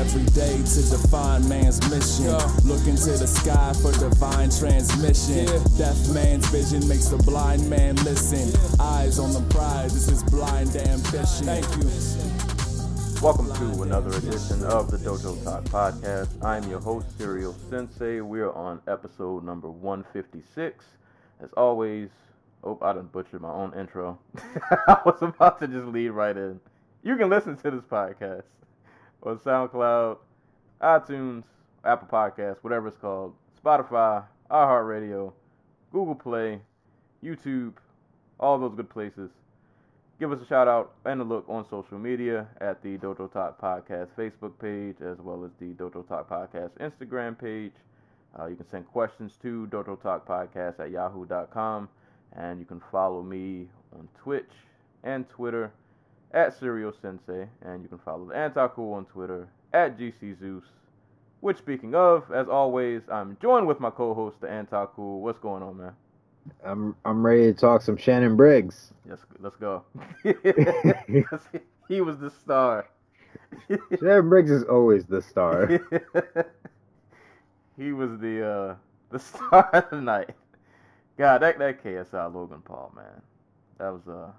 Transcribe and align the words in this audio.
Every 0.00 0.24
day 0.32 0.56
to 0.56 0.80
define 0.88 1.46
man's 1.46 1.78
mission. 1.90 2.24
Yo. 2.24 2.38
Look 2.64 2.86
into 2.86 3.12
the 3.20 3.26
sky 3.26 3.74
for 3.82 3.92
divine 3.92 4.48
transmission. 4.48 5.44
Yeah. 5.44 5.76
Deaf 5.76 6.14
man's 6.14 6.48
vision 6.48 6.88
makes 6.88 7.08
the 7.08 7.18
blind 7.18 7.68
man 7.68 7.96
listen. 7.96 8.48
Yeah. 8.48 8.82
Eyes 8.82 9.18
on 9.18 9.34
the 9.34 9.42
prize, 9.52 9.92
this 9.92 10.08
is 10.08 10.22
blind 10.24 10.74
ambition. 10.74 11.44
Thank 11.44 11.68
you. 11.76 11.84
Welcome 13.20 13.52
to 13.52 13.82
another 13.82 14.16
edition 14.16 14.64
of 14.64 14.90
the 14.90 14.96
Dojo 14.96 15.36
Talk 15.44 15.64
Podcast. 15.64 16.42
I'm 16.42 16.66
your 16.70 16.80
host, 16.80 17.18
Serial 17.18 17.54
Sensei. 17.68 18.22
We 18.22 18.40
are 18.40 18.54
on 18.54 18.80
episode 18.88 19.44
number 19.44 19.70
156. 19.70 20.82
As 21.42 21.50
always, 21.58 22.08
oh, 22.64 22.78
I 22.80 22.94
done 22.94 23.10
butchered 23.12 23.42
my 23.42 23.52
own 23.52 23.78
intro. 23.78 24.18
I 24.88 24.96
was 25.04 25.20
about 25.20 25.60
to 25.60 25.68
just 25.68 25.88
lead 25.88 26.08
right 26.08 26.38
in. 26.38 26.58
You 27.02 27.18
can 27.18 27.28
listen 27.28 27.54
to 27.58 27.70
this 27.70 27.82
podcast 27.82 28.44
on 29.22 29.38
SoundCloud, 29.38 30.18
iTunes, 30.80 31.44
Apple 31.84 32.08
Podcasts, 32.10 32.58
whatever 32.62 32.88
it's 32.88 32.96
called, 32.96 33.34
Spotify, 33.62 34.24
iHeartRadio, 34.50 35.32
Google 35.92 36.14
Play, 36.14 36.60
YouTube, 37.22 37.74
all 38.38 38.58
those 38.58 38.74
good 38.74 38.90
places. 38.90 39.30
Give 40.18 40.32
us 40.32 40.40
a 40.42 40.46
shout 40.46 40.68
out 40.68 40.92
and 41.06 41.20
a 41.20 41.24
look 41.24 41.46
on 41.48 41.64
social 41.68 41.98
media 41.98 42.46
at 42.60 42.82
the 42.82 42.98
Dojo 42.98 43.32
Talk 43.32 43.60
Podcast 43.60 44.08
Facebook 44.18 44.52
page 44.60 44.96
as 45.00 45.18
well 45.18 45.44
as 45.44 45.50
the 45.58 45.72
Dojo 45.74 46.06
Talk 46.06 46.28
Podcast 46.28 46.70
Instagram 46.78 47.38
page. 47.38 47.72
Uh, 48.38 48.46
you 48.46 48.56
can 48.56 48.68
send 48.68 48.86
questions 48.86 49.32
to 49.42 49.66
Dojo 49.70 50.00
Talk 50.00 50.26
Podcast 50.26 50.78
at 50.78 50.90
yahoo.com 50.90 51.88
and 52.36 52.60
you 52.60 52.66
can 52.66 52.82
follow 52.92 53.22
me 53.22 53.66
on 53.94 54.08
Twitch 54.22 54.50
and 55.04 55.28
Twitter 55.30 55.72
at 56.32 56.58
Serial 56.58 56.92
Sensei, 57.00 57.48
and 57.62 57.82
you 57.82 57.88
can 57.88 57.98
follow 57.98 58.26
the 58.26 58.68
Cool 58.74 58.94
on 58.94 59.04
Twitter 59.06 59.48
at 59.72 59.98
GC 59.98 60.38
Zeus. 60.38 60.64
Which, 61.40 61.58
speaking 61.58 61.94
of, 61.94 62.30
as 62.32 62.48
always, 62.48 63.02
I'm 63.10 63.36
joined 63.40 63.66
with 63.66 63.80
my 63.80 63.90
co-host, 63.90 64.40
the 64.40 64.88
Cool. 64.94 65.22
What's 65.22 65.38
going 65.38 65.62
on, 65.62 65.78
man? 65.78 65.92
I'm 66.64 66.96
I'm 67.04 67.24
ready 67.24 67.52
to 67.52 67.52
talk 67.52 67.82
some 67.82 67.96
Shannon 67.96 68.36
Briggs. 68.36 68.92
Yes, 69.08 69.18
let's 69.40 69.56
go. 69.56 69.84
he 71.88 72.00
was 72.00 72.18
the 72.18 72.30
star. 72.30 72.88
Shannon 73.68 74.28
Briggs 74.28 74.50
is 74.50 74.64
always 74.64 75.04
the 75.06 75.22
star. 75.22 75.66
he 77.76 77.92
was 77.92 78.18
the 78.20 78.46
uh, 78.46 78.74
the 79.10 79.18
star 79.18 79.70
of 79.72 79.90
the 79.90 80.00
night. 80.00 80.34
God, 81.18 81.42
that 81.42 81.58
that 81.58 81.82
KSI 81.84 82.34
Logan 82.34 82.62
Paul, 82.64 82.92
man, 82.96 83.22
that 83.78 83.92
was 83.92 84.08
uh 84.08 84.30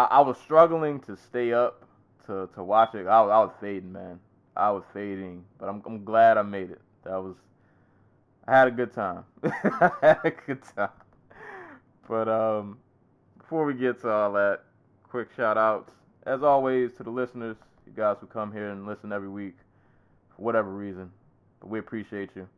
I, 0.00 0.16
I 0.16 0.20
was 0.20 0.38
struggling 0.38 1.00
to 1.00 1.16
stay 1.16 1.52
up 1.52 1.84
to, 2.26 2.48
to 2.54 2.64
watch 2.64 2.94
it. 2.94 3.06
I 3.06 3.20
was, 3.20 3.30
I 3.30 3.38
was 3.38 3.52
fading, 3.60 3.92
man. 3.92 4.18
I 4.56 4.70
was 4.70 4.82
fading, 4.92 5.44
but 5.58 5.68
I'm 5.68 5.82
I'm 5.86 6.04
glad 6.04 6.36
I 6.36 6.42
made 6.42 6.70
it. 6.70 6.80
That 7.04 7.16
was 7.22 7.36
I 8.46 8.58
had 8.58 8.68
a 8.68 8.70
good 8.70 8.92
time. 8.92 9.24
I 9.44 9.90
had 10.00 10.20
a 10.24 10.30
good 10.30 10.62
time. 10.76 10.90
But 12.08 12.28
um, 12.28 12.78
before 13.38 13.64
we 13.64 13.74
get 13.74 14.00
to 14.02 14.10
all 14.10 14.32
that, 14.32 14.62
quick 15.08 15.28
shout 15.36 15.56
outs. 15.56 15.92
As 16.26 16.42
always, 16.42 16.92
to 16.94 17.02
the 17.02 17.10
listeners, 17.10 17.56
you 17.86 17.92
guys 17.94 18.16
who 18.20 18.26
come 18.26 18.52
here 18.52 18.70
and 18.70 18.86
listen 18.86 19.12
every 19.12 19.28
week 19.28 19.56
for 20.34 20.42
whatever 20.42 20.70
reason. 20.70 21.10
But 21.60 21.68
we 21.68 21.78
appreciate 21.78 22.30
you. 22.34 22.48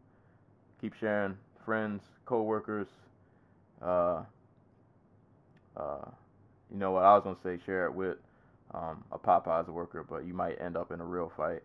Keep 0.81 0.95
sharing, 0.95 1.37
friends, 1.65 2.03
co-workers, 2.25 2.89
uh, 3.83 4.23
uh, 5.77 6.07
you 6.73 6.79
know 6.79 6.93
what? 6.93 7.05
I 7.05 7.15
was 7.15 7.23
gonna 7.25 7.37
say 7.43 7.63
share 7.65 7.87
it 7.87 7.95
with 7.95 8.17
um, 8.75 9.05
a 9.13 9.19
Popeyes 9.19 9.69
worker, 9.69 10.05
but 10.09 10.25
you 10.25 10.35
might 10.35 10.61
end 10.61 10.77
up 10.77 10.91
in 10.91 11.01
a 11.01 11.05
real 11.05 11.31
fight. 11.37 11.63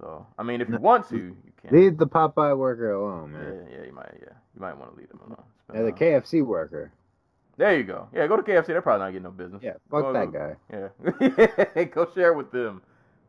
So 0.00 0.26
I 0.38 0.42
mean, 0.42 0.60
if 0.60 0.68
you 0.68 0.78
want 0.78 1.08
to, 1.10 1.16
you 1.16 1.36
can. 1.62 1.76
Leave 1.76 1.96
the 1.96 2.06
Popeye 2.06 2.56
worker 2.56 2.92
alone, 2.92 3.32
man. 3.32 3.66
Yeah, 3.70 3.78
yeah, 3.78 3.86
you 3.86 3.92
might. 3.92 4.12
Yeah, 4.20 4.34
you 4.54 4.60
might 4.60 4.76
want 4.76 4.92
to 4.92 4.98
leave 4.98 5.08
them 5.08 5.20
alone. 5.26 5.44
Yeah, 5.74 5.82
the 5.82 5.92
KFC 5.92 6.44
worker. 6.44 6.92
There 7.56 7.76
you 7.76 7.84
go. 7.84 8.08
Yeah, 8.12 8.26
go 8.26 8.36
to 8.36 8.42
KFC. 8.42 8.66
They're 8.66 8.82
probably 8.82 9.06
not 9.06 9.10
getting 9.12 9.22
no 9.22 9.30
business. 9.30 9.62
Yeah, 9.62 9.74
fuck 9.90 10.02
go, 10.02 10.12
that 10.12 10.32
guy. 10.32 10.56
Yeah, 11.76 11.84
go 11.94 12.08
share 12.14 12.34
with 12.34 12.50
them 12.52 12.82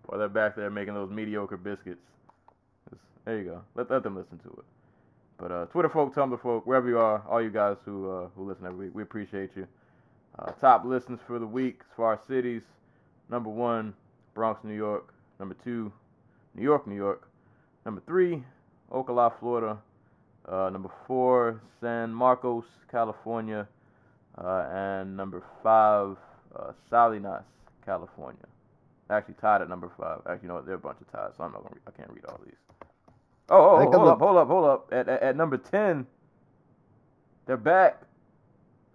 while 0.06 0.20
they're 0.20 0.28
back 0.28 0.56
there 0.56 0.70
making 0.70 0.96
those 0.96 1.10
mediocre 1.10 1.58
biscuits. 1.58 2.02
There 3.24 3.38
you 3.38 3.46
go. 3.46 3.62
Let 3.76 3.92
let 3.92 4.04
them 4.04 4.16
listen 4.16 4.40
to 4.40 4.50
it. 4.50 4.66
But 5.38 5.52
uh, 5.52 5.66
Twitter 5.68 5.90
folk, 5.90 6.16
Tumblr 6.16 6.42
folk, 6.42 6.66
wherever 6.66 6.90
you 6.90 6.98
are, 6.98 7.24
all 7.30 7.42
you 7.42 7.52
guys 7.52 7.78
who 7.86 8.10
uh, 8.10 8.28
who 8.36 8.48
listen 8.48 8.66
every 8.66 8.88
week, 8.88 8.96
we 8.96 9.04
appreciate 9.04 9.52
you. 9.56 9.68
Uh, 10.40 10.52
top 10.62 10.86
listens 10.86 11.20
for 11.26 11.40
the 11.40 11.48
week 11.48 11.80
as 11.82 11.96
far 11.96 12.14
as 12.14 12.20
cities. 12.28 12.62
Number 13.30 13.50
one, 13.50 13.94
Bronx, 14.34 14.64
New 14.64 14.76
York. 14.76 15.14
Number 15.40 15.56
two, 15.64 15.92
New 16.56 16.64
York, 16.64 16.88
New 16.88 16.96
York. 16.96 17.28
Number 17.86 18.02
three, 18.06 18.44
Ocala, 18.92 19.34
Florida. 19.40 19.78
Uh, 20.48 20.70
number 20.70 20.90
four, 21.08 21.62
San 21.82 22.14
Marcos, 22.14 22.66
California. 22.92 23.68
Uh, 24.38 24.68
and 24.72 25.18
number 25.18 25.44
five, 25.64 26.16
uh, 26.56 26.72
Salinas, 26.90 27.44
California. 27.84 28.46
Actually 29.10 29.36
tied 29.36 29.62
at 29.62 29.70
number 29.70 29.90
five. 29.98 30.20
Actually, 30.30 30.44
you 30.44 30.48
know 30.50 30.56
what? 30.56 30.66
There 30.66 30.76
are 30.76 30.78
a 30.78 30.82
bunch 30.82 30.98
of 31.02 31.12
ties, 31.12 31.32
so 31.38 31.44
I'm 31.44 31.52
not 31.52 31.64
gonna. 31.64 31.76
Re- 31.76 31.82
I 31.88 31.92
can't 31.92 32.10
read 32.12 32.26
all 32.26 32.40
these. 32.46 32.54
Oh, 33.50 33.58
oh, 33.58 33.76
oh 33.78 33.92
hold 33.92 34.08
up, 34.10 34.20
hold 34.20 34.38
up, 34.38 34.48
hold 34.48 34.66
up. 34.66 34.90
At, 34.92 35.08
at, 35.08 35.22
at 35.24 35.36
number 35.38 35.58
ten, 35.58 36.06
they're 37.46 37.56
back. 37.58 38.02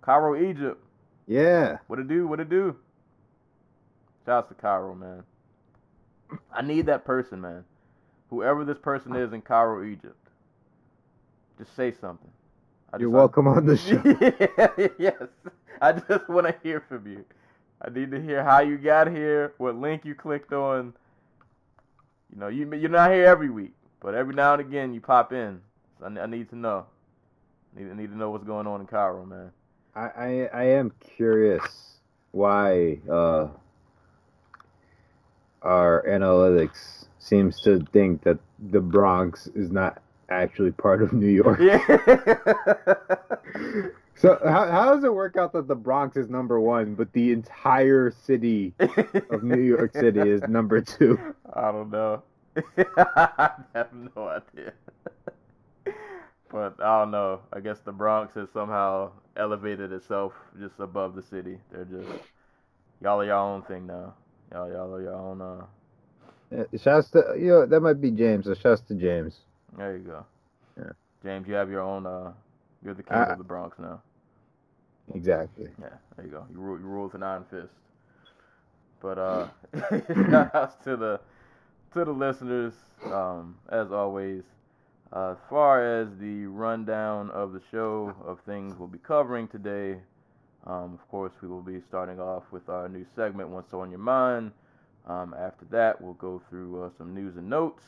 Cairo, 0.03 0.37
Egypt. 0.37 0.82
Yeah. 1.27 1.79
What 1.87 1.99
it 1.99 2.09
do? 2.09 2.27
What 2.27 2.41
it 2.41 2.49
do? 2.49 2.77
Shouts 4.27 4.49
to 4.49 4.55
Cairo, 4.55 4.95
man. 4.95 5.23
I 6.53 6.63
need 6.63 6.87
that 6.87 7.05
person, 7.05 7.41
man. 7.41 7.65
Whoever 8.31 8.65
this 8.65 8.79
person 8.79 9.15
is 9.15 9.33
in 9.33 9.43
Cairo, 9.43 9.85
Egypt. 9.85 10.17
Just 11.59 11.77
say 11.77 11.93
something. 11.93 12.31
I 12.93 12.99
You're 12.99 13.11
welcome 13.11 13.47
on 13.47 13.67
the 13.67 13.77
show. 14.87 14.91
yes. 14.99 15.23
I 15.81 15.93
just 15.93 16.29
want 16.29 16.47
to 16.47 16.55
hear 16.63 16.81
from 16.89 17.07
you. 17.07 17.25
I 17.81 17.91
need 17.91 18.11
to 18.13 18.21
hear 18.21 18.45
how 18.45 18.61
you 18.61 18.79
got 18.79 19.11
here, 19.11 19.55
what 19.59 19.77
link 19.77 20.05
you 20.05 20.15
clicked 20.15 20.53
on. 20.53 20.95
You 22.33 22.39
know, 22.39 22.49
you 22.49 22.73
you're 22.75 22.89
not 22.89 23.11
here 23.11 23.27
every 23.27 23.51
week, 23.51 23.75
but 24.01 24.15
every 24.15 24.35
now 24.35 24.53
and 24.53 24.61
again 24.61 24.95
you 24.95 25.01
pop 25.01 25.33
in. 25.33 25.61
So 25.99 26.07
I, 26.07 26.23
I 26.23 26.27
need 26.27 26.49
to 26.51 26.57
know. 26.57 26.87
I 27.77 27.81
need, 27.81 27.91
I 27.91 27.95
need 27.95 28.11
to 28.11 28.17
know 28.17 28.31
what's 28.31 28.45
going 28.45 28.67
on 28.67 28.81
in 28.81 28.87
Cairo, 28.87 29.27
man. 29.27 29.51
I, 29.95 30.01
I, 30.01 30.49
I 30.53 30.65
am 30.65 30.93
curious 31.17 31.99
why 32.31 32.99
uh, 33.11 33.49
our 35.61 36.05
analytics 36.09 37.07
seems 37.19 37.61
to 37.63 37.85
think 37.93 38.23
that 38.25 38.39
the 38.71 38.81
Bronx 38.81 39.49
is 39.49 39.71
not 39.71 40.01
actually 40.31 40.73
part 40.73 41.03
of 41.03 41.13
New 41.13 41.29
York. 41.29 41.61
Yeah. 41.61 41.85
so 44.17 44.39
how, 44.45 44.71
how 44.71 44.95
does 44.95 45.05
it 45.05 45.13
work 45.13 45.37
out 45.37 45.53
that 45.53 45.69
the 45.69 45.75
Bronx 45.75 46.17
is 46.17 46.31
number 46.31 46.59
one, 46.59 46.95
but 46.95 47.13
the 47.13 47.33
entire 47.33 48.11
city 48.11 48.73
of 49.31 49.43
New 49.43 49.61
York 49.61 49.93
City 49.97 50.21
is 50.21 50.41
number 50.49 50.81
two? 50.81 51.19
I 51.53 51.71
don't 51.71 51.91
know. 51.91 52.23
I 52.97 53.51
have 53.75 53.93
no 53.93 54.29
idea. 54.29 54.73
But 56.53 56.75
I 56.81 57.01
don't 57.01 57.11
know. 57.11 57.41
I 57.53 57.61
guess 57.61 57.81
the 57.81 57.93
Bronx 57.93 58.35
has 58.35 58.49
somehow 58.53 59.11
elevated 59.37 59.93
itself 59.93 60.35
just 60.61 60.75
above 60.79 61.15
the 61.15 61.23
city. 61.23 61.59
They're 61.73 61.85
just 61.85 62.09
y'all 63.01 63.21
are 63.21 63.25
your 63.25 63.35
own 63.37 63.63
thing 63.63 63.87
now. 63.87 64.15
Y'all 64.53 64.71
y'all 64.71 64.95
are 64.95 65.03
your 65.03 65.15
own. 65.15 65.41
Uh... 65.41 65.65
Yeah, 66.51 66.79
shouts 66.79 67.11
to 67.13 67.35
you 67.39 67.49
know 67.49 67.67
that 67.67 67.81
might 67.81 68.01
be 68.01 68.11
James. 68.11 68.45
So 68.45 68.55
shouts 68.55 68.83
to 68.83 68.95
James. 68.95 69.41
There 69.77 69.97
you 69.97 70.03
go. 70.03 70.27
Yeah. 70.77 70.93
James, 71.23 71.49
you 71.49 71.55
have 71.55 71.71
your 71.71 71.81
own. 71.81 72.07
Uh, 72.07 72.33
you're 72.85 72.95
the 72.95 73.03
king 73.03 73.17
I, 73.17 73.25
of 73.25 73.39
the 73.39 73.45
Bronx 73.45 73.79
now. 73.79 74.03
Exactly. 75.15 75.69
Yeah. 75.81 75.89
There 76.17 76.27
you 76.27 76.31
go. 76.31 76.47
You 76.53 76.59
rule. 76.59 76.79
You 76.79 76.87
rule 76.87 77.05
with 77.05 77.15
an 77.15 77.23
iron 77.23 77.45
fist. 77.51 77.73
But 79.01 79.19
uh, 79.19 79.49
shout 80.31 80.55
outs 80.55 80.77
to 80.85 80.97
the 80.97 81.21
to 81.95 82.05
the 82.05 82.13
listeners. 82.13 82.75
Um, 83.05 83.57
as 83.71 83.91
always, 83.91 84.45
as 85.15 85.37
far 85.51 86.01
as 86.01 86.09
the 86.19 86.47
rundown 86.47 87.31
of 87.31 87.53
the 87.53 87.61
show 87.71 88.15
of 88.25 88.41
things 88.47 88.75
we'll 88.79 88.89
be 88.89 88.99
covering 88.99 89.47
today, 89.47 89.99
um, 90.67 90.95
of 90.95 91.09
course, 91.11 91.33
we 91.43 91.49
will 91.49 91.63
be 91.63 91.81
starting 91.89 92.19
off 92.21 92.45
with 92.51 92.69
our 92.69 92.89
new 92.89 93.05
segment, 93.15 93.49
What's 93.49 93.75
on 93.75 93.91
Your 93.91 93.99
Mind. 93.99 94.53
Um, 95.07 95.35
after 95.39 95.65
that, 95.67 96.01
we'll 96.01 96.15
go 96.15 96.41
through 96.49 96.85
uh, 96.85 96.91
some 96.97 97.15
news 97.15 97.37
and 97.37 97.51
notes. 97.51 97.83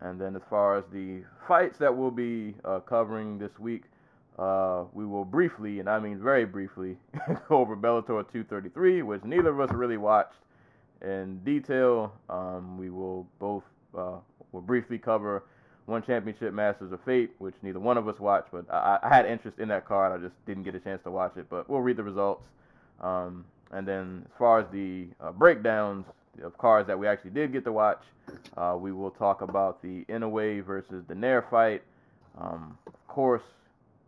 And 0.00 0.20
then, 0.20 0.36
as 0.36 0.42
far 0.50 0.76
as 0.76 0.84
the 0.92 1.22
fights 1.46 1.78
that 1.78 1.96
we'll 1.96 2.10
be 2.10 2.54
uh, 2.64 2.80
covering 2.80 3.38
this 3.38 3.58
week, 3.58 3.84
uh, 4.38 4.84
we 4.92 5.06
will 5.06 5.24
briefly, 5.24 5.80
and 5.80 5.88
I 5.88 5.98
mean 5.98 6.20
very 6.20 6.44
briefly, 6.44 6.96
go 7.48 7.58
over 7.58 7.76
Bellator 7.76 8.22
233, 8.30 9.02
which 9.02 9.24
neither 9.24 9.48
of 9.48 9.60
us 9.60 9.72
really 9.72 9.96
watched 9.96 10.38
in 11.02 11.40
detail. 11.44 12.12
Um, 12.28 12.78
we 12.78 12.90
will 12.90 13.26
both 13.38 13.64
uh, 13.96 14.18
will 14.52 14.60
briefly 14.60 14.98
cover 14.98 15.44
one 15.88 16.02
championship 16.02 16.52
Masters 16.52 16.92
of 16.92 17.00
Fate, 17.04 17.30
which 17.38 17.54
neither 17.62 17.80
one 17.80 17.96
of 17.96 18.06
us 18.08 18.18
watched, 18.20 18.48
but 18.52 18.66
I, 18.70 18.98
I 19.02 19.08
had 19.08 19.26
interest 19.26 19.58
in 19.58 19.68
that 19.68 19.86
card. 19.86 20.12
I 20.12 20.22
just 20.22 20.34
didn't 20.46 20.62
get 20.64 20.74
a 20.74 20.80
chance 20.80 21.02
to 21.04 21.10
watch 21.10 21.36
it, 21.36 21.46
but 21.48 21.68
we'll 21.68 21.80
read 21.80 21.96
the 21.96 22.02
results. 22.02 22.44
Um, 23.00 23.44
and 23.72 23.86
then 23.86 24.22
as 24.26 24.38
far 24.38 24.60
as 24.60 24.66
the 24.72 25.06
uh, 25.20 25.32
breakdowns 25.32 26.04
of 26.42 26.56
cards 26.58 26.86
that 26.88 26.98
we 26.98 27.06
actually 27.06 27.30
did 27.30 27.52
get 27.52 27.64
to 27.64 27.72
watch, 27.72 28.00
uh, 28.56 28.76
we 28.78 28.92
will 28.92 29.10
talk 29.10 29.40
about 29.40 29.82
the 29.82 30.04
Inoue 30.08 30.64
versus 30.64 31.02
Donaire 31.08 31.48
fight. 31.50 31.82
Um, 32.38 32.76
of 32.86 33.08
course, 33.08 33.42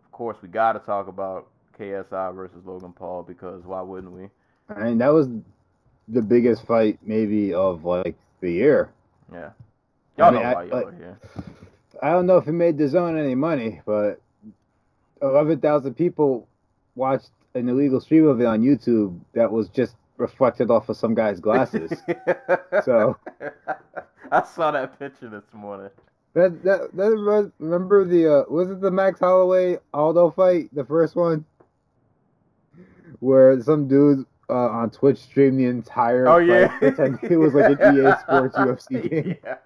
of 0.05 0.12
course, 0.12 0.37
we 0.43 0.49
got 0.49 0.75
to 0.75 0.79
talk 0.81 1.09
about 1.09 1.49
KSI 1.79 2.35
versus 2.35 2.59
Logan 2.67 2.93
Paul 2.93 3.23
because 3.23 3.65
why 3.65 3.81
wouldn't 3.81 4.12
we? 4.12 4.29
I 4.69 4.85
mean, 4.85 4.99
that 4.99 5.12
was 5.12 5.29
the 6.09 6.23
biggest 6.23 6.67
fight 6.67 6.99
maybe 7.03 7.55
of 7.55 7.85
like 7.85 8.17
the 8.41 8.50
year. 8.53 8.91
Yeah, 9.32 9.50
y'all 10.19 10.27
I 10.27 10.31
mean, 10.31 10.43
know 10.43 10.49
I- 10.49 10.55
why 10.55 10.62
y'all 10.65 10.77
like- 10.77 10.87
are 10.87 10.93
here. 10.97 11.19
I 12.02 12.11
don't 12.11 12.26
know 12.26 12.38
if 12.38 12.47
it 12.49 12.52
made 12.52 12.79
the 12.79 12.88
zone 12.88 13.19
any 13.19 13.35
money, 13.35 13.81
but 13.85 14.20
11,000 15.23 15.94
people 15.94 16.49
watched 16.94 17.31
an 17.55 17.69
illegal 17.69 18.00
stream 18.00 18.26
of 18.26 18.41
it 18.41 18.47
on 18.47 18.62
YouTube 18.62 19.19
that 19.35 19.50
was 19.50 19.69
just 19.69 19.97
reflected 20.17 20.70
off 20.70 20.88
of 20.88 20.97
some 20.97 21.14
guy's 21.14 21.41
glasses. 21.41 21.93
so 22.85 23.17
I 24.32 24.44
saw 24.44 24.70
that 24.70 24.99
picture 24.99 25.29
this 25.29 25.44
morning. 25.52 25.91
that 26.35 26.62
that 26.62 26.94
that 26.94 27.52
remember 27.58 28.05
the 28.05 28.41
uh, 28.41 28.44
was 28.49 28.70
it 28.70 28.81
the 28.81 28.91
Max 28.91 29.19
Holloway 29.19 29.79
Aldo 29.93 30.31
fight, 30.31 30.73
the 30.73 30.85
first 30.85 31.17
one, 31.17 31.44
where 33.19 33.61
some 33.62 33.88
dude 33.88 34.25
uh, 34.49 34.53
on 34.53 34.91
Twitch 34.91 35.19
streamed 35.19 35.58
the 35.58 35.64
entire 35.64 36.29
Oh 36.29 36.38
fight, 36.38 36.46
yeah, 36.46 37.19
it 37.23 37.37
was 37.37 37.55
like 37.55 37.81
an 37.81 37.96
EA 37.96 38.12
Sports 38.20 38.56
UFC 38.58 39.11
game. 39.11 39.37
Yeah. 39.44 39.56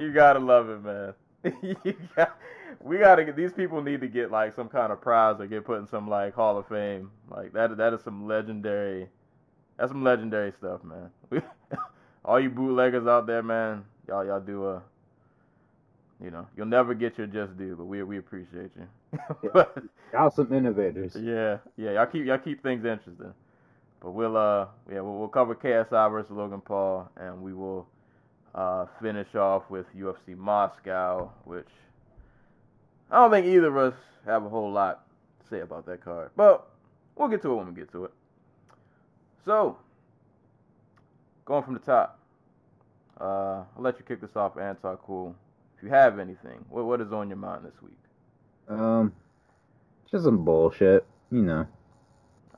You 0.00 0.12
gotta 0.12 0.38
love 0.38 0.68
it, 0.68 0.82
man. 0.82 1.14
you 1.84 1.96
got, 2.16 2.36
we 2.82 2.98
gotta 2.98 3.24
get 3.24 3.36
these 3.36 3.52
people 3.52 3.82
need 3.82 4.00
to 4.00 4.08
get 4.08 4.30
like 4.30 4.54
some 4.54 4.68
kind 4.68 4.92
of 4.92 5.00
prize 5.00 5.40
or 5.40 5.46
get 5.46 5.64
put 5.64 5.78
in 5.80 5.86
some 5.86 6.08
like 6.08 6.34
Hall 6.34 6.58
of 6.58 6.66
Fame. 6.68 7.10
Like 7.28 7.52
that 7.52 7.76
that 7.76 7.92
is 7.94 8.02
some 8.02 8.26
legendary 8.26 9.08
that's 9.78 9.90
some 9.92 10.04
legendary 10.04 10.52
stuff, 10.52 10.80
man. 10.84 11.10
All 12.24 12.38
you 12.38 12.50
bootleggers 12.50 13.06
out 13.06 13.26
there, 13.26 13.42
man, 13.42 13.84
y'all 14.08 14.24
y'all 14.24 14.40
do 14.40 14.68
a 14.68 14.82
you 16.22 16.30
know, 16.30 16.46
you'll 16.56 16.66
never 16.66 16.92
get 16.92 17.16
your 17.16 17.26
just 17.26 17.56
due, 17.56 17.76
but 17.76 17.84
we 17.86 18.02
we 18.02 18.18
appreciate 18.18 18.70
you. 18.76 19.18
but 19.54 19.82
Y'all 20.12 20.30
some 20.30 20.52
innovators. 20.52 21.16
yeah, 21.18 21.58
yeah, 21.76 21.92
y'all 21.92 22.06
keep 22.06 22.26
y'all 22.26 22.38
keep 22.38 22.62
things 22.62 22.84
interesting. 22.84 23.32
But 24.00 24.10
we'll 24.10 24.36
uh 24.36 24.66
yeah 24.90 25.00
we'll, 25.00 25.18
we'll 25.18 25.28
cover 25.28 25.54
KSI 25.54 26.10
versus 26.10 26.32
Logan 26.32 26.60
Paul, 26.60 27.10
and 27.16 27.40
we 27.42 27.54
will 27.54 27.86
uh 28.54 28.86
finish 29.00 29.34
off 29.34 29.64
with 29.70 29.86
UFC 29.96 30.36
Moscow, 30.36 31.30
which 31.44 31.68
I 33.10 33.16
don't 33.16 33.30
think 33.30 33.46
either 33.46 33.68
of 33.68 33.76
us 33.76 33.94
have 34.26 34.44
a 34.44 34.48
whole 34.48 34.70
lot 34.72 35.06
to 35.42 35.48
say 35.48 35.60
about 35.60 35.86
that 35.86 36.04
card, 36.04 36.30
but 36.36 36.68
we'll 37.16 37.28
get 37.28 37.42
to 37.42 37.52
it 37.52 37.56
when 37.56 37.66
we 37.68 37.74
get 37.74 37.90
to 37.92 38.04
it. 38.06 38.12
So 39.44 39.78
going 41.44 41.64
from 41.64 41.74
the 41.74 41.80
top, 41.80 42.18
uh 43.20 43.24
I'll 43.76 43.82
let 43.82 43.98
you 43.98 44.04
kick 44.06 44.20
this 44.20 44.36
off, 44.36 44.56
Antar 44.56 44.98
Cool. 45.04 45.34
If 45.76 45.82
you 45.84 45.88
have 45.90 46.18
anything, 46.18 46.64
what 46.68 46.84
what 46.84 47.00
is 47.00 47.12
on 47.12 47.28
your 47.28 47.38
mind 47.38 47.64
this 47.64 47.80
week? 47.82 47.96
Um, 48.68 49.12
just 50.10 50.24
some 50.24 50.44
bullshit, 50.44 51.06
you 51.30 51.42
know. 51.42 51.66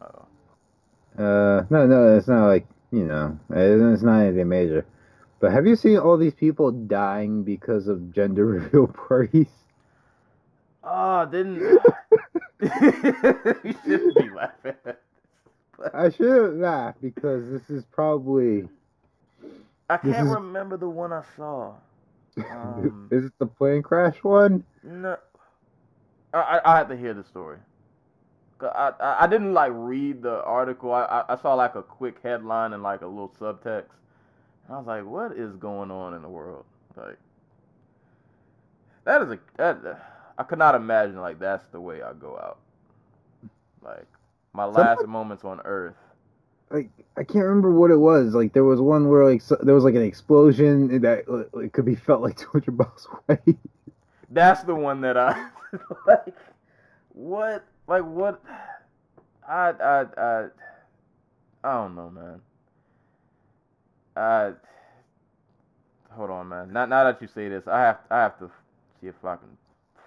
Uh, 0.01 0.07
Uh, 1.19 1.65
no, 1.71 1.87
no, 1.87 2.17
it's 2.17 2.29
not 2.29 2.47
like 2.49 2.67
you 2.91 3.05
know, 3.05 3.39
it's 3.51 4.03
not 4.03 4.21
anything 4.21 4.49
major. 4.49 4.85
But 5.43 5.51
have 5.51 5.67
you 5.67 5.75
seen 5.75 5.99
all 5.99 6.17
these 6.17 6.35
people 6.35 6.71
dying 6.71 7.43
because 7.43 7.89
of 7.89 8.13
gender 8.15 8.47
reveal 8.59 8.87
parties? 8.87 9.49
Oh, 10.85 11.27
didn't. 11.27 11.59
you 12.63 13.75
shouldn't 13.85 14.17
be 14.19 14.31
laughing. 14.31 14.67
at 14.67 14.85
this. 14.85 14.97
I 15.93 16.11
shouldn't 16.11 16.61
laugh 16.61 16.95
because 17.03 17.51
this 17.51 17.69
is 17.71 17.85
probably 17.87 18.69
I 19.91 19.97
can't 19.97 20.29
is- 20.29 20.33
remember 20.33 20.77
the 20.77 20.89
one 20.89 21.13
I 21.13 21.25
saw. 21.37 21.75
Um, 22.49 23.09
is 23.11 23.25
it 23.25 23.33
the 23.41 23.47
plane 23.47 23.83
crash 23.83 24.23
one? 24.23 24.63
no, 24.85 25.17
I, 26.33 26.39
I 26.39 26.73
I 26.73 26.79
had 26.79 26.89
to 26.89 26.97
hear 26.97 27.15
the 27.15 27.25
story. 27.25 27.59
I, 28.61 28.93
I 29.01 29.25
I 29.25 29.27
didn't 29.27 29.55
like 29.55 29.73
read 29.75 30.23
the 30.23 30.41
article. 30.45 30.93
I, 30.93 31.03
I 31.03 31.33
I 31.35 31.37
saw 31.37 31.55
like 31.55 31.75
a 31.75 31.83
quick 31.83 32.19
headline 32.23 32.75
and 32.75 32.83
like 32.85 33.03
a 33.03 33.07
little 33.09 33.35
subtext. 33.41 33.87
I 34.69 34.79
was 34.79 34.87
like, 34.87 35.05
what 35.05 35.33
is 35.33 35.55
going 35.57 35.91
on 35.91 36.15
in 36.15 36.23
the 36.23 36.29
world? 36.29 36.65
Like 36.97 37.19
that 39.05 39.23
is 39.23 39.31
a 39.31 39.39
that 39.57 40.35
I 40.39 40.43
could 40.45 40.59
not 40.59 40.75
imagine 40.75 41.21
like 41.21 41.39
that's 41.39 41.67
the 41.73 41.81
way 41.81 42.03
I 42.03 42.13
go 42.13 42.37
out. 42.37 42.59
Like 43.83 44.07
my 44.53 44.65
last 44.65 45.07
moments 45.07 45.45
on 45.45 45.61
Earth. 45.65 45.97
Like 46.71 46.91
I 47.17 47.25
can't 47.25 47.45
remember 47.45 47.73
what 47.73 47.91
it 47.91 47.97
was. 47.97 48.35
Like 48.35 48.53
there 48.53 48.65
was 48.65 48.81
one 48.81 49.09
where 49.09 49.25
like 49.25 49.43
so, 49.43 49.57
there 49.63 49.75
was 49.75 49.85
like 49.85 49.95
an 49.95 50.03
explosion 50.03 51.01
that 51.01 51.25
it 51.55 51.73
could 51.73 51.85
be 51.85 51.95
felt 51.95 52.23
like 52.23 52.37
200 52.39 52.77
miles 52.77 53.09
away. 53.29 53.57
That's 54.31 54.63
the 54.63 54.75
one 54.75 55.01
that 55.03 55.17
I 55.17 55.49
like. 56.07 56.35
What? 57.11 57.65
Like 57.87 58.05
what? 58.05 58.43
I 59.47 59.71
I 59.71 60.07
I 60.17 60.47
I 61.65 61.73
don't 61.75 61.95
know, 61.95 62.11
man. 62.11 62.41
I 64.17 64.53
hold 66.11 66.31
on, 66.31 66.49
man. 66.49 66.73
Now 66.73 66.87
now 66.87 67.05
that 67.05 67.21
you 67.21 67.29
say 67.29 67.49
this, 67.49 67.67
I 67.67 67.81
have 67.81 67.99
I 68.11 68.23
have 68.23 68.39
to 68.39 68.51
see 69.01 69.09
if 69.09 69.25
I 69.25 69.37
can 69.37 69.49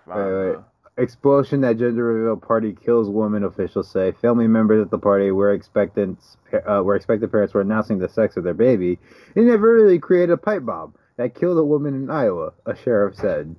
find. 0.06 0.26
Wait, 0.26 0.50
wait. 0.50 0.58
Explosion 0.98 1.64
at 1.66 1.78
gender 1.78 2.06
reveal 2.06 2.38
party 2.38 2.74
kills 2.74 3.10
woman. 3.10 3.44
Officials 3.44 3.90
say 3.90 4.14
family 4.14 4.48
members 4.48 4.82
at 4.82 4.92
the 4.92 4.98
party 4.98 5.32
were 5.32 5.52
expectant. 5.52 6.20
Uh, 6.54 6.82
were 6.84 6.96
expectant 6.96 7.32
parents 7.32 7.54
were 7.54 7.62
announcing 7.62 8.00
the 8.00 8.08
sex 8.08 8.38
of 8.38 8.44
their 8.44 8.54
baby. 8.54 8.98
It 9.36 9.42
never 9.42 9.74
really 9.74 10.00
created 10.00 10.32
a 10.32 10.38
pipe 10.38 10.64
bomb 10.66 10.94
that 11.18 11.36
killed 11.36 11.58
a 11.58 11.64
woman 11.64 11.96
in 11.96 12.10
Iowa. 12.10 12.54
A 12.66 12.76
sheriff 12.76 13.16
said. 13.16 13.56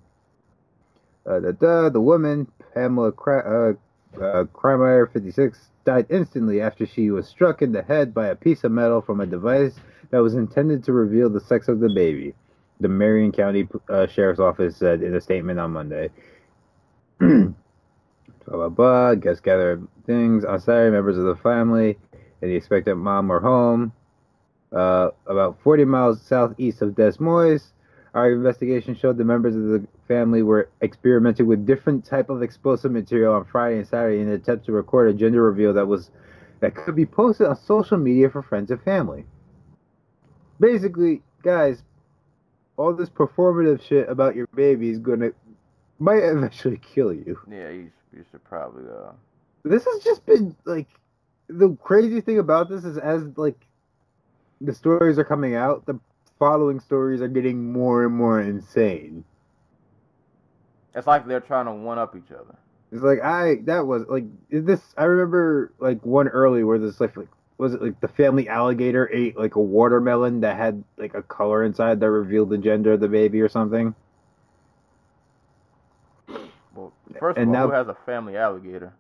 Uh, 1.27 1.41
da, 1.41 1.89
the 1.89 2.01
woman 2.01 2.47
Pamela 2.73 3.11
Cra- 3.11 3.77
uh, 4.19 4.23
uh, 4.23 4.45
Kreimeyer, 4.45 5.11
56, 5.13 5.71
died 5.85 6.07
instantly 6.09 6.61
after 6.61 6.87
she 6.87 7.11
was 7.11 7.27
struck 7.27 7.63
in 7.63 7.73
the 7.73 7.83
head 7.83 8.15
by 8.15 8.29
a 8.29 8.35
piece 8.37 8.65
of 8.65 8.73
metal 8.73 9.01
from 9.01 9.21
a 9.21 9.27
device 9.27 9.75
that 10.11 10.19
was 10.19 10.35
intended 10.35 10.85
to 10.85 10.93
reveal 10.93 11.29
the 11.29 11.41
sex 11.41 11.69
of 11.69 11.81
the 11.81 11.89
baby. 11.89 12.35
The 12.81 12.89
Marion 12.89 13.33
County 13.33 13.69
uh, 13.89 14.07
Sheriff's 14.07 14.41
Office 14.41 14.77
said 14.77 15.03
in 15.03 15.15
a 15.15 15.21
statement 15.21 15.59
on 15.59 15.73
Monday. 15.73 16.11
blah 17.19 17.55
blah 18.47 18.69
blah. 18.69 19.15
Guests 19.15 19.41
gathered 19.41 19.87
things 20.05 20.45
on 20.45 20.61
Saturday. 20.61 20.91
Members 20.91 21.19
of 21.19 21.25
the 21.25 21.37
family 21.37 21.99
and 22.41 22.51
the 22.51 22.55
expectant 22.55 22.99
mom 22.99 23.29
were 23.29 23.41
home. 23.41 23.93
Uh, 24.73 25.11
about 25.27 25.61
40 25.63 25.85
miles 25.85 26.21
southeast 26.21 26.83
of 26.83 26.95
Des 26.95 27.15
Moines. 27.19 27.73
Our 28.15 28.33
investigation 28.33 28.95
showed 28.95 29.19
the 29.19 29.25
members 29.25 29.55
of 29.55 29.65
the 29.65 29.87
family 30.09 30.43
were 30.43 30.71
experimenting 30.81 31.47
with 31.47 31.67
different 31.67 32.05
type 32.05 32.31
of 32.31 32.43
explosive 32.43 32.91
material 32.91 33.35
on 33.35 33.45
Friday 33.45 33.79
and 33.79 33.87
Saturday 33.87 34.21
in 34.21 34.29
an 34.29 34.35
attempt 34.35 34.67
to 34.67 34.73
record 34.73 35.09
a 35.09 35.15
gender 35.15 35.43
reveal 35.43 35.75
that 35.75 35.87
was 35.87 36.11
that 36.61 36.75
could 36.75 36.97
be 36.97 37.05
posted 37.05 37.47
on 37.47 37.57
social 37.57 37.99
media 37.99 38.31
for 38.31 38.43
friends 38.43 38.71
and 38.71 38.83
family. 38.83 39.27
Basically, 40.59 41.23
guys, 41.43 41.83
all 42.77 42.95
this 42.95 43.09
performative 43.09 43.83
shit 43.83 44.09
about 44.09 44.37
your 44.37 44.47
baby 44.55 44.91
is 44.91 44.99
gonna 44.99 45.31
might 45.99 46.23
eventually 46.23 46.79
kill 46.79 47.13
you. 47.13 47.39
Yeah, 47.51 47.71
you 47.71 47.91
you 48.13 48.25
should 48.31 48.45
probably 48.45 48.85
uh. 48.91 49.13
This 49.65 49.85
has 49.85 50.03
just 50.05 50.25
been 50.27 50.57
like 50.65 50.89
the 51.49 51.77
crazy 51.83 52.21
thing 52.21 52.39
about 52.39 52.69
this 52.69 52.85
is 52.85 52.99
as 52.99 53.25
like 53.37 53.59
the 54.61 54.75
stories 54.75 55.19
are 55.19 55.25
coming 55.25 55.55
out, 55.55 55.87
the 55.87 55.99
following 56.39 56.81
stories 56.81 57.21
are 57.21 57.29
getting 57.29 57.73
more 57.73 58.05
and 58.05 58.15
more 58.15 58.41
insane. 58.41 59.25
It's 60.95 61.07
like 61.07 61.27
they're 61.27 61.41
trying 61.41 61.67
to 61.67 61.73
one 61.73 61.99
up 61.99 62.17
each 62.17 62.31
other. 62.33 62.57
It's 62.93 63.03
like 63.03 63.21
I 63.21 63.57
that 63.65 63.87
was 63.87 64.05
like 64.09 64.25
is 64.51 64.65
this 64.65 64.81
I 64.97 65.05
remember 65.05 65.73
like 65.79 66.05
one 66.07 66.29
early 66.29 66.65
where 66.65 66.79
this 66.79 67.01
like 67.01 67.17
like 67.17 67.29
was 67.59 67.75
it 67.75 67.83
like 67.83 68.01
the 68.01 68.09
family 68.09 68.49
alligator 68.49 69.09
ate 69.13 69.37
like 69.39 69.55
a 69.55 69.61
watermelon 69.61 70.41
that 70.41 70.57
had 70.57 70.83
like 70.99 71.15
a 71.15 71.23
color 71.23 71.65
inside 71.65 72.01
that 72.01 72.11
revealed 72.11 72.51
the 72.51 72.59
gender 72.59 72.93
of 72.93 73.01
the 73.01 73.09
baby 73.09 73.41
or 73.41 73.49
something. 73.49 73.95
Well, 76.75 76.93
first 77.19 77.39
of 77.39 77.49
all, 77.49 77.53
now- 77.55 77.67
who 77.67 77.73
has 77.73 77.89
a 77.89 77.97
family 78.07 78.37
alligator? 78.37 78.93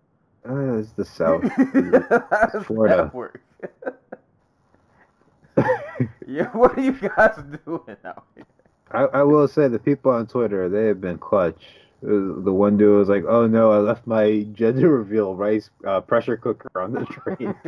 Uh, 0.48 0.78
it's 0.78 0.92
the 0.92 1.04
south. 1.04 1.42
Florida. 2.66 3.10
yeah, 6.26 6.48
what 6.52 6.78
are 6.78 6.80
you 6.80 6.92
guys 6.92 7.36
doing 7.66 7.96
out 8.04 8.24
here? 8.34 8.44
I, 8.92 9.04
I 9.04 9.22
will 9.24 9.48
say 9.48 9.66
the 9.68 9.78
people 9.80 10.12
on 10.12 10.26
Twitter 10.28 10.68
they 10.68 10.86
have 10.86 11.00
been 11.00 11.18
clutch 11.18 11.64
The 12.02 12.52
one 12.52 12.76
dude 12.76 12.96
was 12.98 13.08
like, 13.08 13.24
"Oh 13.26 13.46
no, 13.46 13.72
I 13.72 13.78
left 13.78 14.06
my 14.06 14.42
gender 14.52 14.88
reveal 14.90 15.34
rice 15.34 15.70
uh, 15.86 16.00
pressure 16.00 16.36
cooker 16.36 16.70
on 16.76 16.92
the 16.92 17.04
train." 17.06 17.54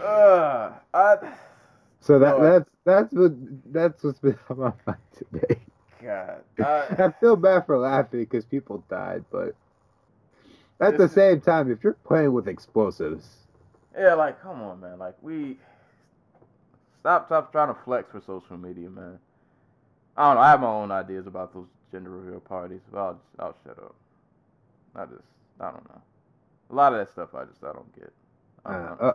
uh, 0.00 0.72
I, 0.94 1.16
so 2.00 2.18
that 2.18 2.38
I- 2.38 2.40
that's 2.40 2.70
that's 2.84 3.12
what 3.14 3.32
that's 3.72 4.02
what's 4.04 4.18
been 4.20 4.38
on 4.50 4.58
my 4.58 4.72
mind 4.86 4.98
today. 5.16 5.60
God, 6.02 6.42
I, 6.60 7.04
I 7.06 7.12
feel 7.20 7.36
bad 7.36 7.66
for 7.66 7.78
laughing 7.78 8.20
because 8.20 8.44
people 8.44 8.84
died, 8.88 9.24
but 9.30 9.54
at 10.80 10.96
the 10.96 11.08
same 11.08 11.40
time, 11.40 11.70
if 11.70 11.82
you're 11.84 11.94
playing 12.04 12.32
with 12.32 12.48
explosives, 12.48 13.46
yeah, 13.96 14.14
like, 14.14 14.40
come 14.42 14.62
on, 14.62 14.80
man. 14.80 14.98
Like, 14.98 15.16
we 15.22 15.58
stop, 17.00 17.26
stop 17.26 17.52
trying 17.52 17.74
to 17.74 17.80
flex 17.82 18.10
for 18.10 18.20
social 18.20 18.56
media, 18.56 18.90
man. 18.90 19.18
I 20.18 20.28
don't 20.28 20.36
know. 20.36 20.42
I 20.42 20.50
have 20.50 20.62
my 20.62 20.68
own 20.68 20.92
ideas 20.92 21.28
about 21.28 21.54
those 21.54 21.68
gender 21.92 22.10
reveal 22.10 22.40
parties, 22.40 22.82
but 22.92 23.00
I'll, 23.00 23.22
I'll 23.40 23.56
shut 23.66 23.78
up. 23.78 23.96
I 24.96 25.06
just, 25.06 25.22
I 25.60 25.70
don't 25.70 25.88
know. 25.90 26.02
A 26.70 26.74
lot 26.74 26.94
of 26.94 27.00
that 27.00 27.12
stuff, 27.12 27.30
I 27.34 27.44
just, 27.46 27.62
I 27.64 27.72
don't 27.72 27.94
get. 27.96 28.12
I 28.66 28.72
don't 28.72 28.82
Uh, 28.82 28.88
know. 28.88 28.98
uh, 29.00 29.12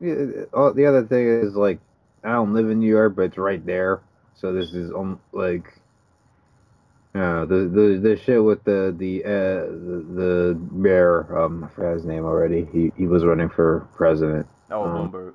Yeah, 0.00 0.44
oh, 0.52 0.72
the 0.72 0.86
other 0.86 1.04
thing 1.06 1.26
is 1.28 1.54
like 1.56 1.80
I 2.24 2.32
don't 2.32 2.54
live 2.54 2.70
in 2.70 2.80
New 2.80 2.88
York, 2.88 3.16
but 3.16 3.22
it's 3.24 3.38
right 3.38 3.64
there. 3.64 4.02
So 4.34 4.52
this 4.52 4.74
is 4.74 4.90
um 4.92 5.20
like, 5.32 5.74
uh, 7.14 7.44
the 7.46 7.68
the 7.68 8.00
the 8.02 8.16
shit 8.16 8.42
with 8.42 8.64
the 8.64 8.94
the 8.96 9.24
uh 9.24 9.66
the, 9.66 10.06
the 10.14 10.60
mayor 10.72 11.38
um 11.38 11.64
I 11.64 11.68
forgot 11.68 11.94
his 11.94 12.04
name 12.06 12.24
already. 12.24 12.68
He 12.72 12.92
he 12.96 13.06
was 13.06 13.24
running 13.24 13.48
for 13.50 13.88
president. 13.96 14.46
oh, 14.70 14.84
um, 14.84 14.90
Bloomberg. 14.90 15.34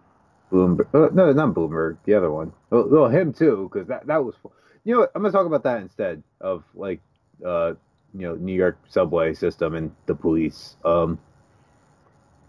Bloomberg. 0.51 0.87
Uh, 0.93 1.09
no, 1.13 1.31
not 1.33 1.55
Bloomberg. 1.55 1.97
The 2.05 2.15
other 2.15 2.31
one. 2.31 2.53
Well, 2.69 2.87
well 2.89 3.09
him 3.09 3.33
too, 3.33 3.69
because 3.71 3.87
that 3.89 4.07
that 4.07 4.23
was. 4.23 4.35
You 4.83 4.93
know 4.93 4.99
what? 5.01 5.11
I'm 5.15 5.21
gonna 5.21 5.31
talk 5.31 5.45
about 5.45 5.63
that 5.63 5.81
instead 5.81 6.23
of 6.41 6.63
like, 6.73 7.01
uh, 7.45 7.73
you 8.13 8.27
know, 8.27 8.35
New 8.35 8.53
York 8.53 8.77
subway 8.87 9.33
system 9.33 9.75
and 9.75 9.91
the 10.05 10.15
police. 10.15 10.77
Um, 10.83 11.19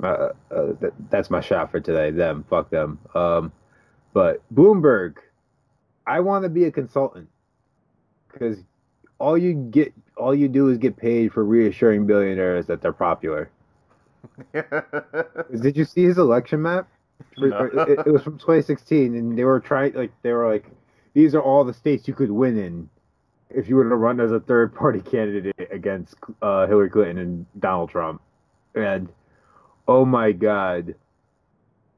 uh, 0.02 0.30
uh, 0.50 0.72
that, 0.80 0.92
that's 1.10 1.30
my 1.30 1.40
shot 1.40 1.70
for 1.70 1.80
today. 1.80 2.10
Them, 2.10 2.44
fuck 2.48 2.70
them. 2.70 2.98
Um, 3.14 3.52
but 4.12 4.42
Bloomberg, 4.54 5.16
I 6.06 6.20
want 6.20 6.44
to 6.44 6.48
be 6.48 6.64
a 6.64 6.70
consultant 6.70 7.28
because 8.32 8.58
all 9.18 9.36
you 9.36 9.52
get, 9.52 9.92
all 10.16 10.34
you 10.34 10.48
do 10.48 10.68
is 10.68 10.78
get 10.78 10.96
paid 10.96 11.32
for 11.32 11.44
reassuring 11.44 12.06
billionaires 12.06 12.66
that 12.66 12.80
they're 12.80 12.92
popular. 12.92 13.50
Did 14.52 15.76
you 15.76 15.84
see 15.84 16.04
his 16.04 16.18
election 16.18 16.62
map? 16.62 16.88
No. 17.36 17.70
it, 17.72 18.06
it 18.06 18.10
was 18.10 18.22
from 18.22 18.38
2016, 18.38 19.14
and 19.14 19.38
they 19.38 19.44
were 19.44 19.60
trying 19.60 19.92
like 19.94 20.12
they 20.22 20.32
were 20.32 20.50
like, 20.50 20.66
these 21.14 21.34
are 21.34 21.42
all 21.42 21.64
the 21.64 21.74
states 21.74 22.06
you 22.08 22.14
could 22.14 22.30
win 22.30 22.58
in 22.58 22.88
if 23.50 23.68
you 23.68 23.76
were 23.76 23.88
to 23.88 23.96
run 23.96 24.20
as 24.20 24.30
a 24.30 24.40
third 24.40 24.74
party 24.74 25.00
candidate 25.10 25.68
against 25.70 26.14
uh, 26.40 26.66
Hillary 26.66 26.90
Clinton 26.90 27.18
and 27.18 27.46
Donald 27.58 27.90
Trump. 27.90 28.22
And 28.74 29.08
oh 29.88 30.04
my 30.04 30.32
god, 30.32 30.94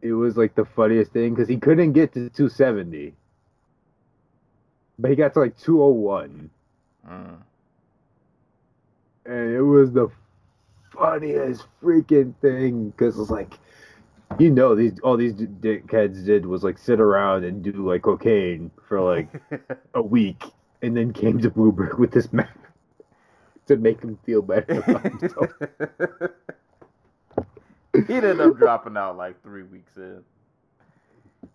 it 0.00 0.12
was 0.12 0.36
like 0.36 0.54
the 0.54 0.64
funniest 0.64 1.12
thing 1.12 1.34
because 1.34 1.48
he 1.48 1.56
couldn't 1.58 1.92
get 1.92 2.12
to 2.14 2.30
270, 2.30 3.14
but 4.98 5.10
he 5.10 5.16
got 5.16 5.34
to 5.34 5.40
like 5.40 5.56
201, 5.58 6.50
Mm. 7.08 7.36
and 9.26 9.50
it 9.54 9.60
was 9.60 9.90
the 9.92 10.08
funniest 10.96 11.66
freaking 11.82 12.32
thing 12.40 12.90
because 12.90 13.18
it's 13.18 13.28
like 13.30 13.54
you 14.38 14.50
know 14.50 14.74
these 14.74 14.98
all 15.00 15.16
these 15.16 15.34
dickheads 15.34 16.24
did 16.24 16.46
was 16.46 16.62
like 16.64 16.78
sit 16.78 17.00
around 17.00 17.44
and 17.44 17.62
do 17.62 17.72
like 17.72 18.02
cocaine 18.02 18.70
for 18.88 19.00
like 19.00 19.28
a 19.94 20.02
week 20.02 20.42
and 20.82 20.96
then 20.96 21.12
came 21.12 21.38
to 21.40 21.50
Bloomberg 21.50 21.98
with 21.98 22.10
this 22.12 22.32
map 22.32 22.56
to 23.66 23.76
make 23.76 24.02
him 24.02 24.18
feel 24.26 24.42
better 24.42 24.80
about 24.80 25.02
himself. 25.04 25.50
He'd 27.94 28.24
end 28.24 28.40
up 28.40 28.56
dropping 28.56 28.96
out 28.96 29.16
like 29.16 29.42
three 29.42 29.62
weeks 29.64 29.96
in. 29.96 30.22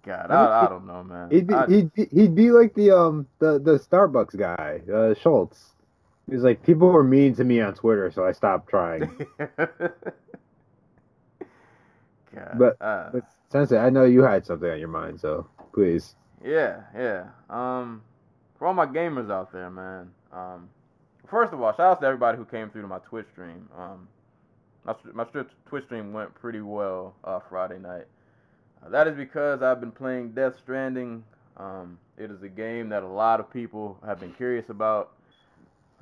God, 0.04 0.32
I, 0.32 0.66
I 0.66 0.70
don't 0.70 0.86
know, 0.86 1.04
man. 1.04 1.30
He'd 1.32 1.48
be, 1.48 1.54
I- 1.54 1.66
he'd 1.68 1.94
be 1.94 2.06
he'd 2.06 2.36
be 2.36 2.52
like 2.52 2.74
the 2.76 2.92
um 2.92 3.28
the 3.40 3.60
the 3.60 3.80
Starbucks 3.80 4.38
guy, 4.38 4.82
uh, 4.94 5.14
Schultz. 5.16 5.72
He's 6.30 6.44
like 6.44 6.62
people 6.64 6.90
were 6.90 7.04
mean 7.04 7.36
to 7.36 7.44
me 7.44 7.60
on 7.62 7.74
Twitter, 7.74 8.12
so 8.12 8.26
I 8.26 8.32
stopped 8.34 8.70
trying. 8.70 9.26
God, 12.38 12.58
But- 12.60 12.82
uh, 12.82 13.10
But 13.12 13.24
Sensei, 13.50 13.78
I 13.78 13.90
know 13.90 14.04
you 14.06 14.24
had 14.24 14.46
something 14.46 14.70
on 14.70 14.80
your 14.80 14.88
mind, 14.90 15.20
so 15.20 15.48
please. 15.74 16.16
yeah, 16.44 16.82
yeah. 16.96 17.26
Um, 17.50 18.02
for 18.58 18.68
all 18.68 18.74
my 18.74 18.86
gamers 18.86 19.32
out 19.32 19.52
there, 19.52 19.70
man. 19.70 20.12
Um, 20.32 20.70
first 21.28 21.54
of 21.54 21.62
all, 21.62 21.72
shout 21.72 21.80
out 21.80 22.02
to 22.02 22.08
everybody 22.08 22.38
who 22.38 22.46
came 22.46 22.70
through 22.70 22.82
to 22.84 22.88
my 22.88 23.00
Twitch 23.00 23.28
stream. 23.32 23.68
Um, 23.78 24.08
my 24.86 24.96
my 25.14 25.24
Twitch 25.26 25.84
stream 25.86 26.14
went 26.14 26.34
pretty 26.36 26.62
well 26.62 27.14
uh, 27.24 27.40
Friday 27.50 27.80
night. 27.80 28.06
Uh, 28.86 28.90
that 28.90 29.08
is 29.08 29.16
because 29.16 29.62
I've 29.62 29.80
been 29.80 29.92
playing 29.92 30.32
Death 30.32 30.58
Stranding. 30.60 31.24
Um, 31.58 31.98
it 32.18 32.30
is 32.32 32.42
a 32.44 32.50
game 32.50 32.90
that 32.90 33.04
a 33.04 33.08
lot 33.08 33.40
of 33.40 33.52
people 33.52 33.98
have 34.06 34.20
been 34.20 34.34
curious 34.34 34.70
about. 34.70 35.14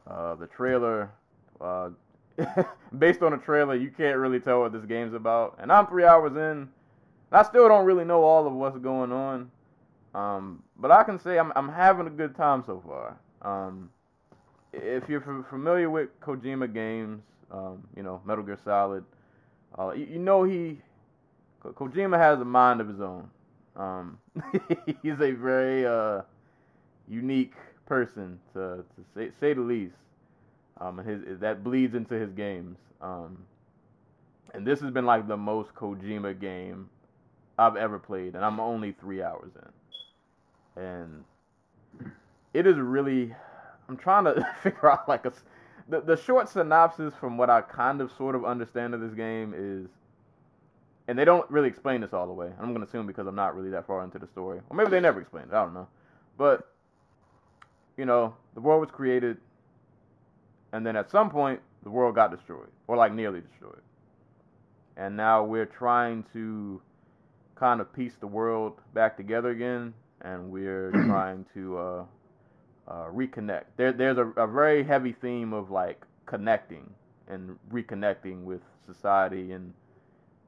Uh, 0.08 0.36
the 0.36 0.46
trailer, 0.48 1.10
uh, 1.60 1.90
based 2.98 3.22
on 3.22 3.32
the 3.32 3.38
trailer, 3.38 3.76
you 3.76 3.90
can't 3.90 4.18
really 4.18 4.40
tell 4.40 4.62
what 4.62 4.72
this 4.72 4.86
game's 4.86 5.14
about. 5.14 5.58
And 5.60 5.72
I'm 5.72 5.88
three 5.88 6.04
hours 6.04 6.36
in. 6.36 6.70
I 7.32 7.44
still 7.44 7.68
don't 7.68 7.86
really 7.86 8.06
know 8.06 8.24
all 8.24 8.48
of 8.48 8.54
what's 8.54 8.78
going 8.78 9.12
on. 9.12 9.52
Um, 10.14 10.64
but 10.78 10.92
I 10.92 11.04
can 11.04 11.20
say 11.20 11.38
I'm, 11.38 11.52
I'm 11.56 11.70
having 11.70 12.08
a 12.08 12.12
good 12.12 12.36
time 12.36 12.64
so 12.66 12.82
far. 12.86 13.18
Um, 13.42 13.90
if 14.72 15.10
you're 15.10 15.46
familiar 15.50 15.90
with 15.90 16.10
Kojima 16.22 16.74
games, 16.74 17.22
um, 17.52 17.84
you 17.96 18.04
know 18.04 18.22
Metal 18.26 18.44
Gear 18.44 18.58
Solid, 18.64 19.04
uh, 19.78 19.92
you, 19.92 20.06
you 20.06 20.20
know 20.20 20.44
he 20.44 20.80
Ko- 21.62 21.74
Kojima 21.74 22.18
has 22.18 22.40
a 22.40 22.46
mind 22.46 22.82
of 22.82 22.88
his 22.88 23.02
own. 23.02 23.30
Um, 23.76 24.18
he's 25.04 25.20
a 25.20 25.32
very 25.32 25.86
uh, 25.86 26.22
unique 27.08 27.54
person 27.86 28.40
to, 28.54 28.84
to 28.96 29.06
say, 29.14 29.32
say 29.40 29.54
the 29.54 29.62
least. 29.62 29.96
Um, 30.80 30.98
his 30.98 31.40
that 31.40 31.64
bleeds 31.64 31.96
into 31.96 32.16
his 32.16 32.32
games. 32.32 32.78
Um, 33.02 33.38
and 34.54 34.66
this 34.66 34.80
has 34.80 34.92
been 34.92 35.06
like 35.06 35.28
the 35.28 35.38
most 35.38 35.74
Kojima 35.76 36.40
game 36.40 36.90
I've 37.58 37.76
ever 37.76 38.00
played, 38.00 38.36
and 38.36 38.44
I'm 38.44 38.60
only 38.60 38.94
three 38.94 39.22
hours 39.22 39.52
in, 40.78 40.84
and 40.84 41.24
it 42.54 42.66
is 42.68 42.78
really. 42.78 43.36
I'm 43.88 43.98
trying 43.98 44.24
to 44.26 44.48
figure 44.64 44.92
out 44.92 45.08
like 45.08 45.26
a 45.26 45.34
the 45.88 46.02
the 46.02 46.18
short 46.18 46.50
synopsis 46.50 47.14
from 47.20 47.38
what 47.38 47.50
I 47.50 47.62
kind 47.62 48.02
of 48.02 48.12
sort 48.12 48.36
of 48.36 48.46
understand 48.46 48.94
of 48.94 49.02
this 49.02 49.14
game 49.14 49.54
is, 49.56 49.88
and 51.08 51.18
they 51.18 51.26
don't 51.26 51.50
really 51.52 51.68
explain 51.70 52.02
this 52.02 52.14
all 52.14 52.28
the 52.28 52.34
way. 52.34 52.50
I'm 52.60 52.74
gonna 52.74 52.86
assume 52.86 53.08
because 53.08 53.28
I'm 53.28 53.36
not 53.36 53.56
really 53.56 53.70
that 53.72 53.86
far 53.86 54.04
into 54.04 54.20
the 54.20 54.28
story, 54.28 54.60
or 54.70 54.76
maybe 54.76 54.90
they 54.90 55.00
never 55.00 55.22
explained 55.22 55.50
it. 55.52 55.56
I 55.56 55.64
don't 55.64 55.74
know, 55.74 55.88
but 56.38 56.72
you 57.98 58.06
know, 58.06 58.36
the 58.54 58.62
world 58.62 58.82
was 58.82 58.92
created, 58.92 59.38
and 60.76 60.86
then 60.86 60.98
at 60.98 61.10
some 61.10 61.30
point 61.30 61.62
the 61.84 61.90
world 61.90 62.16
got 62.16 62.32
destroyed, 62.32 62.70
or 62.88 62.98
like 62.98 63.14
nearly 63.14 63.40
destroyed, 63.40 63.82
and 64.98 65.16
now 65.16 65.44
we're 65.44 65.66
trying 65.66 66.24
to 66.34 66.82
kind 67.56 67.80
of 67.80 67.92
piece 67.94 68.16
the 68.20 68.28
world 68.28 68.82
back 68.94 69.16
together 69.16 69.50
again, 69.50 69.94
and 70.22 70.52
we're 70.52 70.92
trying 71.08 71.46
to 71.54 71.78
uh, 71.78 72.04
uh, 72.90 73.06
reconnect. 73.10 73.64
There, 73.78 73.94
there's 73.94 74.18
a, 74.18 74.28
a 74.36 74.48
very 74.48 74.84
heavy 74.84 75.14
theme 75.14 75.54
of 75.54 75.72
like 75.72 76.04
connecting 76.26 76.90
and 77.30 77.58
reconnecting 77.72 78.44
with 78.44 78.62
society 78.86 79.54
and 79.54 79.74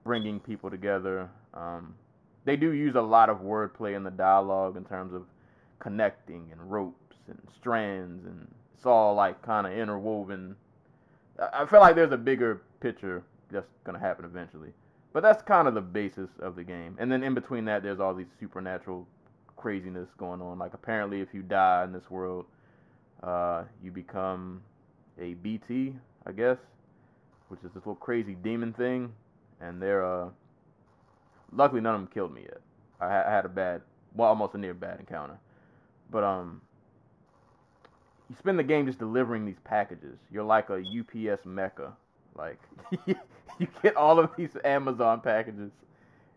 bringing 0.04 0.40
people 0.42 0.70
together. 0.70 1.30
Um, 1.54 1.96
they 2.44 2.58
do 2.58 2.74
use 2.74 2.96
a 2.96 3.02
lot 3.02 3.30
of 3.30 3.38
wordplay 3.38 3.96
in 3.96 4.04
the 4.04 4.12
dialogue 4.12 4.76
in 4.76 4.84
terms 4.84 5.14
of 5.14 5.24
connecting 5.80 6.50
and 6.52 6.70
ropes 6.70 7.16
and 7.28 7.40
strands, 7.58 8.26
and 8.26 8.48
all 8.86 9.16
like 9.16 9.42
kind 9.42 9.68
of 9.68 9.74
interwoven. 9.74 10.56
I 11.40 11.64
I 11.64 11.66
feel 11.66 11.80
like 11.80 11.96
there's 11.96 12.12
a 12.12 12.18
bigger 12.18 12.62
picture 12.80 13.24
that's 13.52 13.68
gonna 13.84 14.00
happen 14.00 14.26
eventually. 14.26 14.72
But 15.14 15.24
that's 15.24 15.42
kind 15.42 15.68
of 15.68 15.74
the 15.74 15.82
basis 15.82 16.30
of 16.42 16.56
the 16.56 16.64
game. 16.64 16.96
And 17.00 17.12
then 17.12 17.24
in 17.24 17.34
between 17.34 17.66
that, 17.66 17.82
there's 17.82 18.00
all 18.00 18.14
these 18.14 18.28
supernatural 18.40 19.08
craziness 19.56 20.10
going 20.18 20.42
on. 20.42 20.60
Like 20.60 20.74
apparently, 20.74 21.22
if 21.22 21.30
you 21.34 21.42
die 21.42 21.84
in 21.84 21.92
this 21.92 22.10
world, 22.12 22.46
uh, 23.24 23.64
you 23.84 23.92
become 23.92 24.62
a 25.20 25.34
BT, 25.36 25.96
I 26.26 26.32
guess, 26.32 26.58
which 27.48 27.60
is 27.62 27.72
this 27.74 27.78
little 27.78 27.96
crazy 27.96 28.36
demon 28.36 28.74
thing. 28.74 29.12
And 29.60 29.82
they're 29.82 30.06
uh, 30.06 30.30
luckily 31.52 31.82
none 31.82 31.96
of 31.96 32.02
them 32.02 32.10
killed 32.14 32.34
me 32.34 32.42
yet. 32.44 32.62
I, 33.02 33.08
ha- 33.08 33.24
I 33.28 33.32
had 33.32 33.46
a 33.46 33.50
bad, 33.50 33.82
well, 34.16 34.30
almost 34.30 34.54
a 34.54 34.58
near 34.58 34.74
bad 34.74 35.00
encounter. 35.00 35.40
But 36.12 36.24
um, 36.24 36.62
you 38.30 38.36
spend 38.38 38.60
the 38.60 38.64
game 38.64 38.86
just 38.86 39.00
delivering 39.00 39.46
these 39.46 39.60
packages. 39.64 40.18
You're 40.32 40.44
like 40.44 40.70
a 40.70 40.78
UPS 40.80 41.46
mecca. 41.46 41.94
Like 42.36 42.60
you 43.06 43.68
get 43.82 43.96
all 43.96 44.20
of 44.20 44.32
these 44.38 44.56
Amazon 44.64 45.22
packages. 45.22 45.72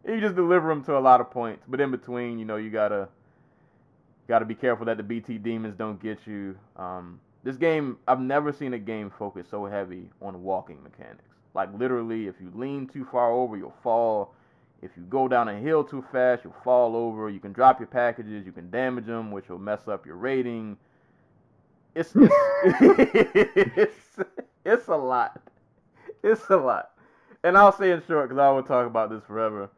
And 0.04 0.14
You 0.14 0.20
just 0.20 0.36
deliver 0.36 0.68
them 0.68 0.84
to 0.84 0.96
a 0.96 1.00
lot 1.00 1.20
of 1.20 1.30
points, 1.30 1.64
but 1.68 1.80
in 1.80 1.90
between, 1.90 2.38
you 2.38 2.44
know, 2.44 2.56
you 2.56 2.70
gotta 2.70 3.08
got 4.30 4.38
to 4.38 4.44
be 4.44 4.54
careful 4.54 4.86
that 4.86 4.96
the 4.96 5.02
BT 5.02 5.38
demons 5.38 5.74
don't 5.76 6.00
get 6.00 6.18
you. 6.24 6.56
Um, 6.76 7.20
this 7.42 7.56
game, 7.56 7.98
I've 8.06 8.20
never 8.20 8.52
seen 8.52 8.74
a 8.74 8.78
game 8.78 9.10
focus 9.18 9.48
so 9.50 9.66
heavy 9.66 10.08
on 10.22 10.42
walking 10.42 10.82
mechanics. 10.82 11.24
Like 11.52 11.76
literally, 11.76 12.28
if 12.28 12.36
you 12.40 12.52
lean 12.54 12.86
too 12.86 13.06
far 13.10 13.32
over, 13.32 13.56
you'll 13.56 13.74
fall. 13.82 14.34
If 14.82 14.92
you 14.96 15.02
go 15.02 15.26
down 15.26 15.48
a 15.48 15.58
hill 15.58 15.82
too 15.82 16.04
fast, 16.12 16.44
you'll 16.44 16.54
fall 16.64 16.94
over. 16.94 17.28
You 17.28 17.40
can 17.40 17.52
drop 17.52 17.80
your 17.80 17.88
packages, 17.88 18.46
you 18.46 18.52
can 18.52 18.70
damage 18.70 19.06
them, 19.06 19.32
which 19.32 19.48
will 19.48 19.58
mess 19.58 19.88
up 19.88 20.06
your 20.06 20.16
rating. 20.16 20.76
It's 21.94 22.12
it's, 22.14 23.76
it's, 23.76 24.18
it's 24.64 24.88
a 24.88 24.96
lot. 24.96 25.40
It's 26.22 26.48
a 26.50 26.56
lot. 26.56 26.90
And 27.42 27.56
I'll 27.56 27.72
say 27.72 27.90
in 27.90 28.02
short 28.06 28.28
because 28.28 28.40
I 28.40 28.50
will 28.50 28.62
talk 28.62 28.86
about 28.86 29.10
this 29.10 29.22
forever. 29.26 29.70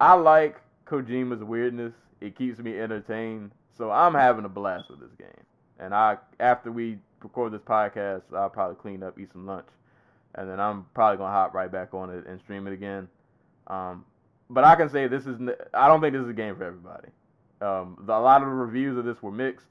I 0.00 0.14
like 0.14 0.60
Kojima's 0.86 1.44
weirdness. 1.44 1.94
It 2.20 2.36
keeps 2.36 2.58
me 2.58 2.78
entertained. 2.78 3.52
So 3.76 3.90
I'm 3.90 4.14
having 4.14 4.44
a 4.44 4.48
blast 4.48 4.88
with 4.88 5.00
this 5.00 5.12
game. 5.18 5.44
And 5.78 5.94
I 5.94 6.16
after 6.40 6.72
we 6.72 6.98
record 7.22 7.52
this 7.52 7.60
podcast, 7.60 8.22
I'll 8.34 8.48
probably 8.50 8.76
clean 8.76 9.02
up, 9.02 9.18
eat 9.18 9.32
some 9.32 9.46
lunch, 9.46 9.68
and 10.34 10.48
then 10.48 10.58
I'm 10.58 10.86
probably 10.94 11.18
gonna 11.18 11.32
hop 11.32 11.54
right 11.54 11.70
back 11.70 11.92
on 11.92 12.10
it 12.10 12.26
and 12.26 12.40
stream 12.40 12.66
it 12.66 12.72
again. 12.72 13.08
Um, 13.66 14.04
but 14.48 14.64
I 14.64 14.76
can 14.76 14.88
say 14.88 15.06
this 15.08 15.26
is 15.26 15.38
I 15.74 15.88
don't 15.88 16.00
think 16.00 16.14
this 16.14 16.22
is 16.22 16.30
a 16.30 16.34
game 16.34 16.56
for 16.56 16.64
everybody. 16.64 17.08
Um, 17.60 17.98
the, 18.06 18.14
a 18.14 18.20
lot 18.20 18.42
of 18.42 18.48
the 18.48 18.54
reviews 18.54 18.96
of 18.96 19.04
this 19.04 19.22
were 19.22 19.32
mixed, 19.32 19.68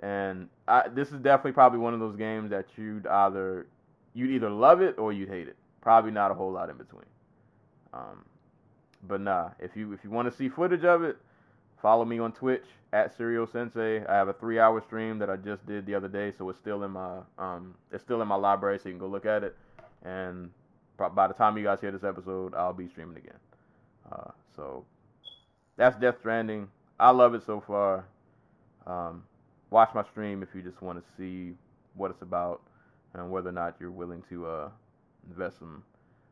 and 0.00 0.48
I, 0.68 0.88
this 0.88 1.10
is 1.10 1.20
definitely 1.20 1.52
probably 1.52 1.78
one 1.78 1.94
of 1.94 2.00
those 2.00 2.16
games 2.16 2.50
that 2.50 2.66
you'd 2.76 3.06
either 3.06 3.66
you'd 4.14 4.30
either 4.30 4.50
love 4.50 4.80
it 4.80 4.98
or 4.98 5.12
you'd 5.12 5.28
hate 5.28 5.48
it. 5.48 5.56
Probably 5.80 6.10
not 6.10 6.30
a 6.30 6.34
whole 6.34 6.52
lot 6.52 6.70
in 6.70 6.76
between. 6.76 7.06
Um, 7.92 8.24
but 9.06 9.20
nah, 9.20 9.50
if 9.58 9.76
you 9.76 9.92
if 9.92 10.04
you 10.04 10.10
want 10.10 10.30
to 10.30 10.36
see 10.36 10.48
footage 10.48 10.84
of 10.84 11.02
it, 11.02 11.16
follow 11.80 12.04
me 12.04 12.18
on 12.18 12.32
Twitch 12.32 12.64
at 12.92 13.16
Serial 13.16 13.46
Sensei. 13.46 14.04
I 14.06 14.14
have 14.14 14.28
a 14.28 14.32
three 14.32 14.58
hour 14.58 14.80
stream 14.80 15.18
that 15.18 15.30
I 15.30 15.36
just 15.36 15.66
did 15.66 15.86
the 15.86 15.94
other 15.94 16.08
day, 16.08 16.32
so 16.36 16.48
it's 16.50 16.58
still 16.58 16.82
in 16.84 16.90
my 16.90 17.18
um 17.38 17.74
it's 17.90 18.02
still 18.02 18.20
in 18.20 18.28
my 18.28 18.36
library, 18.36 18.78
so 18.78 18.88
you 18.88 18.94
can 18.94 19.00
go 19.00 19.06
look 19.06 19.26
at 19.26 19.44
it. 19.44 19.56
And 20.04 20.50
by 20.96 21.26
the 21.26 21.34
time 21.34 21.56
you 21.56 21.64
guys 21.64 21.80
hear 21.80 21.90
this 21.92 22.04
episode, 22.04 22.54
I'll 22.54 22.72
be 22.72 22.88
streaming 22.88 23.16
again. 23.18 23.38
Uh, 24.10 24.30
so 24.54 24.84
that's 25.76 25.96
Death 25.96 26.16
Stranding. 26.20 26.68
I 26.98 27.10
love 27.10 27.34
it 27.34 27.44
so 27.44 27.60
far. 27.60 28.06
Um, 28.86 29.24
watch 29.70 29.90
my 29.94 30.04
stream 30.04 30.42
if 30.42 30.48
you 30.54 30.62
just 30.62 30.80
want 30.82 30.98
to 30.98 31.04
see 31.16 31.54
what 31.94 32.10
it's 32.10 32.22
about 32.22 32.62
and 33.14 33.30
whether 33.30 33.48
or 33.48 33.52
not 33.52 33.76
you're 33.80 33.90
willing 33.90 34.22
to 34.28 34.46
uh, 34.46 34.68
invest 35.28 35.58
some 35.58 35.82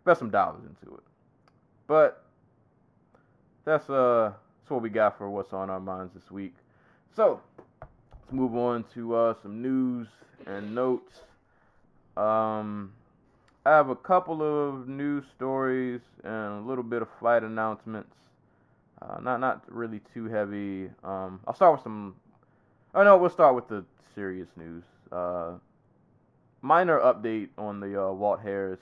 invest 0.04 0.20
some 0.20 0.30
dollars 0.30 0.62
into 0.62 0.94
it. 0.94 1.02
But 1.86 2.24
that's 3.64 3.88
uh 3.88 4.32
that's 4.60 4.70
what 4.70 4.82
we 4.82 4.88
got 4.88 5.18
for 5.18 5.28
what's 5.28 5.52
on 5.52 5.68
our 5.68 5.80
minds 5.80 6.14
this 6.14 6.30
week. 6.30 6.54
So 7.14 7.40
let's 7.80 8.32
move 8.32 8.56
on 8.56 8.84
to 8.94 9.14
uh, 9.14 9.34
some 9.42 9.60
news 9.60 10.08
and 10.46 10.74
notes. 10.74 11.20
Um, 12.16 12.92
I 13.66 13.70
have 13.70 13.88
a 13.88 13.96
couple 13.96 14.42
of 14.42 14.88
news 14.88 15.24
stories 15.36 16.00
and 16.22 16.64
a 16.64 16.66
little 16.66 16.84
bit 16.84 17.02
of 17.02 17.08
flight 17.18 17.42
announcements. 17.42 18.14
Uh, 19.02 19.20
not 19.20 19.40
not 19.40 19.64
really 19.68 20.00
too 20.12 20.26
heavy. 20.26 20.90
Um, 21.02 21.40
I'll 21.46 21.54
start 21.54 21.74
with 21.74 21.82
some. 21.82 22.14
Oh 22.96 23.02
no, 23.02 23.16
we'll 23.16 23.28
start 23.28 23.56
with 23.56 23.66
the 23.66 23.84
serious 24.14 24.46
news. 24.56 24.84
Uh, 25.10 25.54
minor 26.62 27.00
update 27.00 27.48
on 27.58 27.80
the 27.80 28.00
uh, 28.00 28.12
Walt 28.12 28.38
Harris 28.40 28.78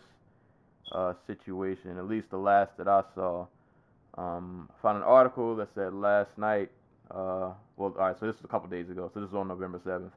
uh, 0.93 1.15
situation, 1.27 1.97
at 1.97 2.07
least 2.07 2.29
the 2.29 2.37
last 2.37 2.77
that 2.77 2.87
I 2.87 3.05
saw. 3.15 3.47
Um, 4.19 4.69
I 4.71 4.83
found 4.83 4.99
an 4.99 5.05
article 5.05 5.57
that 5.57 5.69
said 5.75 5.95
last 5.95 6.37
night. 6.37 6.71
Uh, 7.11 7.53
well, 7.79 7.95
all 7.99 8.09
right, 8.09 8.21
so 8.21 8.27
this 8.27 8.37
is 8.37 8.45
a 8.45 8.49
couple 8.49 8.69
days 8.69 8.91
ago. 8.91 9.11
So 9.15 9.21
this 9.21 9.31
is 9.31 9.35
on 9.35 9.49
November 9.49 9.79
7th. 9.79 10.11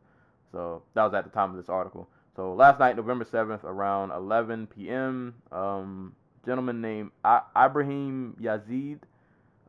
So 0.51 0.83
that 0.93 1.03
was 1.03 1.13
at 1.13 1.23
the 1.23 1.29
time 1.29 1.51
of 1.51 1.55
this 1.55 1.69
article. 1.69 2.09
So 2.35 2.53
last 2.53 2.79
night, 2.79 2.97
November 2.97 3.23
7th, 3.23 3.63
around 3.63 4.11
11 4.11 4.67
p.m., 4.67 5.35
um, 5.53 6.13
gentleman 6.45 6.81
named 6.81 7.11
I- 7.23 7.43
Ibrahim 7.57 8.35
Yazeed 8.41 8.99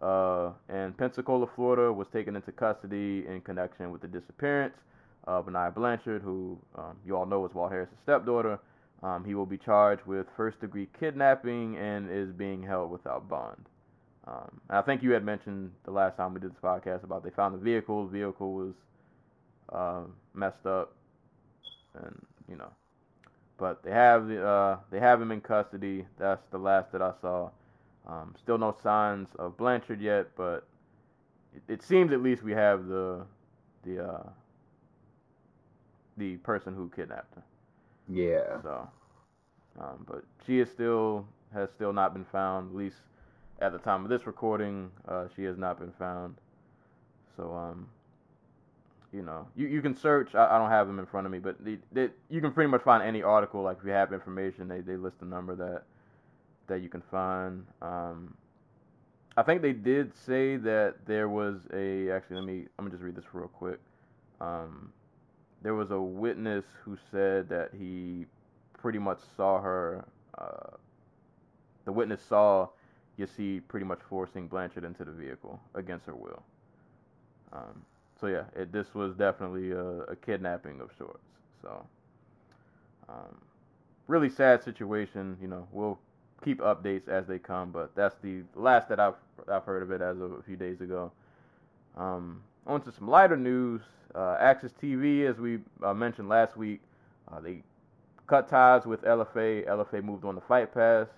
uh, 0.03 0.51
in 0.69 0.93
Pensacola, 0.93 1.47
Florida, 1.55 1.93
was 1.93 2.07
taken 2.13 2.37
into 2.37 2.53
custody 2.53 3.25
in 3.27 3.41
connection 3.41 3.91
with 3.91 4.03
the 4.03 4.09
disappearance 4.09 4.77
of 5.25 5.47
Aniah 5.47 5.75
Blanchard, 5.75 6.23
who 6.23 6.59
um, 6.77 6.97
you 7.05 7.17
all 7.17 7.27
know 7.27 7.45
is 7.47 7.55
Walt 7.55 7.73
Harris' 7.73 7.89
stepdaughter. 8.03 8.59
Um, 9.03 9.25
he 9.25 9.35
will 9.35 9.47
be 9.47 9.59
charged 9.59 10.07
with 10.07 10.27
first 10.37 10.61
degree 10.61 10.89
kidnapping 10.99 11.77
and 11.77 12.11
is 12.11 12.33
being 12.33 12.63
held 12.63 12.91
without 12.91 13.29
bond. 13.29 13.67
Um, 14.27 14.61
I 14.71 14.83
think 14.83 15.03
you 15.03 15.13
had 15.13 15.25
mentioned 15.25 15.71
the 15.85 15.93
last 15.93 16.17
time 16.17 16.35
we 16.35 16.41
did 16.41 16.51
this 16.51 16.61
podcast 16.63 17.05
about 17.05 17.23
they 17.23 17.31
found 17.31 17.55
the 17.55 17.59
vehicle. 17.59 18.07
The 18.07 18.13
vehicle 18.19 18.53
was 18.53 18.75
uh, 19.73 20.03
messed 20.35 20.67
up, 20.67 20.95
and 21.95 22.21
you 22.49 22.57
know. 22.57 22.71
But 23.59 23.83
they 23.83 23.93
have 23.93 24.31
uh, 24.31 24.77
they 24.91 25.01
have 25.01 25.23
him 25.23 25.33
in 25.33 25.41
custody. 25.41 26.05
That's 26.19 26.43
the 26.51 26.59
last 26.59 26.93
that 26.93 27.03
I 27.03 27.13
saw. 27.21 27.51
Um, 28.07 28.35
still 28.39 28.59
no 28.59 28.77
signs 28.83 29.29
of 29.39 29.57
Blanchard 29.57 30.01
yet, 30.01 30.29
but 30.37 30.67
it, 31.55 31.63
it 31.69 31.83
seems 31.83 32.13
at 32.13 32.23
least 32.23 32.43
we 32.43 32.53
have 32.53 32.87
the 32.87 33.23
the 33.85 34.05
uh, 34.05 34.29
the 36.17 36.37
person 36.39 36.75
who 36.75 36.91
kidnapped 36.95 37.35
her. 37.35 37.43
Yeah. 38.09 38.61
So, 38.63 38.89
um, 39.81 40.05
but 40.07 40.25
she 40.47 40.61
is 40.61 40.71
still 40.71 41.27
has 41.53 41.71
still 41.75 41.93
not 41.93 42.13
been 42.13 42.25
found. 42.25 42.71
At 42.71 42.77
least 42.77 42.97
at 43.61 43.73
the 43.73 43.79
time 43.79 44.05
of 44.05 44.11
this 44.11 44.27
recording, 44.27 44.91
uh, 45.09 45.27
she 45.35 45.43
has 45.45 45.57
not 45.57 45.79
been 45.81 45.93
found. 45.99 46.37
So, 47.37 47.53
um, 47.55 47.89
you 49.13 49.23
know, 49.23 49.47
you, 49.57 49.67
you 49.67 49.83
can 49.83 49.95
search. 49.95 50.35
I, 50.35 50.57
I 50.57 50.59
don't 50.59 50.71
have 50.71 50.87
them 50.87 50.99
in 50.99 51.07
front 51.07 51.27
of 51.27 51.33
me, 51.33 51.39
but 51.39 51.63
the, 51.65 51.79
the, 51.93 52.11
you 52.29 52.41
can 52.41 52.53
pretty 52.53 52.71
much 52.71 52.83
find 52.83 53.03
any 53.03 53.23
article. 53.23 53.63
Like 53.63 53.79
if 53.81 53.85
you 53.85 53.93
have 53.93 54.13
information, 54.13 54.69
they, 54.69 54.81
they 54.81 54.97
list 54.97 55.21
the 55.21 55.27
number 55.27 55.55
that 55.57 55.83
that 56.69 56.83
you 56.83 56.89
can 56.89 57.03
find. 57.11 57.67
Um, 57.83 58.35
I 59.37 59.43
think 59.43 59.63
they 59.63 59.73
did 59.73 60.13
say 60.17 60.57
that 60.57 60.95
there 61.07 61.29
was 61.29 61.61
a. 61.73 62.11
Actually, 62.11 62.37
let 62.37 62.45
me. 62.45 62.65
Let 62.79 62.85
me 62.85 62.91
just 62.91 63.03
read 63.03 63.17
this 63.17 63.25
real 63.33 63.49
quick. 63.49 63.79
Um, 64.41 64.93
there 65.63 65.75
was 65.75 65.91
a 65.91 66.01
witness 66.01 66.65
who 66.85 66.97
said 67.11 67.49
that 67.49 67.71
he 67.79 68.27
pretty 68.79 68.99
much 68.99 69.19
saw 69.37 69.61
her. 69.61 70.05
Uh, 70.39 70.77
the 71.85 71.93
witness 71.93 72.21
saw 72.29 72.69
Yazeed 73.19 73.63
pretty 73.69 73.87
much 73.87 74.01
forcing 74.09 74.49
Blanchard 74.49 74.85
into 74.85 75.05
the 75.05 75.13
vehicle 75.13 75.61
against 75.75 76.07
her 76.07 76.15
will. 76.15 76.43
Um, 77.53 77.83
so 78.21 78.27
yeah, 78.27 78.45
it, 78.55 78.73
this 78.73 78.95
was 78.95 79.15
definitely 79.15 79.73
a, 79.73 79.85
a, 79.85 80.17
kidnapping 80.17 80.81
of 80.81 80.91
sorts. 80.99 81.25
So, 81.63 81.87
um, 83.09 83.41
really 84.09 84.29
sad 84.29 84.63
situation. 84.63 85.37
You 85.41 85.49
know, 85.49 85.67
we'll 85.73 85.99
keep 86.47 86.61
updates 86.61 87.09
as 87.09 87.27
they 87.27 87.41
come, 87.41 87.73
but 87.73 87.91
that's 87.97 88.15
the 88.23 88.43
last 88.55 88.89
that 88.89 89.01
I've 89.01 89.17
I've 89.51 89.65
heard 89.65 89.83
of 89.83 89.91
it 89.91 90.01
as 90.01 90.17
of 90.21 90.31
a 90.31 90.43
few 90.43 90.57
days 90.57 90.81
ago. 90.81 91.11
Um, 91.97 92.41
on 92.67 92.81
to 92.83 92.93
some 92.93 93.09
lighter 93.09 93.37
news. 93.37 93.83
Uh, 94.15 94.55
TV, 94.81 95.29
as 95.29 95.39
we 95.39 95.59
uh, 95.83 95.93
mentioned 95.93 96.29
last 96.29 96.57
week, 96.57 96.81
uh, 97.31 97.41
they 97.41 97.63
cut 98.29 98.49
ties 98.49 98.87
with 98.87 99.03
LFA. 99.03 99.67
LFA 99.67 100.03
moved 100.03 100.25
on 100.25 100.37
to 100.37 100.41
Fight 100.41 100.73
Pass. 100.73 101.09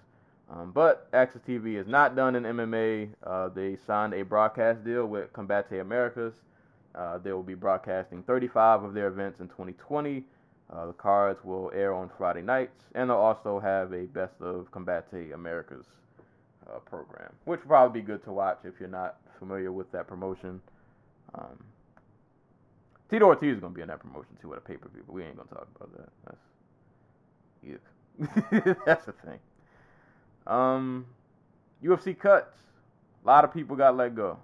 Um, 0.50 0.72
but 0.72 1.12
AXS 1.12 1.40
TV 1.46 1.78
is 1.78 1.86
not 1.86 2.16
done 2.16 2.34
in 2.34 2.44
MMA. 2.44 3.10
Uh, 3.22 3.50
they 3.50 3.76
signed 3.86 4.14
a 4.14 4.22
broadcast 4.22 4.82
deal 4.82 5.06
with 5.06 5.30
Combate 5.34 5.80
Americas. 5.80 6.32
Uh, 6.94 7.18
they 7.18 7.32
will 7.32 7.42
be 7.42 7.54
broadcasting 7.54 8.22
35 8.22 8.82
of 8.82 8.94
their 8.94 9.08
events 9.08 9.40
in 9.40 9.48
2020. 9.48 10.24
Uh, 10.70 10.86
the 10.86 10.92
cards 10.92 11.42
will 11.44 11.70
air 11.74 11.94
on 11.94 12.10
Friday 12.18 12.42
nights, 12.42 12.84
and 12.94 13.08
they'll 13.08 13.16
also 13.16 13.58
have 13.58 13.92
a 13.92 14.04
Best 14.04 14.34
of 14.40 14.70
Combate 14.70 15.32
Americas 15.32 15.86
uh, 16.68 16.78
program, 16.80 17.32
which 17.46 17.60
will 17.60 17.68
probably 17.68 18.00
be 18.00 18.06
good 18.06 18.22
to 18.24 18.32
watch 18.32 18.58
if 18.64 18.74
you're 18.78 18.88
not 18.88 19.16
familiar 19.38 19.72
with 19.72 19.90
that 19.92 20.06
promotion. 20.06 20.60
Um, 21.34 21.64
Tito 23.10 23.26
Ortiz 23.26 23.54
is 23.54 23.60
going 23.60 23.72
to 23.72 23.76
be 23.76 23.82
in 23.82 23.88
that 23.88 24.00
promotion 24.00 24.36
too 24.40 24.52
at 24.52 24.58
a 24.58 24.60
pay 24.60 24.76
per 24.76 24.88
view, 24.88 25.02
but 25.06 25.14
we 25.14 25.24
ain't 25.24 25.36
going 25.36 25.48
to 25.48 25.54
talk 25.54 25.68
about 25.76 25.96
that. 25.96 26.08
That's, 26.26 26.44
yeah. 28.60 28.74
That's 28.86 29.06
the 29.06 29.12
thing. 29.12 29.38
Um, 30.46 31.06
UFC 31.82 32.18
cuts. 32.18 32.54
A 33.24 33.26
lot 33.26 33.44
of 33.44 33.52
people 33.52 33.76
got 33.76 33.96
let 33.96 34.14
go. 34.14 34.38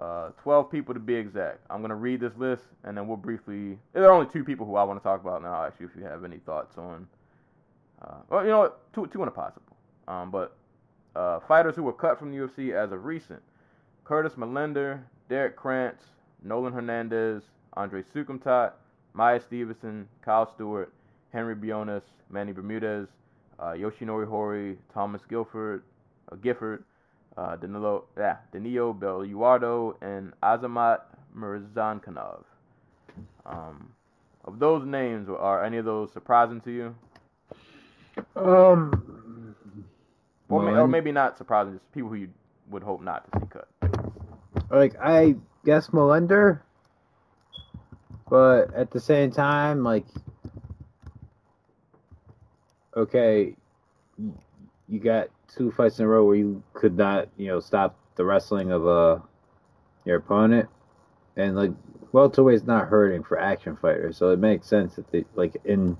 Uh, 0.00 0.30
12 0.42 0.70
people 0.70 0.94
to 0.94 1.00
be 1.00 1.14
exact. 1.14 1.58
I'm 1.68 1.80
going 1.80 1.90
to 1.90 1.94
read 1.94 2.20
this 2.20 2.32
list 2.38 2.64
and 2.84 2.96
then 2.96 3.06
we'll 3.06 3.18
briefly. 3.18 3.78
There 3.92 4.04
are 4.04 4.12
only 4.12 4.30
two 4.32 4.44
people 4.44 4.64
who 4.64 4.76
I 4.76 4.82
want 4.82 4.98
to 4.98 5.04
talk 5.04 5.20
about 5.20 5.42
now, 5.42 5.62
actually, 5.62 5.86
if 5.86 5.92
you 5.94 6.04
have 6.04 6.24
any 6.24 6.38
thoughts 6.38 6.78
on. 6.78 7.06
Uh, 8.00 8.14
well, 8.30 8.42
you 8.42 8.48
know 8.48 8.60
what? 8.60 8.92
Two, 8.94 9.06
two 9.08 9.22
a 9.22 9.30
possible. 9.30 9.76
Um, 10.08 10.30
but 10.30 10.56
uh, 11.14 11.40
fighters 11.40 11.76
who 11.76 11.82
were 11.82 11.92
cut 11.92 12.18
from 12.18 12.30
the 12.32 12.38
UFC 12.38 12.72
as 12.72 12.92
of 12.92 13.04
recent 13.04 13.42
Curtis 14.04 14.32
Millender, 14.34 15.02
Derrick 15.28 15.54
Krantz, 15.54 16.02
Nolan 16.42 16.72
Hernandez, 16.72 17.42
Andre 17.74 18.02
Soukhamthath, 18.02 18.72
Maya 19.12 19.40
Stevenson, 19.40 20.08
Kyle 20.22 20.50
Stewart, 20.54 20.92
Henry 21.32 21.54
Briones, 21.54 22.02
Manny 22.30 22.52
Bermudez, 22.52 23.08
uh, 23.58 23.72
Yoshinori 23.72 24.26
Horie, 24.26 24.76
Thomas 24.92 25.22
Guilford, 25.28 25.82
uh, 26.32 26.36
Gifford, 26.36 26.84
uh, 27.36 27.56
Danilo, 27.56 28.04
yeah, 28.16 28.36
Danilo 28.52 28.92
Belluardo, 28.92 29.94
and 30.02 30.32
Azamat 30.42 31.00
Mirzakhanov. 31.36 32.44
Um, 33.46 33.92
of 34.44 34.58
those 34.58 34.86
names, 34.86 35.28
are 35.28 35.64
any 35.64 35.76
of 35.78 35.84
those 35.84 36.12
surprising 36.12 36.60
to 36.62 36.70
you? 36.70 36.94
Um, 38.36 39.54
Or, 40.48 40.62
may, 40.62 40.72
or 40.72 40.88
maybe 40.88 41.12
not 41.12 41.38
surprising, 41.38 41.74
just 41.74 41.92
people 41.92 42.10
who 42.10 42.16
you 42.16 42.28
would 42.70 42.82
hope 42.82 43.02
not 43.02 43.30
to 43.32 43.40
see 43.40 43.46
cut. 43.46 43.68
like 44.70 44.96
I 45.00 45.36
guess 45.64 45.88
Millender, 45.88 46.60
but 48.28 48.74
at 48.74 48.90
the 48.90 49.00
same 49.00 49.30
time, 49.30 49.84
like, 49.84 50.06
okay, 52.96 53.54
you 54.88 54.98
got 54.98 55.28
two 55.54 55.70
fights 55.72 55.98
in 55.98 56.04
a 56.04 56.08
row 56.08 56.24
where 56.24 56.36
you 56.36 56.62
could 56.74 56.96
not, 56.96 57.28
you 57.36 57.48
know, 57.48 57.60
stop 57.60 57.96
the 58.16 58.24
wrestling 58.24 58.70
of 58.70 58.86
uh 58.86 59.18
your 60.04 60.16
opponent, 60.16 60.68
and 61.36 61.56
like 61.56 61.72
welterweight's 62.12 62.64
not 62.64 62.88
hurting 62.88 63.22
for 63.22 63.38
action 63.38 63.76
fighters, 63.76 64.16
so 64.16 64.30
it 64.30 64.38
makes 64.38 64.66
sense 64.66 64.96
that 64.96 65.10
they 65.12 65.24
like 65.34 65.56
in 65.64 65.96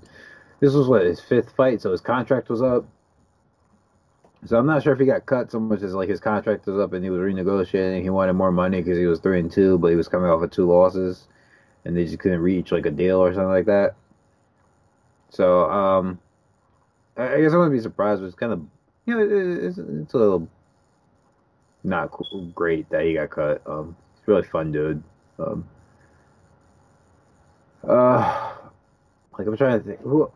this 0.59 0.73
was 0.73 0.87
what 0.87 1.03
his 1.03 1.19
fifth 1.19 1.55
fight, 1.55 1.81
so 1.81 1.91
his 1.91 2.01
contract 2.01 2.49
was 2.49 2.61
up. 2.61 2.85
So 4.45 4.57
I'm 4.57 4.65
not 4.65 4.81
sure 4.81 4.93
if 4.93 4.99
he 4.99 5.05
got 5.05 5.25
cut 5.25 5.51
so 5.51 5.59
much 5.59 5.81
as 5.81 5.93
like 5.93 6.09
his 6.09 6.19
contract 6.19 6.65
was 6.65 6.79
up 6.79 6.93
and 6.93 7.03
he 7.03 7.11
was 7.11 7.19
renegotiating. 7.19 8.01
He 8.01 8.09
wanted 8.09 8.33
more 8.33 8.51
money 8.51 8.81
because 8.81 8.97
he 8.97 9.05
was 9.05 9.19
three 9.19 9.39
and 9.39 9.51
two, 9.51 9.77
but 9.77 9.89
he 9.89 9.95
was 9.95 10.07
coming 10.07 10.29
off 10.29 10.41
of 10.41 10.49
two 10.49 10.65
losses, 10.65 11.27
and 11.85 11.95
they 11.95 12.05
just 12.05 12.19
couldn't 12.19 12.41
reach 12.41 12.71
like 12.71 12.85
a 12.85 12.91
deal 12.91 13.19
or 13.19 13.33
something 13.33 13.49
like 13.49 13.65
that. 13.65 13.95
So 15.29 15.69
um, 15.69 16.19
I 17.17 17.41
guess 17.41 17.53
I 17.53 17.57
wouldn't 17.57 17.75
be 17.75 17.79
surprised. 17.79 18.21
But 18.21 18.27
it's 18.27 18.35
kind 18.35 18.53
of 18.53 18.61
you 19.05 19.15
know 19.15 19.23
it, 19.23 19.63
it's, 19.65 19.77
it's 19.77 20.13
a 20.13 20.17
little 20.17 20.47
not 21.83 22.11
cool, 22.11 22.45
great 22.53 22.89
that 22.89 23.05
he 23.05 23.13
got 23.15 23.29
cut. 23.29 23.61
Um, 23.65 23.95
he's 24.15 24.27
a 24.27 24.31
really 24.31 24.47
fun 24.47 24.71
dude. 24.71 25.03
Um, 25.39 25.67
uh, 27.87 28.53
like 29.37 29.47
I'm 29.47 29.57
trying 29.57 29.79
to 29.79 29.85
think. 29.85 30.01
Who 30.01 30.29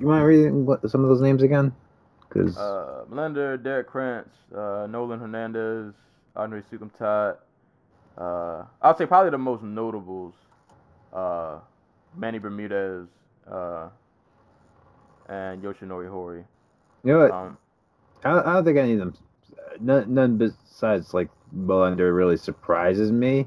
you 0.00 0.06
want 0.06 0.22
to 0.22 0.26
read 0.26 0.50
what, 0.50 0.90
some 0.90 1.02
of 1.02 1.08
those 1.08 1.20
names 1.20 1.42
again? 1.42 1.72
Because 2.28 2.56
Uh, 2.56 3.04
Millender, 3.10 3.62
Derrick 3.62 3.86
Krantz, 3.86 4.30
uh, 4.54 4.86
Nolan 4.88 5.20
Hernandez, 5.20 5.94
Andre 6.36 6.62
Soukhamthath. 6.62 7.36
Uh, 8.18 8.64
I'll 8.82 8.96
say 8.96 9.06
probably 9.06 9.30
the 9.30 9.38
most 9.38 9.62
notables. 9.62 10.34
Uh, 11.12 11.58
Manny 12.16 12.38
Bermudez, 12.38 13.06
uh, 13.50 13.88
and 15.28 15.62
Yoshinori 15.62 16.08
Horie. 16.10 16.44
you 17.04 17.12
know 17.12 17.20
what? 17.20 17.30
Um, 17.30 17.58
I 18.24 18.38
I 18.38 18.54
don't 18.54 18.64
think 18.64 18.78
any 18.78 18.92
of 18.94 18.98
them, 18.98 19.16
none, 19.80 20.14
none 20.14 20.36
besides 20.36 21.14
like 21.14 21.28
Millender 21.54 22.14
really 22.14 22.36
surprises 22.36 23.10
me. 23.12 23.46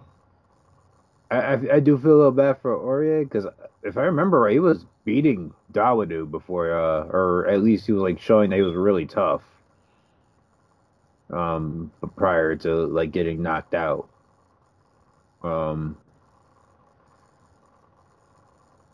I, 1.31 1.37
I, 1.37 1.53
I 1.75 1.79
do 1.79 1.97
feel 1.97 2.13
a 2.13 2.17
little 2.17 2.31
bad 2.31 2.61
for 2.61 2.77
Aurier 2.77 3.23
because 3.23 3.47
if 3.83 3.97
I 3.97 4.03
remember 4.03 4.39
right, 4.41 4.53
he 4.53 4.59
was 4.59 4.85
beating 5.05 5.53
Dawodu 5.71 6.29
before, 6.29 6.71
uh, 6.71 7.05
or 7.05 7.47
at 7.47 7.61
least 7.63 7.85
he 7.85 7.91
was 7.91 8.01
like 8.01 8.19
showing 8.19 8.49
that 8.49 8.57
he 8.57 8.61
was 8.61 8.75
really 8.75 9.05
tough. 9.05 9.41
Um, 11.29 11.91
prior 12.15 12.55
to 12.57 12.85
like 12.85 13.11
getting 13.11 13.41
knocked 13.41 13.73
out. 13.73 14.07
Um, 15.41 15.97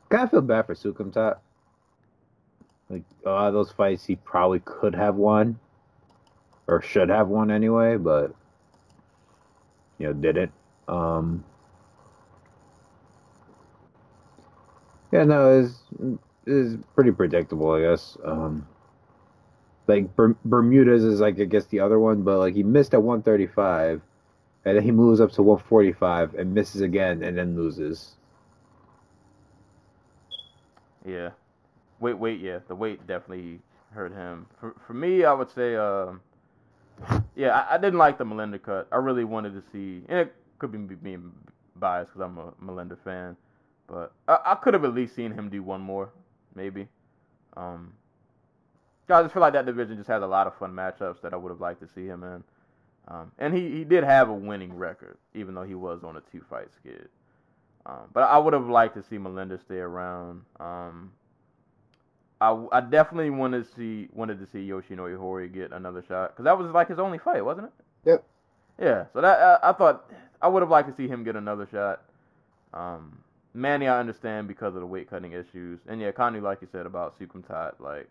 kind 0.10 0.24
of 0.24 0.32
feel 0.32 0.42
bad 0.42 0.66
for 0.66 0.74
Soukhamthath. 0.74 1.40
Like 2.90 3.04
a 3.26 3.30
lot 3.30 3.48
of 3.50 3.54
those 3.54 3.72
fights, 3.72 4.06
he 4.06 4.16
probably 4.16 4.60
could 4.60 4.96
have 4.96 5.16
won, 5.16 5.60
or 6.70 6.82
should 6.82 7.10
have 7.10 7.28
one 7.28 7.50
anyway, 7.50 7.98
but 7.98 8.34
you 9.98 10.08
know 10.08 10.14
didn't. 10.14 10.52
Um, 10.88 11.44
yeah, 15.12 15.24
no, 15.24 15.60
it's 15.62 15.84
is 16.46 16.78
pretty 16.96 17.12
predictable, 17.12 17.72
I 17.72 17.82
guess. 17.82 18.18
Um, 18.24 18.68
like 19.88 20.16
Ber- 20.16 20.38
Bermudez 20.46 21.04
is 21.04 21.20
like 21.20 21.40
I 21.40 21.46
guess 21.46 21.66
the 21.66 21.80
other 21.80 22.00
one, 22.00 22.22
but 22.22 22.38
like 22.38 22.54
he 22.56 22.64
missed 22.64 22.94
at 22.94 23.02
135, 23.02 24.02
and 24.66 24.78
then 24.78 24.84
he 24.84 24.92
moves 24.92 25.20
up 25.20 25.32
to 25.34 25.44
145 25.44 26.36
and 26.36 26.54
misses 26.54 26.82
again, 26.82 27.24
and 27.24 27.38
then 27.38 27.56
loses. 27.56 28.16
Yeah. 31.06 31.32
Wait, 32.00 32.14
wait, 32.18 32.40
yeah. 32.40 32.60
The 32.68 32.76
weight 32.76 33.08
definitely 33.08 33.60
hurt 33.92 34.14
him. 34.14 34.46
For 34.60 34.76
for 34.86 34.94
me, 34.94 35.26
I 35.26 35.34
would 35.34 35.50
say, 35.50 35.76
um, 35.76 36.22
yeah, 37.40 37.66
I, 37.70 37.76
I 37.76 37.78
didn't 37.78 37.98
like 37.98 38.18
the 38.18 38.26
Millender 38.26 38.62
cut. 38.62 38.90
I 38.92 38.98
really 38.98 39.24
wanted 39.24 39.54
to 39.54 39.64
see, 39.72 40.04
and 40.10 40.20
it 40.20 40.36
could 40.58 40.74
be 40.74 40.96
being 40.96 41.32
biased 41.78 42.12
because 42.12 42.22
I'm 42.22 42.38
a 42.38 42.52
Millender 42.62 42.98
fan, 43.02 43.38
but 43.88 44.12
I, 44.28 44.40
I 44.46 44.56
could 44.56 44.74
have 44.74 44.84
at 44.84 44.94
least 44.94 45.16
seen 45.16 45.32
him 45.32 45.50
do 45.50 45.64
one 45.64 45.80
more, 45.80 46.10
maybe. 46.54 46.90
Um, 47.56 47.94
I 49.10 49.22
just 49.22 49.34
feel 49.34 49.42
like 49.42 49.54
that 49.54 49.66
division 49.66 49.96
just 49.96 50.10
has 50.10 50.22
a 50.22 50.28
lot 50.28 50.48
of 50.48 50.58
fun 50.58 50.74
matchups 50.74 51.22
that 51.22 51.34
I 51.34 51.38
would 51.38 51.50
have 51.50 51.62
liked 51.62 51.80
to 51.80 51.88
see 51.88 52.06
him 52.06 52.24
in. 52.24 52.44
Um, 53.08 53.32
and 53.40 53.56
he, 53.56 53.72
he 53.72 53.84
did 53.86 54.04
have 54.04 54.28
a 54.28 54.34
winning 54.34 54.76
record, 54.76 55.18
even 55.34 55.56
though 55.56 55.64
he 55.64 55.76
was 55.76 56.04
on 56.04 56.18
a 56.18 56.22
two 56.32 56.42
fight 56.50 56.68
skid. 56.76 57.08
Um, 57.86 58.10
but 58.14 58.24
I 58.24 58.38
would 58.38 58.52
have 58.52 58.68
liked 58.68 58.96
to 58.96 59.04
see 59.04 59.16
Millender 59.16 59.62
stay 59.62 59.78
around. 59.78 60.42
Um, 60.60 61.14
I, 62.42 62.66
I 62.72 62.82
definitely 62.82 63.30
wanted 63.30 63.66
to 63.66 63.76
see 63.76 64.08
wanted 64.14 64.40
to 64.40 64.46
see 64.48 64.68
Yoshinori 64.68 65.18
Horie 65.18 65.52
get 65.54 65.72
another 65.72 66.04
shot 66.08 66.32
because 66.32 66.46
that 66.46 66.58
was 66.58 66.72
like 66.72 66.88
his 66.88 67.00
only 67.00 67.18
fight, 67.18 67.44
wasn't 67.44 67.68
it? 67.68 67.74
Yep. 68.10 68.24
Yeah. 68.82 69.06
So 69.14 69.22
that 69.22 69.62
I, 69.64 69.70
I 69.70 69.74
thought 69.74 70.10
I 70.42 70.48
would 70.48 70.62
have 70.62 70.70
liked 70.70 70.90
to 70.90 70.96
see 70.96 71.08
him 71.08 71.24
get 71.24 71.36
another 71.36 71.68
shot. 71.70 72.02
Um, 72.74 73.20
Manny, 73.54 73.88
I 73.88 74.00
understand 74.00 74.48
because 74.48 74.76
of 74.76 74.82
the 74.82 74.86
weight 74.88 75.10
cutting 75.10 75.34
issues, 75.34 75.80
and 75.88 76.00
yeah, 76.00 76.12
Connie, 76.12 76.40
like 76.40 76.62
you 76.62 76.68
said 76.72 76.86
about 76.86 77.20
Soukhamthath, 77.20 77.80
like 77.80 78.08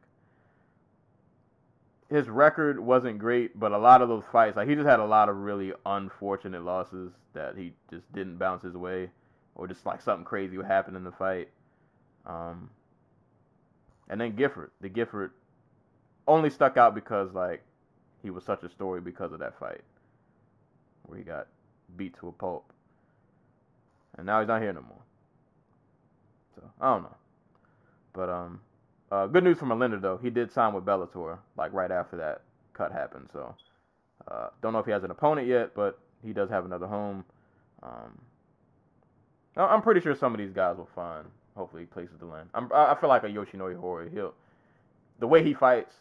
his 2.10 2.28
record 2.28 2.80
wasn't 2.80 3.18
great, 3.18 3.58
but 3.58 3.72
a 3.72 3.78
lot 3.78 4.02
of 4.02 4.08
those 4.08 4.24
fights, 4.32 4.56
like 4.56 4.68
he 4.68 4.74
just 4.74 4.86
had 4.86 5.00
a 5.00 5.04
lot 5.04 5.28
of 5.28 5.36
really 5.36 5.72
unfortunate 5.86 6.64
losses 6.64 7.12
that 7.34 7.56
he 7.56 7.72
just 7.90 8.10
didn't 8.12 8.36
bounce 8.36 8.62
his 8.62 8.74
way, 8.74 9.10
or 9.54 9.66
just 9.66 9.86
like 9.86 10.02
something 10.02 10.24
crazy 10.24 10.56
would 10.56 10.66
happen 10.66 10.96
in 10.96 11.04
the 11.04 11.12
fight. 11.12 11.48
Um, 12.26 12.68
and 14.08 14.20
then 14.20 14.34
Gifford, 14.36 14.70
the 14.80 14.88
Gifford 14.88 15.32
only 16.26 16.50
stuck 16.50 16.76
out 16.76 16.94
because 16.94 17.32
like 17.32 17.62
he 18.22 18.30
was 18.30 18.44
such 18.44 18.62
a 18.62 18.68
story 18.68 19.00
because 19.00 19.32
of 19.32 19.38
that 19.40 19.58
fight 19.58 19.82
where 21.04 21.18
he 21.18 21.24
got 21.24 21.46
beat 21.96 22.18
to 22.20 22.28
a 22.28 22.32
pulp, 22.32 22.72
and 24.16 24.26
now 24.26 24.40
he's 24.40 24.48
not 24.48 24.60
here 24.60 24.72
no 24.72 24.82
more. 24.82 25.02
So 26.54 26.62
I 26.80 26.92
don't 26.92 27.02
know, 27.02 27.16
but 28.12 28.28
um, 28.28 28.60
uh, 29.10 29.26
good 29.26 29.44
news 29.44 29.58
for 29.58 29.66
Millender 29.66 30.00
though. 30.00 30.18
He 30.18 30.30
did 30.30 30.52
sign 30.52 30.74
with 30.74 30.84
Bellator 30.84 31.38
like 31.56 31.72
right 31.72 31.90
after 31.90 32.16
that 32.16 32.42
cut 32.74 32.92
happened. 32.92 33.28
So 33.32 33.54
uh, 34.30 34.48
don't 34.62 34.72
know 34.72 34.78
if 34.78 34.86
he 34.86 34.92
has 34.92 35.04
an 35.04 35.10
opponent 35.10 35.46
yet, 35.46 35.74
but 35.74 35.98
he 36.24 36.32
does 36.32 36.50
have 36.50 36.64
another 36.64 36.86
home. 36.86 37.24
Um, 37.82 38.18
I'm 39.56 39.82
pretty 39.82 40.00
sure 40.00 40.14
some 40.14 40.32
of 40.32 40.38
these 40.38 40.52
guys 40.52 40.76
will 40.76 40.88
find 40.94 41.26
hopefully 41.58 41.82
he 41.82 41.86
places 41.86 42.14
to 42.20 42.26
land. 42.26 42.48
I'm, 42.54 42.70
I 42.72 42.96
feel 42.98 43.08
like 43.08 43.24
a 43.24 43.28
Yoshinori 43.28 43.76
Horie. 43.76 44.10
He'll 44.12 44.34
the 45.18 45.26
way 45.26 45.42
he 45.42 45.52
fights, 45.52 45.94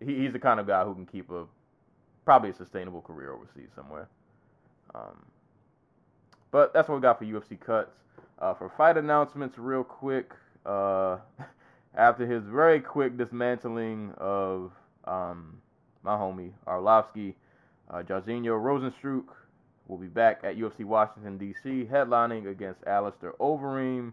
he, 0.00 0.16
he's 0.16 0.32
the 0.32 0.38
kind 0.38 0.58
of 0.58 0.66
guy 0.66 0.84
who 0.84 0.94
can 0.94 1.06
keep 1.06 1.30
a 1.30 1.44
probably 2.24 2.50
a 2.50 2.54
sustainable 2.54 3.02
career 3.02 3.32
overseas 3.32 3.70
somewhere. 3.74 4.08
Um, 4.94 5.24
but 6.50 6.72
that's 6.72 6.88
what 6.88 6.96
we 6.96 7.02
got 7.02 7.18
for 7.18 7.24
UFC 7.24 7.60
cuts. 7.60 7.92
Uh, 8.38 8.54
for 8.54 8.70
fight 8.76 8.96
announcements, 8.96 9.58
real 9.58 9.84
quick. 9.84 10.32
Uh, 10.64 11.18
after 11.94 12.26
his 12.26 12.44
very 12.44 12.80
quick 12.80 13.16
dismantling 13.16 14.12
of 14.18 14.72
um, 15.04 15.58
my 16.02 16.14
homie 16.14 16.52
Arlovsky, 16.66 17.34
uh, 17.90 18.02
Jairzinho 18.02 18.60
Rozenstruik 18.60 19.24
will 19.88 19.96
be 19.96 20.06
back 20.06 20.40
at 20.44 20.56
UFC 20.56 20.84
Washington 20.84 21.38
D.C. 21.38 21.88
headlining 21.90 22.48
against 22.48 22.86
Alistair 22.86 23.32
Overeem 23.40 24.12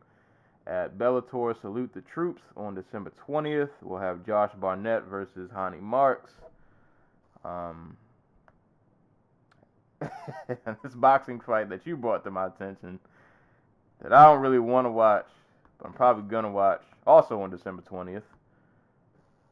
at 0.68 0.98
Bellator 0.98 1.60
Salute 1.62 1.94
the 1.94 2.02
Troops 2.02 2.42
on 2.58 2.76
December 2.76 3.12
20th. 3.28 3.70
We'll 3.82 4.00
have 4.00 4.26
Josh 4.26 4.52
Barnett 4.60 5.04
versus 5.04 5.52
Ronny 5.54 5.80
Markes. 5.80 6.32
Um, 7.44 7.96
this 10.48 10.96
boxing 10.96 11.40
fight 11.40 11.70
that 11.70 11.86
you 11.86 11.96
brought 11.96 12.24
to 12.24 12.32
my 12.32 12.48
attention 12.48 13.00
that 14.02 14.12
I 14.12 14.26
don't 14.26 14.42
really 14.42 14.60
want 14.60 14.86
to 14.86 14.92
watch, 14.92 15.28
but 15.78 15.88
I'm 15.88 15.94
probably 15.94 16.30
gonna 16.30 16.52
watch. 16.52 16.82
Also 17.08 17.40
on 17.42 17.52
December 17.52 17.84
20th, 17.84 18.24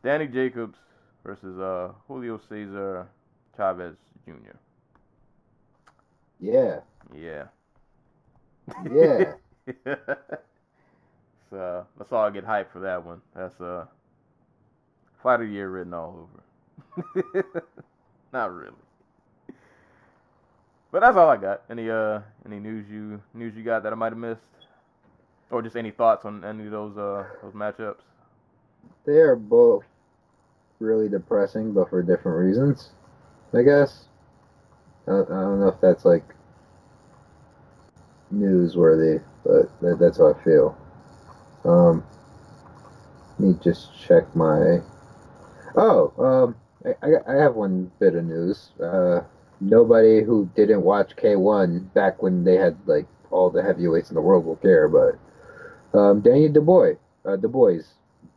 Danny 0.04 0.28
Jacobs 0.28 0.78
versus 1.24 1.58
uh, 1.60 1.92
Julio 2.08 2.40
Cesar 2.50 3.08
Chavez 3.56 3.96
Jr. 4.26 4.58
Yeah, 7.16 7.46
Yeah. 8.92 9.34
yeah. 9.86 9.96
so 11.54 11.86
let's 12.00 12.12
all 12.12 12.32
get 12.32 12.46
hyped 12.48 12.72
for 12.74 12.80
that 12.80 13.06
one. 13.06 13.22
That's 13.36 13.62
uh 13.62 13.86
fight 15.22 15.36
of 15.36 15.48
the 15.48 15.54
year 15.54 15.70
written 15.70 15.94
all 15.94 16.28
over. 16.96 17.44
Not 18.34 18.52
really. 18.52 18.74
But 20.92 21.02
that's 21.02 21.16
all 21.16 21.30
I 21.30 21.38
got. 21.38 21.62
Any 21.70 21.92
uh 21.92 22.22
any 22.44 22.60
news 22.60 22.90
you 22.90 23.22
news 23.36 23.56
you 23.56 23.64
got 23.64 23.84
that 23.84 23.94
I 23.94 23.96
might 23.96 24.14
have 24.14 24.18
missed, 24.18 24.42
or 25.52 25.62
just 25.62 25.76
any 25.76 25.92
thoughts 25.92 26.26
on 26.26 26.44
any 26.44 26.66
of 26.66 26.72
those 26.72 26.98
uh 26.98 27.26
those 27.44 27.54
matchups? 27.54 28.02
They 29.06 29.20
are 29.20 29.36
both 29.36 29.84
really 30.80 31.08
depressing, 31.08 31.72
but 31.72 31.90
for 31.92 32.02
different 32.02 32.40
reasons, 32.40 32.94
I 33.54 33.62
guess. 33.62 34.06
I 35.08 35.12
don't, 35.12 35.32
I 35.32 35.42
don't 35.42 35.60
know 35.60 35.68
if 35.68 35.80
that's 35.82 36.04
like 36.04 36.24
newsworthy, 38.34 39.22
but 39.44 39.80
that, 39.82 40.00
that's 40.00 40.18
how 40.18 40.34
I 40.34 40.44
feel. 40.44 40.76
Um, 41.66 42.04
let 43.40 43.40
me 43.40 43.56
just 43.64 43.90
check 44.00 44.36
my. 44.36 44.82
Oh, 45.76 46.14
um, 46.18 46.56
I, 47.02 47.32
I, 47.32 47.36
have 47.42 47.56
one 47.56 47.92
bit 48.00 48.16
of 48.16 48.26
news. 48.26 48.72
Uh, 48.82 49.22
nobody 49.60 50.22
who 50.22 50.50
didn't 50.56 50.84
watch 50.84 51.16
K1 51.16 51.94
back 51.94 52.22
when 52.22 52.44
they 52.44 52.56
had 52.56 52.78
like 52.86 53.08
all 53.32 53.50
the 53.50 53.64
heavyweights 53.64 54.10
in 54.10 54.16
the 54.16 54.22
world 54.22 54.46
will 54.46 54.58
care, 54.58 54.88
but 54.88 55.98
um, 55.98 56.22
Daniel 56.22 56.52
Dubois, 56.52 56.96
uh, 57.26 57.38
Dubois, 57.38 57.84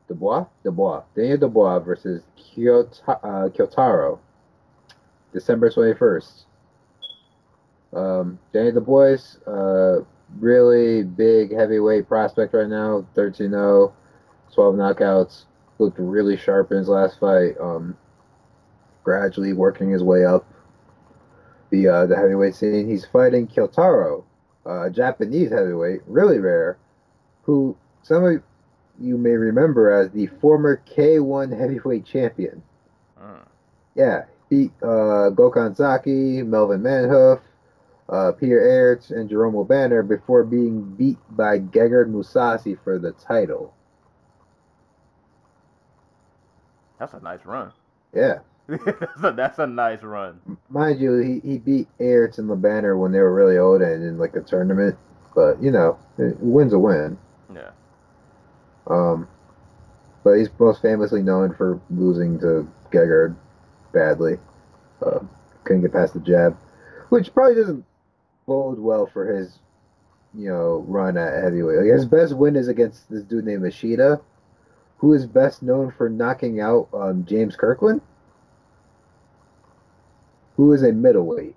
Dubois, 0.09 0.47
Dubois, 0.65 1.03
Daniel 1.15 1.39
Dubois 1.39 1.79
versus 1.81 2.23
Kyoto, 2.37 2.89
uh, 3.09 3.49
Kyotaro, 3.49 4.19
December 5.33 5.71
twenty 5.71 5.95
first. 5.95 6.47
Um, 7.93 8.39
Danny 8.53 8.73
Dubois, 8.73 9.39
uh, 9.47 10.05
really 10.39 11.03
big 11.03 11.53
heavyweight 11.53 12.09
prospect 12.09 12.55
right 12.55 12.69
now, 12.69 13.07
13-0, 13.15 13.93
12 14.53 14.75
knockouts. 14.75 15.45
Looked 15.79 15.99
really 15.99 16.37
sharp 16.37 16.71
in 16.71 16.79
his 16.79 16.89
last 16.89 17.21
fight. 17.21 17.55
Um, 17.61 17.97
gradually 19.07 19.53
working 19.53 19.91
his 19.91 20.03
way 20.03 20.25
up 20.25 20.45
the 21.71 21.89
uh, 21.89 22.07
the 22.07 22.17
heavyweight 22.17 22.55
scene. 22.55 22.89
He's 22.89 23.05
fighting 23.07 23.47
Kyotaro, 23.47 24.25
uh, 24.67 24.87
a 24.87 24.91
Japanese 24.91 25.51
heavyweight, 25.51 26.01
really 26.07 26.39
rare, 26.39 26.79
who 27.43 27.77
some 28.03 28.25
of 28.25 28.43
you 28.99 29.17
may 29.17 29.31
remember 29.31 29.91
as 29.91 30.11
the 30.11 30.27
former 30.27 30.83
K1 30.89 31.57
heavyweight 31.59 32.05
champion. 32.05 32.63
Mm. 33.21 33.47
Yeah, 33.95 34.25
beat 34.49 34.73
uh, 34.83 35.31
Gokhan 35.31 35.77
Saki, 35.77 36.43
Melvin 36.43 36.83
Manhoof, 36.83 37.41
uh, 38.09 38.33
Peter 38.33 38.61
Aerts, 38.61 39.11
and 39.11 39.29
Jerome 39.29 39.67
Banner 39.67 40.03
before 40.03 40.45
being 40.45 40.95
beat 40.95 41.19
by 41.31 41.59
Gegard 41.59 42.11
Mousasi 42.11 42.79
for 42.83 42.99
the 42.99 43.13
title. 43.13 43.75
That's 46.99 47.15
a 47.15 47.21
nice 47.21 47.45
run. 47.45 47.73
Yeah. 48.15 48.39
that's, 48.69 49.23
a, 49.23 49.33
that's 49.33 49.59
a 49.59 49.67
nice 49.67 50.03
run. 50.03 50.41
Mind 50.69 51.01
you, 51.01 51.19
he, 51.19 51.41
he 51.49 51.59
beat 51.59 51.89
Aerts 52.01 52.39
and 52.39 52.49
LeBanner 52.49 52.99
when 52.99 53.13
they 53.13 53.21
were 53.21 53.35
really 53.35 53.59
old 53.59 53.83
and 53.83 54.03
in 54.03 54.19
like 54.19 54.35
a 54.35 54.41
tournament. 54.41 54.97
But, 55.35 55.63
you 55.63 55.71
know, 55.71 55.99
a 56.19 56.33
win's 56.39 56.73
a 56.73 56.79
win. 56.79 57.19
Yeah. 57.55 57.71
Um, 58.87 59.29
but 60.25 60.35
he's 60.35 60.49
most 60.59 60.81
famously 60.81 61.23
known 61.23 61.55
for 61.55 61.81
losing 61.91 62.41
to 62.41 62.69
Gegard 62.91 63.37
badly. 63.93 64.39
Uh, 65.05 65.21
couldn't 65.65 65.83
get 65.83 65.93
past 65.93 66.15
the 66.15 66.21
jab, 66.21 66.57
which 67.11 67.33
probably 67.35 67.57
doesn't 67.57 67.85
bode 68.47 68.79
well 68.79 69.07
for 69.07 69.27
his, 69.27 69.59
you 70.35 70.49
know, 70.49 70.85
run 70.89 71.17
at 71.17 71.43
heavyweight. 71.43 71.79
Like 71.79 71.93
his 71.93 72.07
best 72.07 72.35
win 72.37 72.57
is 72.57 72.69
against 72.69 73.11
this 73.11 73.23
dude 73.23 73.45
named 73.45 73.63
Machida, 73.63 74.21
who 74.99 75.13
is 75.13 75.27
best 75.27 75.63
known 75.63 75.91
for 75.91 76.09
knocking 76.09 76.61
out 76.61 76.89
um, 76.95 77.25
James 77.25 77.57
Kirkland, 77.57 78.01
who 80.57 80.73
is 80.73 80.83
a 80.83 80.93
middleweight. 80.93 81.57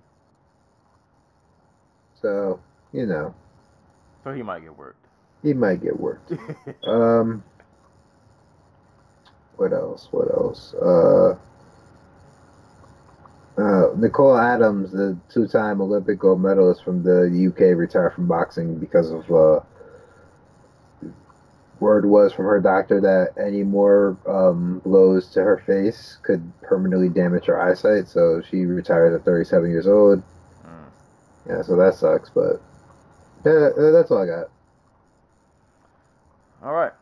So, 2.22 2.60
you 2.92 3.06
know, 3.06 3.34
So 4.24 4.34
he 4.34 4.44
might 4.44 4.64
get 4.64 4.78
worked. 4.78 5.06
he 5.42 5.54
might 5.54 5.82
get 5.82 6.00
worked. 6.00 6.34
Um, 6.86 7.44
what 9.58 9.74
else? 9.74 10.08
What 10.12 10.30
else? 10.34 10.74
Uh, 10.74 11.36
uh, 13.60 13.94
Nicole 13.98 14.38
Adams, 14.38 14.92
the 14.92 15.18
two-time 15.30 15.82
Olympic 15.82 16.20
gold 16.20 16.42
medalist 16.42 16.84
from 16.84 17.04
the 17.04 17.24
UK, 17.50 17.78
retired 17.78 18.14
from 18.14 18.28
boxing 18.28 18.78
because 18.78 19.12
of 19.12 19.32
uh, 19.32 19.60
word 21.80 22.06
was 22.06 22.34
from 22.34 22.46
her 22.46 22.60
doctor 22.60 23.00
that 23.02 23.42
any 23.42 23.64
more 23.64 24.18
um, 24.28 24.80
blows 24.80 25.28
to 25.32 25.42
her 25.42 25.58
face 25.66 26.18
could 26.24 26.52
permanently 26.62 27.10
damage 27.10 27.46
her 27.46 27.60
eyesight. 27.60 28.08
So 28.08 28.42
she 28.50 28.66
retired 28.66 29.14
at 29.14 29.26
37 29.26 29.70
years 29.70 29.88
old. 29.88 30.22
Mm. 30.66 30.90
Yeah, 31.48 31.62
so 31.62 31.76
that 31.78 31.96
sucks. 31.96 32.30
But 32.30 32.62
yeah, 33.46 33.70
that's 33.76 34.12
all 34.12 34.22
I 34.22 34.26
got. 34.26 34.50
All 36.64 36.74
right. 36.74 36.94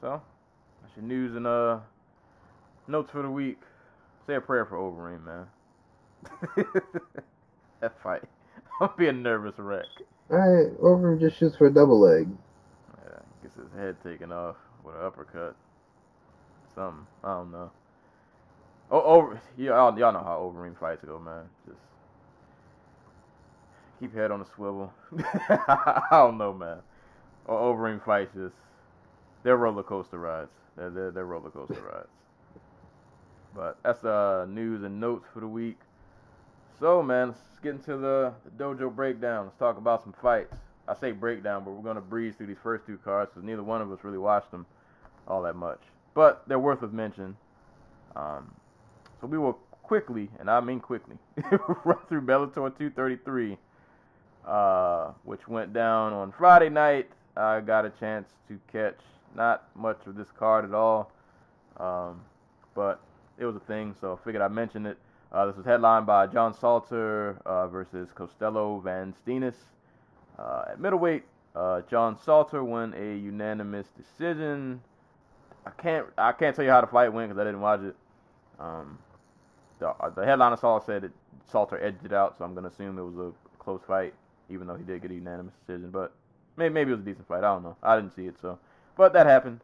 So 0.00 0.20
that's 0.82 0.96
your 0.96 1.04
news 1.04 1.34
and 1.34 1.46
uh 1.46 1.78
notes 2.86 3.10
for 3.10 3.22
the 3.22 3.30
week. 3.30 3.60
Say 4.26 4.34
a 4.34 4.40
prayer 4.40 4.64
for 4.66 4.76
Overeem, 4.76 5.24
man. 5.24 5.46
that 7.80 8.00
fight. 8.02 8.22
I'm 8.80 8.90
being 8.96 9.22
nervous 9.22 9.58
wreck. 9.58 9.86
All 10.30 10.38
right, 10.38 10.72
over 10.80 11.16
just 11.16 11.38
shoots 11.38 11.56
for 11.56 11.66
a 11.66 11.72
double 11.72 12.00
leg. 12.00 12.28
Yeah, 13.04 13.18
gets 13.42 13.56
his 13.56 13.72
head 13.76 13.96
taken 14.02 14.32
off 14.32 14.56
with 14.84 14.94
an 14.94 15.02
uppercut. 15.02 15.54
Something. 16.74 17.06
I 17.22 17.34
don't 17.34 17.52
know. 17.52 17.70
Oh, 18.90 19.02
over. 19.02 19.40
Y'all, 19.56 19.98
y'all 19.98 20.12
know 20.12 20.22
how 20.22 20.38
Overeem 20.38 20.78
fights 20.78 21.04
go, 21.04 21.18
man. 21.18 21.44
Just 21.66 21.80
keep 24.00 24.14
head 24.14 24.30
on 24.30 24.40
a 24.40 24.46
swivel. 24.54 24.92
I 25.18 26.02
don't 26.10 26.38
know, 26.38 26.52
man. 26.52 26.78
Overeem 27.46 28.04
fights 28.04 28.34
just 28.34 28.54
they're 29.42 29.56
roller 29.56 29.82
coaster 29.82 30.18
rides. 30.18 30.50
They're, 30.76 30.90
they're, 30.90 31.10
they're 31.10 31.26
roller 31.26 31.50
coaster 31.50 31.80
rides. 31.82 32.08
But 33.54 33.78
that's 33.82 34.04
uh 34.04 34.46
news 34.48 34.82
and 34.82 35.00
notes 35.00 35.26
for 35.32 35.40
the 35.40 35.48
week. 35.48 35.78
So 36.82 37.00
man, 37.00 37.28
let's 37.28 37.38
get 37.62 37.76
into 37.76 37.96
the, 37.96 38.32
the 38.44 38.50
dojo 38.50 38.92
breakdown. 38.92 39.44
Let's 39.44 39.56
talk 39.56 39.78
about 39.78 40.02
some 40.02 40.12
fights. 40.20 40.56
I 40.88 40.96
say 40.96 41.12
breakdown, 41.12 41.62
but 41.64 41.70
we're 41.70 41.84
gonna 41.84 42.00
breeze 42.00 42.34
through 42.34 42.48
these 42.48 42.56
first 42.60 42.84
two 42.86 42.98
cards 43.04 43.30
because 43.32 43.46
neither 43.46 43.62
one 43.62 43.80
of 43.80 43.92
us 43.92 44.00
really 44.02 44.18
watched 44.18 44.50
them 44.50 44.66
all 45.28 45.42
that 45.42 45.54
much. 45.54 45.78
But 46.12 46.42
they're 46.48 46.58
worth 46.58 46.82
of 46.82 46.92
mention. 46.92 47.36
Um, 48.16 48.52
so 49.20 49.28
we 49.28 49.38
will 49.38 49.52
quickly, 49.84 50.28
and 50.40 50.50
I 50.50 50.58
mean 50.58 50.80
quickly, 50.80 51.18
run 51.84 51.98
through 52.08 52.22
Bellator 52.22 52.52
233, 52.76 53.56
uh, 54.44 55.12
which 55.22 55.46
went 55.46 55.72
down 55.72 56.12
on 56.12 56.32
Friday 56.32 56.68
night. 56.68 57.08
I 57.36 57.60
got 57.60 57.86
a 57.86 57.90
chance 57.90 58.28
to 58.48 58.58
catch 58.72 58.98
not 59.36 59.68
much 59.76 60.00
of 60.06 60.16
this 60.16 60.32
card 60.36 60.64
at 60.64 60.74
all, 60.74 61.12
um, 61.76 62.22
but 62.74 62.98
it 63.38 63.44
was 63.44 63.54
a 63.54 63.60
thing, 63.60 63.94
so 64.00 64.18
I 64.20 64.24
figured 64.24 64.42
I'd 64.42 64.50
mention 64.50 64.84
it. 64.84 64.98
Uh, 65.32 65.46
this 65.46 65.56
was 65.56 65.64
headlined 65.64 66.04
by 66.04 66.26
John 66.26 66.52
Salter 66.52 67.38
uh, 67.46 67.66
versus 67.66 68.10
Costello 68.14 68.80
Van 68.80 69.14
Steenis. 69.24 69.54
Uh, 70.38 70.64
at 70.72 70.80
middleweight, 70.80 71.24
uh, 71.56 71.80
John 71.90 72.18
Salter 72.22 72.62
won 72.62 72.92
a 72.92 73.16
unanimous 73.16 73.86
decision. 73.96 74.82
I 75.64 75.70
can't 75.70 76.06
I 76.18 76.32
can't 76.32 76.54
tell 76.54 76.66
you 76.66 76.70
how 76.70 76.82
the 76.82 76.86
fight 76.86 77.08
went 77.12 77.30
because 77.30 77.40
I 77.40 77.44
didn't 77.44 77.62
watch 77.62 77.80
it. 77.80 77.96
Um, 78.60 78.98
the, 79.78 79.88
uh, 79.88 80.10
the 80.10 80.24
headliner 80.24 80.56
saw 80.58 80.80
said 80.80 81.02
that 81.02 81.12
Salter 81.50 81.82
edged 81.82 82.04
it 82.04 82.12
out, 82.12 82.36
so 82.36 82.44
I'm 82.44 82.54
gonna 82.54 82.68
assume 82.68 82.98
it 82.98 83.02
was 83.02 83.32
a 83.32 83.58
close 83.58 83.80
fight, 83.86 84.12
even 84.50 84.66
though 84.66 84.76
he 84.76 84.84
did 84.84 85.00
get 85.00 85.10
a 85.12 85.14
unanimous 85.14 85.54
decision. 85.66 85.90
But 85.90 86.12
maybe 86.58 86.74
maybe 86.74 86.90
it 86.90 86.96
was 86.96 87.02
a 87.02 87.06
decent 87.06 87.26
fight. 87.26 87.38
I 87.38 87.54
don't 87.54 87.62
know. 87.62 87.76
I 87.82 87.96
didn't 87.96 88.14
see 88.14 88.26
it, 88.26 88.34
so 88.42 88.58
but 88.98 89.14
that 89.14 89.26
happened. 89.26 89.60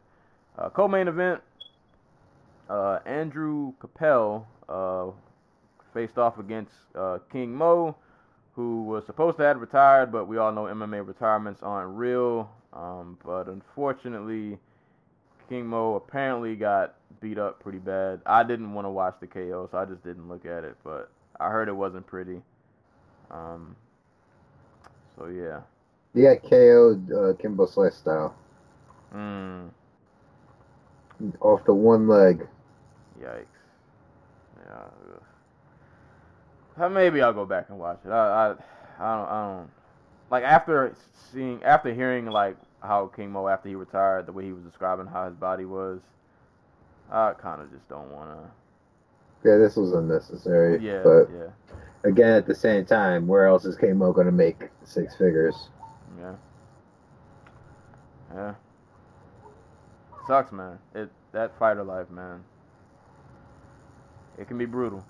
Uh, 0.57 0.69
co-main 0.69 1.07
event. 1.07 1.41
Andrew 3.05 3.73
Kapel 3.79 4.47
faced 5.99 6.17
off 6.17 6.39
against 6.39 6.73
uh, 6.95 7.19
King 7.31 7.53
Mo, 7.55 7.95
who 8.55 8.83
was 8.83 9.05
supposed 9.05 9.37
to 9.37 9.43
have 9.43 9.59
retired, 9.59 10.11
but 10.11 10.27
we 10.27 10.37
all 10.37 10.51
know 10.53 10.63
MMA 10.63 11.05
retirements 11.05 11.61
aren't 11.63 11.97
real. 11.97 12.49
Um, 12.73 13.17
but 13.25 13.47
unfortunately, 13.47 14.59
King 15.49 15.67
Mo 15.67 15.95
apparently 15.95 16.55
got 16.55 16.95
beat 17.21 17.37
up 17.37 17.59
pretty 17.61 17.79
bad. 17.79 18.21
I 18.25 18.43
didn't 18.43 18.73
want 18.73 18.85
to 18.85 18.89
watch 18.91 19.15
the 19.19 19.27
KO, 19.27 19.67
so 19.71 19.77
I 19.77 19.85
just 19.85 20.03
didn't 20.03 20.29
look 20.29 20.45
at 20.45 20.63
it. 20.63 20.77
But 20.83 21.11
I 21.39 21.49
heard 21.49 21.67
it 21.69 21.75
wasn't 21.75 22.07
pretty. 22.07 22.41
Um, 23.31 23.75
so 25.15 25.27
yeah. 25.27 25.61
He 26.13 26.21
got 26.23 26.43
KO'd 26.43 27.11
uh, 27.11 27.33
Kimbo 27.39 27.65
Slice 27.65 27.95
style 27.97 28.35
Mm, 29.15 29.69
off 31.41 31.65
the 31.65 31.73
one 31.73 32.07
leg. 32.07 32.47
yikes. 33.21 33.59
Yeah. 34.65 35.19
Uh, 36.79 36.89
Maybe 36.89 37.21
I'll 37.21 37.33
go 37.33 37.45
back 37.45 37.65
and 37.69 37.77
watch 37.77 37.99
it. 38.05 38.09
I, 38.09 38.13
I, 38.13 38.49
I 38.99 39.17
don't, 39.17 39.29
I 39.29 39.57
don't. 39.57 39.69
Like 40.31 40.43
after 40.43 40.95
seeing, 41.31 41.61
after 41.63 41.93
hearing 41.93 42.27
like 42.27 42.55
how 42.81 43.07
King 43.07 43.31
Mo 43.31 43.47
after 43.47 43.69
he 43.69 43.75
retired, 43.75 44.25
the 44.25 44.31
way 44.31 44.45
he 44.45 44.53
was 44.53 44.63
describing 44.63 45.07
how 45.07 45.25
his 45.25 45.35
body 45.35 45.65
was, 45.65 45.99
I 47.11 47.33
kind 47.33 47.61
of 47.61 47.71
just 47.71 47.87
don't 47.89 48.11
want 48.11 48.29
to. 48.29 49.49
Yeah, 49.49 49.57
this 49.57 49.75
was 49.75 49.93
unnecessary. 49.93 50.79
Yeah, 50.85 51.01
but 51.03 51.29
yeah. 51.33 51.47
again, 52.03 52.33
at 52.33 52.45
the 52.45 52.55
same 52.55 52.85
time, 52.85 53.27
where 53.27 53.47
else 53.47 53.65
is 53.65 53.75
KMO 53.75 54.13
going 54.13 54.27
to 54.27 54.31
make 54.31 54.69
six 54.83 55.15
figures? 55.15 55.69
Yeah. 56.19 56.35
Yeah. 58.33 58.53
Sucks, 60.27 60.51
man. 60.51 60.77
It 60.93 61.09
that 61.31 61.57
fighter 61.57 61.83
life, 61.83 62.09
man. 62.09 62.43
It 64.37 64.47
can 64.47 64.57
be 64.57 64.65
brutal. 64.65 65.05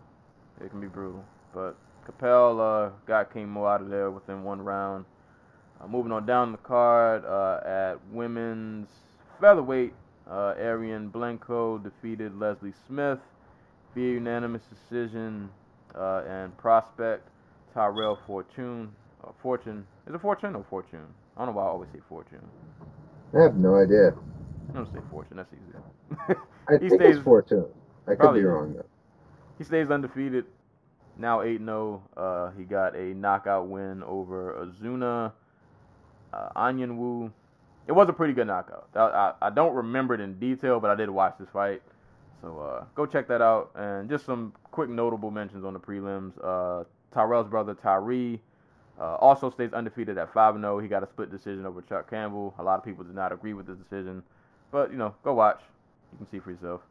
It 0.63 0.69
can 0.69 0.79
be 0.79 0.87
brutal. 0.87 1.25
But 1.53 1.75
Kapel 2.05 2.59
uh, 2.61 2.89
got 3.05 3.33
King 3.33 3.49
Mo 3.49 3.65
out 3.65 3.81
of 3.81 3.89
there 3.89 4.11
within 4.11 4.43
one 4.43 4.61
round. 4.61 5.05
Uh, 5.81 5.87
moving 5.87 6.11
on 6.11 6.25
down 6.25 6.51
the 6.51 6.57
card 6.57 7.23
uh, 7.25 7.59
at 7.65 7.95
women's 8.11 8.89
featherweight, 9.39 9.93
uh, 10.29 10.53
Arlene 10.59 11.09
Blencowe 11.09 11.81
defeated 11.81 12.37
Leslie 12.37 12.73
Smith 12.87 13.19
via 13.95 14.13
unanimous 14.13 14.61
decision. 14.63 15.49
Uh, 15.95 16.21
and 16.29 16.55
prospect 16.57 17.27
Tyrell 17.73 18.19
Fortune. 18.27 18.91
Uh, 19.23 19.31
Fortune. 19.41 19.87
Is 20.07 20.13
it 20.13 20.21
Fortune 20.21 20.55
or 20.55 20.63
Fortune? 20.69 21.07
I 21.35 21.39
don't 21.45 21.55
know 21.55 21.59
why 21.59 21.65
I 21.65 21.69
always 21.69 21.89
say 21.91 21.99
Fortune. 22.07 22.47
I 23.35 23.41
have 23.41 23.55
no 23.55 23.75
idea. 23.75 24.09
I'm 24.67 24.73
gonna 24.73 24.85
say 24.93 24.99
Fortune. 25.09 25.37
That's 25.37 25.51
easy. 25.51 26.35
I 26.69 26.73
He 26.79 26.89
think 26.89 27.01
stays- 27.01 27.15
it's 27.15 27.23
Fortune. 27.23 27.65
I 28.07 28.13
could 28.13 28.35
be 28.35 28.43
wrong 28.43 28.73
though. 28.75 28.85
He 29.57 29.63
stays 29.63 29.89
undefeated. 29.89 30.45
Now 31.19 31.41
8 31.41 31.59
0. 31.63 32.01
Uh, 32.15 32.51
he 32.57 32.63
got 32.63 32.95
a 32.95 33.13
knockout 33.13 33.67
win 33.67 34.01
over 34.03 34.65
Azunna 34.65 35.33
uh, 36.33 36.49
Anyanwu. 36.55 37.29
It 37.87 37.91
was 37.91 38.07
a 38.07 38.13
pretty 38.13 38.33
good 38.33 38.47
knockout. 38.47 38.87
I, 38.95 38.99
I, 38.99 39.33
I 39.41 39.49
don't 39.49 39.75
remember 39.75 40.13
it 40.13 40.21
in 40.21 40.39
detail, 40.39 40.79
but 40.79 40.89
I 40.89 40.95
did 40.95 41.09
watch 41.09 41.35
this 41.39 41.49
fight. 41.49 41.81
So 42.41 42.59
uh, 42.59 42.85
go 42.95 43.05
check 43.05 43.27
that 43.27 43.41
out. 43.41 43.71
And 43.75 44.09
just 44.09 44.25
some 44.25 44.53
quick 44.71 44.89
notable 44.89 45.29
mentions 45.29 45.65
on 45.65 45.73
the 45.73 45.79
prelims. 45.79 46.33
Uh, 46.41 46.85
Tyrell's 47.13 47.49
brother 47.49 47.73
Tyree 47.73 48.39
uh, 48.97 49.15
also 49.15 49.49
stays 49.49 49.73
undefeated 49.73 50.17
at 50.17 50.33
5 50.33 50.55
0. 50.55 50.79
He 50.79 50.87
got 50.87 51.03
a 51.03 51.07
split 51.07 51.31
decision 51.31 51.65
over 51.65 51.81
Chuck 51.81 52.09
Campbell. 52.09 52.53
A 52.59 52.63
lot 52.63 52.77
of 52.77 52.85
people 52.85 53.03
did 53.03 53.15
not 53.15 53.33
agree 53.33 53.53
with 53.53 53.67
this 53.67 53.77
decision. 53.77 54.23
But, 54.71 54.91
you 54.91 54.97
know, 54.97 55.15
go 55.23 55.33
watch. 55.33 55.59
You 56.13 56.19
can 56.19 56.29
see 56.31 56.39
for 56.39 56.51
yourself. 56.51 56.81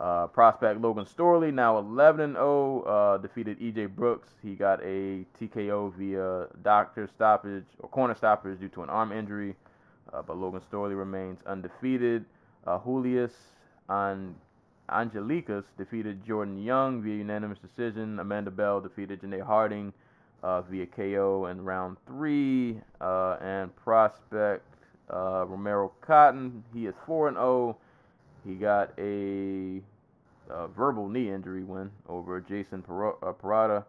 Uh, 0.00 0.26
prospect 0.28 0.80
Logan 0.80 1.04
Storley, 1.04 1.52
now 1.52 1.76
11 1.76 2.20
and 2.22 2.34
0, 2.34 2.80
uh, 2.84 3.18
defeated 3.18 3.60
EJ 3.60 3.94
Brooks. 3.94 4.30
He 4.42 4.54
got 4.54 4.80
a 4.82 5.26
TKO 5.38 5.92
via 5.92 6.46
doctor 6.62 7.06
stoppage 7.06 7.66
or 7.80 7.88
corner 7.90 8.14
stoppage 8.14 8.58
due 8.58 8.70
to 8.70 8.82
an 8.82 8.88
arm 8.88 9.12
injury. 9.12 9.54
Uh, 10.10 10.22
but 10.22 10.38
Logan 10.38 10.62
Storley 10.72 10.96
remains 10.96 11.40
undefeated. 11.44 12.24
Uh, 12.66 12.78
Julius 12.78 13.32
An- 13.90 14.34
Anglickas 14.88 15.64
defeated 15.76 16.24
Jordan 16.24 16.62
Young 16.62 17.02
via 17.02 17.16
unanimous 17.16 17.58
decision. 17.58 18.18
Amanda 18.20 18.50
Bell 18.50 18.80
defeated 18.80 19.20
Janay 19.20 19.44
Harding 19.44 19.92
uh, 20.42 20.62
via 20.62 20.86
KO 20.86 21.44
in 21.50 21.62
round 21.62 21.98
three. 22.06 22.80
And 23.02 23.76
prospect 23.76 24.64
Romero 25.10 25.92
Cotton, 26.00 26.64
he 26.72 26.86
is 26.86 26.94
4 27.04 27.28
and 27.28 27.36
0. 27.36 27.76
He 28.46 28.54
got 28.54 28.92
a, 28.98 29.82
verbal 30.68 31.08
knee 31.08 31.30
injury 31.30 31.64
win 31.64 31.90
over 32.08 32.40
Jason 32.40 32.84
uh, 32.88 33.32
Parada. 33.32 33.84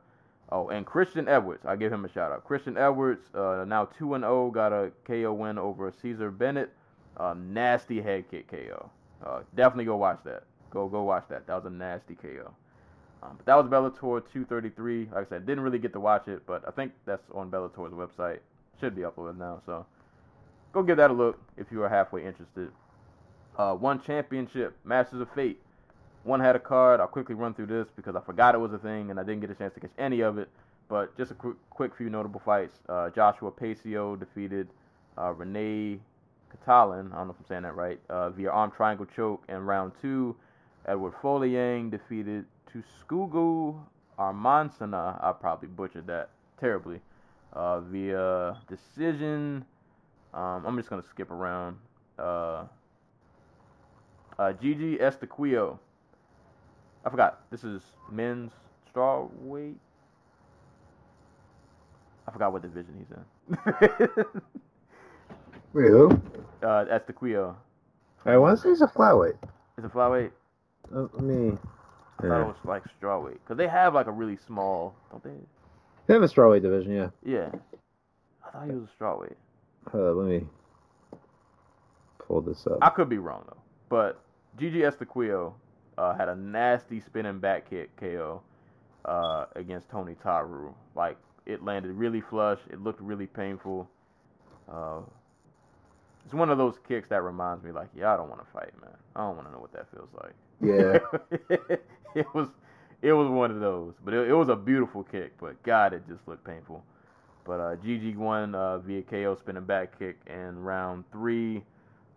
Oh, 0.51 0.67
and 0.67 0.85
Christian 0.85 1.29
Edwards. 1.29 1.65
I 1.65 1.77
give 1.77 1.93
him 1.93 2.03
a 2.03 2.09
shout 2.09 2.31
out. 2.31 2.43
Christian 2.43 2.77
Edwards, 2.77 3.33
uh, 3.33 3.63
now 3.65 3.85
2 3.85 4.15
and 4.15 4.23
0, 4.23 4.51
got 4.51 4.73
a 4.73 4.91
KO 5.05 5.33
win 5.33 5.57
over 5.57 5.91
Caesar 6.01 6.29
Bennett. 6.29 6.71
Uh, 7.15 7.35
nasty 7.37 8.01
head 8.01 8.25
kick 8.29 8.49
KO. 8.49 8.89
Uh, 9.25 9.41
definitely 9.55 9.85
go 9.85 9.95
watch 9.95 10.19
that. 10.25 10.43
Go 10.69 10.87
go 10.87 11.03
watch 11.03 11.25
that. 11.29 11.47
That 11.47 11.55
was 11.55 11.65
a 11.65 11.69
nasty 11.69 12.15
KO. 12.15 12.53
Um, 13.23 13.37
but 13.37 13.45
that 13.45 13.55
was 13.55 13.67
Bellator 13.67 14.23
233. 14.31 15.09
Like 15.13 15.27
I 15.27 15.29
said, 15.29 15.45
didn't 15.45 15.63
really 15.63 15.79
get 15.79 15.93
to 15.93 15.99
watch 15.99 16.27
it, 16.27 16.41
but 16.47 16.67
I 16.67 16.71
think 16.71 16.93
that's 17.05 17.29
on 17.33 17.51
Bellator's 17.51 17.93
website. 17.93 18.39
Should 18.79 18.95
be 18.95 19.03
uploaded 19.03 19.37
now, 19.37 19.61
so 19.65 19.85
go 20.73 20.81
give 20.81 20.97
that 20.97 21.11
a 21.11 21.13
look 21.13 21.39
if 21.55 21.67
you 21.71 21.83
are 21.83 21.89
halfway 21.89 22.25
interested. 22.25 22.71
Uh, 23.57 23.75
one 23.75 24.01
championship, 24.01 24.75
Masters 24.83 25.21
of 25.21 25.29
Fate. 25.35 25.61
One 26.23 26.39
had 26.39 26.55
a 26.55 26.59
card. 26.59 26.99
I'll 26.99 27.07
quickly 27.07 27.35
run 27.35 27.53
through 27.53 27.67
this 27.67 27.87
because 27.95 28.15
I 28.15 28.21
forgot 28.21 28.53
it 28.53 28.59
was 28.59 28.73
a 28.73 28.77
thing 28.77 29.09
and 29.09 29.19
I 29.19 29.23
didn't 29.23 29.41
get 29.41 29.49
a 29.49 29.55
chance 29.55 29.73
to 29.73 29.79
catch 29.79 29.91
any 29.97 30.21
of 30.21 30.37
it. 30.37 30.49
But 30.87 31.15
just 31.17 31.31
a 31.31 31.33
quick, 31.35 31.55
quick 31.69 31.95
few 31.95 32.09
notable 32.09 32.41
fights. 32.43 32.79
Uh, 32.87 33.09
Joshua 33.09 33.49
Pacio 33.49 34.15
defeated 34.15 34.67
uh, 35.17 35.31
Rene 35.31 35.99
Catalan. 36.51 37.11
I 37.13 37.17
don't 37.17 37.27
know 37.27 37.33
if 37.33 37.39
I'm 37.39 37.45
saying 37.47 37.63
that 37.63 37.75
right. 37.75 37.99
Uh, 38.09 38.29
via 38.29 38.49
arm 38.49 38.71
triangle 38.71 39.05
choke 39.15 39.43
in 39.49 39.65
round 39.65 39.93
two. 40.01 40.35
Edward 40.87 41.13
Folayang 41.21 41.89
defeated 41.91 42.45
Tuskugu 42.69 43.79
Armansana. 44.19 45.23
I 45.23 45.31
probably 45.31 45.69
butchered 45.69 46.07
that 46.07 46.29
terribly. 46.59 46.99
Uh, 47.53 47.81
via 47.81 48.57
decision. 48.67 49.65
Um, 50.33 50.65
I'm 50.65 50.77
just 50.77 50.89
gonna 50.89 51.03
skip 51.09 51.31
around. 51.31 51.77
Uh, 52.17 52.65
uh, 54.37 54.53
Geje 54.53 54.99
Eustaquio. 54.99 55.77
I 57.05 57.09
forgot. 57.09 57.41
This 57.51 57.63
is 57.63 57.81
men's 58.11 58.51
straw 58.89 59.27
weight. 59.41 59.77
I 62.27 62.31
forgot 62.31 62.53
what 62.53 62.61
division 62.61 62.93
he's 62.99 63.11
in. 63.17 64.25
Wait, 65.73 65.87
who? 65.87 66.11
uh, 66.61 66.85
Eustaquio. 66.85 67.55
I 68.25 68.37
want 68.37 68.57
to 68.57 68.63
say 68.63 68.69
it's 68.69 68.81
a 68.81 68.87
flyweight. 68.87 69.37
Is 69.77 69.85
it 69.85 69.91
flyweight? 69.93 70.31
Uh, 70.95 71.07
let 71.13 71.21
me. 71.23 71.57
I 72.19 72.27
thought 72.27 72.41
it 72.41 72.45
was 72.47 72.55
like 72.65 72.83
strawweight 73.01 73.39
because 73.43 73.57
they 73.57 73.67
have 73.67 73.95
like 73.95 74.05
a 74.05 74.11
really 74.11 74.37
small, 74.45 74.93
don't 75.09 75.23
they? 75.23 75.31
They 76.05 76.13
have 76.13 76.21
a 76.21 76.27
strawweight 76.27 76.61
division, 76.61 76.93
yeah. 76.93 77.09
Yeah. 77.25 77.49
I 78.45 78.51
thought 78.51 78.65
he 78.67 78.73
was 78.75 78.87
a 78.89 79.03
strawweight. 79.03 79.35
Uh, 79.91 80.11
let 80.13 80.27
me 80.29 80.45
pull 82.19 82.41
this 82.41 82.67
up. 82.67 82.77
I 82.81 82.89
could 82.89 83.09
be 83.09 83.17
wrong 83.17 83.43
though. 83.47 83.57
But 83.89 84.21
Geje 84.59 84.75
Eustaquio 84.75 85.53
uh, 86.01 86.15
had 86.15 86.29
a 86.29 86.35
nasty 86.35 86.99
spinning 86.99 87.39
back 87.39 87.69
kick 87.69 87.95
KO 87.97 88.41
uh, 89.05 89.45
against 89.55 89.89
Tony 89.89 90.15
Tauru. 90.23 90.73
Like 90.95 91.17
it 91.45 91.63
landed 91.63 91.91
really 91.91 92.21
flush. 92.21 92.59
It 92.71 92.81
looked 92.81 92.99
really 93.01 93.27
painful. 93.27 93.87
Uh, 94.71 95.01
it's 96.25 96.33
one 96.33 96.49
of 96.49 96.57
those 96.57 96.79
kicks 96.87 97.09
that 97.09 97.21
reminds 97.21 97.63
me, 97.63 97.71
like, 97.71 97.89
yeah, 97.95 98.13
I 98.13 98.17
don't 98.17 98.29
want 98.29 98.41
to 98.45 98.51
fight, 98.51 98.71
man. 98.81 98.95
I 99.15 99.21
don't 99.21 99.35
want 99.35 99.47
to 99.47 99.53
know 99.53 99.59
what 99.59 99.73
that 99.73 99.87
feels 99.91 100.09
like. 100.21 100.33
Yeah. 100.61 101.77
it 102.15 102.33
was, 102.33 102.49
it 103.01 103.13
was 103.13 103.27
one 103.27 103.51
of 103.51 103.59
those. 103.59 103.93
But 104.03 104.13
it, 104.13 104.29
it 104.29 104.33
was 104.33 104.49
a 104.49 104.55
beautiful 104.55 105.03
kick. 105.03 105.33
But 105.39 105.61
God, 105.63 105.93
it 105.93 106.03
just 106.07 106.27
looked 106.27 106.45
painful. 106.45 106.83
But 107.43 107.59
uh, 107.59 107.75
Geje 107.77 108.15
won 108.15 108.53
uh, 108.53 108.77
via 108.79 109.01
KO 109.01 109.35
spinning 109.35 109.65
back 109.65 109.97
kick 109.97 110.19
in 110.27 110.59
round 110.59 111.03
three. 111.11 111.63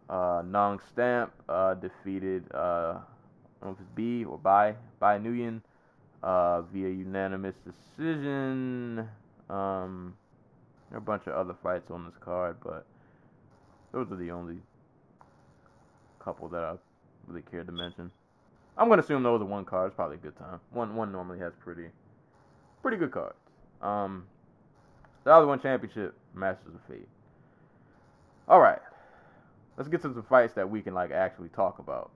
Uh, 0.09 0.43
Nong 0.47 0.81
Stamp 0.91 1.33
uh, 1.49 1.75
defeated 1.75 2.45
uh, 2.53 2.99
I 3.61 3.67
don't 3.67 3.73
know 3.73 3.77
if 3.77 3.81
it's 3.81 3.95
B 3.95 4.25
or 4.25 4.39
by 4.39 4.75
Bai 5.01 5.19
Nguyen 5.19 5.63
uh, 6.23 6.63
via 6.63 6.89
unanimous 6.89 7.55
decision. 7.65 9.09
Um, 9.49 10.15
there 10.91 10.99
are 10.99 10.99
a 10.99 11.01
bunch 11.01 11.27
of 11.27 11.35
other 11.35 11.55
fights 11.63 11.91
on 11.91 12.05
this 12.05 12.15
card, 12.21 12.57
but 12.63 12.87
those 13.93 14.11
are 14.11 14.17
the 14.17 14.31
only 14.31 14.57
couple 16.19 16.49
that 16.49 16.63
I 16.63 16.75
really 17.27 17.43
cared 17.51 17.67
to 17.67 17.73
mention. 17.73 18.11
I'm 18.77 18.89
gonna 18.89 19.03
assume 19.03 19.23
those 19.23 19.41
are 19.41 19.45
one 19.45 19.65
card. 19.65 19.89
It's 19.89 19.97
probably 19.97 20.17
a 20.17 20.21
good 20.21 20.37
time. 20.37 20.61
One 20.71 20.97
one 20.97 21.13
normally 21.13 21.39
has 21.39 21.53
pretty 21.63 21.89
pretty 22.83 22.97
good 22.97 23.13
cards. 23.13 23.39
Um, 23.81 24.27
the 25.23 25.33
other 25.33 25.47
one 25.47 25.61
championship, 25.61 26.15
Masters 26.35 26.75
of 26.75 26.81
Fate. 26.89 27.09
All 28.49 28.61
right, 28.61 28.81
let's 29.77 29.89
get 29.89 30.03
to 30.03 30.13
some 30.13 30.23
fights 30.29 30.55
that 30.55 30.69
we 30.69 30.83
can 30.83 30.93
like 30.93 31.13
actually 31.13 31.51
talk 31.51 31.79
about, 31.79 32.11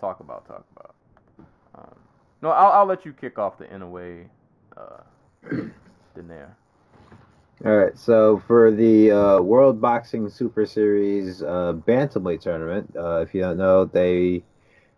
talk 0.00 0.20
about, 0.20 0.46
talk 0.46 0.64
about. 0.76 0.94
Um, 1.74 1.94
no, 2.42 2.50
I'll 2.50 2.72
I'll 2.72 2.86
let 2.86 3.04
you 3.04 3.12
kick 3.12 3.38
off 3.38 3.58
the 3.58 3.64
Inoue, 3.66 4.26
uh, 4.76 5.00
Donaire. 6.16 6.50
All 7.64 7.74
right, 7.74 7.98
so 7.98 8.42
for 8.46 8.70
the 8.70 9.10
uh, 9.10 9.40
World 9.40 9.80
Boxing 9.80 10.28
Super 10.28 10.66
Series 10.66 11.42
uh, 11.42 11.72
bantamweight 11.72 12.42
tournament, 12.42 12.94
uh, 12.94 13.20
if 13.20 13.34
you 13.34 13.40
don't 13.40 13.56
know, 13.56 13.86
they 13.86 14.42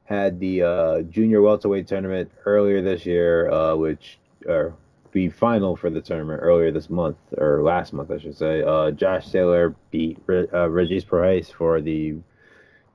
had 0.05 0.41
the 0.41 0.63
uh, 0.63 1.03
junior 1.03 1.41
welterweight 1.41 1.87
tournament 1.87 2.33
earlier 2.47 2.83
this 2.83 3.07
year, 3.07 3.49
uh, 3.51 3.77
which 3.77 4.19
or 4.47 4.75
the 5.13 5.29
final 5.29 5.77
for 5.77 5.91
the 5.91 6.01
tournament 6.01 6.41
earlier 6.43 6.71
this 6.71 6.91
month 6.91 7.17
or 7.37 7.63
last 7.63 7.93
month, 7.93 8.11
I 8.11 8.19
should 8.19 8.37
say. 8.37 8.63
Uh, 8.63 8.91
Josh 8.91 9.31
Taylor 9.31 9.75
beat 9.91 10.19
Re- 10.27 10.49
uh, 10.53 10.69
Regis 10.69 11.05
Prograis 11.05 11.53
for 11.53 11.81
the 11.81 12.17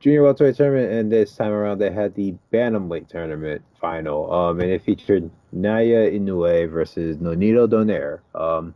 junior 0.04 0.22
welterweight 0.22 0.58
tournament, 0.58 0.92
and 0.92 1.10
this 1.10 1.34
time 1.34 1.54
around 1.54 1.80
they 1.80 1.90
had 1.90 2.14
the 2.14 2.36
bantamweight 2.52 3.08
tournament 3.08 3.64
final, 3.80 4.30
um, 4.34 4.60
and 4.60 4.70
it 4.70 4.84
featured 4.84 5.32
Naoya 5.56 6.14
Inoue 6.14 6.70
versus 6.70 7.16
Nonito 7.18 7.68
Donaire. 7.70 8.20
Um, 8.36 8.76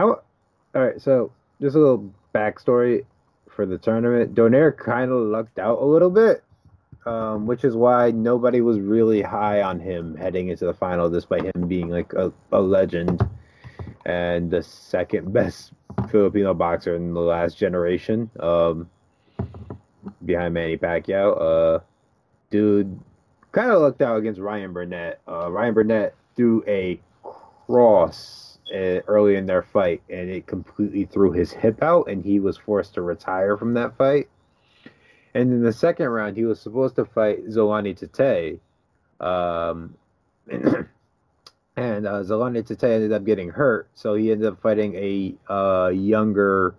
all 0.00 0.22
right, 0.74 0.98
so 1.02 1.32
just 1.60 1.76
a 1.76 1.78
little 1.78 2.10
backstory 2.34 3.04
for 3.50 3.66
the 3.66 3.76
tournament. 3.76 4.34
Donaire 4.34 4.74
kind 4.74 5.10
of 5.10 5.18
lucked 5.18 5.58
out 5.58 5.82
a 5.82 5.84
little 5.84 6.10
bit. 6.10 6.42
um, 7.06 7.46
which 7.46 7.64
is 7.64 7.76
why 7.76 8.10
nobody 8.10 8.60
was 8.60 8.80
really 8.80 9.22
high 9.22 9.62
on 9.62 9.78
him 9.78 10.16
heading 10.16 10.48
into 10.48 10.66
the 10.66 10.74
final, 10.74 11.08
despite 11.08 11.44
him 11.44 11.68
being 11.68 11.88
like 11.88 12.12
a, 12.14 12.32
a 12.52 12.60
legend 12.60 13.26
and 14.04 14.50
the 14.50 14.62
second 14.62 15.32
best 15.32 15.72
Filipino 16.10 16.52
boxer 16.52 16.96
in 16.96 17.14
the 17.14 17.20
last 17.20 17.56
generation, 17.56 18.28
um, 18.40 18.90
behind 20.24 20.54
Manny 20.54 20.76
Pacquiao. 20.76 21.40
Uh, 21.40 21.78
dude, 22.50 22.98
kind 23.52 23.70
of 23.70 23.80
looked 23.80 24.02
out 24.02 24.18
against 24.18 24.40
Ryan 24.40 24.72
Burnett. 24.72 25.20
Uh, 25.26 25.50
Ryan 25.50 25.74
Burnett 25.74 26.14
threw 26.36 26.62
a 26.66 27.00
cross 27.22 28.58
uh, 28.72 29.00
early 29.06 29.36
in 29.36 29.46
their 29.46 29.62
fight, 29.62 30.02
and 30.10 30.30
it 30.30 30.46
completely 30.46 31.04
threw 31.04 31.32
his 31.32 31.52
hip 31.52 31.82
out, 31.82 32.08
and 32.08 32.24
he 32.24 32.40
was 32.40 32.56
forced 32.56 32.94
to 32.94 33.02
retire 33.02 33.56
from 33.56 33.74
that 33.74 33.96
fight. 33.96 34.28
And 35.34 35.52
in 35.52 35.62
the 35.62 35.72
second 35.72 36.08
round, 36.08 36.36
he 36.36 36.44
was 36.44 36.60
supposed 36.60 36.96
to 36.96 37.04
fight 37.04 37.46
Zolani 37.46 37.94
Tete. 37.94 38.60
Um, 39.20 39.94
and 41.76 42.06
uh, 42.06 42.22
Zolani 42.22 42.66
Tete 42.66 42.84
ended 42.84 43.12
up 43.12 43.24
getting 43.24 43.50
hurt, 43.50 43.88
so 43.94 44.14
he 44.14 44.32
ended 44.32 44.48
up 44.48 44.60
fighting 44.60 44.94
a 44.94 45.34
uh, 45.52 45.88
younger, 45.88 46.74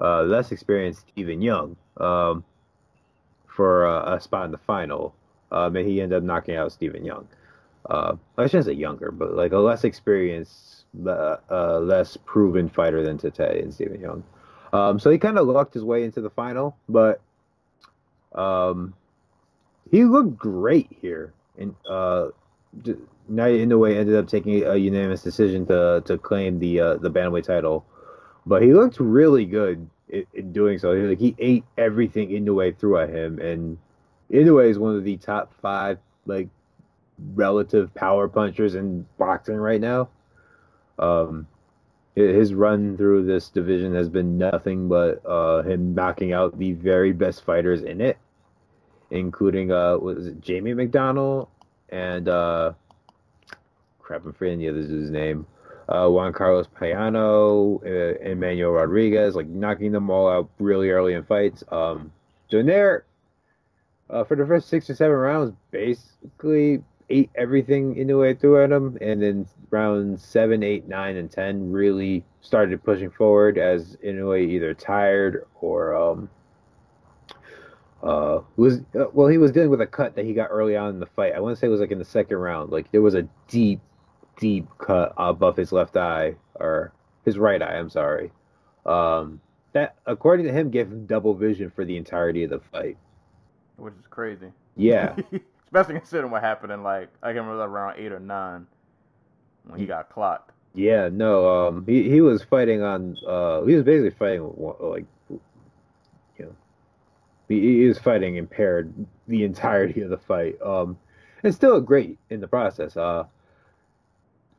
uh, 0.00 0.22
less 0.22 0.52
experienced 0.52 1.06
Stephen 1.08 1.42
Young 1.42 1.76
um, 1.98 2.44
for 3.46 3.86
uh, 3.86 4.16
a 4.16 4.20
spot 4.20 4.44
in 4.46 4.50
the 4.50 4.58
final, 4.58 5.14
um, 5.50 5.76
and 5.76 5.88
he 5.88 6.00
ended 6.00 6.18
up 6.18 6.24
knocking 6.24 6.56
out 6.56 6.72
Stephen 6.72 7.04
Young. 7.04 7.26
Uh, 7.88 8.16
I 8.36 8.46
shouldn't 8.46 8.66
say 8.66 8.72
younger, 8.72 9.10
but 9.10 9.34
like 9.34 9.52
a 9.52 9.58
less 9.58 9.84
experienced, 9.84 10.84
uh, 11.06 11.80
less 11.80 12.16
proven 12.24 12.68
fighter 12.68 13.02
than 13.02 13.18
Tete 13.18 13.62
and 13.62 13.72
Stephen 13.72 14.00
Young. 14.00 14.22
Um, 14.72 14.98
so 14.98 15.10
he 15.10 15.18
kind 15.18 15.38
of 15.38 15.46
lucked 15.46 15.74
his 15.74 15.84
way 15.84 16.04
into 16.04 16.20
the 16.20 16.30
final, 16.30 16.76
but 16.88 17.20
um, 18.34 18.94
he 19.90 20.04
looked 20.04 20.36
great 20.36 20.88
here. 21.00 21.32
And 21.56 21.74
uh, 21.88 22.28
the 22.82 22.98
Way 23.78 23.98
ended 23.98 24.16
up 24.16 24.28
taking 24.28 24.64
a 24.64 24.76
unanimous 24.76 25.22
decision 25.22 25.66
to 25.66 26.02
to 26.06 26.16
claim 26.18 26.58
the 26.58 26.80
uh, 26.80 26.94
the 26.96 27.10
bantamweight 27.10 27.44
title, 27.44 27.84
but 28.46 28.62
he 28.62 28.72
looked 28.72 29.00
really 29.00 29.44
good 29.44 29.88
in, 30.08 30.26
in 30.34 30.52
doing 30.52 30.78
so. 30.78 30.92
Like 30.92 31.18
he 31.18 31.34
ate 31.38 31.64
everything 31.76 32.30
Inoue 32.30 32.76
threw 32.78 32.98
at 32.98 33.10
him, 33.10 33.38
and 33.38 33.78
Inoue 34.30 34.68
is 34.68 34.78
one 34.78 34.96
of 34.96 35.04
the 35.04 35.16
top 35.16 35.52
five 35.60 35.98
like 36.26 36.48
relative 37.34 37.92
power 37.94 38.28
punchers 38.28 38.74
in 38.74 39.06
boxing 39.18 39.56
right 39.56 39.80
now. 39.80 40.08
Um, 40.98 41.46
his 42.14 42.52
run 42.52 42.96
through 42.96 43.26
this 43.26 43.48
division 43.48 43.94
has 43.94 44.08
been 44.08 44.36
nothing 44.38 44.88
but 44.88 45.24
uh, 45.24 45.62
him 45.62 45.94
knocking 45.94 46.32
out 46.32 46.58
the 46.58 46.72
very 46.72 47.12
best 47.12 47.44
fighters 47.44 47.82
in 47.82 48.00
it, 48.00 48.18
including 49.10 49.70
uh, 49.70 49.96
was 49.98 50.26
it 50.26 50.40
Jamie 50.40 50.74
McDonald 50.74 51.48
and 51.90 52.28
uh, 52.28 52.72
crap, 54.00 54.24
I'm 54.24 54.32
forgetting 54.32 54.60
the 54.60 54.70
other 54.70 54.82
dude's 54.82 55.10
name. 55.10 55.46
Uh, 55.88 56.08
Juan 56.08 56.32
Carlos 56.32 56.66
Payano, 56.66 57.82
uh, 57.82 58.18
Emmanuel 58.20 58.72
Rodriguez, 58.72 59.34
like 59.34 59.46
knocking 59.46 59.92
them 59.92 60.10
all 60.10 60.28
out 60.28 60.50
really 60.58 60.90
early 60.90 61.14
in 61.14 61.24
fights. 61.24 61.64
Um, 61.70 62.12
uh, 64.10 64.24
for 64.24 64.36
the 64.36 64.46
first 64.46 64.68
six 64.68 64.88
or 64.90 64.94
seven 64.94 65.16
rounds, 65.16 65.54
basically 65.70 66.82
ate 67.10 67.30
everything 67.34 67.94
Inoue 67.94 68.38
threw 68.38 68.62
at 68.62 68.70
him, 68.70 68.98
and 69.00 69.22
then 69.22 69.46
rounds 69.70 70.22
seven, 70.22 70.62
eight, 70.62 70.88
nine, 70.88 71.16
and 71.16 71.30
ten 71.30 71.72
really 71.72 72.24
started 72.40 72.82
pushing 72.84 73.10
forward 73.10 73.58
as 73.58 73.96
Inoue 74.04 74.46
either 74.46 74.74
tired 74.74 75.46
or 75.60 75.94
um, 75.94 76.28
uh, 78.02 78.40
was 78.56 78.80
uh, 78.94 79.06
well, 79.12 79.26
he 79.26 79.38
was 79.38 79.52
dealing 79.52 79.70
with 79.70 79.80
a 79.80 79.86
cut 79.86 80.14
that 80.16 80.24
he 80.24 80.32
got 80.32 80.48
early 80.50 80.76
on 80.76 80.90
in 80.90 81.00
the 81.00 81.06
fight. 81.06 81.34
I 81.34 81.40
want 81.40 81.56
to 81.56 81.60
say 81.60 81.66
it 81.66 81.70
was 81.70 81.80
like 81.80 81.90
in 81.90 81.98
the 81.98 82.04
second 82.04 82.36
round. 82.36 82.70
Like 82.70 82.90
there 82.92 83.02
was 83.02 83.14
a 83.14 83.28
deep, 83.48 83.80
deep 84.38 84.66
cut 84.78 85.12
above 85.16 85.56
his 85.56 85.72
left 85.72 85.96
eye 85.96 86.34
or 86.54 86.92
his 87.24 87.38
right 87.38 87.62
eye. 87.62 87.76
I'm 87.76 87.90
sorry. 87.90 88.32
Um, 88.86 89.40
that 89.72 89.96
according 90.06 90.46
to 90.46 90.52
him 90.52 90.70
gave 90.70 90.88
him 90.88 91.06
double 91.06 91.34
vision 91.34 91.70
for 91.70 91.84
the 91.84 91.96
entirety 91.96 92.44
of 92.44 92.50
the 92.50 92.60
fight, 92.60 92.96
which 93.76 93.94
is 93.94 94.06
crazy. 94.08 94.52
Yeah. 94.76 95.16
Especially 95.66 95.94
considering 95.94 96.30
what 96.30 96.42
happened 96.42 96.72
in 96.72 96.82
like 96.82 97.10
I 97.22 97.28
can 97.28 97.46
remember 97.46 97.62
around 97.62 97.96
eight 97.98 98.12
or 98.12 98.20
nine 98.20 98.66
when 99.64 99.78
he 99.78 99.86
got 99.86 100.08
clocked. 100.08 100.52
Yeah, 100.74 101.08
no, 101.12 101.68
um, 101.68 101.84
he 101.86 102.08
he 102.08 102.20
was 102.20 102.42
fighting 102.42 102.82
on, 102.82 103.16
uh, 103.26 103.62
he 103.64 103.74
was 103.74 103.84
basically 103.84 104.10
fighting 104.10 104.52
like, 104.80 105.04
you 105.28 105.40
know, 106.38 106.54
he, 107.48 107.80
he 107.80 107.86
was 107.86 107.98
fighting 107.98 108.36
impaired 108.36 108.92
the 109.26 109.44
entirety 109.44 110.00
of 110.02 110.10
the 110.10 110.18
fight. 110.18 110.60
Um, 110.62 110.98
and 111.42 111.54
still 111.54 111.80
great 111.80 112.18
in 112.30 112.40
the 112.40 112.48
process. 112.48 112.96
Uh, 112.96 113.24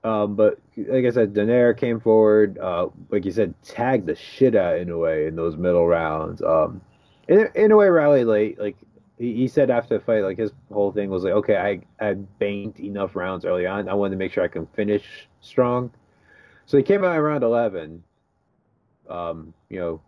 um, 0.04 0.36
but 0.36 0.60
like 0.78 1.06
I 1.06 1.12
said, 1.12 1.34
Donaire 1.34 1.78
came 1.78 2.00
forward, 2.00 2.58
uh, 2.58 2.88
like 3.10 3.26
you 3.26 3.32
said, 3.32 3.54
tagged 3.64 4.08
the 4.08 4.16
shit 4.16 4.56
out 4.56 4.78
in 4.78 4.90
a 4.90 4.98
way 4.98 5.28
in 5.28 5.36
those 5.36 5.58
middle 5.58 5.88
rounds. 5.88 6.42
Um, 6.42 6.82
in, 7.28 7.48
Inoue 7.56 7.94
rallied 7.94 8.28
late, 8.28 8.60
like 8.60 8.78
he, 9.18 9.36
he 9.36 9.48
said 9.48 9.70
after 9.70 9.98
the 9.98 10.04
fight, 10.04 10.24
like 10.24 10.38
his 10.38 10.52
whole 10.72 10.92
thing 10.92 11.10
was 11.10 11.24
like, 11.24 11.34
okay, 11.34 11.58
I 11.58 12.06
I 12.06 12.14
banked 12.14 12.80
enough 12.80 13.16
rounds 13.16 13.44
early 13.46 13.68
on. 13.68 13.90
I 13.90 13.94
wanted 13.94 14.12
to 14.12 14.18
make 14.18 14.32
sure 14.32 14.44
I 14.44 14.48
can 14.48 14.68
finish 14.68 15.28
strong. 15.42 15.92
So 16.66 16.78
he 16.78 16.84
came 16.84 17.04
out 17.04 17.16
in 17.16 17.22
round 17.22 17.44
eleven. 17.44 18.04
Um, 19.10 19.54
you 19.70 19.80
know, 19.80 20.02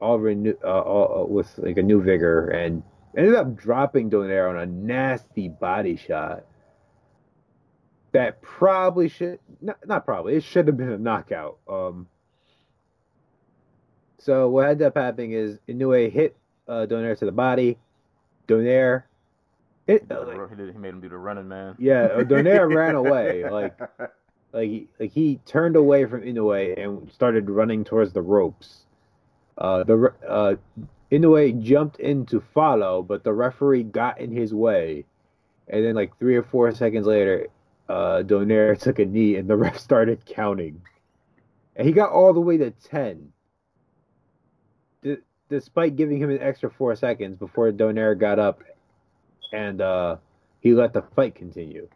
all 0.00 0.18
renew 0.18 0.54
uh, 0.62 0.80
all, 0.80 1.22
uh, 1.22 1.26
with 1.26 1.56
like 1.58 1.78
a 1.78 1.82
new 1.82 2.02
vigor 2.02 2.48
and 2.48 2.82
ended 3.16 3.34
up 3.34 3.56
dropping 3.56 4.10
Donaire 4.10 4.50
on 4.50 4.58
a 4.58 4.66
nasty 4.66 5.48
body 5.48 5.96
shot. 5.96 6.44
That 8.12 8.40
probably 8.40 9.08
should 9.08 9.38
not, 9.60 9.86
not 9.86 10.04
probably 10.04 10.34
it 10.34 10.44
should 10.44 10.66
have 10.66 10.76
been 10.76 10.92
a 10.92 10.98
knockout. 10.98 11.58
Um, 11.68 12.08
so 14.18 14.48
what 14.48 14.68
ended 14.68 14.86
up 14.86 14.96
happening 14.96 15.32
is 15.32 15.58
Inoue 15.68 16.10
hit 16.10 16.36
uh, 16.66 16.86
Donaire 16.88 17.18
to 17.18 17.24
the 17.24 17.32
body 17.32 17.78
Donaire. 18.48 19.04
It, 19.86 20.04
he 20.08 20.78
made 20.78 20.88
him 20.88 21.00
do 21.00 21.08
the 21.08 21.16
running 21.16 21.48
man. 21.48 21.76
Yeah, 21.78 22.04
uh, 22.04 22.22
Donaire 22.22 22.74
ran 22.74 22.94
away. 22.94 23.48
Like, 23.48 23.78
like 24.52 24.68
he, 24.68 24.88
like 24.98 25.12
he 25.12 25.40
turned 25.46 25.76
away 25.76 26.04
from 26.04 26.22
Inoue 26.22 26.82
and 26.82 27.10
started 27.12 27.48
running 27.48 27.84
towards 27.84 28.12
the 28.12 28.20
ropes. 28.20 28.84
Uh, 29.56 29.84
the 29.84 30.12
uh, 30.26 30.56
Inoue 31.10 31.62
jumped 31.62 31.98
in 32.00 32.26
to 32.26 32.40
follow, 32.40 33.02
but 33.02 33.24
the 33.24 33.32
referee 33.32 33.84
got 33.84 34.20
in 34.20 34.30
his 34.30 34.52
way. 34.52 35.04
And 35.68 35.84
then, 35.84 35.94
like 35.94 36.18
three 36.18 36.36
or 36.36 36.42
four 36.42 36.72
seconds 36.72 37.06
later, 37.06 37.46
uh, 37.88 38.22
Donaire 38.24 38.78
took 38.78 38.98
a 38.98 39.04
knee, 39.04 39.36
and 39.36 39.48
the 39.48 39.56
ref 39.64 39.78
started 39.78 40.24
counting. 40.26 40.80
And 41.76 41.86
he 41.86 41.92
got 41.92 42.10
all 42.10 42.32
the 42.32 42.40
way 42.40 42.56
to 42.58 42.70
ten 42.70 43.32
despite 45.48 45.96
giving 45.96 46.18
him 46.18 46.30
an 46.30 46.40
extra 46.40 46.70
four 46.70 46.94
seconds 46.94 47.36
before 47.36 47.70
Donaire 47.72 48.18
got 48.18 48.38
up 48.38 48.62
and 49.52 49.80
uh, 49.80 50.16
he 50.60 50.74
let 50.74 50.92
the 50.92 51.02
fight 51.16 51.34
continue. 51.34 51.88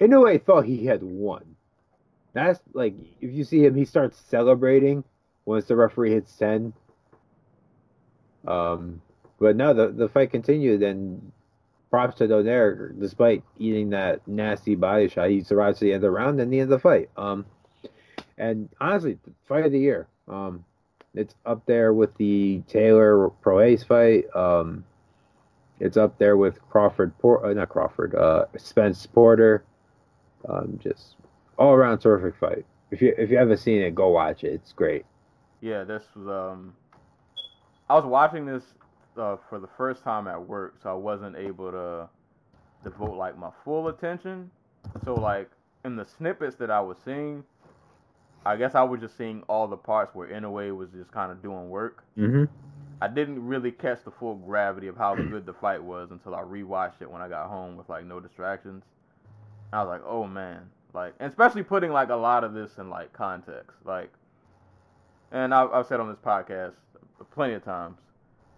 Inoue, 0.00 0.42
thought 0.44 0.64
he 0.64 0.86
had 0.86 1.02
won. 1.02 1.56
That's 2.32 2.60
like 2.72 2.94
if 3.20 3.32
you 3.32 3.44
see 3.44 3.64
him, 3.64 3.74
he 3.74 3.84
starts 3.84 4.18
celebrating 4.28 5.04
once 5.44 5.64
the 5.64 5.76
referee 5.76 6.12
hits 6.12 6.32
ten. 6.36 6.72
Um, 8.46 9.02
but 9.40 9.56
no, 9.56 9.74
the 9.74 9.88
the 9.88 10.08
fight 10.08 10.30
continued, 10.30 10.82
and 10.82 11.32
props 11.90 12.18
to 12.18 12.28
Donaire, 12.28 12.98
despite 12.98 13.42
eating 13.58 13.90
that 13.90 14.26
nasty 14.26 14.74
body 14.76 15.08
shot, 15.08 15.30
he 15.30 15.42
survives 15.42 15.78
to 15.78 15.84
the 15.84 15.92
end 15.92 15.96
of 15.96 16.02
the 16.02 16.10
round 16.10 16.40
and 16.40 16.52
the 16.52 16.60
end 16.60 16.72
of 16.72 16.78
the 16.78 16.82
fight. 16.82 17.10
Um, 17.16 17.44
and 18.38 18.68
honestly, 18.80 19.18
fight 19.46 19.66
of 19.66 19.72
the 19.72 19.80
year. 19.80 20.08
Um, 20.28 20.64
it's 21.14 21.34
up 21.44 21.66
there 21.66 21.92
with 21.92 22.16
the 22.16 22.62
Taylor 22.68 23.30
Prograis 23.42 23.84
fight. 23.84 24.24
Um, 24.34 24.84
it's 25.80 25.96
up 25.96 26.18
there 26.18 26.36
with 26.36 26.60
Crawford, 26.68 27.16
Por- 27.18 27.44
uh, 27.44 27.52
not 27.52 27.68
Crawford, 27.68 28.14
uh, 28.14 28.44
Spence 28.56 29.04
Porter. 29.06 29.64
Um, 30.48 30.78
just 30.82 31.16
all 31.58 31.72
around 31.72 31.98
terrific 31.98 32.38
fight. 32.38 32.64
If 32.90 33.02
you 33.02 33.14
if 33.18 33.30
you 33.30 33.36
haven't 33.36 33.58
seen 33.58 33.82
it, 33.82 33.94
go 33.94 34.08
watch 34.08 34.44
it. 34.44 34.52
It's 34.52 34.72
great. 34.72 35.04
Yeah, 35.60 35.84
this 35.84 36.04
was. 36.14 36.28
Um, 36.28 36.74
I 37.88 37.94
was 37.94 38.04
watching 38.04 38.46
this 38.46 38.62
uh, 39.20 39.36
for 39.48 39.60
the 39.60 39.68
first 39.76 40.02
time 40.02 40.26
at 40.26 40.48
work, 40.48 40.76
so 40.82 40.90
I 40.90 40.94
wasn't 40.94 41.36
able 41.36 41.70
to 41.70 42.08
devote 42.82 43.16
like 43.16 43.38
my 43.38 43.50
full 43.64 43.88
attention. 43.88 44.50
So 45.04 45.14
like 45.14 45.50
in 45.84 45.96
the 45.96 46.04
snippets 46.04 46.56
that 46.56 46.70
I 46.70 46.80
was 46.80 46.96
seeing, 47.04 47.44
I 48.44 48.56
guess 48.56 48.74
I 48.74 48.82
was 48.82 49.00
just 49.00 49.16
seeing 49.16 49.42
all 49.48 49.68
the 49.68 49.76
parts 49.76 50.14
where 50.14 50.28
Inoue 50.28 50.76
was 50.76 50.88
just 50.90 51.12
kind 51.12 51.30
of 51.30 51.42
doing 51.42 51.68
work. 51.68 52.02
Mm-hmm. 52.18 52.44
I 53.02 53.08
didn't 53.08 53.46
really 53.46 53.70
catch 53.70 54.04
the 54.04 54.10
full 54.10 54.34
gravity 54.34 54.86
of 54.86 54.96
how 54.96 55.14
good 55.14 55.46
the 55.46 55.54
fight 55.54 55.82
was 55.82 56.10
until 56.10 56.34
I 56.34 56.42
rewatched 56.42 57.00
it 57.00 57.10
when 57.10 57.22
I 57.22 57.28
got 57.28 57.48
home 57.48 57.76
with 57.76 57.88
like 57.88 58.04
no 58.04 58.20
distractions. 58.20 58.84
I 59.72 59.82
was 59.82 59.88
like, 59.88 60.02
oh 60.04 60.26
man, 60.26 60.62
like, 60.92 61.14
especially 61.20 61.62
putting 61.62 61.92
like 61.92 62.10
a 62.10 62.16
lot 62.16 62.44
of 62.44 62.52
this 62.52 62.78
in 62.78 62.90
like 62.90 63.12
context, 63.12 63.76
like, 63.84 64.10
and 65.32 65.54
I've, 65.54 65.70
I've 65.72 65.86
said 65.86 66.00
on 66.00 66.08
this 66.08 66.18
podcast 66.18 66.72
plenty 67.32 67.54
of 67.54 67.64
times, 67.64 67.98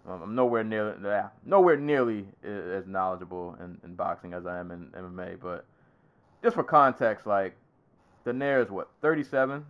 Um, 0.08 0.22
I'm 0.22 0.34
nowhere 0.34 0.64
near 0.64 0.96
yeah, 1.02 1.28
nowhere 1.44 1.76
nearly 1.76 2.26
as 2.42 2.86
knowledgeable 2.86 3.56
in, 3.60 3.78
in 3.84 3.94
boxing 3.94 4.34
as 4.34 4.46
I 4.46 4.58
am 4.58 4.70
in 4.70 4.86
MMA. 4.88 5.38
But 5.40 5.64
just 6.42 6.54
for 6.54 6.64
context, 6.64 7.26
like 7.26 7.54
Donaire, 8.26 8.68
what 8.68 8.88
37 9.00 9.64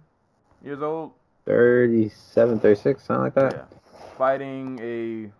years 0.64 0.80
old? 0.80 1.12
37, 1.44 2.60
36, 2.60 3.04
something 3.04 3.22
like 3.24 3.34
that. 3.34 3.52
Yeah, 3.52 3.78
fighting 4.16 4.78
a 4.80 5.30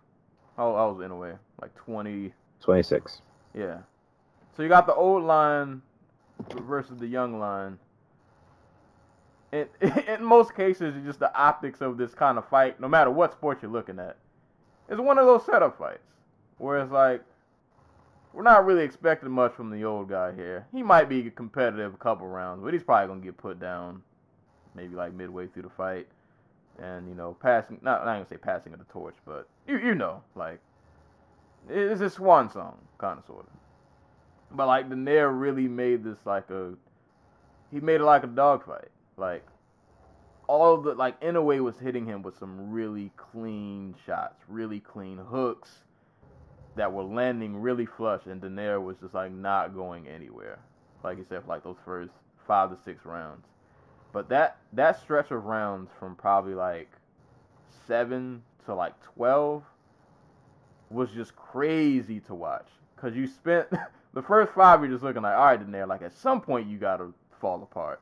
oh 0.61 0.75
I 0.75 0.85
was 0.85 1.03
in 1.03 1.09
a 1.09 1.15
way 1.15 1.33
like 1.63 1.73
20. 1.75 2.33
26. 2.61 3.21
Yeah. 3.53 3.77
So 4.55 4.63
you 4.63 4.69
got 4.69 4.85
the 4.85 4.93
old 4.93 5.23
line 5.23 5.81
versus 6.51 6.97
the 6.97 7.07
young 7.07 7.39
line. 7.39 7.79
In, 9.51 9.67
in 10.07 10.23
most 10.23 10.55
cases, 10.55 10.95
it's 10.95 11.05
just 11.05 11.19
the 11.19 11.35
optics 11.35 11.81
of 11.81 11.97
this 11.97 12.13
kind 12.13 12.37
of 12.37 12.47
fight, 12.49 12.79
no 12.79 12.87
matter 12.87 13.09
what 13.09 13.31
sport 13.31 13.59
you're 13.61 13.71
looking 13.71 13.99
at. 13.99 14.17
It's 14.89 14.99
one 14.99 15.17
of 15.17 15.25
those 15.25 15.45
setup 15.45 15.77
fights 15.77 15.99
where 16.57 16.79
it's 16.79 16.91
like, 16.91 17.23
we're 18.33 18.43
not 18.43 18.65
really 18.65 18.83
expecting 18.83 19.29
much 19.29 19.53
from 19.53 19.69
the 19.69 19.85
old 19.85 20.09
guy 20.09 20.33
here. 20.33 20.65
He 20.73 20.81
might 20.81 21.07
be 21.07 21.29
competitive 21.29 21.93
a 21.93 21.97
couple 21.97 22.27
rounds, 22.27 22.63
but 22.63 22.73
he's 22.73 22.83
probably 22.83 23.15
to 23.15 23.21
get 23.21 23.37
put 23.37 23.59
down 23.59 24.01
maybe 24.75 24.95
like 24.95 25.13
midway 25.13 25.47
through 25.47 25.63
the 25.63 25.69
fight. 25.69 26.07
And, 26.79 27.07
you 27.07 27.13
know, 27.13 27.37
passing, 27.39 27.79
not, 27.83 28.03
not 28.05 28.17
to 28.17 28.27
say 28.27 28.37
passing 28.37 28.73
of 28.73 28.79
the 28.79 28.85
torch, 28.85 29.15
but 29.25 29.47
you, 29.67 29.77
you 29.77 29.93
know, 29.93 30.23
like, 30.35 30.59
it's 31.69 32.01
a 32.01 32.09
swan 32.09 32.51
song, 32.51 32.77
kind 32.97 33.19
of, 33.19 33.25
sort 33.25 33.45
of. 33.45 34.57
But 34.57 34.67
like 34.67 34.89
Donaire 34.89 35.39
really 35.39 35.67
made 35.67 36.03
this 36.03 36.17
like 36.25 36.49
a, 36.49 36.73
he 37.71 37.79
made 37.79 38.01
it 38.01 38.03
like 38.03 38.23
a 38.23 38.27
dogfight. 38.27 38.89
Like 39.17 39.45
all 40.47 40.77
the 40.77 40.93
like 40.93 41.19
Inoue 41.21 41.63
was 41.63 41.77
hitting 41.77 42.05
him 42.05 42.21
with 42.21 42.37
some 42.37 42.71
really 42.71 43.11
clean 43.17 43.95
shots, 44.05 44.41
really 44.47 44.79
clean 44.79 45.17
hooks 45.17 45.69
that 46.75 46.91
were 46.91 47.03
landing 47.03 47.55
really 47.55 47.85
flush, 47.85 48.21
and 48.25 48.41
Donaire 48.41 48.83
was 48.83 48.97
just 48.97 49.13
like 49.13 49.31
not 49.31 49.75
going 49.75 50.07
anywhere. 50.07 50.59
Like 51.03 51.17
you 51.17 51.25
said, 51.27 51.47
like 51.47 51.63
those 51.63 51.77
first 51.85 52.11
five 52.47 52.69
to 52.71 52.83
six 52.83 53.05
rounds. 53.05 53.45
But 54.11 54.29
that 54.29 54.57
that 54.73 55.01
stretch 55.01 55.31
of 55.31 55.45
rounds 55.45 55.91
from 55.99 56.15
probably 56.15 56.55
like 56.55 56.91
seven 57.87 58.43
to 58.65 58.75
like 58.75 58.93
twelve 59.01 59.63
was 60.89 61.11
just 61.11 61.35
crazy 61.35 62.19
to 62.21 62.35
watch. 62.35 62.67
Cause 62.95 63.15
you 63.15 63.27
spent 63.27 63.67
the 64.13 64.21
first 64.21 64.53
five, 64.53 64.81
you're 64.81 64.91
just 64.91 65.03
looking 65.03 65.23
like, 65.23 65.35
all 65.35 65.45
right, 65.45 65.71
there. 65.71 65.87
Like 65.87 66.01
at 66.01 66.13
some 66.13 66.41
point, 66.41 66.69
you 66.69 66.77
gotta 66.77 67.07
fall 67.41 67.61
apart. 67.63 68.01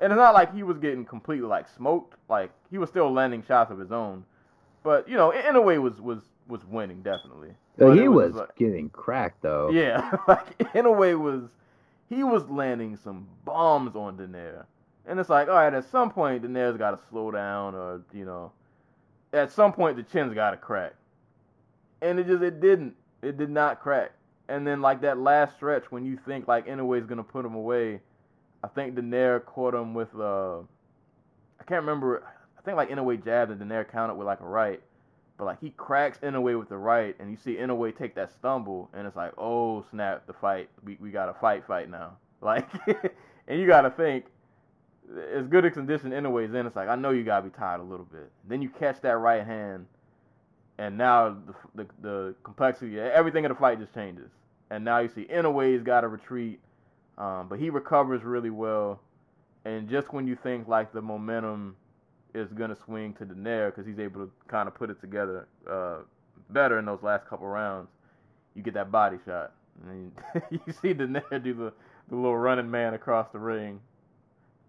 And 0.00 0.12
it's 0.12 0.18
not 0.18 0.34
like 0.34 0.54
he 0.54 0.62
was 0.62 0.78
getting 0.78 1.04
completely 1.04 1.46
like 1.46 1.68
smoked. 1.68 2.18
Like 2.28 2.50
he 2.70 2.78
was 2.78 2.88
still 2.90 3.12
landing 3.12 3.42
shots 3.46 3.70
of 3.70 3.78
his 3.78 3.92
own. 3.92 4.24
But 4.82 5.08
you 5.08 5.16
know, 5.16 5.30
in, 5.30 5.42
Inoue, 5.42 5.80
was 5.80 6.00
was 6.00 6.20
was 6.48 6.64
winning 6.66 7.02
definitely. 7.02 7.50
But 7.76 7.94
he 7.94 8.04
it 8.04 8.08
was, 8.08 8.34
like- 8.34 8.54
getting 8.56 8.88
cracked 8.90 9.42
though. 9.42 9.70
yeah, 9.70 10.16
like 10.28 10.58
Inoue 10.74 11.18
was 11.18 11.50
he 12.08 12.22
was 12.22 12.48
landing 12.48 12.96
some 12.96 13.26
bombs 13.44 13.96
on 13.96 14.16
Donaire. 14.16 14.66
And 15.06 15.20
it's 15.20 15.28
like, 15.28 15.48
all 15.48 15.54
right, 15.54 15.72
at 15.72 15.84
some 15.90 16.10
point 16.10 16.42
Donaire 16.42 16.76
got 16.78 16.92
to 16.92 17.00
slow 17.10 17.30
down, 17.30 17.74
or 17.74 18.02
you 18.12 18.24
know, 18.24 18.52
at 19.32 19.50
some 19.52 19.72
point 19.72 19.96
the 19.96 20.02
chin's 20.02 20.34
got 20.34 20.52
to 20.52 20.56
crack. 20.56 20.94
And 22.02 22.18
it 22.18 22.26
just 22.26 22.42
it 22.42 22.60
didn't. 22.60 22.94
It 23.22 23.36
did 23.38 23.50
not 23.50 23.80
crack. 23.80 24.12
And 24.48 24.66
then 24.66 24.82
like 24.82 25.00
that 25.00 25.18
last 25.18 25.56
stretch 25.56 25.90
when 25.90 26.04
you 26.04 26.18
think 26.26 26.46
like 26.46 26.66
Inoue's 26.66 27.06
gonna 27.06 27.22
put 27.24 27.44
him 27.44 27.54
away, 27.54 28.00
I 28.64 28.68
think 28.68 28.94
Donaire 28.94 29.44
caught 29.44 29.74
him 29.74 29.92
with 29.92 30.08
uh, 30.18 30.60
I 31.60 31.64
can't 31.66 31.82
remember. 31.82 32.24
I 32.58 32.62
think 32.62 32.78
like 32.78 32.88
Inoue 32.88 33.22
jabbed 33.22 33.50
and 33.50 33.60
Donaire 33.60 33.86
countered 33.86 34.16
with 34.16 34.26
like 34.26 34.40
a 34.40 34.46
right. 34.46 34.80
But 35.36 35.44
like 35.44 35.60
he 35.60 35.70
cracks 35.70 36.16
Inoue 36.18 36.58
with 36.58 36.70
the 36.70 36.78
right, 36.78 37.14
and 37.20 37.30
you 37.30 37.36
see 37.36 37.56
Inoue 37.56 37.94
take 37.94 38.14
that 38.14 38.32
stumble, 38.32 38.88
and 38.94 39.06
it's 39.06 39.16
like, 39.16 39.32
oh 39.36 39.84
snap, 39.90 40.26
the 40.26 40.32
fight. 40.32 40.70
We 40.82 40.96
we 40.98 41.10
got 41.10 41.28
a 41.28 41.34
fight, 41.34 41.66
fight 41.66 41.90
now. 41.90 42.16
Like, 42.40 42.68
and 43.48 43.58
you 43.58 43.66
gotta 43.66 43.88
think, 43.88 44.26
as 45.34 45.46
good 45.46 45.64
a 45.64 45.70
condition 45.70 46.10
Inoue's 46.10 46.52
in, 46.52 46.66
it's 46.66 46.76
like 46.76 46.90
I 46.90 46.94
know 46.94 47.08
you 47.08 47.24
gotta 47.24 47.48
be 47.48 47.56
tired 47.56 47.80
a 47.80 47.84
little 47.84 48.04
bit. 48.04 48.30
Then 48.46 48.60
you 48.60 48.68
catch 48.68 49.00
that 49.00 49.16
right 49.16 49.46
hand, 49.46 49.86
and 50.76 50.98
now 50.98 51.38
the 51.46 51.54
the, 51.74 51.86
the 52.02 52.34
complexity, 52.42 53.00
everything 53.00 53.46
in 53.46 53.48
the 53.48 53.54
fight 53.54 53.78
just 53.78 53.94
changes. 53.94 54.30
And 54.70 54.84
now 54.84 54.98
you 54.98 55.08
see 55.08 55.24
Inoue's 55.24 55.82
got 55.82 56.02
to 56.02 56.08
retreat, 56.08 56.60
um, 57.18 57.48
but 57.48 57.58
he 57.58 57.70
recovers 57.70 58.22
really 58.22 58.50
well. 58.50 59.00
And 59.64 59.88
just 59.88 60.12
when 60.12 60.26
you 60.26 60.36
think 60.36 60.68
like 60.68 60.92
the 60.92 61.00
momentum 61.00 61.76
is 62.34 62.52
gonna 62.52 62.76
swing 62.76 63.14
to 63.14 63.24
Donaire 63.24 63.70
because 63.70 63.86
he's 63.86 63.98
able 63.98 64.26
to 64.26 64.30
kind 64.48 64.68
of 64.68 64.74
put 64.74 64.90
it 64.90 65.00
together 65.00 65.48
uh, 65.70 65.98
better 66.50 66.78
in 66.78 66.84
those 66.84 67.02
last 67.02 67.26
couple 67.26 67.46
rounds, 67.46 67.88
you 68.54 68.62
get 68.62 68.74
that 68.74 68.90
body 68.90 69.18
shot, 69.24 69.52
and 69.88 70.12
you 70.50 70.60
see 70.82 70.92
Donaire 70.92 71.42
do 71.42 71.54
the, 71.54 71.72
the 72.08 72.16
little 72.16 72.36
running 72.36 72.70
man 72.70 72.94
across 72.94 73.28
the 73.32 73.38
ring, 73.38 73.80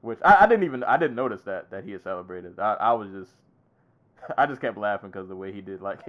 which 0.02 0.20
I, 0.24 0.44
I 0.44 0.48
didn't 0.48 0.64
even 0.64 0.84
I 0.84 0.98
didn't 0.98 1.16
notice 1.16 1.42
that 1.44 1.72
that 1.72 1.84
he 1.84 1.92
had 1.92 2.04
celebrated. 2.04 2.60
I, 2.60 2.74
I 2.76 2.94
was 2.94 3.10
just 3.12 3.32
I 4.38 4.46
just 4.46 4.62
kept 4.62 4.78
laughing 4.78 5.10
because 5.10 5.28
the 5.28 5.36
way 5.36 5.52
he 5.52 5.62
did 5.62 5.82
like 5.82 6.00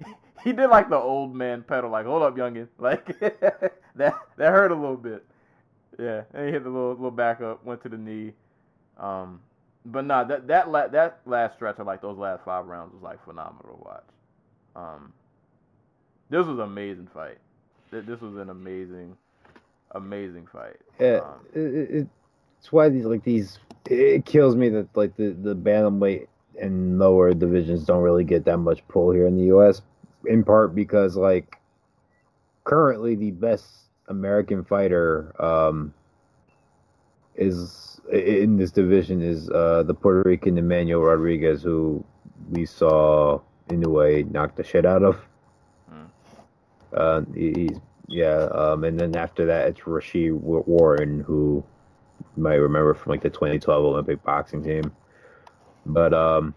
he 0.44 0.52
did 0.52 0.68
like 0.68 0.88
the 0.88 0.96
old 0.96 1.34
man 1.34 1.62
pedal 1.62 1.90
like 1.90 2.06
hold 2.06 2.22
up 2.22 2.36
youngin 2.36 2.68
like 2.78 3.18
that 3.18 3.72
that 3.96 4.52
hurt 4.52 4.70
a 4.70 4.74
little 4.74 4.96
bit. 4.96 5.24
Yeah, 5.98 6.22
and 6.34 6.46
he 6.46 6.52
hit 6.52 6.64
the 6.64 6.70
little 6.70 6.90
little 6.90 7.10
back 7.10 7.40
up, 7.40 7.64
went 7.64 7.82
to 7.82 7.88
the 7.88 7.98
knee. 7.98 8.32
Um, 8.98 9.40
but 9.84 10.04
nah, 10.04 10.24
that 10.24 10.46
that 10.48 10.70
la- 10.70 10.88
that 10.88 11.20
last 11.26 11.54
stretch 11.56 11.78
of 11.78 11.86
like 11.86 12.02
those 12.02 12.18
last 12.18 12.44
five 12.44 12.66
rounds 12.66 12.92
was 12.92 13.02
like 13.02 13.24
phenomenal 13.24 13.76
to 13.76 13.84
watch. 13.84 14.04
Um, 14.74 15.12
this 16.30 16.46
was 16.46 16.58
an 16.58 16.64
amazing 16.64 17.08
fight. 17.12 17.38
This 17.90 18.20
was 18.20 18.36
an 18.36 18.50
amazing, 18.50 19.16
amazing 19.92 20.46
fight. 20.52 20.76
Yeah, 20.98 21.20
Um, 21.20 21.46
it, 21.54 21.60
it, 21.60 22.08
it's 22.58 22.72
why 22.72 22.88
these 22.88 23.04
like 23.04 23.24
these. 23.24 23.58
It 23.88 24.24
kills 24.26 24.56
me 24.56 24.68
that 24.70 24.88
like 24.96 25.16
the 25.16 25.30
the 25.30 25.54
bantamweight 25.54 26.26
and 26.60 26.98
lower 26.98 27.32
divisions 27.34 27.84
don't 27.84 28.02
really 28.02 28.24
get 28.24 28.44
that 28.46 28.58
much 28.58 28.86
pull 28.88 29.12
here 29.12 29.26
in 29.26 29.36
the 29.36 29.44
U.S. 29.44 29.82
In 30.26 30.44
part 30.44 30.74
because 30.74 31.16
like 31.16 31.58
currently 32.64 33.14
the 33.14 33.30
best 33.30 33.85
American 34.08 34.64
fighter 34.64 35.34
um 35.42 35.92
is 37.34 38.00
in 38.12 38.56
this 38.56 38.70
division 38.70 39.20
is 39.20 39.50
uh 39.50 39.82
the 39.82 39.94
Puerto 39.94 40.28
Rican 40.28 40.58
Emmanuel 40.58 41.02
Rodriguez 41.02 41.62
who 41.62 42.04
we 42.50 42.64
saw 42.64 43.40
Inoue 43.68 44.30
knock 44.30 44.54
the 44.54 44.62
shit 44.62 44.86
out 44.86 45.02
of. 45.02 45.18
Mm. 45.92 46.06
Uh, 46.92 47.20
he's 47.34 47.80
yeah, 48.08 48.48
um, 48.52 48.84
and 48.84 48.98
then 48.98 49.16
after 49.16 49.46
that 49.46 49.68
it's 49.68 49.80
Rau'shee 49.80 50.32
Warren 50.32 51.20
who 51.20 51.64
you 52.36 52.42
might 52.42 52.54
remember 52.54 52.94
from 52.94 53.10
like 53.10 53.22
the 53.22 53.30
2012 53.30 53.84
Olympic 53.84 54.22
boxing 54.22 54.62
team. 54.62 54.92
But 55.84 56.14
um, 56.14 56.54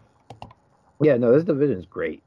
yeah, 1.01 1.17
no, 1.17 1.31
this 1.31 1.43
division 1.43 1.79
is 1.79 1.85
great. 1.85 2.21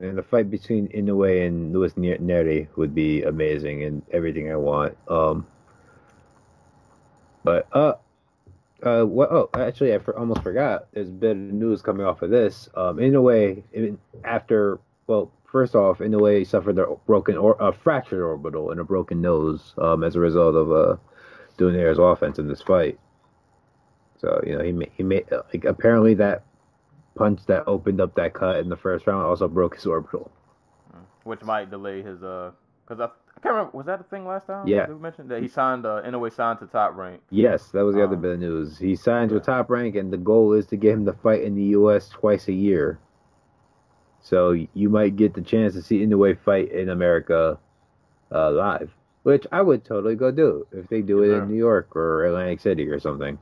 And 0.00 0.18
the 0.18 0.22
fight 0.22 0.50
between 0.50 0.88
Inoue 0.88 1.46
and 1.46 1.72
Luis 1.72 1.96
Ne- 1.96 2.18
Nery 2.18 2.68
would 2.76 2.94
be 2.94 3.22
amazing 3.22 3.84
and 3.84 4.02
everything 4.12 4.50
I 4.50 4.56
want. 4.56 4.96
Um, 5.08 5.46
but 7.44 7.68
uh, 7.72 7.94
uh, 8.82 9.04
what? 9.04 9.30
Oh, 9.30 9.48
actually, 9.54 9.94
I 9.94 9.98
for, 9.98 10.18
almost 10.18 10.42
forgot. 10.42 10.88
There's 10.92 11.10
of 11.10 11.34
news 11.34 11.80
coming 11.80 12.06
off 12.06 12.22
of 12.22 12.30
this. 12.30 12.68
Um, 12.74 12.98
Inoue, 12.98 13.62
in, 13.72 13.98
after 14.24 14.78
well, 15.06 15.30
first 15.44 15.74
off, 15.74 15.98
Inoue 15.98 16.46
suffered 16.46 16.78
a 16.78 16.86
broken 17.06 17.36
or 17.36 17.56
a 17.60 17.72
fractured 17.72 18.20
orbital 18.20 18.70
and 18.70 18.80
a 18.80 18.84
broken 18.84 19.20
nose 19.20 19.74
um, 19.78 20.02
as 20.02 20.16
a 20.16 20.20
result 20.20 20.54
of 20.54 20.72
uh, 20.72 20.96
Donaire's 21.56 21.98
offense 21.98 22.38
in 22.38 22.48
this 22.48 22.62
fight. 22.62 22.98
So 24.18 24.42
you 24.46 24.56
know 24.56 24.64
he 24.64 24.72
ma- 24.72 24.86
he 24.96 25.02
made 25.02 25.26
like 25.52 25.64
apparently 25.64 26.14
that 26.14 26.42
punch 27.14 27.46
that 27.46 27.64
opened 27.66 28.00
up 28.00 28.14
that 28.16 28.34
cut 28.34 28.56
in 28.58 28.68
the 28.68 28.76
first 28.76 29.06
round 29.06 29.24
also 29.24 29.48
broke 29.48 29.76
his 29.76 29.86
orbital. 29.86 30.30
which 31.24 31.42
might 31.42 31.70
delay 31.70 32.02
his 32.02 32.22
uh, 32.22 32.50
because 32.86 33.00
I, 33.00 33.04
I 33.06 33.40
can't 33.40 33.54
remember 33.54 33.76
was 33.76 33.86
that 33.86 33.98
the 33.98 34.04
thing 34.04 34.26
last 34.26 34.46
time? 34.46 34.68
Yeah. 34.68 34.86
that 34.86 34.88
we 34.88 34.94
mentioned 35.00 35.30
that 35.30 35.42
he 35.42 35.48
signed 35.48 35.86
uh, 35.86 36.02
Inoue 36.04 36.32
signed 36.32 36.58
to 36.60 36.66
Top 36.66 36.96
Rank. 36.96 37.22
Yes, 37.30 37.70
that 37.72 37.84
was 37.84 37.94
the 37.96 38.04
other 38.04 38.16
Um, 38.16 38.22
bit 38.22 38.32
of 38.34 38.40
news. 38.40 38.78
He 38.78 38.96
signed 38.96 39.32
with 39.32 39.46
yeah. 39.48 39.54
Top 39.56 39.70
Rank, 39.70 39.96
and 39.96 40.12
the 40.12 40.16
goal 40.18 40.52
is 40.52 40.66
to 40.68 40.76
get 40.76 40.92
him 40.94 41.04
to 41.06 41.12
fight 41.12 41.42
in 41.42 41.54
the 41.54 41.64
U.S. 41.78 42.08
twice 42.08 42.48
a 42.48 42.52
year. 42.52 42.98
So 44.20 44.52
you 44.52 44.88
might 44.88 45.16
get 45.16 45.34
the 45.34 45.42
chance 45.42 45.74
to 45.74 45.82
see 45.82 46.04
Inoue 46.04 46.38
fight 46.40 46.72
in 46.72 46.88
America 46.88 47.58
uh, 48.32 48.50
live, 48.52 48.90
which 49.22 49.46
I 49.52 49.62
would 49.62 49.84
totally 49.84 50.14
go 50.16 50.30
do 50.30 50.66
if 50.72 50.88
they 50.88 51.02
do 51.02 51.22
Yes, 51.22 51.30
it 51.30 51.32
in 51.36 51.48
New 51.48 51.56
York 51.56 51.94
or 51.96 52.24
Atlantic 52.24 52.60
City 52.60 52.88
or 52.88 52.98
something. 53.00 53.38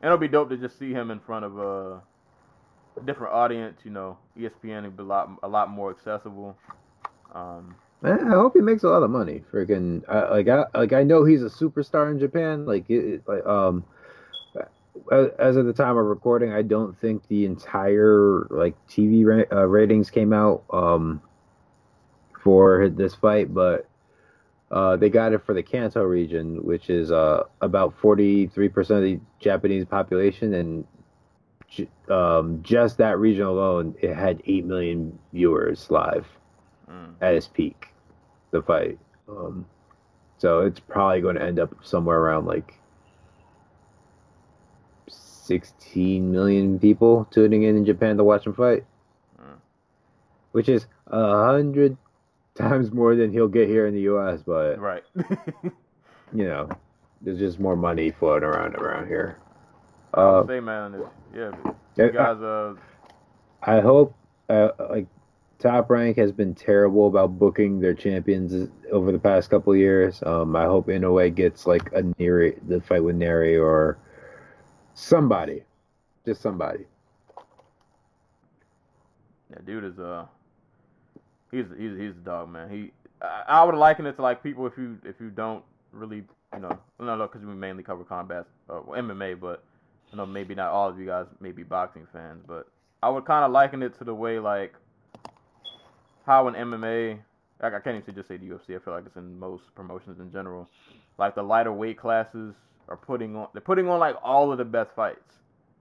And 0.00 0.06
it'll 0.08 0.18
be 0.18 0.28
dope 0.28 0.48
to 0.50 0.56
just 0.56 0.78
see 0.78 0.92
him 0.92 1.10
in 1.10 1.20
front 1.20 1.44
of 1.44 1.58
a, 1.58 2.00
a 3.02 3.04
different 3.04 3.32
audience. 3.34 3.80
You 3.84 3.90
know, 3.90 4.18
ESPN 4.38 4.82
will 4.82 4.90
be 4.90 5.02
a 5.02 5.06
lot 5.06 5.30
a 5.42 5.48
lot 5.48 5.70
more 5.70 5.90
accessible. 5.90 6.56
Um, 7.34 7.74
Man, 8.00 8.28
I 8.28 8.34
hope 8.34 8.54
he 8.54 8.60
makes 8.60 8.84
a 8.84 8.88
lot 8.88 9.02
of 9.02 9.10
money. 9.10 9.42
Freaking, 9.52 10.04
I, 10.08 10.30
like 10.30 10.48
I 10.48 10.64
like 10.74 10.92
I 10.92 11.02
know 11.02 11.24
he's 11.24 11.42
a 11.42 11.46
superstar 11.50 12.10
in 12.10 12.18
Japan. 12.18 12.64
Like 12.64 12.88
it, 12.88 13.26
like 13.26 13.44
um, 13.44 13.84
as, 15.10 15.56
of 15.56 15.66
the 15.66 15.72
time 15.72 15.96
of 15.96 16.06
recording, 16.06 16.52
I 16.52 16.62
don't 16.62 16.98
think 17.00 17.26
the 17.28 17.44
entire 17.44 18.46
like 18.50 18.74
TV 18.88 19.24
ra- 19.24 19.56
uh, 19.56 19.66
ratings 19.66 20.10
came 20.10 20.32
out 20.32 20.64
um, 20.70 21.20
for 22.42 22.88
this 22.88 23.14
fight, 23.16 23.52
but 23.52 23.88
uh, 24.70 24.96
they 24.96 25.08
got 25.08 25.32
it 25.32 25.44
for 25.44 25.54
the 25.54 25.62
Kanto 25.62 26.02
region, 26.04 26.62
which 26.64 26.90
is 26.90 27.10
uh, 27.10 27.44
about 27.60 27.98
forty 28.00 28.46
three 28.46 28.68
percent 28.68 28.98
of 28.98 29.04
the 29.04 29.20
Japanese 29.40 29.84
population, 29.84 30.54
and 30.54 30.86
um, 32.08 32.60
just 32.62 32.98
that 32.98 33.18
region 33.18 33.44
alone, 33.46 33.94
it 34.00 34.14
had 34.14 34.42
eight 34.46 34.64
million 34.64 35.18
viewers 35.32 35.90
live 35.90 36.26
Mm. 36.90 37.14
at 37.20 37.34
its 37.34 37.46
peak. 37.46 37.88
The 38.50 38.62
fight, 38.62 38.98
um, 39.28 39.66
so 40.38 40.60
it's 40.60 40.80
probably 40.80 41.20
going 41.20 41.36
to 41.36 41.42
end 41.42 41.58
up 41.58 41.74
somewhere 41.84 42.18
around 42.18 42.46
like 42.46 42.80
16 45.08 46.30
million 46.30 46.78
people 46.78 47.26
tuning 47.30 47.62
in 47.62 47.76
in 47.76 47.84
Japan 47.84 48.16
to 48.16 48.24
watch 48.24 48.46
him 48.46 48.54
fight, 48.54 48.84
Mm. 49.38 49.56
which 50.52 50.68
is 50.68 50.86
a 51.08 51.44
hundred 51.46 51.96
times 52.54 52.90
more 52.92 53.14
than 53.14 53.32
he'll 53.32 53.48
get 53.48 53.68
here 53.68 53.86
in 53.86 53.94
the 53.94 54.02
U.S. 54.02 54.42
But 54.42 54.78
Right. 54.78 55.04
you 56.32 56.44
know, 56.44 56.68
there's 57.20 57.38
just 57.38 57.60
more 57.60 57.76
money 57.76 58.10
floating 58.10 58.48
around 58.48 58.76
around 58.76 59.08
here. 59.08 59.36
I 60.14 60.20
Uh, 60.20 60.46
say, 60.46 60.60
man, 60.60 60.94
it's, 60.94 61.04
yeah, 61.34 61.52
you 61.96 62.12
guys, 62.12 62.40
uh, 62.40 62.74
I 63.62 63.80
hope 63.80 64.14
uh, 64.48 64.70
like 64.90 65.06
Top 65.58 65.90
Rank 65.90 66.16
has 66.16 66.32
been 66.32 66.54
terrible 66.54 67.08
about 67.08 67.38
booking 67.38 67.80
their 67.80 67.94
champions 67.94 68.70
over 68.92 69.12
the 69.12 69.18
past 69.18 69.50
couple 69.50 69.74
years. 69.74 70.22
Um, 70.24 70.54
I 70.56 70.64
hope 70.64 70.86
Inoue 70.86 71.34
gets 71.34 71.66
like 71.66 71.90
a 71.92 72.02
Nery, 72.02 72.58
the 72.68 72.80
fight 72.80 73.02
with 73.02 73.16
Nery 73.18 73.60
or 73.60 73.98
somebody, 74.94 75.64
just 76.24 76.40
somebody. 76.40 76.86
yeah, 79.50 79.58
dude 79.66 79.84
is 79.84 79.98
uh, 79.98 80.26
he's 81.50 81.66
he's 81.76 81.96
he's 81.98 82.10
a 82.10 82.24
dog, 82.24 82.50
man. 82.50 82.70
He, 82.70 82.92
I, 83.20 83.44
I 83.48 83.64
would 83.64 83.74
liken 83.74 84.06
it 84.06 84.16
to 84.16 84.22
like 84.22 84.42
people 84.42 84.66
if 84.66 84.76
you 84.78 84.98
if 85.04 85.16
you 85.20 85.30
don't 85.30 85.64
really, 85.92 86.22
you 86.54 86.60
know, 86.60 86.78
no, 87.00 87.16
no, 87.16 87.26
because 87.26 87.44
we 87.44 87.54
mainly 87.54 87.82
cover 87.82 88.04
combat, 88.04 88.46
uh, 88.70 88.80
well, 88.86 89.00
MMA, 89.00 89.40
but 89.40 89.64
you 90.10 90.16
know, 90.16 90.26
maybe 90.26 90.54
not 90.54 90.70
all 90.70 90.88
of 90.88 90.98
you 90.98 91.06
guys 91.06 91.26
may 91.40 91.52
be 91.52 91.62
boxing 91.62 92.06
fans, 92.12 92.42
but 92.46 92.68
I 93.02 93.08
would 93.08 93.24
kind 93.24 93.44
of 93.44 93.52
liken 93.52 93.82
it 93.82 93.96
to 93.98 94.04
the 94.04 94.14
way 94.14 94.38
like 94.38 94.74
how 96.26 96.48
in 96.48 96.54
MMA, 96.54 97.18
like 97.62 97.74
I 97.74 97.80
can't 97.80 97.96
even 97.96 98.14
just 98.14 98.28
say 98.28 98.36
the 98.36 98.46
UFC. 98.46 98.76
I 98.76 98.78
feel 98.84 98.94
like 98.94 99.06
it's 99.06 99.16
in 99.16 99.38
most 99.38 99.74
promotions 99.74 100.20
in 100.20 100.30
general. 100.32 100.68
Like 101.18 101.34
the 101.34 101.42
lighter 101.42 101.72
weight 101.72 101.98
classes 101.98 102.54
are 102.88 102.96
putting 102.96 103.36
on, 103.36 103.48
they're 103.52 103.60
putting 103.60 103.88
on 103.88 103.98
like 103.98 104.16
all 104.22 104.52
of 104.52 104.58
the 104.58 104.64
best 104.64 104.90
fights, 104.94 105.34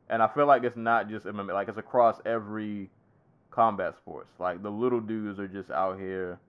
and 0.10 0.22
I 0.22 0.28
feel 0.28 0.46
like 0.46 0.64
it's 0.64 0.78
not 0.78 1.10
just 1.10 1.26
MMA. 1.26 1.54
Like 1.54 1.70
it's 1.70 1.78
across 1.78 2.20
every 2.26 2.90
combat 3.52 3.96
sports. 3.98 4.32
Like 4.40 4.64
the 4.64 4.72
little 4.72 5.00
dudes 5.00 5.40
are 5.40 5.48
just 5.48 5.72
out 5.72 6.00
here, 6.00 6.40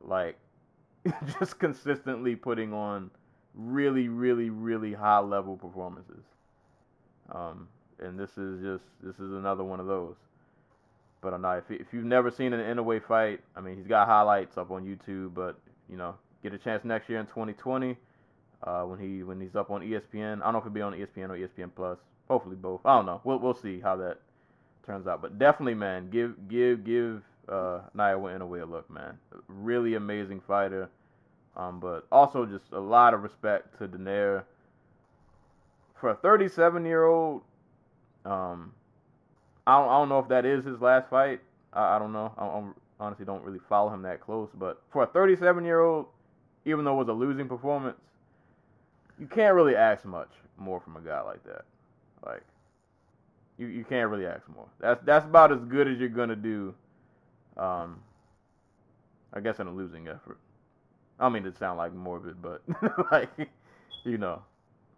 like 0.00 0.36
just 1.38 1.58
consistently 1.58 2.36
putting 2.36 2.72
on 2.72 3.10
really, 3.54 4.08
really, 4.08 4.50
really 4.50 4.92
high 4.92 5.20
level 5.20 5.56
performances. 5.56 6.24
Um, 7.32 7.68
and 8.00 8.18
this 8.18 8.36
is 8.36 8.60
just 8.60 8.84
this 9.02 9.16
is 9.16 9.32
another 9.32 9.64
one 9.64 9.80
of 9.80 9.86
those. 9.86 10.16
But 11.20 11.34
uh, 11.34 11.38
no, 11.38 11.50
if 11.52 11.70
if 11.70 11.86
you've 11.92 12.04
never 12.04 12.30
seen 12.30 12.52
an 12.52 12.60
Inoue 12.60 13.06
fight, 13.06 13.40
I 13.56 13.60
mean, 13.60 13.76
he's 13.76 13.86
got 13.86 14.06
highlights 14.06 14.58
up 14.58 14.70
on 14.70 14.84
YouTube. 14.84 15.34
But 15.34 15.58
you 15.88 15.96
know, 15.96 16.14
get 16.42 16.52
a 16.52 16.58
chance 16.58 16.84
next 16.84 17.08
year 17.08 17.18
in 17.18 17.26
2020 17.26 17.96
uh, 18.62 18.82
when 18.82 18.98
he 18.98 19.22
when 19.22 19.40
he's 19.40 19.54
up 19.56 19.70
on 19.70 19.80
ESPN. 19.80 20.40
I 20.42 20.44
don't 20.44 20.52
know 20.52 20.58
if 20.58 20.64
he'll 20.64 20.72
be 20.72 20.82
on 20.82 20.92
ESPN 20.92 21.30
or 21.30 21.36
ESPN 21.36 21.70
Plus. 21.74 21.98
Hopefully 22.28 22.56
both. 22.56 22.80
I 22.84 22.96
don't 22.96 23.06
know. 23.06 23.20
We'll 23.24 23.38
we'll 23.38 23.54
see 23.54 23.80
how 23.80 23.96
that 23.96 24.18
turns 24.86 25.06
out. 25.06 25.22
But 25.22 25.38
definitely, 25.38 25.74
man, 25.74 26.10
give 26.10 26.48
give 26.48 26.84
give 26.84 27.22
uh, 27.48 27.80
Naoya 27.96 28.38
Inoue 28.38 28.62
a 28.62 28.66
look, 28.66 28.90
man. 28.90 29.18
Really 29.48 29.94
amazing 29.94 30.40
fighter. 30.46 30.90
Um, 31.56 31.78
but 31.78 32.06
also 32.10 32.44
just 32.46 32.64
a 32.72 32.80
lot 32.80 33.14
of 33.14 33.22
respect 33.22 33.78
to 33.78 33.86
Donaire 33.86 34.42
for 35.94 36.10
a 36.10 36.14
37 36.14 36.84
year 36.84 37.04
old. 37.04 37.42
Um, 38.24 38.72
I 39.66 39.78
don't, 39.78 39.88
I 39.88 39.98
don't 39.98 40.08
know 40.08 40.18
if 40.18 40.28
that 40.28 40.44
is 40.44 40.64
his 40.64 40.80
last 40.80 41.08
fight. 41.10 41.40
I, 41.72 41.96
I 41.96 41.98
don't 41.98 42.12
know. 42.12 42.32
I, 42.38 42.44
I 42.44 42.62
honestly 43.00 43.24
don't 43.24 43.42
really 43.44 43.60
follow 43.68 43.92
him 43.92 44.02
that 44.02 44.20
close. 44.20 44.50
But 44.54 44.82
for 44.92 45.02
a 45.02 45.06
37 45.06 45.64
year 45.64 45.80
old, 45.80 46.06
even 46.64 46.84
though 46.84 46.94
it 46.94 47.06
was 47.06 47.08
a 47.08 47.12
losing 47.12 47.48
performance, 47.48 47.98
you 49.18 49.26
can't 49.26 49.54
really 49.54 49.76
ask 49.76 50.04
much 50.04 50.30
more 50.58 50.80
from 50.80 50.96
a 50.96 51.00
guy 51.00 51.20
like 51.20 51.44
that. 51.44 51.64
Like, 52.24 52.42
you, 53.58 53.66
you 53.66 53.84
can't 53.84 54.10
really 54.10 54.26
ask 54.26 54.42
more. 54.54 54.66
That's 54.80 55.00
that's 55.04 55.24
about 55.24 55.52
as 55.52 55.60
good 55.60 55.86
as 55.86 55.98
you're 55.98 56.08
gonna 56.08 56.36
do. 56.36 56.74
Um, 57.56 58.00
I 59.32 59.40
guess 59.40 59.58
in 59.58 59.66
a 59.66 59.72
losing 59.72 60.08
effort. 60.08 60.38
I 61.18 61.24
don't 61.24 61.32
mean 61.32 61.44
to 61.44 61.54
sound 61.56 61.78
like 61.78 61.92
morbid, 61.92 62.42
but 62.42 62.62
like, 63.12 63.30
you 64.04 64.18
know, 64.18 64.42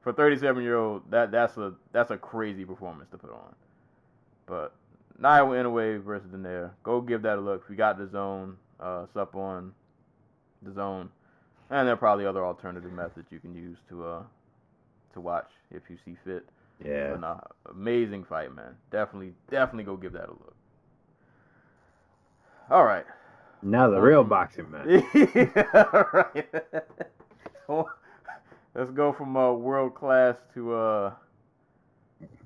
for 0.06 0.12
37 0.12 0.62
year 0.62 0.76
old, 0.76 1.02
that 1.10 1.32
that's 1.32 1.56
a 1.56 1.74
that's 1.90 2.12
a 2.12 2.16
crazy 2.16 2.64
performance 2.64 3.10
to 3.10 3.18
put 3.18 3.32
on. 3.32 3.56
But 4.46 4.72
Naoya 5.20 5.64
Inoue 5.64 6.00
versus 6.04 6.28
Donaire, 6.32 6.70
go 6.84 7.00
give 7.00 7.22
that 7.22 7.38
a 7.38 7.40
look. 7.40 7.68
We 7.68 7.74
got 7.74 7.98
the 7.98 8.06
zone, 8.06 8.56
uh, 8.78 9.06
it's 9.08 9.16
up 9.16 9.34
on 9.34 9.72
the 10.62 10.72
zone, 10.72 11.10
and 11.70 11.88
there 11.88 11.94
are 11.94 11.96
probably 11.96 12.24
other 12.24 12.46
alternative 12.46 12.92
methods 12.92 13.26
you 13.30 13.40
can 13.40 13.52
use 13.52 13.78
to 13.88 14.06
uh 14.06 14.22
to 15.12 15.20
watch 15.20 15.50
if 15.72 15.82
you 15.90 15.96
see 16.04 16.14
fit. 16.24 16.46
Yeah. 16.84 17.10
But 17.10 17.20
nah, 17.22 17.40
amazing 17.68 18.22
fight, 18.26 18.54
man. 18.54 18.76
Definitely, 18.92 19.32
definitely 19.50 19.82
go 19.82 19.96
give 19.96 20.12
that 20.12 20.28
a 20.28 20.30
look. 20.30 20.54
All 22.70 22.84
right. 22.84 23.06
Now 23.60 23.90
the 23.90 24.00
real 24.00 24.20
Um, 24.20 24.28
boxing 24.28 24.70
man. 24.70 25.04
yeah, 25.14 26.04
right. 26.12 26.46
Let's 28.76 28.90
go 28.90 29.10
from 29.12 29.34
uh, 29.38 29.52
world 29.52 29.94
class 29.94 30.36
to 30.52 30.74
uh, 30.74 31.12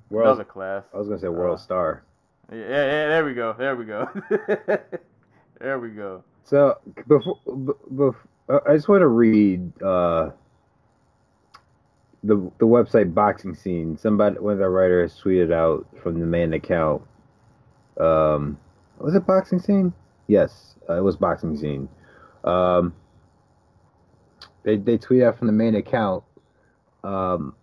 World, 0.09 0.27
another 0.27 0.45
class. 0.45 0.83
I 0.93 0.97
was 0.97 1.07
gonna 1.07 1.19
say 1.19 1.27
world 1.27 1.55
Uh, 1.55 1.61
star. 1.61 2.03
Yeah, 2.49 2.57
yeah, 2.59 3.07
there 3.09 3.25
we 3.25 3.33
go. 3.33 3.53
There 3.57 3.75
we 3.75 3.83
go. 3.85 4.07
there 5.59 5.79
we 5.79 5.89
go. 5.89 6.23
So 6.45 6.77
before, 7.07 7.37
b- 7.45 7.73
bef- 7.93 8.15
uh, 8.47 8.59
I 8.65 8.75
just 8.75 8.87
want 8.87 9.01
to 9.01 9.07
read 9.07 9.81
uh, 9.81 10.31
the 12.23 12.35
the 12.59 12.65
website 12.65 13.13
boxing 13.13 13.53
scene. 13.53 13.97
Somebody, 13.97 14.39
one 14.39 14.53
of 14.53 14.59
the 14.59 14.69
writers, 14.69 15.19
tweeted 15.21 15.51
out 15.51 15.85
from 16.01 16.19
the 16.19 16.25
main 16.25 16.53
account. 16.53 17.01
Um, 17.99 18.57
was 18.99 19.15
it 19.15 19.25
boxing 19.27 19.59
scene? 19.59 19.93
Yes, 20.27 20.75
uh, 20.89 20.93
it 20.93 21.01
was 21.01 21.17
boxing 21.17 21.57
scene. 21.57 21.89
Um, 22.45 22.93
they 24.63 24.77
they 24.77 24.97
tweet 24.97 25.23
out 25.23 25.37
from 25.37 25.47
the 25.47 25.53
main 25.53 25.75
account. 25.75 26.23
Um, 27.03 27.55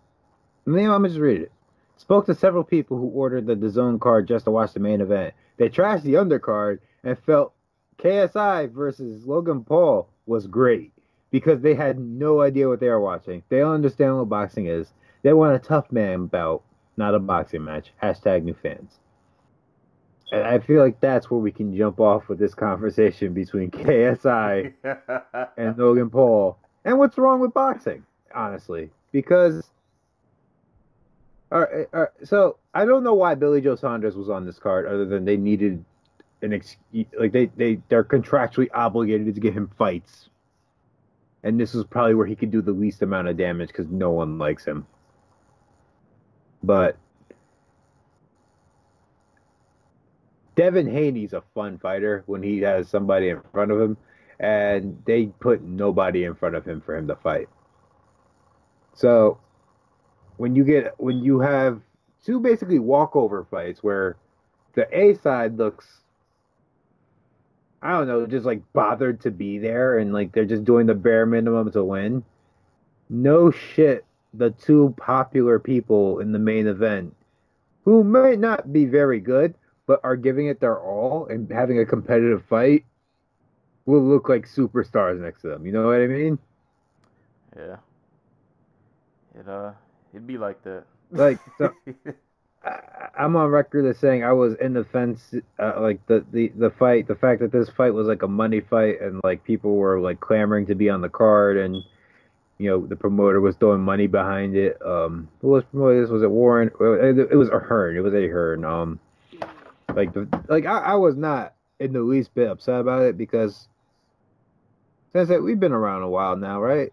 me 0.65 0.87
let 0.87 1.01
me 1.01 1.09
just 1.09 1.19
read 1.19 1.41
it. 1.41 1.51
Spoke 1.97 2.25
to 2.27 2.35
several 2.35 2.63
people 2.63 2.97
who 2.97 3.07
ordered 3.07 3.45
the 3.45 3.55
DAZN 3.55 3.99
card 3.99 4.27
just 4.27 4.45
to 4.45 4.51
watch 4.51 4.73
the 4.73 4.79
main 4.79 5.01
event. 5.01 5.33
They 5.57 5.69
trashed 5.69 6.03
the 6.03 6.13
undercard 6.13 6.79
and 7.03 7.19
felt 7.19 7.53
KSI 7.97 8.71
versus 8.71 9.25
Logan 9.25 9.63
Paul 9.65 10.09
was 10.25 10.47
great 10.47 10.93
because 11.31 11.61
they 11.61 11.75
had 11.75 11.99
no 11.99 12.41
idea 12.41 12.69
what 12.69 12.79
they 12.79 12.87
were 12.87 13.01
watching. 13.01 13.43
They 13.49 13.59
don't 13.59 13.73
understand 13.73 14.17
what 14.17 14.29
boxing 14.29 14.67
is. 14.67 14.93
They 15.21 15.33
want 15.33 15.55
a 15.55 15.59
tough 15.59 15.91
man 15.91 16.27
bout, 16.27 16.63
not 16.95 17.15
a 17.15 17.19
boxing 17.19 17.65
match. 17.65 17.91
Hashtag 18.01 18.43
new 18.43 18.53
fans. 18.53 18.99
And 20.31 20.43
I 20.43 20.59
feel 20.59 20.81
like 20.81 21.01
that's 21.01 21.29
where 21.29 21.39
we 21.39 21.51
can 21.51 21.75
jump 21.75 21.99
off 21.99 22.29
with 22.29 22.39
this 22.39 22.53
conversation 22.53 23.33
between 23.33 23.71
KSI 23.71 24.73
and 25.57 25.77
Logan 25.77 26.09
Paul. 26.09 26.57
And 26.85 26.97
what's 26.97 27.17
wrong 27.17 27.39
with 27.39 27.53
boxing, 27.53 28.05
honestly? 28.33 28.89
Because, 29.11 29.69
all 31.51 31.61
right, 31.61 31.87
all 31.93 32.01
right, 32.01 32.09
so 32.23 32.57
I 32.73 32.85
don't 32.85 33.03
know 33.03 33.13
why 33.13 33.35
Billy 33.35 33.61
Joe 33.61 33.75
Saunders 33.75 34.15
was 34.15 34.29
on 34.29 34.45
this 34.45 34.59
card, 34.59 34.85
other 34.85 35.05
than 35.05 35.25
they 35.25 35.37
needed 35.37 35.83
an 36.41 36.53
ex- 36.53 36.77
like 37.17 37.31
they 37.31 37.47
they 37.47 37.81
they're 37.89 38.03
contractually 38.03 38.69
obligated 38.73 39.35
to 39.35 39.41
give 39.41 39.55
him 39.55 39.69
fights, 39.77 40.29
and 41.43 41.59
this 41.59 41.73
was 41.73 41.85
probably 41.85 42.15
where 42.15 42.27
he 42.27 42.35
could 42.35 42.51
do 42.51 42.61
the 42.61 42.71
least 42.71 43.01
amount 43.01 43.27
of 43.27 43.37
damage 43.37 43.67
because 43.69 43.87
no 43.87 44.11
one 44.11 44.37
likes 44.37 44.65
him. 44.65 44.85
But 46.63 46.97
Devin 50.55 50.87
Haney's 50.87 51.33
a 51.33 51.41
fun 51.53 51.77
fighter 51.77 52.23
when 52.25 52.43
he 52.43 52.59
has 52.59 52.89
somebody 52.89 53.29
in 53.29 53.41
front 53.53 53.71
of 53.71 53.79
him 53.79 53.97
and 54.39 55.01
they 55.05 55.27
put 55.27 55.61
nobody 55.61 56.23
in 56.23 56.35
front 56.35 56.55
of 56.55 56.65
him 56.65 56.81
for 56.81 56.95
him 56.95 57.07
to 57.07 57.15
fight. 57.15 57.49
So 58.93 59.39
when 60.37 60.55
you 60.55 60.63
get 60.63 60.93
when 60.97 61.23
you 61.23 61.39
have 61.39 61.81
two 62.23 62.39
basically 62.39 62.79
walkover 62.79 63.45
fights 63.49 63.83
where 63.83 64.17
the 64.73 64.87
A 64.97 65.15
side 65.15 65.57
looks 65.57 65.85
I 67.81 67.91
don't 67.91 68.07
know, 68.07 68.25
just 68.25 68.45
like 68.45 68.61
bothered 68.73 69.21
to 69.21 69.31
be 69.31 69.57
there 69.57 69.99
and 69.99 70.13
like 70.13 70.33
they're 70.33 70.45
just 70.45 70.65
doing 70.65 70.85
the 70.85 70.95
bare 70.95 71.25
minimum 71.25 71.71
to 71.71 71.83
win. 71.83 72.23
No 73.09 73.51
shit 73.51 74.05
the 74.33 74.51
two 74.51 74.93
popular 74.97 75.59
people 75.59 76.19
in 76.19 76.31
the 76.31 76.39
main 76.39 76.67
event 76.67 77.15
who 77.83 78.03
might 78.03 78.39
not 78.39 78.71
be 78.71 78.85
very 78.85 79.19
good, 79.19 79.55
but 79.87 79.99
are 80.03 80.15
giving 80.15 80.47
it 80.47 80.59
their 80.59 80.79
all 80.79 81.25
and 81.25 81.51
having 81.51 81.79
a 81.79 81.85
competitive 81.85 82.45
fight 82.45 82.85
will 83.89 84.03
look 84.03 84.29
like 84.29 84.47
superstars 84.47 85.19
next 85.19 85.41
to 85.41 85.49
them. 85.49 85.65
You 85.65 85.71
know 85.71 85.87
what 85.87 86.01
I 86.01 86.07
mean? 86.07 86.37
Yeah. 87.57 87.77
It 89.37 89.47
uh, 89.47 89.71
it'd 90.13 90.27
be 90.27 90.37
like 90.37 90.61
that. 90.63 90.83
Like, 91.11 91.39
so, 91.57 91.73
I, 92.63 92.79
I'm 93.17 93.35
on 93.35 93.49
record 93.49 93.85
as 93.85 93.97
saying 93.97 94.23
I 94.23 94.33
was 94.33 94.53
in 94.55 94.73
the 94.73 94.83
fence, 94.83 95.33
uh, 95.57 95.81
like 95.81 96.05
the, 96.07 96.23
the 96.31 96.49
the 96.55 96.69
fight, 96.69 97.07
the 97.07 97.15
fact 97.15 97.41
that 97.41 97.51
this 97.51 97.69
fight 97.69 97.93
was 97.93 98.07
like 98.07 98.21
a 98.21 98.27
money 98.27 98.61
fight, 98.61 99.01
and 99.01 99.19
like 99.23 99.43
people 99.43 99.75
were 99.75 99.99
like 99.99 100.19
clamoring 100.19 100.67
to 100.67 100.75
be 100.75 100.89
on 100.89 101.01
the 101.01 101.09
card, 101.09 101.57
and 101.57 101.75
you 102.59 102.69
know 102.69 102.85
the 102.85 102.95
promoter 102.95 103.41
was 103.41 103.55
throwing 103.55 103.81
money 103.81 104.07
behind 104.07 104.55
it. 104.55 104.79
Um, 104.85 105.29
who 105.41 105.49
was 105.49 105.63
promoting 105.71 106.01
this? 106.01 106.11
Was 106.11 106.21
it 106.21 106.29
Warren? 106.29 106.69
It 106.79 107.35
was 107.35 107.49
a 107.49 107.59
Hearn. 107.59 107.97
It 107.97 108.01
was 108.01 108.13
Eddie 108.13 108.27
Hearn. 108.27 108.63
Um, 108.65 108.99
like 109.95 110.13
the 110.13 110.27
like 110.47 110.65
I, 110.65 110.79
I 110.79 110.95
was 110.95 111.15
not 111.15 111.55
in 111.79 111.93
the 111.93 112.01
least 112.01 112.33
bit 112.35 112.49
upset 112.49 112.81
about 112.81 113.03
it 113.03 113.17
because 113.17 113.67
since 115.13 115.29
that 115.29 115.41
we've 115.43 115.59
been 115.59 115.71
around 115.73 116.03
a 116.03 116.09
while 116.09 116.35
now, 116.35 116.61
right? 116.61 116.91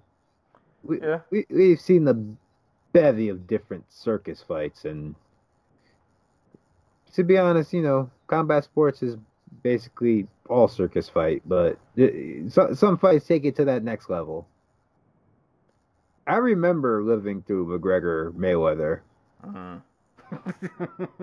We, 0.83 1.01
Yeah. 1.01 1.21
we 1.31 1.47
we've 1.51 1.81
seen 1.81 2.05
the 2.05 2.15
bevy 2.93 3.29
of 3.29 3.47
different 3.47 3.85
circus 3.93 4.43
fights 4.43 4.85
and 4.85 5.15
to 7.15 7.25
be 7.25 7.39
honest, 7.39 7.73
you 7.73 7.83
know, 7.83 8.11
combat 8.27 8.65
sports 8.65 9.03
is 9.03 9.17
basically 9.63 10.27
all 10.49 10.69
circus 10.69 11.09
fight, 11.09 11.43
but 11.47 11.79
it- 11.97 12.53
so, 12.53 12.73
some 12.75 12.99
fights 12.99 13.27
take 13.27 13.45
it 13.45 13.57
to 13.57 13.65
that 13.65 13.83
next 13.83 14.09
level. 14.11 14.47
I 16.27 16.37
remember 16.37 17.03
living 17.03 17.43
through 17.43 17.67
McGregor 17.79 18.33
Mayweather 18.33 19.01
Mhm. 19.47 19.83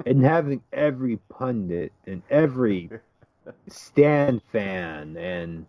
and 0.06 0.24
having 0.24 0.64
every 0.72 1.18
pundit 1.30 1.91
and 2.08 2.22
every 2.30 2.89
stand 3.68 4.41
fan 4.52 5.18
and 5.18 5.66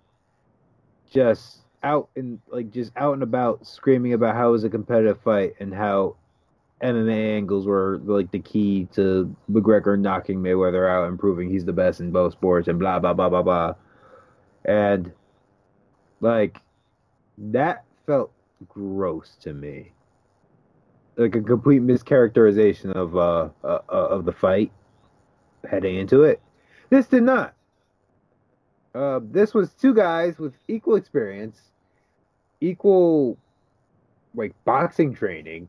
just 1.15 1.61
out 1.83 2.09
and 2.17 2.41
like 2.49 2.71
just 2.73 2.93
out 2.97 3.15
and 3.15 3.23
about 3.23 3.65
screaming 3.67 4.12
about 4.12 4.35
how 4.35 4.49
it 4.49 4.53
was 4.53 4.65
a 4.65 4.71
competitive 4.71 5.21
fight 5.21 5.55
and 5.61 5.73
how 5.73 6.17
MMA 6.83 7.37
angles 7.37 7.67
were 7.67 8.01
like 8.05 8.31
the 8.33 8.41
key 8.41 8.89
to 8.95 9.35
McGregor 9.51 9.99
knocking 9.99 10.41
Mayweather 10.41 10.91
out 10.91 11.09
and 11.09 11.19
proving 11.19 11.49
he's 11.49 11.65
the 11.65 11.73
best 11.73 12.01
in 12.01 12.11
both 12.11 12.33
sports 12.33 12.67
and 12.69 12.79
blah 12.79 12.99
blah 12.99 13.15
blah 13.15 13.29
blah 13.29 13.43
blah. 13.43 13.75
And 14.65 15.12
like 16.21 16.59
that 17.39 17.85
felt 18.07 18.33
gross 18.69 19.37
to 19.43 19.55
me. 19.55 19.93
Like 21.17 21.37
a 21.37 21.43
complete 21.43 21.83
mischaracterization 21.83 22.93
of 22.93 23.17
uh, 23.17 23.51
uh 23.62 23.79
uh, 23.89 24.09
of 24.09 24.25
the 24.25 24.33
fight 24.33 24.73
heading 25.71 25.97
into 25.97 26.25
it. 26.25 26.41
This 26.91 27.07
did 27.07 27.23
not. 27.23 27.55
Uh, 28.95 29.20
this 29.22 29.55
was 29.55 29.72
two 29.72 29.92
guys 29.92 30.38
with 30.38 30.55
equal 30.68 30.97
experience, 30.97 31.61
equal 32.61 33.36
like 34.34 34.55
boxing 34.64 35.14
training, 35.14 35.68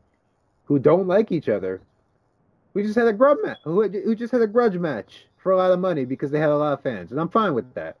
who 0.64 0.78
don't 0.78 1.06
like 1.06 1.32
each 1.32 1.48
other. 1.48 1.80
We 2.74 2.82
just 2.82 2.94
had 2.94 3.08
a 3.08 3.12
grudge 3.12 3.38
match. 3.42 3.58
Who, 3.64 3.88
who 3.88 4.14
just 4.14 4.32
had 4.32 4.42
a 4.42 4.46
grudge 4.46 4.76
match 4.76 5.26
for 5.38 5.52
a 5.52 5.56
lot 5.56 5.72
of 5.72 5.80
money 5.80 6.04
because 6.04 6.30
they 6.30 6.38
had 6.38 6.50
a 6.50 6.56
lot 6.56 6.72
of 6.72 6.82
fans, 6.82 7.10
and 7.10 7.20
I'm 7.20 7.28
fine 7.28 7.54
with 7.54 7.72
that. 7.74 7.96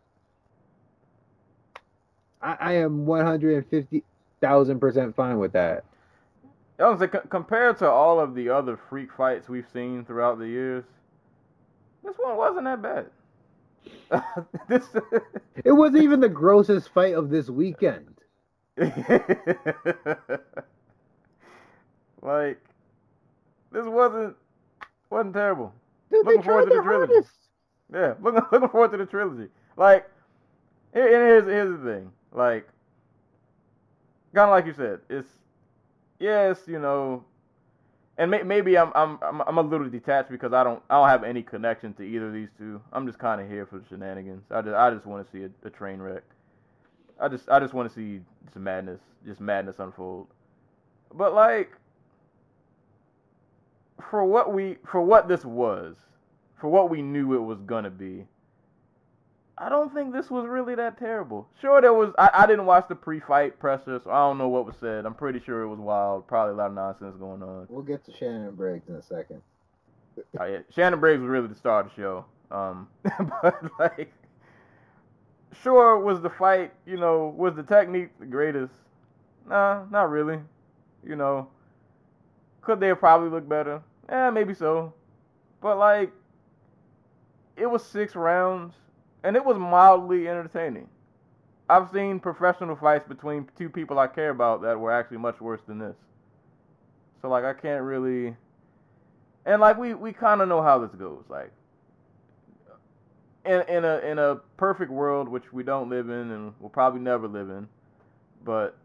I, 2.42 2.56
I 2.60 2.72
am 2.74 3.06
150 3.06 4.04
thousand 4.40 4.80
percent 4.80 5.14
fine 5.16 5.38
with 5.38 5.52
that. 5.52 5.84
Was 6.78 7.02
compared 7.30 7.78
to 7.78 7.90
all 7.90 8.20
of 8.20 8.34
the 8.34 8.50
other 8.50 8.78
freak 8.90 9.10
fights 9.12 9.48
we've 9.48 9.66
seen 9.72 10.04
throughout 10.04 10.38
the 10.38 10.46
years, 10.46 10.84
this 12.04 12.16
one 12.18 12.36
wasn't 12.36 12.64
that 12.64 12.82
bad. 12.82 13.06
This, 14.68 14.84
It 15.64 15.72
wasn't 15.72 16.02
even 16.04 16.20
the 16.20 16.28
grossest 16.28 16.90
fight 16.90 17.14
of 17.14 17.30
this 17.30 17.48
weekend. 17.50 18.14
like, 22.22 22.60
this 23.72 23.86
wasn't 23.86 24.36
wasn't 25.10 25.34
terrible. 25.34 25.72
Dude, 26.10 26.24
Looking 26.26 26.42
forward 26.42 26.68
to 26.68 26.76
the 26.76 26.82
trilogy. 26.82 27.12
hardest. 27.12 27.32
Yeah, 27.92 28.14
looking 28.22 28.42
looking 28.52 28.68
forward 28.68 28.90
to 28.92 28.96
the 28.98 29.06
trilogy. 29.06 29.48
Like, 29.76 30.08
here, 30.92 31.04
and 31.06 31.14
here's 31.14 31.44
here's 31.44 31.80
the 31.80 31.84
thing. 31.92 32.10
Like, 32.32 32.68
kind 34.34 34.50
of 34.50 34.50
like 34.50 34.66
you 34.66 34.74
said, 34.74 35.00
it's 35.08 35.28
yes, 36.18 36.60
you 36.66 36.78
know, 36.78 37.24
and 38.18 38.30
may, 38.30 38.42
maybe 38.42 38.78
I'm 38.78 38.92
I'm 38.94 39.18
I'm 39.22 39.40
I'm 39.42 39.58
a 39.58 39.62
little 39.62 39.88
detached 39.88 40.30
because 40.30 40.52
I 40.52 40.64
don't 40.64 40.82
I 40.88 40.96
don't 40.96 41.08
have 41.08 41.24
any 41.24 41.42
connection 41.42 41.92
to 41.94 42.02
either 42.02 42.28
of 42.28 42.32
these 42.32 42.48
two. 42.56 42.80
I'm 42.92 43.06
just 43.06 43.18
kind 43.18 43.40
of 43.40 43.48
here 43.48 43.66
for 43.66 43.78
the 43.78 43.84
shenanigans. 43.88 44.44
I 44.50 44.62
just 44.62 44.74
I 44.74 44.90
just 44.90 45.06
want 45.06 45.26
to 45.26 45.32
see 45.32 45.44
a, 45.44 45.66
a 45.66 45.70
train 45.70 45.98
wreck. 46.00 46.22
I 47.20 47.28
just 47.28 47.48
I 47.48 47.60
just 47.60 47.74
want 47.74 47.88
to 47.90 47.94
see 47.94 48.20
some 48.52 48.64
madness, 48.64 49.00
just 49.26 49.40
madness 49.40 49.76
unfold. 49.78 50.28
But 51.14 51.34
like, 51.34 51.72
for 54.10 54.24
what 54.24 54.52
we 54.52 54.76
for 54.90 55.02
what 55.02 55.28
this 55.28 55.44
was, 55.44 55.96
for 56.58 56.68
what 56.68 56.88
we 56.88 57.02
knew 57.02 57.34
it 57.34 57.42
was 57.42 57.60
gonna 57.60 57.90
be. 57.90 58.26
I 59.58 59.70
don't 59.70 59.92
think 59.94 60.12
this 60.12 60.30
was 60.30 60.46
really 60.46 60.74
that 60.74 60.98
terrible. 60.98 61.48
Sure, 61.60 61.80
there 61.80 61.94
was. 61.94 62.12
I, 62.18 62.30
I 62.34 62.46
didn't 62.46 62.66
watch 62.66 62.88
the 62.88 62.94
pre-fight 62.94 63.58
presser, 63.58 63.98
so 64.04 64.10
I 64.10 64.18
don't 64.18 64.36
know 64.36 64.48
what 64.48 64.66
was 64.66 64.76
said. 64.76 65.06
I'm 65.06 65.14
pretty 65.14 65.40
sure 65.40 65.62
it 65.62 65.68
was 65.68 65.78
wild. 65.78 66.26
Probably 66.26 66.52
a 66.52 66.56
lot 66.56 66.66
of 66.66 66.74
nonsense 66.74 67.16
going 67.16 67.42
on. 67.42 67.66
We'll 67.70 67.82
get 67.82 68.04
to 68.04 68.12
Shannon 68.12 68.54
Briggs 68.54 68.88
in 68.88 68.96
a 68.96 69.02
second. 69.02 69.40
Oh, 70.38 70.44
yeah. 70.44 70.58
Shannon 70.70 71.00
Briggs 71.00 71.20
was 71.20 71.28
really 71.28 71.48
the 71.48 71.54
star 71.54 71.80
of 71.80 71.88
the 71.88 71.94
show. 71.94 72.24
Um, 72.50 72.88
but 73.42 73.62
like, 73.78 74.12
sure, 75.62 75.98
was 75.98 76.20
the 76.20 76.30
fight? 76.30 76.72
You 76.86 76.98
know, 76.98 77.34
was 77.36 77.54
the 77.54 77.62
technique 77.62 78.10
the 78.20 78.26
greatest? 78.26 78.74
Nah, 79.48 79.84
not 79.90 80.10
really. 80.10 80.38
You 81.02 81.16
know, 81.16 81.48
could 82.60 82.80
they 82.80 82.88
have 82.88 82.98
probably 82.98 83.30
looked 83.30 83.48
better? 83.48 83.80
Yeah, 84.08 84.30
maybe 84.30 84.54
so. 84.54 84.92
But 85.62 85.78
like, 85.78 86.12
it 87.56 87.66
was 87.66 87.84
six 87.84 88.14
rounds, 88.14 88.74
and 89.26 89.34
it 89.34 89.44
was 89.44 89.58
mildly 89.58 90.28
entertaining. 90.28 90.88
I've 91.68 91.90
seen 91.90 92.20
professional 92.20 92.76
fights 92.76 93.08
between 93.08 93.48
two 93.58 93.68
people 93.68 93.98
I 93.98 94.06
care 94.06 94.30
about 94.30 94.62
that 94.62 94.78
were 94.78 94.92
actually 94.92 95.16
much 95.16 95.40
worse 95.40 95.60
than 95.66 95.80
this. 95.80 95.96
So 97.20 97.28
like, 97.28 97.44
I 97.44 97.52
can't 97.52 97.82
really. 97.82 98.36
And 99.44 99.60
like 99.60 99.78
we 99.78 99.94
we 99.94 100.12
kind 100.12 100.40
of 100.40 100.48
know 100.48 100.62
how 100.62 100.78
this 100.78 100.92
goes. 100.92 101.24
Like 101.28 101.50
in 103.44 103.62
in 103.62 103.84
a 103.84 103.98
in 103.98 104.20
a 104.20 104.36
perfect 104.56 104.92
world, 104.92 105.28
which 105.28 105.52
we 105.52 105.64
don't 105.64 105.90
live 105.90 106.08
in 106.08 106.30
and 106.30 106.54
we'll 106.60 106.70
probably 106.70 107.00
never 107.00 107.26
live 107.26 107.50
in, 107.50 107.68
but 108.44 108.76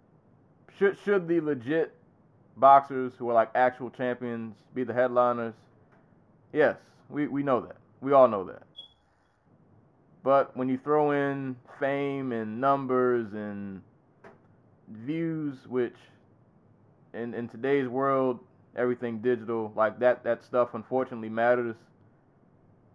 should 0.79 0.97
should 1.05 1.27
the 1.27 1.39
legit 1.39 1.93
boxers 2.57 3.13
who 3.19 3.29
are 3.29 3.33
like 3.33 3.51
actual 3.53 3.91
champions 3.91 4.55
be 4.73 4.83
the 4.83 4.93
headliners? 4.93 5.53
Yes, 6.51 6.77
we 7.09 7.27
we 7.27 7.43
know 7.43 7.61
that. 7.61 7.75
We 8.01 8.13
all 8.13 8.27
know 8.27 8.43
that. 8.45 8.63
But 10.23 10.55
when 10.55 10.69
you 10.69 10.77
throw 10.77 11.11
in 11.11 11.55
fame 11.79 12.31
and 12.31 12.61
numbers 12.61 13.33
and 13.33 13.81
views, 14.89 15.67
which 15.67 15.95
in 17.13 17.33
in 17.33 17.49
today's 17.49 17.87
world 17.87 18.39
everything 18.75 19.19
digital, 19.19 19.71
like 19.75 19.99
that 19.99 20.23
that 20.23 20.43
stuff 20.43 20.73
unfortunately 20.73 21.29
matters. 21.29 21.75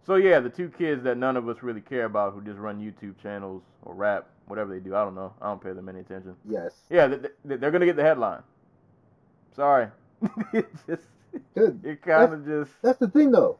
So 0.05 0.15
yeah, 0.15 0.39
the 0.39 0.49
two 0.49 0.69
kids 0.69 1.03
that 1.03 1.17
none 1.17 1.35
of 1.35 1.49
us 1.49 1.57
really 1.61 1.81
care 1.81 2.05
about 2.05 2.33
who 2.33 2.41
just 2.41 2.57
run 2.57 2.79
YouTube 2.79 3.21
channels 3.21 3.61
or 3.83 3.93
rap, 3.93 4.27
whatever 4.47 4.73
they 4.73 4.79
do, 4.79 4.95
I 4.95 5.03
don't 5.03 5.15
know. 5.15 5.33
I 5.41 5.47
don't 5.47 5.61
pay 5.61 5.73
them 5.73 5.89
any 5.89 5.99
attention. 5.99 6.35
Yes. 6.49 6.71
Yeah, 6.89 7.07
they, 7.07 7.17
they- 7.43 7.57
they're 7.57 7.71
gonna 7.71 7.85
get 7.85 7.97
the 7.97 8.03
headline. 8.03 8.41
Sorry, 9.55 9.87
it 10.53 10.67
just 10.87 11.03
Dude, 11.55 11.83
it 11.85 12.01
kind 12.01 12.33
of 12.33 12.45
just 12.45 12.71
that's 12.81 12.99
the 12.99 13.07
thing 13.09 13.31
though. 13.31 13.59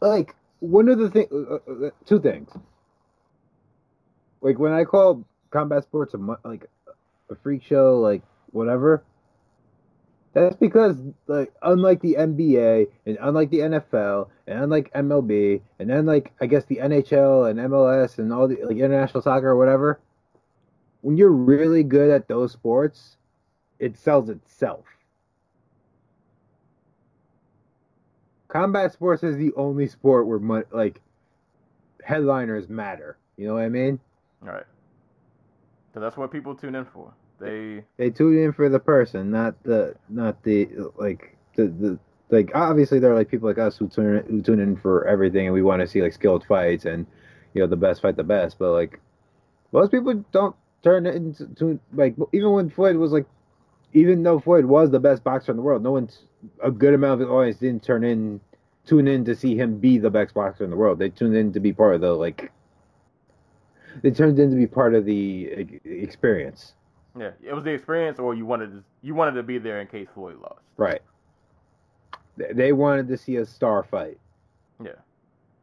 Like 0.00 0.36
one 0.64 0.88
of 0.88 0.98
the 0.98 1.10
thing, 1.10 1.26
uh, 1.32 1.54
uh, 1.54 1.86
uh, 1.86 1.90
two 2.06 2.20
things. 2.20 2.50
Like 4.40 4.58
when 4.58 4.72
I 4.72 4.84
call 4.84 5.24
combat 5.50 5.84
sports 5.84 6.14
a 6.14 6.18
like 6.46 6.68
a 7.30 7.34
freak 7.36 7.62
show, 7.62 8.00
like 8.00 8.22
whatever. 8.50 9.04
That's 10.32 10.56
because 10.56 10.96
like 11.28 11.52
unlike 11.62 12.00
the 12.00 12.16
NBA 12.18 12.88
and 13.06 13.18
unlike 13.20 13.50
the 13.50 13.58
NFL 13.58 14.28
and 14.48 14.64
unlike 14.64 14.92
MLB 14.92 15.60
and 15.78 15.92
unlike 15.92 16.32
I 16.40 16.46
guess 16.46 16.64
the 16.64 16.78
NHL 16.78 17.48
and 17.48 17.60
MLS 17.60 18.18
and 18.18 18.32
all 18.32 18.48
the 18.48 18.58
like 18.64 18.76
international 18.76 19.22
soccer 19.22 19.48
or 19.48 19.56
whatever, 19.56 20.00
when 21.02 21.16
you're 21.16 21.30
really 21.30 21.84
good 21.84 22.10
at 22.10 22.26
those 22.26 22.52
sports, 22.52 23.16
it 23.78 23.96
sells 23.96 24.28
itself. 24.28 24.84
Combat 28.54 28.92
sports 28.92 29.24
is 29.24 29.36
the 29.36 29.52
only 29.56 29.88
sport 29.88 30.26
where 30.26 30.64
like 30.70 31.00
headliners 32.04 32.68
matter. 32.68 33.18
You 33.36 33.48
know 33.48 33.54
what 33.54 33.64
I 33.64 33.68
mean? 33.68 33.98
all 34.42 34.48
right. 34.48 34.64
'Cause 35.92 36.00
that's 36.00 36.16
what 36.16 36.30
people 36.30 36.54
tune 36.54 36.74
in 36.74 36.84
for. 36.84 37.12
They 37.38 37.84
They 37.96 38.10
tune 38.10 38.38
in 38.38 38.52
for 38.52 38.68
the 38.68 38.78
person, 38.78 39.30
not 39.30 39.60
the 39.64 39.96
not 40.08 40.42
the 40.44 40.68
like 40.96 41.36
the 41.56 41.66
the 41.66 41.98
like 42.30 42.50
obviously 42.54 42.98
there 43.00 43.10
are 43.12 43.14
like 43.14 43.28
people 43.28 43.48
like 43.48 43.58
us 43.58 43.76
who 43.76 43.88
tune 43.88 44.24
who 44.28 44.40
tune 44.42 44.60
in 44.60 44.76
for 44.76 45.06
everything 45.06 45.46
and 45.46 45.54
we 45.54 45.62
want 45.62 45.80
to 45.80 45.86
see 45.86 46.02
like 46.02 46.12
skilled 46.12 46.44
fights 46.44 46.84
and 46.84 47.06
you 47.54 47.60
know 47.60 47.66
the 47.66 47.76
best 47.76 48.02
fight 48.02 48.16
the 48.16 48.24
best, 48.24 48.58
but 48.58 48.72
like 48.72 49.00
most 49.72 49.90
people 49.90 50.14
don't 50.32 50.54
turn 50.82 51.06
into 51.06 51.46
to, 51.56 51.78
like 51.92 52.14
even 52.32 52.52
when 52.52 52.70
Floyd 52.70 52.96
was 52.96 53.12
like 53.12 53.26
even 53.94 54.22
though 54.22 54.38
Floyd 54.38 54.66
was 54.66 54.90
the 54.90 55.00
best 55.00 55.24
boxer 55.24 55.52
in 55.52 55.56
the 55.56 55.62
world, 55.62 55.82
no 55.82 55.92
one's 55.92 56.24
a 56.62 56.70
good 56.70 56.92
amount 56.94 57.22
of 57.22 57.28
the 57.28 57.32
audience 57.34 57.58
didn't 57.58 57.82
turn 57.82 58.04
in 58.04 58.40
tune 58.84 59.08
in 59.08 59.24
to 59.24 59.34
see 59.34 59.56
him 59.56 59.78
be 59.78 59.96
the 59.96 60.10
best 60.10 60.34
boxer 60.34 60.62
in 60.64 60.68
the 60.70 60.76
world. 60.76 60.98
They 60.98 61.08
tuned 61.08 61.34
in 61.34 61.52
to 61.54 61.60
be 61.60 61.72
part 61.72 61.94
of 61.94 62.00
the 62.02 62.12
like 62.12 62.52
they 64.02 64.10
turned 64.10 64.38
in 64.38 64.50
to 64.50 64.56
be 64.56 64.66
part 64.66 64.94
of 64.94 65.04
the 65.04 65.78
experience. 65.84 66.74
yeah, 67.18 67.30
it 67.42 67.54
was 67.54 67.64
the 67.64 67.70
experience, 67.70 68.18
or 68.18 68.34
you 68.34 68.44
wanted 68.44 68.72
to 68.72 68.84
you 69.02 69.14
wanted 69.14 69.32
to 69.32 69.42
be 69.42 69.58
there 69.58 69.80
in 69.80 69.86
case 69.86 70.08
Floyd 70.14 70.36
lost. 70.40 70.60
Right. 70.76 71.00
They- 72.36 72.52
They 72.52 72.72
wanted 72.72 73.08
to 73.08 73.16
see 73.16 73.36
a 73.36 73.46
star 73.46 73.82
fight. 73.84 74.18
Yeah. 74.84 74.98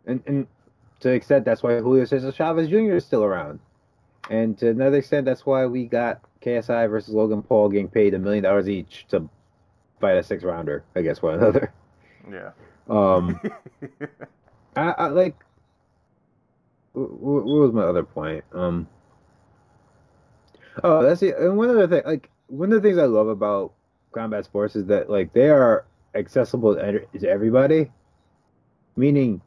And 0.06 0.24
and 0.26 0.48
to 1.02 1.10
an 1.10 1.16
extent 1.16 1.46
that's 1.46 1.62
why 1.62 1.78
Julio 1.80 2.06
Cesar 2.06 2.32
Chavez 2.32 2.70
Jr. 2.70 2.96
is 2.96 3.06
still 3.06 3.24
around. 3.24 3.60
And 4.30 4.58
to 4.60 4.70
another 4.70 4.98
extent 4.98 5.26
that's 5.26 5.46
why 5.46 5.66
we 5.66 5.86
got 5.86 6.22
KSI 6.42 6.89
versus 6.89 7.14
Logan 7.14 7.42
Paul 7.44 7.70
getting 7.70 7.89
paid 7.89 8.14
a 8.14 8.20
million 8.20 8.44
dollars 8.44 8.70
each 8.70 9.06
to 9.10 9.30
fight 10.00 10.18
a 10.18 10.24
six 10.24 10.44
rounder 10.44 10.84
against 10.96 11.22
one 11.22 11.36
another. 11.36 11.74
Yeah. 12.30 12.52
Um 12.89 13.39
I, 14.76 14.92
I 14.92 15.08
like 15.08 15.36
wh- 16.94 17.10
wh- 17.20 17.46
what 17.46 17.46
was 17.46 17.74
my 17.74 17.84
other 17.84 18.04
point? 18.04 18.44
Um 18.54 18.88
Oh, 20.84 21.04
that's 21.04 21.22
it. 21.22 21.38
And 21.38 21.58
one 21.58 21.70
other 21.70 21.88
thing, 21.88 22.04
like 22.06 22.30
one 22.48 22.72
of 22.72 22.82
the 22.82 22.88
things 22.88 22.98
I 22.98 23.06
love 23.06 23.28
about 23.28 23.74
combat 24.12 24.46
sports 24.46 24.76
is 24.76 24.86
that 24.88 25.10
like 25.10 25.34
they 25.34 25.50
are 25.50 25.86
accessible 26.16 26.76
to 26.76 27.28
everybody. 27.28 27.92
Meaning, 28.96 29.42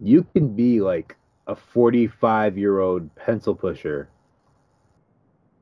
you 0.00 0.24
can 0.34 0.54
be 0.54 0.80
like 0.80 1.16
a 1.46 1.54
forty-five-year-old 1.54 3.14
pencil 3.14 3.54
pusher, 3.54 4.08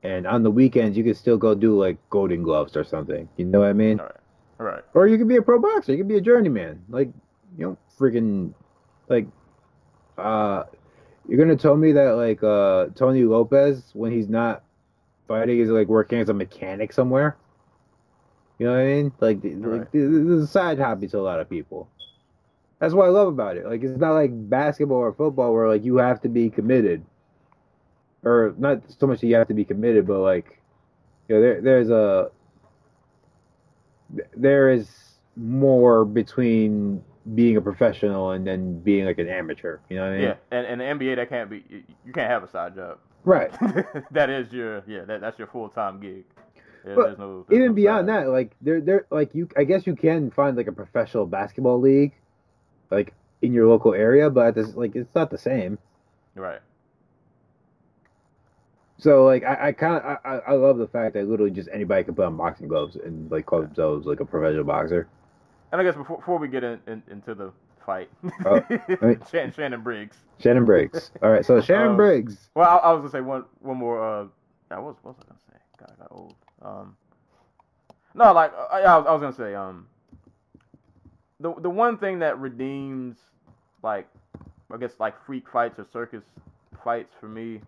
and 0.03 0.25
on 0.27 0.43
the 0.43 0.51
weekends 0.51 0.97
you 0.97 1.03
can 1.03 1.13
still 1.13 1.37
go 1.37 1.53
do 1.53 1.77
like 1.77 1.97
Golden 2.09 2.43
Gloves 2.43 2.75
or 2.75 2.83
something. 2.83 3.27
You 3.37 3.45
know 3.45 3.59
what 3.59 3.69
I 3.69 3.73
mean? 3.73 3.99
All 3.99 4.05
right. 4.07 4.15
All 4.59 4.65
right. 4.65 4.83
Or 4.93 5.07
you 5.07 5.17
can 5.17 5.27
be 5.27 5.37
a 5.37 5.41
pro 5.41 5.59
boxer. 5.59 5.91
You 5.91 5.97
can 5.99 6.07
be 6.07 6.17
a 6.17 6.21
journeyman. 6.21 6.83
Like, 6.89 7.09
you 7.57 7.65
know, 7.65 7.77
freaking, 7.99 8.53
like, 9.09 9.27
uh, 10.17 10.63
you're 11.27 11.37
gonna 11.39 11.55
tell 11.55 11.77
me 11.77 11.91
that 11.93 12.11
like 12.11 12.43
uh 12.43 12.87
Tony 12.95 13.23
Lopez 13.23 13.91
when 13.93 14.11
he's 14.11 14.27
not 14.29 14.63
fighting 15.27 15.59
is 15.59 15.69
like 15.69 15.87
working 15.87 16.19
as 16.19 16.29
a 16.29 16.33
mechanic 16.33 16.91
somewhere. 16.93 17.37
You 18.59 18.67
know 18.67 18.73
what 18.73 18.81
I 18.81 18.85
mean? 18.85 19.11
Like, 19.19 19.39
Right. 19.43 19.79
like 19.79 19.91
this 19.91 20.03
is 20.03 20.43
a 20.43 20.47
side 20.47 20.77
hobby 20.79 21.07
to 21.09 21.19
a 21.19 21.21
lot 21.21 21.39
of 21.39 21.49
people. 21.49 21.89
That's 22.79 22.93
what 22.93 23.05
I 23.05 23.09
love 23.09 23.27
about 23.27 23.57
it. 23.57 23.65
Like, 23.65 23.83
it's 23.83 23.99
not 23.99 24.13
like 24.13 24.31
basketball 24.49 24.97
or 24.97 25.13
football 25.13 25.53
where 25.53 25.67
like 25.67 25.83
you 25.83 25.97
have 25.97 26.21
to 26.21 26.29
be 26.29 26.49
committed, 26.49 27.03
or 28.23 28.53
not 28.57 28.81
so 28.99 29.07
much 29.07 29.21
that 29.21 29.27
you 29.27 29.35
have 29.35 29.47
to 29.47 29.53
be 29.53 29.65
committed, 29.65 30.07
but 30.07 30.19
like, 30.19 30.61
you 31.27 31.35
know, 31.35 31.41
there 31.41 31.61
there's 31.61 31.89
a 31.89 32.31
there 34.35 34.69
is 34.69 34.89
more 35.35 36.03
between 36.05 37.03
being 37.35 37.55
a 37.55 37.61
professional 37.61 38.31
and 38.31 38.45
then 38.45 38.79
being 38.79 39.05
like 39.05 39.19
an 39.19 39.29
amateur. 39.29 39.79
You 39.89 39.97
know 39.97 40.03
what 40.03 40.11
I 40.13 40.17
mean? 40.17 40.21
Yeah, 40.23 40.35
and 40.51 40.81
and 40.81 40.81
the 40.81 41.05
NBA 41.05 41.15
that 41.17 41.29
can't 41.29 41.49
be 41.49 41.63
you- 41.69 42.13
can't 42.13 42.29
have 42.29 42.43
a 42.43 42.49
side 42.49 42.75
job. 42.75 42.97
Right. 43.23 43.51
that 44.11 44.29
is 44.29 44.51
your 44.51 44.83
yeah 44.87 45.05
that, 45.05 45.21
that's 45.21 45.37
your 45.37 45.47
full 45.47 45.69
time 45.69 45.99
gig. 45.99 46.25
There- 46.83 46.95
But 46.95 47.03
there's 47.05 47.19
no, 47.19 47.45
there's 47.47 47.57
Even 47.57 47.67
no 47.69 47.73
beyond 47.73 48.07
side. 48.07 48.23
that, 48.25 48.29
like 48.29 48.55
there, 48.61 48.81
there, 48.81 49.05
like 49.11 49.35
you, 49.35 49.47
I 49.55 49.63
guess 49.63 49.85
you 49.85 49.95
can 49.95 50.31
find 50.31 50.57
like 50.57 50.67
a 50.67 50.71
professional 50.71 51.27
basketball 51.27 51.79
league, 51.79 52.13
like 52.89 53.13
in 53.43 53.53
your 53.53 53.67
local 53.67 53.93
area, 53.93 54.29
but 54.29 54.57
it's 54.57 54.75
like 54.75 54.95
it's 54.95 55.13
not 55.15 55.29
the 55.29 55.37
same. 55.37 55.77
Right. 56.35 56.59
So 59.01 59.25
like 59.25 59.43
I, 59.43 59.69
I 59.69 59.71
kind 59.71 59.95
of, 59.95 60.17
I, 60.23 60.37
I 60.49 60.53
love 60.53 60.77
the 60.77 60.87
fact 60.87 61.15
that 61.15 61.27
literally 61.27 61.49
just 61.51 61.67
anybody 61.73 62.03
can 62.03 62.13
put 62.13 62.25
on 62.25 62.37
boxing 62.37 62.67
gloves 62.67 62.95
and 62.97 63.31
like 63.31 63.47
call 63.47 63.61
themselves 63.63 64.05
like 64.05 64.19
a 64.19 64.25
professional 64.25 64.63
boxer. 64.63 65.07
And 65.71 65.81
I 65.81 65.83
guess 65.83 65.95
before, 65.95 66.17
before 66.17 66.37
we 66.37 66.47
get 66.47 66.63
in, 66.63 66.79
in, 66.85 67.01
into 67.09 67.33
the 67.33 67.51
fight, 67.83 68.11
Oh. 68.45 68.61
Shannon, 69.31 69.51
Shannon 69.53 69.81
Briggs. 69.81 70.17
Shannon 70.39 70.65
Briggs. 70.65 71.11
All 71.23 71.31
right, 71.31 71.43
so 71.43 71.59
Shannon 71.63 71.89
Um, 71.89 71.97
Briggs. 71.97 72.49
Well, 72.53 72.69
I, 72.69 72.89
I 72.89 72.93
was 72.93 72.99
gonna 72.99 73.09
say 73.09 73.21
one 73.21 73.45
one 73.61 73.77
more. 73.77 73.99
Uh, 74.03 74.25
I 74.69 74.77
was 74.77 74.95
what 75.01 75.17
was 75.17 75.25
I 75.25 75.29
gonna 75.29 75.39
say? 75.51 75.57
God, 75.79 75.91
I 75.97 76.01
got 76.03 76.11
old. 76.11 76.35
Um, 76.61 76.95
no, 78.13 78.31
like 78.33 78.51
uh, 78.53 78.67
I, 78.71 78.81
I 78.81 78.97
was, 78.97 79.07
I 79.07 79.11
was 79.13 79.21
gonna 79.21 79.49
say 79.49 79.55
um, 79.55 79.87
the 81.39 81.55
the 81.59 81.71
one 81.71 81.97
thing 81.97 82.19
that 82.19 82.37
redeems 82.37 83.17
like 83.81 84.07
I 84.71 84.77
guess 84.77 84.91
like 84.99 85.15
freak 85.25 85.49
fights 85.49 85.79
or 85.79 85.87
circus 85.91 86.21
fights 86.83 87.15
for 87.19 87.27
me 87.27 87.61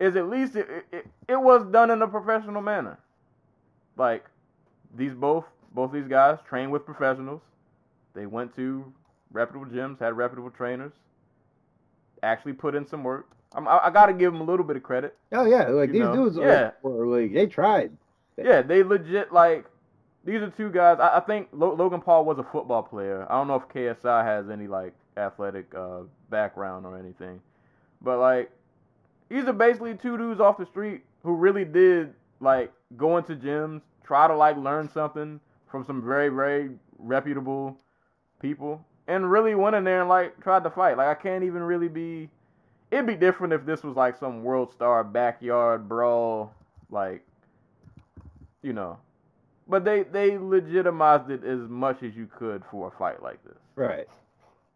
is 0.00 0.16
at 0.16 0.28
least 0.28 0.56
it, 0.56 0.66
it, 0.90 1.06
it 1.28 1.40
was 1.40 1.64
done 1.70 1.90
in 1.90 2.02
a 2.02 2.08
professional 2.08 2.62
manner. 2.62 2.98
Like 3.96 4.24
these 4.96 5.12
both 5.12 5.44
both 5.72 5.92
these 5.92 6.08
guys 6.08 6.38
trained 6.48 6.72
with 6.72 6.84
professionals. 6.84 7.42
They 8.14 8.26
went 8.26 8.56
to 8.56 8.92
reputable 9.30 9.66
gyms, 9.66 10.00
had 10.00 10.16
reputable 10.16 10.50
trainers, 10.50 10.92
actually 12.22 12.54
put 12.54 12.74
in 12.74 12.86
some 12.86 13.04
work. 13.04 13.30
I'm, 13.52 13.68
I, 13.68 13.80
I 13.84 13.90
got 13.90 14.06
to 14.06 14.12
give 14.12 14.32
them 14.32 14.40
a 14.40 14.44
little 14.44 14.64
bit 14.64 14.76
of 14.76 14.82
credit. 14.82 15.16
Oh 15.32 15.44
yeah, 15.44 15.68
like 15.68 15.92
these 15.92 16.00
know, 16.00 16.14
dudes 16.14 16.36
yeah. 16.36 16.70
were 16.82 17.06
like 17.06 17.32
they 17.32 17.46
tried. 17.46 17.92
Yeah, 18.36 18.62
they 18.62 18.82
legit 18.82 19.32
like 19.32 19.66
these 20.24 20.40
are 20.40 20.50
two 20.50 20.70
guys. 20.70 20.98
I, 20.98 21.18
I 21.18 21.20
think 21.20 21.48
Lo- 21.52 21.74
Logan 21.74 22.00
Paul 22.00 22.24
was 22.24 22.38
a 22.38 22.44
football 22.44 22.82
player. 22.82 23.26
I 23.28 23.34
don't 23.34 23.48
know 23.48 23.56
if 23.56 23.68
KSI 23.68 24.24
has 24.24 24.48
any 24.48 24.66
like 24.66 24.94
athletic 25.16 25.74
uh, 25.74 26.00
background 26.30 26.86
or 26.86 26.98
anything, 26.98 27.40
but 28.00 28.18
like 28.18 28.50
these 29.30 29.44
are 29.44 29.52
basically 29.52 29.94
two 29.94 30.18
dudes 30.18 30.40
off 30.40 30.58
the 30.58 30.66
street 30.66 31.02
who 31.22 31.34
really 31.34 31.64
did 31.64 32.12
like 32.40 32.72
go 32.96 33.16
into 33.16 33.34
gyms, 33.34 33.80
try 34.04 34.26
to 34.26 34.36
like 34.36 34.56
learn 34.56 34.90
something 34.90 35.40
from 35.70 35.84
some 35.84 36.04
very 36.04 36.28
very 36.28 36.70
reputable 36.98 37.78
people, 38.40 38.84
and 39.06 39.30
really 39.30 39.54
went 39.54 39.76
in 39.76 39.84
there 39.84 40.00
and 40.00 40.08
like 40.08 40.42
tried 40.42 40.64
to 40.64 40.70
fight. 40.70 40.96
Like 40.98 41.08
I 41.08 41.14
can't 41.14 41.44
even 41.44 41.62
really 41.62 41.88
be. 41.88 42.28
It'd 42.90 43.06
be 43.06 43.14
different 43.14 43.52
if 43.52 43.64
this 43.64 43.84
was 43.84 43.96
like 43.96 44.18
some 44.18 44.42
world 44.42 44.72
star 44.72 45.04
backyard 45.04 45.88
brawl, 45.88 46.52
like 46.90 47.24
you 48.62 48.72
know. 48.72 48.98
But 49.68 49.84
they 49.84 50.02
they 50.02 50.36
legitimized 50.36 51.30
it 51.30 51.44
as 51.44 51.60
much 51.68 52.02
as 52.02 52.16
you 52.16 52.26
could 52.26 52.64
for 52.68 52.88
a 52.88 52.90
fight 52.90 53.22
like 53.22 53.42
this, 53.44 53.58
Right. 53.76 54.08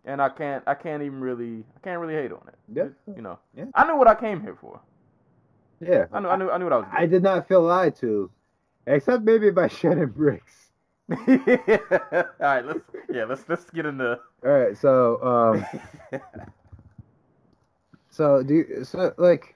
And 0.04 0.20
I 0.20 0.28
can't 0.28 0.62
I 0.66 0.74
can't 0.74 1.02
even 1.02 1.20
really 1.20 1.64
I 1.76 1.80
can't 1.82 2.00
really 2.00 2.14
hate 2.14 2.32
on 2.32 2.42
it. 2.48 2.54
Yeah. 2.72 2.88
You 3.14 3.22
know, 3.22 3.38
Yeah. 3.56 3.66
I 3.74 3.86
knew 3.86 3.96
what 3.96 4.08
I 4.08 4.14
came 4.14 4.40
here 4.40 4.56
for. 4.60 4.80
Yeah. 5.80 6.06
I 6.12 6.20
knew 6.20 6.28
I 6.28 6.36
knew 6.36 6.50
I 6.50 6.58
knew 6.58 6.64
what 6.64 6.72
I 6.72 6.76
was. 6.78 6.86
I 6.92 7.06
did 7.06 7.22
not 7.22 7.48
feel 7.48 7.62
lied 7.62 7.96
to, 7.96 8.30
except 8.86 9.24
maybe 9.24 9.50
by 9.50 9.68
Shannon 9.68 10.10
Briggs. 10.10 10.70
doing. 11.08 11.40
All 11.40 12.24
right, 12.40 12.64
let's 12.64 12.80
yeah 13.10 13.24
let's 13.24 13.44
let's 13.48 13.68
get 13.70 13.84
into. 13.84 14.18
All 14.44 14.50
right, 14.50 14.76
so 14.76 15.22
um, 15.22 16.20
so 18.10 18.42
do 18.42 18.54
you, 18.54 18.84
so 18.84 19.12
like, 19.18 19.54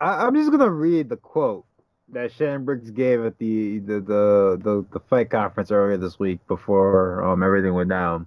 I, 0.00 0.24
I'm 0.24 0.34
just 0.34 0.50
gonna 0.50 0.70
read 0.70 1.10
the 1.10 1.16
quote 1.16 1.66
that 2.14 2.32
Shannon 2.32 2.64
Briggs 2.64 2.90
gave 2.90 3.24
at 3.24 3.38
the 3.38 3.78
the 3.80 4.00
the 4.00 4.60
the, 4.62 4.86
the 4.92 5.00
fight 5.00 5.30
conference 5.30 5.70
earlier 5.70 5.96
this 5.96 6.18
week 6.18 6.44
before 6.46 7.22
um 7.22 7.42
everything 7.42 7.74
went 7.74 7.90
down. 7.90 8.26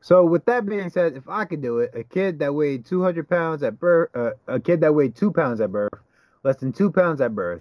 So 0.00 0.24
with 0.24 0.44
that 0.44 0.64
being 0.66 0.88
said, 0.88 1.14
if 1.14 1.28
I 1.28 1.46
could 1.46 1.60
do 1.60 1.80
it, 1.80 1.90
a 1.92 2.04
kid 2.04 2.38
that 2.38 2.54
weighed 2.54 2.86
200 2.86 3.28
pounds 3.28 3.64
at 3.64 3.80
birth, 3.80 4.10
uh, 4.14 4.30
a 4.46 4.60
kid 4.60 4.80
that 4.82 4.94
weighed 4.94 5.16
two 5.16 5.32
pounds 5.32 5.60
at 5.60 5.72
birth, 5.72 5.98
less 6.44 6.58
than 6.58 6.72
two 6.72 6.92
pounds 6.92 7.20
at 7.20 7.34
birth, 7.34 7.60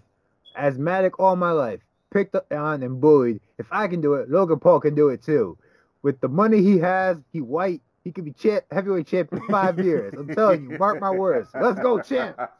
asthmatic 0.55 1.19
all 1.19 1.35
my 1.35 1.49
life, 1.49 1.79
picked 2.13 2.35
on 2.51 2.83
and 2.83 3.01
bullied. 3.01 3.39
If 3.57 3.65
I 3.71 3.87
can 3.87 3.99
do 3.99 4.13
it, 4.13 4.29
Logan 4.29 4.59
Paul 4.59 4.79
can 4.79 4.93
do 4.93 5.09
it 5.09 5.23
too. 5.23 5.57
With 6.03 6.19
the 6.19 6.27
money 6.27 6.61
he 6.61 6.77
has, 6.77 7.17
he 7.33 7.41
white. 7.41 7.81
He 8.05 8.11
could 8.11 8.23
be 8.23 8.31
champ, 8.33 8.63
heavyweight 8.71 9.07
champ 9.07 9.33
in 9.33 9.41
five 9.47 9.79
years. 9.83 10.13
I'm 10.13 10.27
telling 10.27 10.69
you, 10.69 10.77
mark 10.77 11.01
my 11.01 11.09
words. 11.09 11.49
Let's 11.59 11.79
go, 11.79 11.99
champ. 11.99 12.39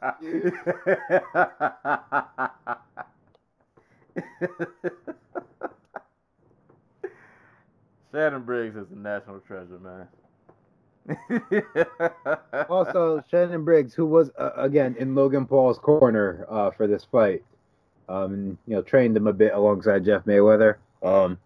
Shannon 8.12 8.42
Briggs 8.42 8.74
is 8.74 8.90
a 8.90 8.96
national 8.96 9.38
treasure, 9.40 9.78
man. 9.78 10.08
Also, 12.68 13.22
Shannon 13.30 13.64
Briggs, 13.64 13.94
who 13.94 14.06
was 14.06 14.32
uh, 14.36 14.50
again 14.56 14.96
in 14.98 15.14
Logan 15.14 15.46
Paul's 15.46 15.78
corner 15.78 16.44
uh, 16.50 16.72
for 16.72 16.88
this 16.88 17.04
fight, 17.04 17.44
um, 18.08 18.58
you 18.66 18.74
know, 18.74 18.82
trained 18.82 19.16
him 19.16 19.28
a 19.28 19.32
bit 19.32 19.52
alongside 19.52 20.04
Jeff 20.04 20.24
Mayweather. 20.24 20.78
Um, 21.04 21.38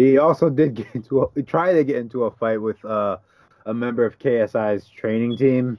he 0.00 0.18
also 0.18 0.48
did 0.50 0.74
get 0.74 0.86
into 0.94 1.22
a, 1.22 1.42
tried 1.42 1.74
to 1.74 1.84
get 1.84 1.96
into 1.96 2.24
a 2.24 2.30
fight 2.30 2.60
with 2.60 2.82
uh, 2.84 3.18
a 3.66 3.74
member 3.74 4.04
of 4.04 4.18
KSI's 4.18 4.88
training 4.88 5.36
team. 5.36 5.78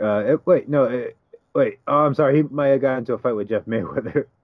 Uh, 0.00 0.24
it, 0.26 0.46
wait, 0.46 0.68
no, 0.68 0.84
it, 0.84 1.16
wait. 1.54 1.78
Oh, 1.86 2.04
I'm 2.04 2.14
sorry. 2.14 2.36
He 2.36 2.42
might 2.42 2.68
have 2.68 2.80
got 2.80 2.98
into 2.98 3.14
a 3.14 3.18
fight 3.18 3.36
with 3.36 3.48
Jeff 3.48 3.64
Mayweather. 3.64 4.26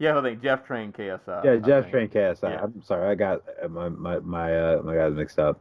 Yeah, 0.00 0.18
I 0.18 0.22
think 0.22 0.42
Jeff 0.42 0.66
trained 0.66 0.92
KSI. 0.92 1.44
yeah, 1.44 1.52
I 1.52 1.56
Jeff 1.58 1.84
think. 1.84 1.92
trained 1.92 2.12
KSI. 2.12 2.50
Yeah. 2.50 2.62
I'm 2.64 2.82
sorry, 2.82 3.08
I 3.08 3.14
got 3.14 3.42
uh, 3.62 3.68
my 3.68 3.88
my 3.88 4.18
my 4.18 4.58
uh, 4.58 4.82
my 4.82 4.96
guys 4.96 5.14
mixed 5.14 5.38
up. 5.38 5.60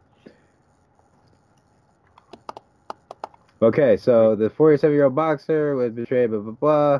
Okay, 3.62 3.96
so 3.96 4.36
the 4.36 4.50
47 4.50 4.94
year 4.94 5.06
old 5.06 5.16
boxer 5.16 5.76
was 5.76 5.92
betrayed, 5.92 6.32
blah 6.32 6.40
blah 6.40 6.52
blah. 6.54 7.00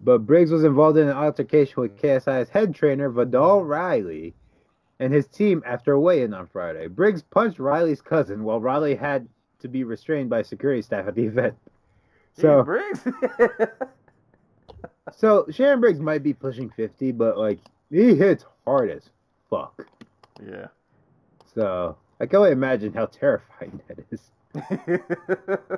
But 0.00 0.26
Briggs 0.26 0.50
was 0.50 0.64
involved 0.64 0.98
in 0.98 1.08
an 1.08 1.16
altercation 1.16 1.82
with 1.82 2.00
KSI's 2.00 2.48
head 2.48 2.74
trainer 2.74 3.10
Viddal 3.10 3.66
Riley 3.68 4.34
and 5.00 5.12
his 5.12 5.26
team 5.26 5.62
after 5.66 5.92
a 5.92 6.00
weigh-in 6.00 6.32
on 6.34 6.46
Friday. 6.46 6.86
Briggs 6.86 7.22
punched 7.22 7.58
Riley's 7.58 8.00
cousin 8.00 8.44
while 8.44 8.60
Riley 8.60 8.94
had 8.94 9.26
to 9.58 9.68
be 9.68 9.82
restrained 9.84 10.30
by 10.30 10.42
security 10.42 10.82
staff 10.82 11.08
at 11.08 11.14
the 11.16 11.24
event. 11.24 11.54
Jeez, 12.36 12.42
So, 12.42 12.62
Briggs. 12.62 13.00
so 15.12 15.46
Shannon 15.50 15.80
Briggs 15.80 16.00
might 16.00 16.22
be 16.22 16.32
pushing 16.32 16.70
50, 16.70 17.12
but 17.12 17.36
like 17.36 17.58
he 17.90 18.14
hits 18.14 18.44
hard 18.64 18.90
as 18.90 19.10
fuck. 19.50 19.86
yeah. 20.46 20.68
So 21.54 21.96
I 22.20 22.26
can 22.26 22.36
only 22.38 22.52
imagine 22.52 22.92
how 22.92 23.06
terrifying 23.06 23.80
that 23.88 23.98
is. 24.10 24.30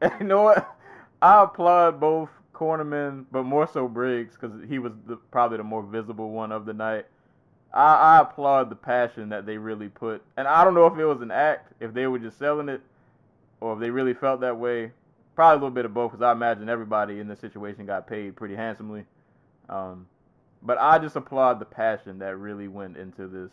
and 0.00 0.12
you 0.20 0.26
know 0.26 0.42
what? 0.42 0.76
I 1.22 1.44
applaud 1.44 1.98
both 2.00 2.28
cornermen, 2.56 3.26
but 3.30 3.42
more 3.42 3.66
so 3.66 3.86
Briggs 3.86 4.34
because 4.34 4.56
he 4.68 4.78
was 4.78 4.92
the, 5.06 5.16
probably 5.30 5.58
the 5.58 5.64
more 5.64 5.82
visible 5.82 6.30
one 6.30 6.52
of 6.52 6.64
the 6.64 6.72
night. 6.72 7.06
I, 7.74 7.94
I 7.94 8.20
applaud 8.20 8.70
the 8.70 8.76
passion 8.76 9.28
that 9.28 9.44
they 9.44 9.58
really 9.58 9.88
put, 9.88 10.22
and 10.36 10.48
I 10.48 10.64
don't 10.64 10.74
know 10.74 10.86
if 10.86 10.98
it 10.98 11.04
was 11.04 11.20
an 11.20 11.30
act, 11.30 11.72
if 11.80 11.92
they 11.92 12.06
were 12.06 12.18
just 12.18 12.38
selling 12.38 12.68
it, 12.68 12.80
or 13.60 13.74
if 13.74 13.80
they 13.80 13.90
really 13.90 14.14
felt 14.14 14.40
that 14.40 14.56
way. 14.56 14.92
Probably 15.34 15.52
a 15.52 15.56
little 15.56 15.74
bit 15.74 15.84
of 15.84 15.92
both, 15.92 16.12
because 16.12 16.24
I 16.24 16.32
imagine 16.32 16.70
everybody 16.70 17.20
in 17.20 17.28
this 17.28 17.40
situation 17.40 17.84
got 17.84 18.06
paid 18.06 18.36
pretty 18.36 18.56
handsomely. 18.56 19.04
Um, 19.68 20.06
but 20.62 20.78
I 20.80 20.98
just 20.98 21.14
applaud 21.16 21.60
the 21.60 21.66
passion 21.66 22.20
that 22.20 22.36
really 22.38 22.68
went 22.68 22.96
into 22.96 23.26
this, 23.26 23.50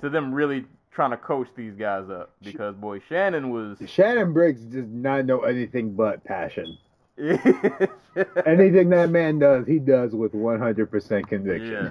to 0.00 0.08
them 0.08 0.32
really 0.32 0.66
trying 0.92 1.10
to 1.10 1.16
coach 1.16 1.48
these 1.56 1.74
guys 1.74 2.08
up. 2.08 2.30
Because 2.40 2.76
boy, 2.76 3.00
Shannon 3.08 3.50
was 3.50 3.78
Shannon 3.86 4.32
Briggs 4.32 4.60
does 4.60 4.86
not 4.86 5.24
know 5.24 5.40
anything 5.40 5.94
but 5.94 6.22
passion. 6.22 6.78
Anything 7.18 8.88
that 8.90 9.10
man 9.10 9.38
does, 9.38 9.66
he 9.66 9.78
does 9.78 10.14
with 10.14 10.32
100% 10.32 11.26
conviction. 11.28 11.72
Yeah. 11.72 11.90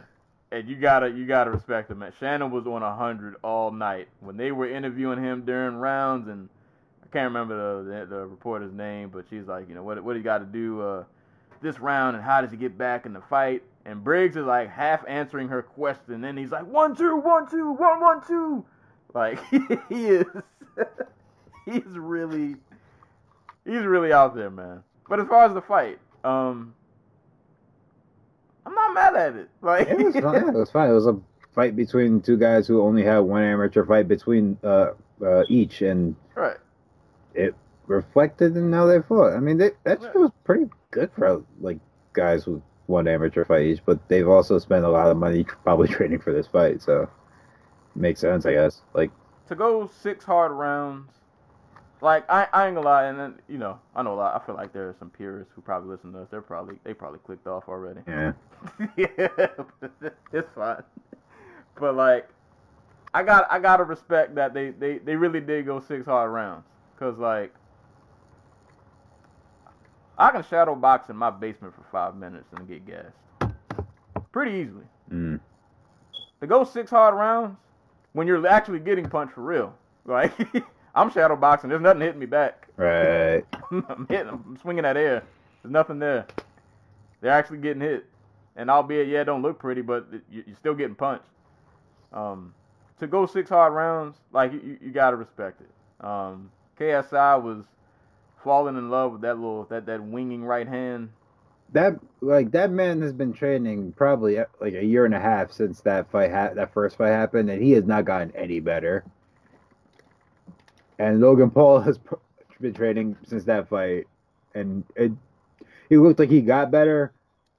And 0.53 0.67
you 0.67 0.76
gotta 0.76 1.09
you 1.09 1.26
gotta 1.26 1.49
respect 1.49 1.89
him, 1.89 1.99
man. 1.99 2.11
Shannon 2.19 2.51
was 2.51 2.67
on 2.67 2.82
hundred 2.82 3.36
all 3.41 3.72
night 3.72 4.09
when 4.19 4.36
they 4.36 4.51
were 4.51 4.69
interviewing 4.69 5.24
him 5.24 5.45
during 5.45 5.78
rounds, 5.78 6.28
and 6.28 6.49
I 7.01 7.07
can't 7.07 7.24
remember 7.24 7.84
the 7.84 7.89
the, 7.89 8.05
the 8.05 8.28
reporter's 8.28 8.74
name, 8.74 9.09
but 9.09 9.26
she's 9.30 9.45
like, 9.45 9.69
you 9.69 9.76
know, 9.76 9.84
what 9.84 10.03
what 10.03 10.17
he 10.17 10.22
got 10.22 10.39
to 10.39 10.45
do 10.45 10.82
uh, 10.82 11.03
this 11.61 11.80
round, 11.80 12.17
and 12.17 12.26
how 12.26 12.41
does 12.41 12.51
he 12.51 12.57
get 12.57 12.78
back 12.78 13.05
in 13.05 13.13
the 13.13 13.22
fight? 13.22 13.63
And 13.86 14.03
Briggs 14.03 14.36
is 14.36 14.45
like 14.45 14.69
half 14.69 15.05
answering 15.07 15.47
her 15.47 15.61
question, 15.61 16.26
and 16.26 16.38
he's 16.38 16.51
like 16.51 16.65
one 16.65 16.97
two 16.97 17.15
one 17.15 17.49
two 17.49 17.72
one 17.72 18.01
one 18.01 18.22
two, 18.28 18.65
like 19.13 19.39
he 19.89 20.05
is 20.07 20.26
he's 21.65 21.97
really 21.97 22.55
he's 23.65 23.84
really 23.84 24.11
out 24.11 24.36
there, 24.36 24.49
man. 24.49 24.84
But 25.12 25.20
as 25.20 25.28
far 25.28 25.43
as 25.43 25.53
the 25.53 25.62
fight, 25.62 25.99
um, 26.24 26.74
I'm 28.66 28.74
not 28.74 28.93
mad 28.93 29.14
at 29.18 29.36
it. 29.36 29.49
Like 29.62 29.89
It 29.89 29.97
was 29.97 30.16
fine. 30.16 30.36
It 30.36 30.53
was. 30.53 30.70
It 30.74 30.93
was 30.93 31.07
a 31.07 31.20
fight 31.53 31.76
between 31.76 32.22
two 32.22 32.38
guys 32.38 32.66
who 32.66 32.82
only 32.82 33.03
had 33.03 33.20
one 33.20 33.43
amateur 33.43 33.86
fight 33.86 34.07
between 34.07 34.57
uh, 34.64 34.91
uh, 35.22 35.43
each, 35.49 35.82
and 35.82 36.16
right. 36.34 36.55
it 37.36 37.55
reflected 37.88 38.55
in 38.55 38.72
how 38.72 38.86
they 38.86 39.01
fought. 39.01 39.34
I 39.34 39.41
mean, 39.41 39.57
they, 39.57 39.72
that 39.84 40.01
Yeah. 40.01 40.12
was 40.16 40.32
pretty 40.45 40.70
good 40.91 41.12
for 41.12 41.43
like 41.59 41.80
guys 42.14 42.47
with 42.47 42.62
one 42.86 43.05
amateur 43.05 43.43
fight 43.43 43.66
each, 43.66 43.82
but 43.86 44.07
they've 44.07 44.30
also 44.30 44.59
spent 44.59 44.86
a 44.86 44.89
lot 44.89 45.12
of 45.12 45.18
money 45.18 45.43
probably 45.66 45.89
training 45.89 46.20
for 46.20 46.32
this 46.32 46.47
fight, 46.47 46.82
so 46.82 47.09
makes 47.95 48.22
sense, 48.22 48.45
I 48.45 48.53
guess. 48.53 48.84
Like, 48.93 49.12
to 49.49 49.55
go 49.55 49.89
six 50.01 50.24
hard 50.24 50.53
rounds, 50.53 51.12
like 52.02 52.30
I, 52.30 52.47
I 52.52 52.68
ain't 52.68 52.76
gonna 52.76 52.88
lie, 52.88 53.06
and 53.06 53.20
then 53.20 53.36
you 53.47 53.58
know 53.58 53.80
I 53.95 54.02
know 54.04 54.14
a 54.14 54.16
lot. 54.16 54.41
I 54.41 54.45
feel 54.45 54.56
like 54.56 54.74
there 54.74 54.89
are 54.89 54.95
some 54.99 55.10
purists 55.10 55.54
who 55.56 55.62
probably 55.62 55.89
listen 55.89 56.12
to 56.14 56.22
us. 56.22 56.28
They're 56.32 56.41
probably 56.41 56.76
they 56.84 56.93
probably 56.93 57.20
clicked 57.20 57.47
off 57.47 57.66
already. 57.68 58.02
yeah, 58.08 58.34
yeah, 58.97 59.28
it's 60.34 60.49
fine. 60.56 60.84
But 61.80 61.95
like, 61.95 62.28
I 63.14 63.24
got 63.24 63.47
I 63.52 63.60
gotta 63.60 63.84
respect 63.84 64.36
that 64.36 64.54
they 64.54 64.72
they 64.72 64.97
they 64.97 65.16
really 65.16 65.41
did 65.41 65.66
go 65.66 65.80
six 65.80 66.06
hard 66.06 66.32
rounds, 66.32 66.66
cause 66.99 67.18
like. 67.18 67.54
I 70.18 70.30
can 70.30 70.43
shadow 70.43 70.76
box 70.76 71.10
in 71.10 71.16
my 71.16 71.32
basement 71.32 71.74
for 71.74 71.84
five 71.91 72.16
minutes 72.16 72.45
and 72.56 72.68
get 72.68 72.86
gassed. 72.86 73.56
Pretty 74.32 74.52
easily. 74.52 74.86
mm. 75.12 75.39
to 76.39 76.47
go 76.47 76.64
six 76.64 76.91
hard 76.91 77.16
rounds 77.16 77.58
when 78.14 78.28
you're 78.28 78.45
actually 78.45 78.80
getting 78.80 79.10
punched 79.10 79.34
for 79.34 79.41
real. 79.41 79.74
Like 80.06 80.32
I'm 80.94 81.10
shadow 81.12 81.36
boxing, 81.36 81.70
there's 81.70 81.82
nothing 81.82 82.02
hitting 82.02 82.20
me 82.20 82.26
back. 82.26 82.68
right. 82.78 83.44
I'm 83.72 84.06
hitting, 84.10 84.28
I'm 84.30 84.58
swinging 84.62 84.84
that 84.84 84.98
air. 84.98 85.24
There's 85.64 85.72
nothing 85.72 86.00
there. 86.00 86.26
They're 87.22 87.32
actually 87.32 87.60
getting 87.60 87.82
hit, 87.82 88.06
and 88.56 88.70
albeit 88.70 89.08
yeah, 89.08 89.22
it 89.22 89.26
don't 89.26 89.42
look 89.42 89.60
pretty, 89.60 89.82
but 89.82 90.08
you- 90.32 90.44
you're 90.48 90.56
still 90.56 90.74
getting 90.74 90.96
punched. 90.96 91.26
Um, 92.12 92.54
to 93.00 93.08
go 93.08 93.26
six 93.26 93.50
hard 93.50 93.74
rounds, 93.74 94.18
like 94.32 94.52
you, 94.54 94.78
you 94.82 94.92
gotta 94.92 95.16
respect 95.16 95.62
it. 95.62 96.06
Um, 96.06 96.52
KSI 96.80 97.42
was 97.42 97.66
falling 98.44 98.76
in 98.76 98.89
love 98.89 99.14
with 99.14 99.22
that 99.22 99.36
little 99.36 99.66
that 99.66 99.86
that 99.86 100.04
winging 100.04 100.44
right 100.44 100.68
hand. 100.68 101.10
That 101.74 102.00
like 102.20 102.52
that 102.52 102.70
man 102.72 103.02
has 103.02 103.14
been 103.14 103.32
training 103.34 103.94
probably 103.94 104.38
like 104.60 104.74
a 104.74 104.84
year 104.84 105.06
and 105.06 105.14
a 105.16 105.20
half 105.20 105.52
since 105.52 105.80
that 105.82 106.12
fight 106.12 106.32
ha- 106.32 106.54
that 106.56 106.74
first 106.74 106.98
fight 106.98 107.10
happened, 107.12 107.50
and 107.50 107.62
he 107.62 107.72
has 107.72 107.86
not 107.86 108.04
gotten 108.06 108.32
any 108.36 108.60
better. 108.60 109.06
And 111.02 111.20
Logan 111.20 111.49
Paul 111.49 111.80
has 111.88 111.99
been 112.60 112.74
training 112.74 113.18
since 113.26 113.43
that 113.45 113.68
fight, 113.70 114.06
and 114.54 114.84
it 114.95 115.12
he 115.89 115.97
looked 115.97 116.20
like 116.20 116.30
he 116.30 116.41
got 116.41 116.70
better, 116.70 117.12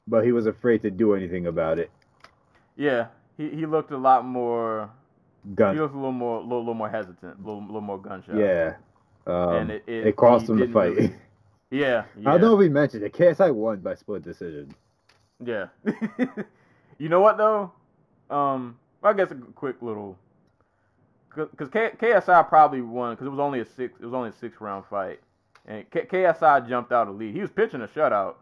but 0.07 0.25
he 0.25 0.31
was 0.31 0.47
afraid 0.47 0.83
to 0.83 0.91
do 0.91 1.15
anything 1.15 1.49
about 1.49 1.79
it. 1.79 1.91
Yeah, 2.77 3.09
he, 3.37 3.51
he 3.51 3.67
looked 3.67 3.91
a 3.91 3.97
lot 3.97 4.25
more. 4.25 4.91
Gun. 5.57 5.75
He 5.75 5.81
looked 5.81 5.95
a 5.95 5.99
little 5.99 6.13
more, 6.13 6.41
little, 6.41 6.61
little 6.61 6.75
more 6.75 6.89
hesitant, 6.89 7.35
a 7.35 7.45
little, 7.45 7.65
little 7.67 7.81
more 7.81 7.99
gunshot. 8.01 8.37
yeah. 8.37 8.77
Um, 9.27 9.55
and 9.55 9.71
it, 9.73 9.83
it, 9.89 10.07
it, 10.07 10.17
cost 10.17 10.49
him 10.49 10.59
the 10.59 10.69
fight. 10.69 10.95
really- 10.95 11.15
yeah, 11.71 12.05
yeah, 12.17 12.29
I 12.29 12.33
don't 12.33 12.43
know 12.43 12.53
if 12.55 12.59
we 12.61 12.69
mentioned 12.69 13.03
it. 13.03 13.13
KSI 13.13 13.53
won 13.53 13.81
by 13.81 13.97
split 13.97 14.23
decision. 14.23 14.73
yeah. 15.45 15.67
you 16.99 17.09
know 17.09 17.21
what 17.21 17.39
though? 17.39 17.73
Um, 18.31 18.79
I 19.03 19.13
guess 19.15 19.33
a 19.33 19.35
quick 19.35 19.77
little, 19.83 20.17
because 21.35 21.69
KSI 21.69 22.49
probably 22.49 22.81
won 22.81 23.15
because 23.15 23.27
it 23.27 23.31
was 23.31 23.41
only 23.41 23.61
a 23.61 23.65
six, 23.65 23.95
it 24.01 24.05
was 24.05 24.15
only 24.15 24.31
a 24.31 24.33
six 24.33 24.61
round 24.61 24.85
fight, 24.87 25.21
and 25.67 25.89
K- 25.91 26.07
KSI 26.07 26.69
jumped 26.69 26.93
out 26.93 27.09
a 27.09 27.11
lead. 27.11 27.35
He 27.35 27.41
was 27.41 27.51
pitching 27.51 27.83
a 27.83 27.89
shutout 27.89 28.35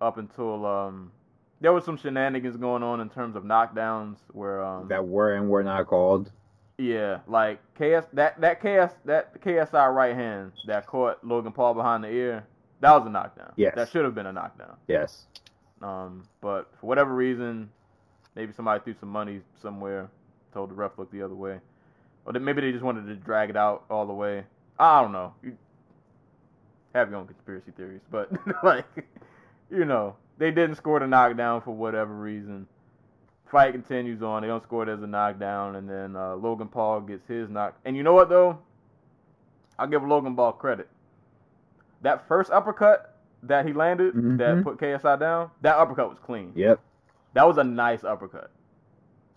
up 0.00 0.18
until 0.18 0.64
um, 0.64 1.12
there 1.60 1.72
was 1.72 1.84
some 1.84 1.96
shenanigans 1.96 2.56
going 2.56 2.82
on 2.82 3.00
in 3.00 3.08
terms 3.08 3.36
of 3.36 3.42
knockdowns 3.42 4.16
where 4.32 4.62
um, 4.64 4.88
That 4.88 5.06
were 5.06 5.34
and 5.34 5.48
were 5.48 5.64
not 5.64 5.86
called. 5.86 6.30
Yeah, 6.78 7.18
like 7.26 7.58
KS 7.74 8.06
that 8.12 8.40
that 8.40 8.60
KS 8.60 8.94
that 9.04 9.40
KSI 9.42 9.92
right 9.92 10.14
hand 10.14 10.52
that 10.66 10.86
caught 10.86 11.24
Logan 11.26 11.52
Paul 11.52 11.74
behind 11.74 12.04
the 12.04 12.08
ear, 12.08 12.46
that 12.80 12.92
was 12.92 13.04
a 13.06 13.10
knockdown. 13.10 13.52
Yes. 13.56 13.74
That 13.74 13.90
should 13.90 14.04
have 14.04 14.14
been 14.14 14.26
a 14.26 14.32
knockdown. 14.32 14.76
Yes. 14.86 15.26
Um, 15.82 16.24
but 16.40 16.70
for 16.80 16.86
whatever 16.86 17.12
reason, 17.12 17.70
maybe 18.36 18.52
somebody 18.52 18.82
threw 18.82 18.94
some 19.00 19.08
money 19.08 19.40
somewhere, 19.60 20.08
told 20.52 20.70
the 20.70 20.74
ref 20.74 20.92
look 20.98 21.10
the 21.10 21.22
other 21.22 21.34
way, 21.34 21.58
or 22.36 22.40
maybe 22.40 22.60
they 22.60 22.72
just 22.72 22.84
wanted 22.84 23.06
to 23.06 23.14
drag 23.16 23.50
it 23.50 23.56
out 23.56 23.84
all 23.90 24.06
the 24.06 24.12
way. 24.12 24.44
I 24.78 25.00
don't 25.02 25.12
know. 25.12 25.34
You 25.42 25.56
have 26.94 27.10
your 27.10 27.18
own 27.18 27.26
conspiracy 27.26 27.72
theories, 27.76 28.00
but 28.10 28.30
like, 28.64 28.84
you 29.70 29.84
know, 29.84 30.16
they 30.38 30.50
didn't 30.50 30.76
score 30.76 31.00
the 31.00 31.06
knockdown 31.06 31.60
for 31.62 31.72
whatever 31.72 32.14
reason. 32.14 32.66
Fight 33.50 33.72
continues 33.72 34.22
on. 34.22 34.42
They 34.42 34.48
don't 34.48 34.62
score 34.62 34.82
it 34.82 34.88
as 34.88 35.02
a 35.02 35.06
knockdown, 35.06 35.76
and 35.76 35.88
then 35.88 36.14
uh, 36.16 36.36
Logan 36.36 36.68
Paul 36.68 37.00
gets 37.00 37.26
his 37.26 37.48
knock. 37.48 37.76
And 37.84 37.96
you 37.96 38.02
know 38.02 38.12
what 38.12 38.28
though? 38.28 38.58
I'll 39.78 39.86
give 39.86 40.02
Logan 40.02 40.36
Paul 40.36 40.52
credit. 40.52 40.88
That 42.02 42.28
first 42.28 42.50
uppercut 42.50 43.16
that 43.44 43.64
he 43.66 43.72
landed, 43.72 44.14
that 44.38 44.56
Mhm. 44.56 44.64
put 44.64 44.78
KSI 44.78 45.16
down, 45.18 45.50
that 45.62 45.76
uppercut 45.76 46.08
was 46.10 46.18
clean. 46.18 46.52
Yep. 46.54 46.80
That 47.34 47.46
was 47.46 47.56
a 47.58 47.64
nice 47.64 48.04
uppercut. 48.04 48.50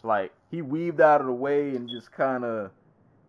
Like 0.04 0.34
he 0.50 0.62
weaved 0.62 1.00
out 1.00 1.22
of 1.22 1.28
the 1.28 1.34
way 1.34 1.76
and 1.76 1.88
just 1.88 2.12
kind 2.12 2.44
of 2.44 2.72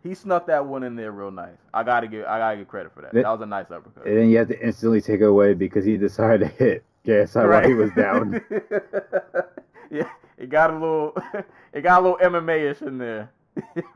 he 0.03 0.15
snuck 0.15 0.47
that 0.47 0.67
one 0.67 0.83
in 0.83 0.97
there 0.97 1.13
real 1.13 1.31
nice. 1.31 1.57
I 1.73 1.83
gotta 1.83 2.09
give 2.09 2.25
I 2.27 2.39
gotta 2.39 2.57
give 2.59 2.69
credit 2.69 2.93
for 2.93 3.03
that. 3.03 3.15
That 3.15 3.25
was 3.25 3.41
a 3.41 3.47
nice 3.47 3.71
uppercut. 3.71 4.07
And 4.07 4.17
then 4.19 4.31
you 4.31 4.39
have 4.39 4.49
to 4.49 4.61
instantly 4.65 5.01
take 5.01 5.21
it 5.21 5.25
away 5.27 5.55
because 5.55 5.85
he 5.85 5.97
decided 5.97 6.41
to 6.41 6.47
hit 6.49 6.85
KSI 7.07 7.49
while 7.49 7.69
he 7.69 7.75
was 7.75 7.91
down. 7.93 8.41
yeah, 9.91 10.09
it 10.39 10.49
got 10.49 10.71
a 10.71 10.75
little, 10.75 11.17
it 11.73 11.83
got 11.83 12.01
a 12.01 12.03
little 12.03 12.19
MMA 12.19 12.71
ish 12.71 12.83
in 12.83 12.99
there. 12.99 13.31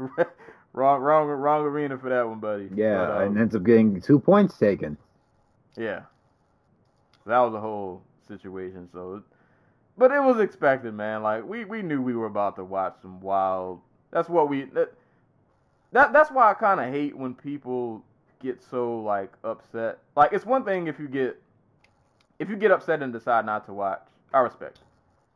wrong, 0.72 1.00
wrong, 1.00 1.26
wrong 1.28 1.64
arena 1.64 1.96
for 1.98 2.10
that 2.10 2.28
one, 2.28 2.38
buddy. 2.38 2.68
Yeah, 2.74 2.98
But, 2.98 3.10
um, 3.10 3.22
and 3.22 3.38
ends 3.38 3.56
up 3.56 3.64
getting 3.64 4.00
two 4.00 4.18
points 4.20 4.58
taken. 4.58 4.96
yeah, 5.76 6.02
that 7.24 7.38
was 7.38 7.54
a 7.54 7.60
whole 7.60 8.02
situation. 8.28 8.88
So, 8.92 9.22
but 9.98 10.12
it 10.12 10.22
was 10.22 10.38
expected, 10.40 10.94
man. 10.94 11.22
Like 11.22 11.44
we 11.44 11.64
we 11.64 11.82
knew 11.82 12.00
we 12.02 12.14
were 12.14 12.26
about 12.26 12.56
to 12.56 12.64
watch 12.64 12.96
some 13.02 13.20
wild. 13.20 13.80
That's 14.12 14.28
what 14.28 14.48
we. 14.48 14.64
That, 14.64 14.92
that 15.92 16.12
that's 16.12 16.30
why 16.30 16.50
I 16.50 16.54
kind 16.54 16.80
of 16.80 16.92
hate 16.92 17.16
when 17.16 17.34
people 17.34 18.04
get 18.40 18.62
so 18.62 19.00
like 19.00 19.32
upset. 19.44 19.98
Like 20.16 20.32
it's 20.32 20.46
one 20.46 20.64
thing 20.64 20.86
if 20.86 20.98
you 20.98 21.08
get 21.08 21.40
if 22.38 22.48
you 22.48 22.56
get 22.56 22.70
upset 22.70 23.02
and 23.02 23.12
decide 23.12 23.46
not 23.46 23.66
to 23.66 23.72
watch. 23.72 24.02
I 24.32 24.40
respect. 24.40 24.80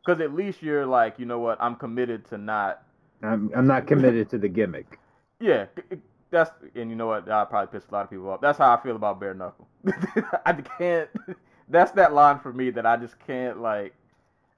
Because 0.05 0.21
at 0.21 0.33
least 0.33 0.61
you're 0.61 0.85
like, 0.85 1.19
you 1.19 1.25
know 1.25 1.39
what? 1.39 1.57
I'm 1.61 1.75
committed 1.75 2.25
to 2.29 2.37
not. 2.37 2.83
I'm, 3.23 3.51
I'm 3.55 3.67
not 3.67 3.85
committed 3.85 4.29
to 4.31 4.37
the 4.37 4.49
gimmick. 4.49 4.99
Yeah, 5.39 5.65
that's 6.31 6.51
and 6.75 6.89
you 6.89 6.95
know 6.95 7.07
what? 7.07 7.29
I 7.29 7.45
probably 7.45 7.71
pissed 7.71 7.89
a 7.91 7.93
lot 7.93 8.03
of 8.03 8.09
people 8.09 8.29
off. 8.29 8.41
That's 8.41 8.57
how 8.57 8.73
I 8.73 8.81
feel 8.81 8.95
about 8.95 9.19
bare 9.19 9.33
knuckle. 9.33 9.67
I 10.45 10.53
can't. 10.53 11.09
That's 11.69 11.91
that 11.93 12.13
line 12.13 12.37
for 12.39 12.51
me 12.51 12.69
that 12.71 12.85
I 12.85 12.97
just 12.97 13.15
can't 13.25 13.61
like. 13.61 13.93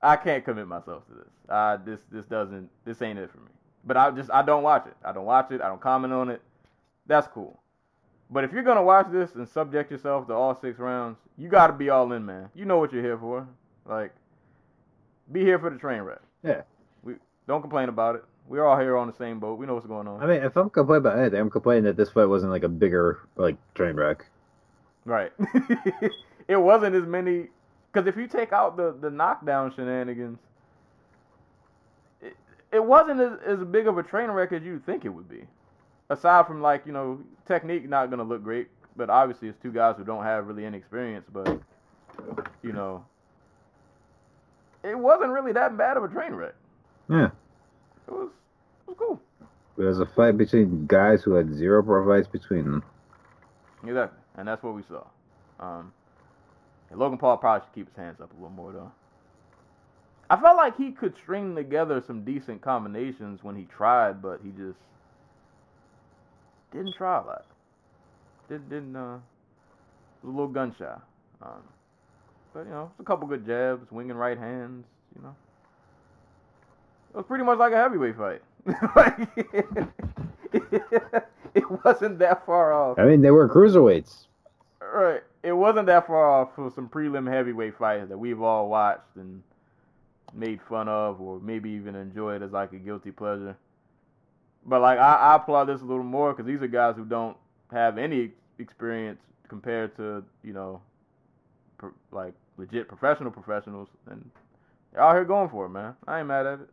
I 0.02 0.16
can't 0.16 0.44
commit 0.44 0.68
myself 0.68 1.06
to 1.08 1.14
this. 1.14 1.30
Uh, 1.48 1.78
this 1.86 2.00
this 2.12 2.26
doesn't. 2.26 2.70
This 2.86 3.02
ain't 3.02 3.20
it 3.20 3.30
for 3.30 3.38
me. 3.38 3.52
But 3.86 3.98
I 3.98 4.12
just 4.12 4.32
I 4.32 4.42
don't 4.42 4.64
watch 4.64 4.88
it. 4.88 4.96
I 5.04 5.12
don't 5.12 5.26
watch 5.26 5.52
it. 5.52 5.62
I 5.62 5.68
don't 5.68 5.82
comment 5.82 6.14
on 6.14 6.30
it. 6.30 6.42
That's 7.06 7.28
cool. 7.28 7.60
But 8.30 8.44
if 8.44 8.52
you're 8.52 8.64
gonna 8.64 8.84
watch 8.84 9.08
this 9.12 9.36
and 9.36 9.48
subject 9.48 9.92
yourself 9.92 10.28
to 10.28 10.34
all 10.34 10.60
six 10.60 10.80
rounds, 10.80 11.18
you 11.38 11.50
got 11.50 11.68
to 11.68 11.74
be 11.74 11.90
all 11.90 12.12
in, 12.14 12.26
man. 12.26 12.50
You 12.56 12.66
know 12.66 12.78
what 12.78 12.92
you're 12.94 13.04
here 13.04 13.18
for. 13.18 13.48
Like, 13.86 14.14
be 15.32 15.42
here 15.42 15.60
for 15.60 15.70
the 15.70 15.78
train 15.78 16.02
wreck. 16.02 16.22
Yeah. 16.44 16.62
We 17.04 17.16
don't 17.48 17.62
complain 17.62 17.90
about 17.90 18.16
it. 18.16 18.24
We're 18.48 18.66
all 18.66 18.78
here 18.78 18.98
on 18.98 19.08
the 19.08 19.14
same 19.14 19.40
boat. 19.40 19.58
We 19.58 19.66
know 19.66 19.74
what's 19.74 19.88
going 19.88 20.08
on. 20.08 20.22
I 20.22 20.26
mean, 20.26 20.44
if 20.44 20.58
I'm 20.58 20.70
complaining 20.70 21.06
about 21.06 21.20
anything, 21.20 21.40
I'm 21.40 21.50
complaining 21.50 21.86
that 21.86 21.98
this 21.98 22.10
fight 22.10 22.26
wasn't 22.26 22.52
like 22.52 22.64
a 22.64 22.70
bigger 22.70 23.20
like 23.36 23.58
train 23.74 23.96
wreck. 23.96 24.26
Right. 25.06 25.32
it 26.48 26.58
wasn't 26.58 26.96
as 26.96 27.06
many 27.06 27.48
because 27.92 28.08
if 28.08 28.16
you 28.18 28.28
take 28.28 28.52
out 28.52 28.78
the 28.78 28.96
the 29.00 29.10
knockdown 29.10 29.74
shenanigans, 29.74 30.40
it, 32.74 32.84
wasn't 32.84 33.20
as, 33.20 33.40
as 33.46 33.64
big 33.66 33.88
of 33.88 33.98
a 33.98 34.04
train 34.04 34.30
wreck 34.30 34.52
as 34.52 34.64
you 34.64 34.82
think 34.86 35.06
it 35.06 35.10
would 35.10 35.30
be. 35.30 35.44
Aside 36.10 36.48
from 36.48 36.62
like 36.62 36.86
you 36.86 36.92
know 36.92 37.20
technique 37.48 37.88
not 37.88 38.10
gonna 38.10 38.24
look 38.24 38.44
great, 38.44 38.68
but 38.96 39.10
obviously 39.10 39.48
it's 39.48 39.58
two 39.62 39.72
guys 39.72 39.96
who 39.98 40.04
don't 40.04 40.24
have 40.24 40.48
really 40.48 40.66
any 40.66 40.78
experience. 40.78 41.26
But 41.32 41.60
you 42.62 42.74
know, 42.74 43.06
it 44.84 44.98
wasn't 44.98 45.32
really 45.32 45.54
that 45.54 45.78
bad 45.78 45.98
of 45.98 46.04
a 46.04 46.08
train 46.08 46.34
wreck. 46.34 46.56
Yeah. 47.10 47.30
It 48.08 48.12
was 48.12 48.30
it 48.88 48.90
was 48.90 48.98
cool. 48.98 49.22
It 49.78 49.84
was 49.84 50.00
a 50.00 50.06
fight 50.06 50.38
between 50.38 50.86
guys 50.86 51.24
who 51.24 51.34
had 51.34 51.54
zero 51.54 51.84
fights 52.06 52.28
between 52.28 52.64
them. 52.66 52.84
Exactly, 53.86 54.20
and 54.36 54.48
that's 54.48 54.62
what 54.62 54.76
we 54.76 54.84
saw. 54.84 55.04
Um, 55.60 55.92
Logan 56.92 57.18
Paul 57.18 57.38
probably 57.38 57.66
should 57.66 57.74
keep 57.74 57.88
his 57.88 57.96
hands 57.96 58.22
up 58.22 58.32
a 58.32 58.36
little 58.36 58.50
more 58.50 58.72
though. 58.72 58.92
I 60.30 60.40
felt 60.40 60.58
like 60.58 60.78
he 60.78 60.92
could 60.92 61.16
string 61.16 61.56
together 61.56 62.02
some 62.06 62.24
decent 62.24 62.62
combinations 62.62 63.44
when 63.44 63.56
he 63.56 63.66
tried, 63.66 64.22
but 64.22 64.40
he 64.44 64.50
just 64.52 64.80
didn't 66.72 66.96
try 66.96 67.20
a 67.20 67.26
lot. 67.26 67.46
Didn't 68.50 68.70
didn't 68.70 68.96
uh, 68.96 69.20
was 70.24 70.30
a 70.30 70.36
little 70.36 70.48
gun 70.48 70.76
shy. 70.78 70.96
Um, 71.42 71.64
but 72.54 72.66
you 72.66 72.72
know, 72.72 72.90
it's 72.92 73.00
a 73.00 73.04
couple 73.04 73.28
good 73.28 73.46
jabs, 73.46 73.92
winging 73.92 74.16
right 74.16 74.38
hands. 74.38 74.86
You 75.16 75.24
know, 75.24 75.36
it 77.14 77.18
was 77.18 77.26
pretty 77.26 77.44
much 77.44 77.60
like 77.60 77.74
a 77.74 77.78
heavyweight 77.78 78.16
fight. 78.18 78.42
like, 78.96 79.30
it 81.54 81.84
wasn't 81.84 82.20
that 82.20 82.46
far 82.46 82.74
off. 82.74 82.98
I 82.98 83.06
mean, 83.06 83.22
they 83.22 83.32
were 83.32 83.50
cruiserweights. 83.50 84.28
Right. 84.82 85.22
It 85.44 85.52
wasn't 85.52 85.88
that 85.88 86.08
far 86.08 86.30
off 86.30 86.56
for 86.56 86.72
some 86.74 86.88
prelim 86.88 87.30
heavyweight 87.30 87.78
fights 87.78 88.08
that 88.10 88.18
we've 88.18 88.42
all 88.42 88.70
watched 88.70 89.16
and 89.16 89.44
made 90.34 90.60
fun 90.68 90.88
of 90.88 91.22
or 91.22 91.40
maybe 91.40 91.70
even 91.72 91.96
enjoyed 91.96 92.42
as 92.42 92.52
like 92.52 92.74
a 92.74 92.78
guilty 92.78 93.12
pleasure. 93.12 93.56
But 94.66 94.82
like 94.82 95.00
I, 95.00 95.16
I 95.16 95.36
applaud 95.36 95.66
this 95.66 95.82
a 95.82 95.86
little 95.86 96.04
more 96.04 96.34
because 96.34 96.46
these 96.46 96.62
are 96.62 96.68
guys 96.68 96.96
who 96.96 97.06
don't 97.06 97.38
have 97.72 97.98
any 97.98 98.32
experience 98.60 99.20
compared 99.48 99.96
to 99.98 100.24
you 100.44 100.54
know, 100.54 100.82
like 102.12 102.34
legit 102.58 102.88
professional 102.88 103.32
professionals, 103.32 103.90
and 104.10 104.30
they're 104.92 105.02
out 105.02 105.16
here 105.16 105.26
going 105.26 105.50
for 105.50 105.66
it, 105.66 105.70
man. 105.70 105.96
I 106.08 106.20
ain't 106.20 106.28
mad 106.28 106.46
at 106.46 106.60
it. 106.62 106.70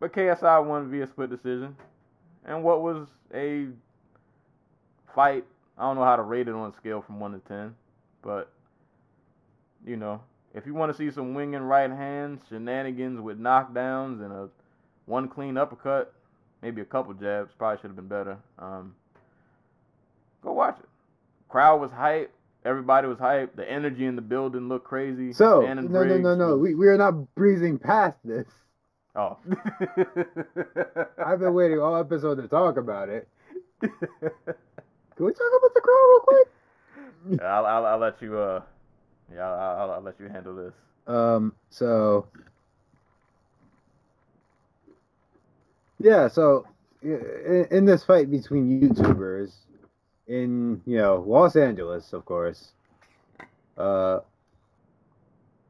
But 0.00 0.12
KSI 0.12 0.64
won 0.64 0.90
via 0.90 1.06
split 1.06 1.30
decision, 1.30 1.76
and 2.44 2.64
what 2.64 2.82
was 2.82 3.06
a 3.34 3.66
fight 5.14 5.44
I 5.80 5.84
don't 5.84 5.96
know 5.96 6.04
how 6.04 6.16
to 6.16 6.22
rate 6.22 6.46
it 6.46 6.54
on 6.54 6.70
a 6.70 6.76
scale 6.76 7.00
from 7.00 7.18
one 7.20 7.32
to 7.32 7.38
ten, 7.48 7.74
but 8.20 8.52
you 9.86 9.96
know, 9.96 10.20
if 10.54 10.66
you 10.66 10.74
want 10.74 10.92
to 10.92 10.98
see 10.98 11.10
some 11.10 11.34
winging 11.34 11.62
right 11.62 11.90
hands, 11.90 12.42
shenanigans 12.48 13.20
with 13.20 13.38
knockdowns, 13.38 14.24
and 14.24 14.32
a 14.32 14.48
one 15.06 15.28
clean 15.28 15.56
uppercut, 15.56 16.12
maybe 16.62 16.80
a 16.80 16.84
couple 16.84 17.12
jabs, 17.14 17.52
probably 17.56 17.80
should 17.80 17.88
have 17.88 17.96
been 17.96 18.08
better. 18.08 18.38
Um, 18.58 18.94
go 20.42 20.52
watch 20.52 20.78
it. 20.80 20.88
Crowd 21.48 21.80
was 21.80 21.90
hype. 21.90 22.32
Everybody 22.64 23.08
was 23.08 23.18
hype. 23.18 23.56
The 23.56 23.68
energy 23.70 24.04
in 24.04 24.16
the 24.16 24.22
building 24.22 24.68
looked 24.68 24.86
crazy. 24.86 25.32
So, 25.32 25.62
no, 25.62 25.74
no, 25.74 25.82
no, 25.82 25.88
Briggs 25.88 26.38
no. 26.38 26.56
We, 26.56 26.74
we 26.74 26.88
are 26.88 26.98
not 26.98 27.34
breezing 27.34 27.78
past 27.78 28.18
this. 28.24 28.46
Oh. 29.16 29.38
I've 31.24 31.40
been 31.40 31.54
waiting 31.54 31.80
all 31.80 31.96
episode 31.96 32.36
to 32.36 32.46
talk 32.48 32.76
about 32.76 33.08
it. 33.08 33.28
Can 33.80 33.90
we 35.26 35.32
talk 35.32 35.50
about 35.58 35.74
the 35.74 35.80
crowd 35.80 36.06
real 36.08 36.20
quick? 36.20 37.40
I'll, 37.42 37.66
I'll, 37.66 37.86
I'll 37.86 37.98
let 37.98 38.20
you. 38.22 38.38
Uh, 38.38 38.62
yeah, 39.34 39.50
I'll, 39.50 39.90
I'll, 39.92 40.00
let 40.02 40.18
you 40.20 40.28
handle 40.28 40.54
this. 40.54 40.74
Um, 41.06 41.54
so 41.70 42.26
yeah, 45.98 46.28
so 46.28 46.66
in, 47.02 47.66
in 47.70 47.84
this 47.84 48.04
fight 48.04 48.30
between 48.30 48.80
YouTubers 48.80 49.52
in 50.26 50.80
you 50.86 50.96
know 50.96 51.24
Los 51.26 51.56
Angeles, 51.56 52.12
of 52.12 52.24
course, 52.24 52.72
uh, 53.76 54.20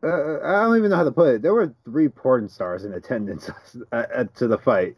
uh, 0.03 0.39
I 0.43 0.63
don't 0.63 0.77
even 0.79 0.91
know 0.91 0.97
how 0.97 1.05
to 1.05 1.13
put 1.13 1.35
it. 1.35 1.43
There 1.43 1.55
were 1.55 1.75
three 1.85 2.09
porn 2.09 2.49
stars 2.49 2.85
in 2.85 2.93
attendance 2.95 3.51
at, 3.93 4.11
at- 4.11 4.35
to 4.37 4.47
the 4.47 4.59
fight. 4.59 4.97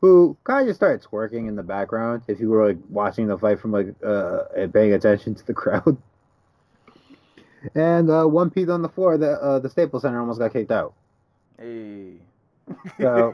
Who 0.00 0.36
kind 0.44 0.60
of 0.62 0.68
just 0.68 0.80
started 0.80 1.02
twerking 1.02 1.48
in 1.48 1.56
the 1.56 1.62
background 1.62 2.24
if 2.28 2.38
you 2.38 2.50
were 2.50 2.66
like 2.68 2.78
watching 2.90 3.26
the 3.26 3.38
fight 3.38 3.58
from 3.58 3.72
like 3.72 3.94
uh 4.04 4.44
and 4.54 4.72
paying 4.72 4.92
attention 4.92 5.34
to 5.34 5.46
the 5.46 5.54
crowd. 5.54 5.96
And 7.74 8.10
uh, 8.10 8.24
one 8.24 8.50
peed 8.50 8.72
on 8.72 8.82
the 8.82 8.88
floor. 8.88 9.16
The 9.18 9.32
uh, 9.32 9.58
the 9.58 9.68
Staples 9.70 10.02
Center 10.02 10.20
almost 10.20 10.38
got 10.38 10.52
kicked 10.52 10.70
out. 10.72 10.94
Hey. 11.58 12.14
So- 13.00 13.32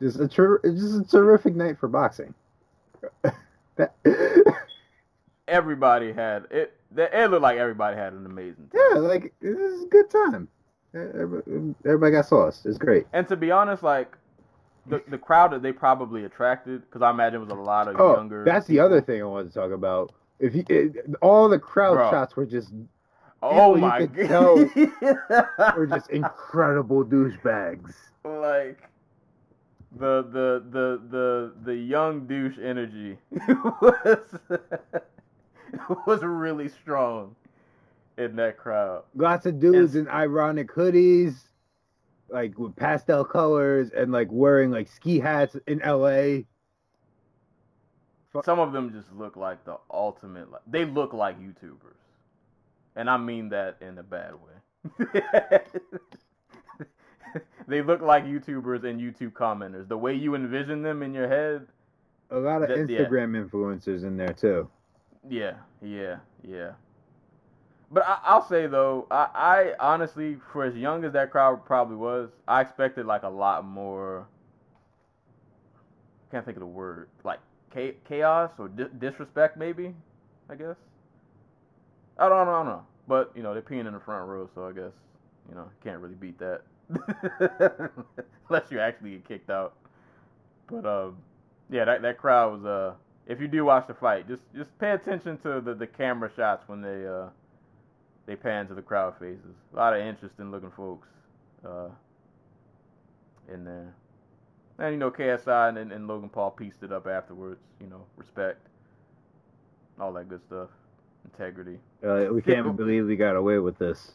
Just 0.00 0.18
a 0.18 0.26
ter- 0.26 0.58
just 0.64 1.00
a 1.00 1.04
terrific 1.04 1.54
night 1.54 1.78
for 1.78 1.88
boxing. 1.88 2.34
That- 3.76 3.94
everybody 5.48 6.12
had 6.12 6.46
it. 6.50 6.74
It 6.94 7.30
looked 7.30 7.42
like 7.42 7.56
everybody 7.58 7.96
had 7.96 8.12
an 8.12 8.26
amazing 8.26 8.68
time. 8.72 8.80
yeah, 8.92 8.98
like 8.98 9.32
this 9.40 9.56
is 9.56 9.84
a 9.84 9.86
good 9.86 10.10
time. 10.10 10.48
Everybody, 10.94 12.12
got 12.12 12.26
sauce. 12.26 12.66
It's 12.66 12.76
great. 12.76 13.06
And 13.14 13.26
to 13.28 13.36
be 13.36 13.50
honest, 13.50 13.82
like 13.82 14.14
the 14.86 15.02
the 15.08 15.16
crowd 15.16 15.52
that 15.52 15.62
they 15.62 15.72
probably 15.72 16.24
attracted, 16.24 16.82
because 16.82 17.00
I 17.00 17.10
imagine 17.10 17.40
it 17.40 17.44
was 17.44 17.52
a 17.52 17.54
lot 17.54 17.88
of 17.88 17.98
Oh, 17.98 18.14
younger. 18.16 18.44
that's 18.44 18.66
the 18.66 18.80
other 18.80 19.00
thing 19.00 19.22
I 19.22 19.24
wanted 19.24 19.48
to 19.52 19.54
talk 19.58 19.72
about. 19.72 20.12
If 20.42 20.54
you, 20.56 20.64
it, 20.68 21.06
all 21.22 21.48
the 21.48 21.58
crowd 21.58 21.94
Bro. 21.94 22.10
shots 22.10 22.36
were 22.36 22.44
just 22.46 22.72
Oh 23.42 23.74
people 23.74 23.76
you 23.76 23.80
my 23.80 23.98
could 23.98 24.14
god! 24.28 25.76
were 25.76 25.86
just 25.86 26.10
incredible 26.10 27.04
douchebags. 27.04 27.94
like 28.24 28.88
the 29.98 30.22
the 30.22 30.62
the 30.70 31.00
the 31.10 31.52
the 31.64 31.74
young 31.76 32.26
douche 32.26 32.58
energy 32.62 33.18
was 33.80 34.18
was 36.06 36.22
really 36.22 36.68
strong 36.68 37.34
in 38.18 38.36
that 38.36 38.56
crowd. 38.58 39.04
Lots 39.14 39.46
of 39.46 39.58
dudes 39.60 39.94
Yes. 39.94 40.02
in 40.04 40.08
ironic 40.08 40.70
hoodies, 40.72 41.34
like 42.28 42.58
with 42.58 42.76
pastel 42.76 43.24
colors, 43.24 43.90
and 43.90 44.12
like 44.12 44.28
wearing 44.30 44.70
like 44.70 44.88
ski 44.88 45.18
hats 45.18 45.56
in 45.66 45.78
LA. 45.84 46.42
Some 48.44 48.58
of 48.58 48.72
them 48.72 48.92
just 48.92 49.12
look 49.12 49.36
like 49.36 49.64
the 49.64 49.76
ultimate. 49.90 50.50
Like, 50.50 50.62
they 50.66 50.84
look 50.84 51.12
like 51.12 51.38
YouTubers, 51.40 52.00
and 52.96 53.10
I 53.10 53.16
mean 53.18 53.50
that 53.50 53.76
in 53.80 53.98
a 53.98 54.02
bad 54.02 54.32
way. 54.34 55.20
they 57.68 57.82
look 57.82 58.00
like 58.02 58.24
YouTubers 58.24 58.84
and 58.84 59.00
YouTube 59.00 59.32
commenters. 59.32 59.88
The 59.88 59.96
way 59.98 60.14
you 60.14 60.34
envision 60.34 60.82
them 60.82 61.02
in 61.02 61.14
your 61.14 61.28
head, 61.28 61.66
A 62.30 62.38
lot 62.38 62.62
of 62.62 62.68
That- 62.68 62.88
yeah. 62.88 63.00
Instagram 63.00 63.48
influencers 63.48 64.04
in 64.04 64.16
there 64.16 64.32
too. 64.32 64.68
yeah, 65.28 65.54
yeah, 65.82 66.16
yeah. 66.42 66.72
but 67.90 68.02
I, 68.06 68.18
I'll 68.24 68.46
say 68.48 68.66
though, 68.66 69.06
I, 69.10 69.28
I 69.34 69.74
honestly, 69.78 70.38
for 70.52 70.64
as 70.64 70.74
young 70.74 71.04
as 71.04 71.12
that 71.12 71.30
crowd 71.30 71.64
probably 71.66 71.96
was, 71.96 72.30
I 72.48 72.60
expected 72.62 73.04
like 73.06 73.22
a 73.24 73.28
lot 73.28 73.64
more. 73.66 74.26
Can't 76.30 76.44
think 76.46 76.56
of 76.56 76.60
the 76.62 76.66
word 76.66 77.08
like 77.24 77.40
chaos 78.08 78.50
or 78.58 78.68
di- 78.68 78.90
disrespect, 78.98 79.56
maybe. 79.56 79.94
I 80.50 80.54
guess. 80.54 80.76
I 82.18 82.28
don't, 82.28 82.48
I 82.48 82.52
don't 82.52 82.66
know, 82.66 82.82
but 83.08 83.32
you 83.34 83.42
know 83.42 83.52
they're 83.54 83.62
peeing 83.62 83.86
in 83.86 83.92
the 83.92 84.00
front 84.00 84.28
row, 84.28 84.48
so 84.54 84.66
I 84.66 84.72
guess 84.72 84.92
you 85.48 85.54
know 85.54 85.68
can't 85.82 86.00
really 86.00 86.14
beat 86.14 86.38
that 86.38 86.62
unless 88.48 88.70
you 88.70 88.78
actually 88.80 89.12
get 89.12 89.28
kicked 89.28 89.50
out. 89.50 89.74
But 90.68 90.86
um, 90.86 91.16
yeah, 91.70 91.84
that 91.84 92.02
that 92.02 92.18
crowd 92.18 92.54
was 92.62 92.64
uh. 92.66 92.94
If 93.26 93.40
you 93.40 93.46
do 93.48 93.64
watch 93.64 93.86
the 93.86 93.94
fight, 93.94 94.28
just 94.28 94.42
just 94.54 94.76
pay 94.80 94.90
attention 94.92 95.38
to 95.38 95.60
the, 95.60 95.74
the 95.74 95.86
camera 95.86 96.30
shots 96.36 96.64
when 96.68 96.82
they 96.82 97.06
uh 97.06 97.28
they 98.26 98.36
pan 98.36 98.68
to 98.68 98.74
the 98.74 98.82
crowd 98.82 99.14
faces. 99.18 99.54
A 99.72 99.76
lot 99.76 99.94
of 99.94 100.00
interesting 100.00 100.50
looking 100.50 100.70
folks 100.76 101.08
uh, 101.66 101.88
in 103.52 103.64
there. 103.64 103.94
And 104.78 104.92
you 104.92 104.98
know, 104.98 105.10
KSI 105.10 105.76
and, 105.76 105.92
and 105.92 106.08
Logan 106.08 106.28
Paul 106.28 106.50
pieced 106.50 106.82
it 106.82 106.92
up 106.92 107.06
afterwards. 107.06 107.60
You 107.80 107.88
know, 107.88 108.04
respect, 108.16 108.66
all 110.00 110.12
that 110.14 110.28
good 110.28 110.42
stuff, 110.42 110.68
integrity. 111.24 111.78
Uh, 112.04 112.26
we 112.32 112.42
can't 112.42 112.76
believe 112.76 113.06
we 113.06 113.16
got 113.16 113.36
away 113.36 113.58
with 113.58 113.78
this. 113.78 114.12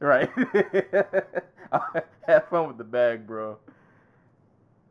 Right. 0.00 0.28
Have 2.26 2.48
fun 2.48 2.68
with 2.68 2.78
the 2.78 2.84
bag, 2.84 3.26
bro. 3.26 3.58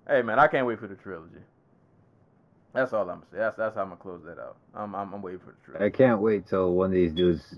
Hey 0.07 0.21
man, 0.21 0.39
I 0.39 0.47
can't 0.47 0.65
wait 0.65 0.79
for 0.79 0.87
the 0.87 0.95
trilogy. 0.95 1.41
That's 2.73 2.93
all 2.93 3.09
I'm 3.09 3.23
saying. 3.31 3.41
That's 3.41 3.57
that's 3.57 3.75
how 3.75 3.81
I'm 3.81 3.89
gonna 3.89 4.01
close 4.01 4.21
that 4.25 4.39
out. 4.39 4.57
I'm 4.73 4.95
I'm, 4.95 5.13
I'm 5.13 5.21
waiting 5.21 5.41
for 5.41 5.51
the 5.51 5.65
trilogy. 5.65 5.85
I 5.85 5.89
can't 5.89 6.21
wait 6.21 6.47
till 6.47 6.73
one 6.73 6.87
of 6.87 6.93
these 6.93 7.11
dudes, 7.11 7.55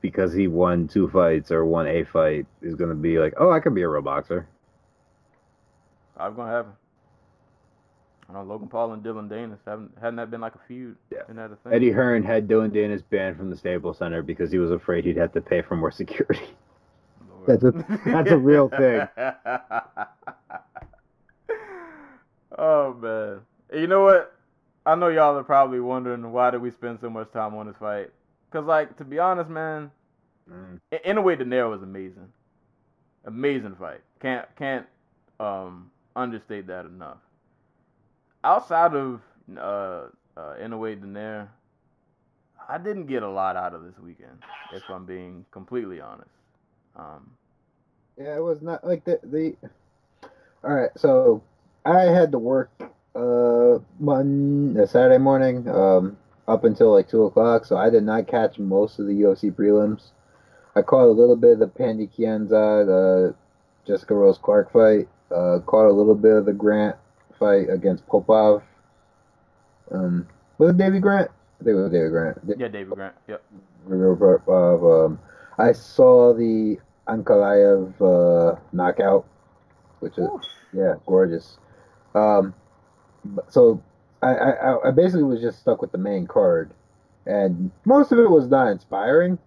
because 0.00 0.32
he 0.32 0.48
won 0.48 0.88
two 0.88 1.08
fights 1.08 1.50
or 1.50 1.64
won 1.64 1.86
a 1.86 2.04
fight, 2.04 2.46
is 2.62 2.74
gonna 2.74 2.94
be 2.94 3.18
like, 3.18 3.34
oh, 3.36 3.50
I 3.50 3.60
could 3.60 3.74
be 3.74 3.82
a 3.82 3.88
real 3.88 4.02
boxer. 4.02 4.48
I'm 6.18 6.34
gonna 6.34 6.50
happen. 6.50 6.72
I 8.28 8.34
know 8.34 8.42
Logan 8.42 8.68
Paul 8.68 8.92
and 8.92 9.02
Dillon 9.02 9.28
Danis 9.28 9.58
haven't 9.66 9.92
hadn't 10.00 10.16
that 10.16 10.30
been 10.30 10.40
like 10.40 10.54
a 10.54 10.60
feud? 10.68 10.96
Yeah. 11.10 11.22
That 11.28 11.50
a 11.52 11.56
thing? 11.56 11.72
Eddie 11.72 11.90
Hearn 11.90 12.22
had 12.22 12.46
Dillon 12.46 12.70
Danis 12.70 13.02
banned 13.08 13.36
from 13.36 13.48
the 13.50 13.56
Staples 13.56 13.98
Center 13.98 14.22
because 14.22 14.50
he 14.52 14.58
was 14.58 14.70
afraid 14.70 15.04
he'd 15.04 15.16
have 15.16 15.32
to 15.32 15.40
pay 15.40 15.62
for 15.62 15.76
more 15.76 15.90
security. 15.90 16.44
Lord. 17.30 17.46
That's 17.46 17.64
a 17.64 17.72
that's 18.04 18.30
a 18.30 18.36
real 18.38 18.68
thing. 18.68 19.08
oh 22.58 22.94
man. 22.94 23.40
You 23.72 23.86
know 23.86 24.02
what? 24.04 24.34
I 24.84 24.94
know 24.94 25.08
y'all 25.08 25.36
are 25.36 25.44
probably 25.44 25.80
wondering 25.80 26.30
why 26.32 26.50
did 26.50 26.60
we 26.62 26.70
spend 26.70 26.98
so 27.00 27.08
much 27.10 27.30
time 27.32 27.54
on 27.54 27.66
this 27.66 27.76
fight? 27.78 28.10
Cause 28.50 28.64
like 28.64 28.96
to 28.98 29.04
be 29.04 29.18
honest, 29.18 29.48
man, 29.50 29.90
Mm. 30.50 30.80
in, 30.92 31.16
Inoue-Donaire 31.16 31.68
was 31.68 31.82
amazing. 31.82 32.32
Amazing 33.26 33.74
fight. 33.76 34.00
Can't 34.20 34.46
can't 34.56 34.86
um 35.38 35.90
understate 36.18 36.66
that 36.68 36.86
enough. 36.86 37.18
Outside 38.44 38.94
of 38.94 39.20
uh, 39.56 39.60
uh 40.36 40.54
Inoue-Donaire, 40.60 41.48
I 42.68 42.78
didn't 42.78 43.06
get 43.06 43.22
a 43.22 43.28
lot 43.28 43.56
out 43.56 43.74
of 43.74 43.84
this 43.84 43.98
weekend. 43.98 44.42
If 44.72 44.82
I'm 44.90 45.06
being 45.06 45.46
completely 45.50 46.00
honest. 46.00 46.30
Um, 46.96 47.30
Yeah, 48.18 48.36
it 48.36 48.42
was 48.42 48.62
not 48.62 48.84
like 48.86 49.04
the 49.04 49.20
the. 49.22 49.56
All 50.64 50.74
right, 50.74 50.90
so 50.96 51.42
I 51.84 52.02
had 52.02 52.32
to 52.32 52.38
work 52.38 52.70
uh 53.14 53.78
Monday, 54.00 54.86
Saturday 54.86 55.18
morning, 55.18 55.68
um, 55.68 56.18
up 56.48 56.64
until 56.64 56.92
like 56.92 57.08
two 57.08 57.24
o'clock. 57.24 57.64
So 57.64 57.76
I 57.76 57.90
did 57.90 58.02
not 58.04 58.26
catch 58.26 58.58
most 58.58 58.98
of 58.98 59.06
the 59.06 59.14
UFC 59.14 59.52
prelims. 59.52 60.10
I 60.76 60.82
caught 60.82 61.06
a 61.06 61.12
little 61.12 61.36
bit 61.36 61.52
of 61.54 61.58
the 61.60 61.68
Pannie 61.68 62.08
Kianzad, 62.08 62.86
the 62.86 63.34
Jessica 63.86 64.14
Rose 64.14 64.38
Clark 64.38 64.72
fight. 64.72 65.08
Uh, 65.30 65.58
caught 65.66 65.86
a 65.86 65.92
little 65.92 66.14
bit 66.14 66.32
of 66.32 66.46
the 66.46 66.52
Grant 66.52 66.96
fight 67.38 67.68
against 67.70 68.06
Popov. 68.06 68.62
Um, 69.90 70.26
was 70.58 70.70
it 70.70 70.78
Davey 70.78 71.00
Grant? 71.00 71.30
I 71.60 71.64
think 71.64 71.76
it 71.76 71.80
was 71.80 71.92
David 71.92 72.10
Grant. 72.10 72.38
yeah, 72.58 72.68
David 72.68 72.94
Grant. 72.94 73.14
Yep. 73.26 73.42
of 74.48 74.84
um, 74.84 75.18
I 75.58 75.72
saw 75.72 76.32
the 76.32 76.78
Ankalaev 77.08 77.94
uh, 78.00 78.60
knockout, 78.72 79.26
which 80.00 80.18
is 80.18 80.28
yeah 80.72 80.94
gorgeous. 81.06 81.58
Um, 82.14 82.54
so 83.48 83.82
I, 84.22 84.34
I 84.34 84.88
I 84.88 84.90
basically 84.90 85.24
was 85.24 85.40
just 85.40 85.60
stuck 85.60 85.80
with 85.80 85.92
the 85.92 85.98
main 85.98 86.26
card, 86.26 86.70
and 87.26 87.70
most 87.84 88.12
of 88.12 88.18
it 88.18 88.30
was 88.30 88.48
not 88.48 88.68
inspiring. 88.68 89.38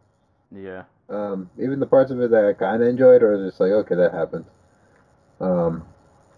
Yeah. 0.52 0.84
Um, 1.10 1.50
even 1.62 1.80
the 1.80 1.88
parts 1.88 2.10
of 2.10 2.22
it 2.22 2.32
that 2.32 2.46
I 2.46 2.54
kind 2.54 2.82
of 2.82 2.88
enjoyed, 2.88 3.22
or 3.22 3.38
was 3.38 3.52
just 3.52 3.60
like 3.60 3.72
okay 3.72 3.96
that 3.96 4.14
happened. 4.14 4.46
Um, 5.42 5.84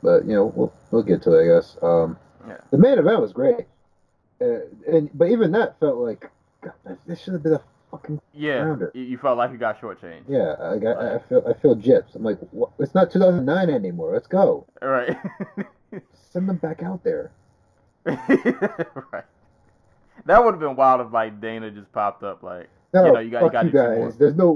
but 0.02 0.26
you 0.26 0.34
know 0.36 0.46
we'll 0.56 0.74
we'll 0.92 1.04
get 1.04 1.22
to 1.24 1.34
it 1.38 1.44
I 1.44 1.56
guess. 1.56 1.78
Um, 1.82 2.18
Yeah. 2.48 2.58
the 2.72 2.78
main 2.78 2.98
event 2.98 3.22
was 3.22 3.34
great, 3.34 3.66
uh, 4.42 4.60
and 4.92 5.10
but 5.14 5.30
even 5.30 5.52
that 5.52 5.80
felt 5.80 5.98
like 5.98 6.30
God, 6.62 6.74
this 7.06 7.22
should 7.22 7.34
have 7.34 7.44
been 7.44 7.54
a 7.54 7.62
fucking 7.92 8.22
Yeah. 8.34 8.60
Rounder. 8.64 8.92
You, 8.94 9.04
you 9.04 9.18
felt 9.18 9.38
like 9.38 9.52
you 9.52 9.58
got 9.58 9.80
shortchanged. 9.82 10.24
Yeah, 10.28 10.56
I 10.60 10.78
got. 10.78 10.98
I 10.98 11.20
feel. 11.20 11.44
I 11.48 11.54
feel 11.54 11.76
gyps. 11.76 12.16
I'm 12.16 12.24
like, 12.24 12.40
what? 12.52 12.72
it's 12.80 12.96
not 12.96 13.12
2009 13.12 13.70
anymore. 13.70 14.14
Let's 14.14 14.28
go. 14.28 14.66
All 14.82 14.90
right. 14.90 15.16
Send 16.32 16.50
them 16.50 16.58
back 16.58 16.82
out 16.82 17.04
there. 17.04 17.32
right. 18.06 19.24
That 20.26 20.44
would 20.44 20.54
have 20.54 20.60
been 20.60 20.76
wild 20.76 21.06
if 21.06 21.14
like 21.14 21.40
Dana 21.42 21.70
just 21.72 21.92
popped 21.92 22.24
up 22.24 22.44
like 22.44 22.70
No, 22.94 23.06
You 23.06 23.14
know, 23.14 23.20
you 23.20 23.30
got- 23.32 23.44
you 23.44 23.50
gotta 23.52 23.66
you 23.66 23.72
two 23.72 23.78
more. 23.78 24.10
guys. 24.10 24.18
There's 24.18 24.36
no. 24.36 24.56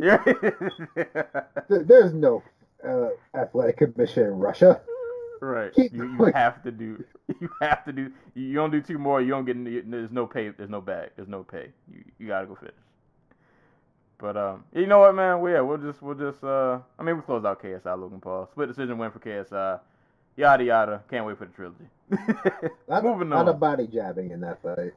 There's 1.85 2.13
no 2.13 2.43
uh, 2.85 3.09
athletic 3.35 3.77
commission 3.77 4.23
in 4.23 4.33
Russia. 4.39 4.81
right. 5.41 5.71
You, 5.77 5.89
you 6.19 6.31
have 6.33 6.61
to 6.63 6.71
do 6.71 7.03
you 7.39 7.49
have 7.61 7.85
to 7.85 7.91
do 7.93 8.11
you 8.33 8.53
don't 8.53 8.71
do 8.71 8.81
two 8.81 8.97
more, 8.97 9.21
you 9.21 9.29
don't 9.29 9.45
get 9.45 9.89
there's 9.89 10.11
no 10.11 10.25
pay 10.25 10.49
there's 10.49 10.69
no 10.69 10.81
bag. 10.81 11.11
There's 11.15 11.27
no 11.27 11.43
pay. 11.43 11.71
You 11.91 12.03
you 12.19 12.27
gotta 12.27 12.47
go 12.47 12.55
finish. 12.55 12.75
But 14.19 14.35
um 14.37 14.63
you 14.73 14.87
know 14.87 14.99
what 14.99 15.15
man, 15.15 15.41
well, 15.41 15.53
yeah, 15.53 15.61
we'll 15.61 15.77
just 15.77 16.01
we'll 16.01 16.15
just 16.15 16.43
uh 16.43 16.79
I 16.97 17.03
mean 17.03 17.15
we 17.17 17.21
close 17.21 17.45
out 17.45 17.61
KSI 17.61 17.99
Logan 17.99 18.19
Paul. 18.21 18.47
Split 18.51 18.67
decision 18.69 18.97
win 18.97 19.11
for 19.11 19.19
KSI. 19.19 19.79
Yada 20.35 20.63
yada. 20.63 21.03
Can't 21.09 21.25
wait 21.25 21.37
for 21.37 21.45
the 21.45 21.51
trilogy. 21.53 21.85
Lot, 22.87 23.03
Moving 23.03 23.29
lot 23.29 23.41
on. 23.47 23.49
of 23.49 23.59
body 23.59 23.85
jabbing 23.87 24.31
in 24.31 24.41
that 24.41 24.61
fight. 24.61 24.93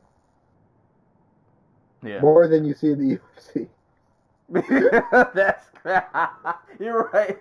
yeah. 2.05 2.21
More 2.21 2.47
than 2.49 2.65
you 2.65 2.75
see 2.75 2.89
in 2.93 2.99
the 3.09 3.19
UFC. 3.19 3.69
That's 5.35 5.67
you're 6.79 7.11
right. 7.13 7.39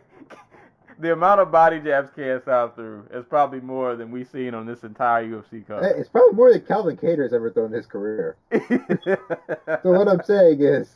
The 0.99 1.13
amount 1.13 1.39
of 1.39 1.49
body 1.49 1.79
jabs 1.79 2.09
KSI 2.09 2.75
threw 2.75 3.05
is 3.13 3.23
probably 3.23 3.61
more 3.61 3.95
than 3.95 4.11
we've 4.11 4.27
seen 4.27 4.53
on 4.53 4.65
this 4.65 4.83
entire 4.83 5.25
UFC 5.25 5.65
card. 5.65 5.85
It's 5.97 6.09
probably 6.09 6.35
more 6.35 6.51
than 6.51 6.61
Calvin 6.61 6.97
Kattar's 6.97 7.31
ever 7.31 7.49
thrown 7.51 7.67
in 7.67 7.73
his 7.73 7.85
career. 7.85 8.35
So 9.81 9.91
what 9.91 10.09
I'm 10.09 10.21
saying 10.23 10.61
is, 10.61 10.89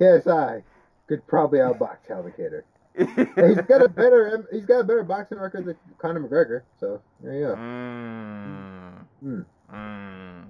KSI 0.00 0.62
could 1.06 1.24
probably 1.28 1.60
outbox 1.60 1.98
Calvin 2.08 2.32
Kattar. 2.32 2.62
He's 2.96 3.64
got 3.66 3.82
a 3.82 3.88
better. 3.88 4.48
He's 4.50 4.64
got 4.64 4.80
a 4.80 4.84
better 4.84 5.04
boxing 5.04 5.38
record 5.38 5.66
than 5.66 5.76
Conor 5.98 6.20
McGregor. 6.26 6.62
So 6.80 7.00
there 7.22 7.34
you 7.34 7.46
go. 7.46 7.54
Mm. 7.54 9.04
Mm. 9.24 9.44
Mm. 9.72 10.44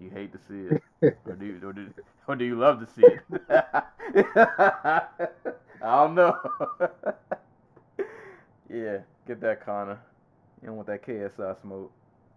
You 0.00 0.10
hate 0.10 0.32
to 0.32 0.38
see 0.48 0.74
it, 0.74 1.18
or 1.26 1.34
do 1.34 1.46
you, 1.46 1.60
or 1.62 1.72
do, 1.72 1.90
or 2.26 2.36
do 2.36 2.44
you 2.44 2.56
love 2.56 2.80
to 2.80 2.86
see 2.86 3.02
it? 3.02 3.20
I 5.82 5.82
don't 5.82 6.14
know. 6.14 6.36
yeah, 8.70 8.98
get 9.26 9.40
that 9.40 9.64
Conor. 9.64 10.00
You 10.62 10.68
don't 10.68 10.76
want 10.76 10.88
that 10.88 11.06
KSI 11.06 11.60
smoke. 11.60 11.92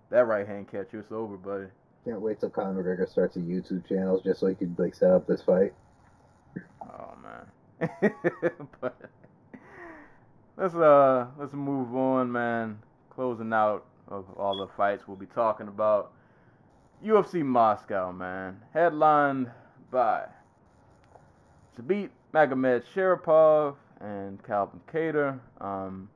That 0.09 0.27
right 0.27 0.47
hand 0.47 0.69
catch, 0.69 0.87
you're 0.91 1.05
sober, 1.07 1.37
buddy. 1.37 1.67
Can't 2.05 2.21
wait 2.21 2.39
till 2.39 2.49
Conor 2.49 2.83
McGregor 2.83 3.09
starts 3.09 3.35
a 3.35 3.39
YouTube 3.39 3.87
channel 3.87 4.21
just 4.23 4.39
so 4.39 4.47
he 4.47 4.55
could 4.55 4.77
like 4.79 4.95
set 4.95 5.11
up 5.11 5.27
this 5.27 5.41
fight. 5.41 5.73
Oh 6.81 7.13
man. 7.21 7.89
but 8.81 8.95
let's 10.57 10.75
uh 10.75 11.27
let's 11.37 11.53
move 11.53 11.95
on, 11.95 12.31
man. 12.31 12.79
Closing 13.09 13.53
out 13.53 13.85
of 14.07 14.25
all 14.37 14.57
the 14.57 14.71
fights 14.75 15.07
we'll 15.07 15.17
be 15.17 15.25
talking 15.27 15.67
about. 15.67 16.11
UFC 17.05 17.43
Moscow, 17.43 18.11
man. 18.11 18.59
Headlined 18.73 19.51
by 19.91 20.25
Zabit 21.77 22.09
Magomed 22.33 22.83
Sharipov 22.93 23.75
and 23.99 24.41
Calvin 24.43 24.81
Kattar. 24.91 25.39
Um 25.61 26.09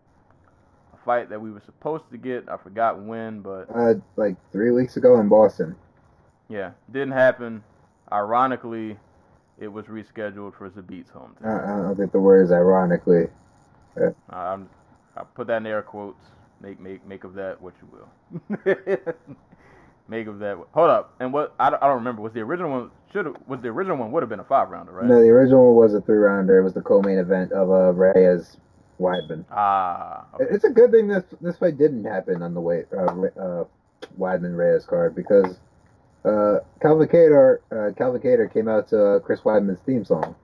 fight 1.06 1.30
that 1.30 1.42
we 1.42 1.52
were 1.52 1.62
supposed 1.66 2.04
to 2.12 2.18
get. 2.18 2.48
I 2.50 2.58
forgot 2.58 3.02
when, 3.02 3.42
but 3.42 3.68
Uh, 3.74 3.96
like 4.16 4.36
three 4.52 4.72
weeks 4.72 4.98
ago 4.98 5.20
in 5.20 5.28
Boston. 5.30 5.76
yeah, 6.50 6.72
didn't 6.92 7.14
happen. 7.14 7.64
Ironically, 8.12 8.98
it 9.60 9.68
was 9.68 9.86
rescheduled 9.86 10.56
for 10.56 10.70
Zabit's 10.70 11.12
I, 11.16 11.18
hometown. 11.20 11.64
I 11.64 11.82
don't 11.82 11.96
think 11.96 12.12
the 12.12 12.20
word 12.20 12.44
is 12.44 12.52
ironically. 12.52 13.28
I'm, 14.30 14.70
I 15.16 15.24
put 15.36 15.48
that 15.48 15.58
in 15.58 15.68
air 15.68 15.82
quotes. 15.82 16.24
Make 16.62 16.80
make 16.80 17.06
make 17.06 17.24
of 17.24 17.34
that 17.36 17.62
what 17.62 17.74
you 17.82 17.88
will. 17.92 18.64
make 20.08 20.28
of 20.28 20.40
that. 20.40 20.58
Hold 20.74 20.90
up, 20.90 21.14
and 21.20 21.34
what 21.34 21.54
I, 21.60 21.70
don't- 21.70 21.82
I 21.84 21.88
don't 21.88 21.98
remember 21.98 22.22
was 22.22 22.34
the 22.34 22.42
original 22.42 22.72
one 22.72 22.92
should 23.12 23.36
was 23.48 23.60
the 23.62 23.68
original 23.70 23.98
one 23.98 24.12
would 24.12 24.24
have 24.24 24.30
been 24.30 24.40
a 24.40 24.44
five 24.46 24.70
rounder, 24.70 24.92
right? 24.94 25.06
No, 25.06 25.22
the 25.22 25.30
original 25.30 25.76
was 25.76 25.94
a 25.94 26.02
three 26.02 26.18
rounder. 26.18 26.58
It 26.60 26.64
was 26.64 26.74
the 26.74 26.82
co-main 26.82 27.18
event 27.20 27.52
of 27.52 27.70
uh, 27.70 27.92
Reyes 27.94 28.58
Weidman. 29.04 29.46
Ah, 29.52 30.26
okay. 30.36 30.46
It's 30.52 30.64
a 30.64 30.70
good 30.70 30.92
thing 30.92 31.08
this 31.08 31.26
this 31.42 31.58
fight 31.58 31.78
didn't 31.78 32.06
happen 32.06 32.42
on 32.42 32.54
the 32.54 32.62
way 32.62 32.86
uh, 32.96 33.06
uh, 33.40 33.66
Weidman 34.18 34.56
Reyes 34.58 34.86
card 34.86 35.16
because 35.16 35.60
uh, 36.26 36.60
Calvin 36.82 37.08
Kattar 37.10 37.60
uh, 37.72 37.94
Calvin 37.98 38.22
Kattar 38.22 38.52
came 38.54 38.68
out 38.68 38.88
to 38.90 39.22
Chris 39.26 39.42
Weidman's 39.42 39.82
theme 39.82 40.06
song. 40.06 40.36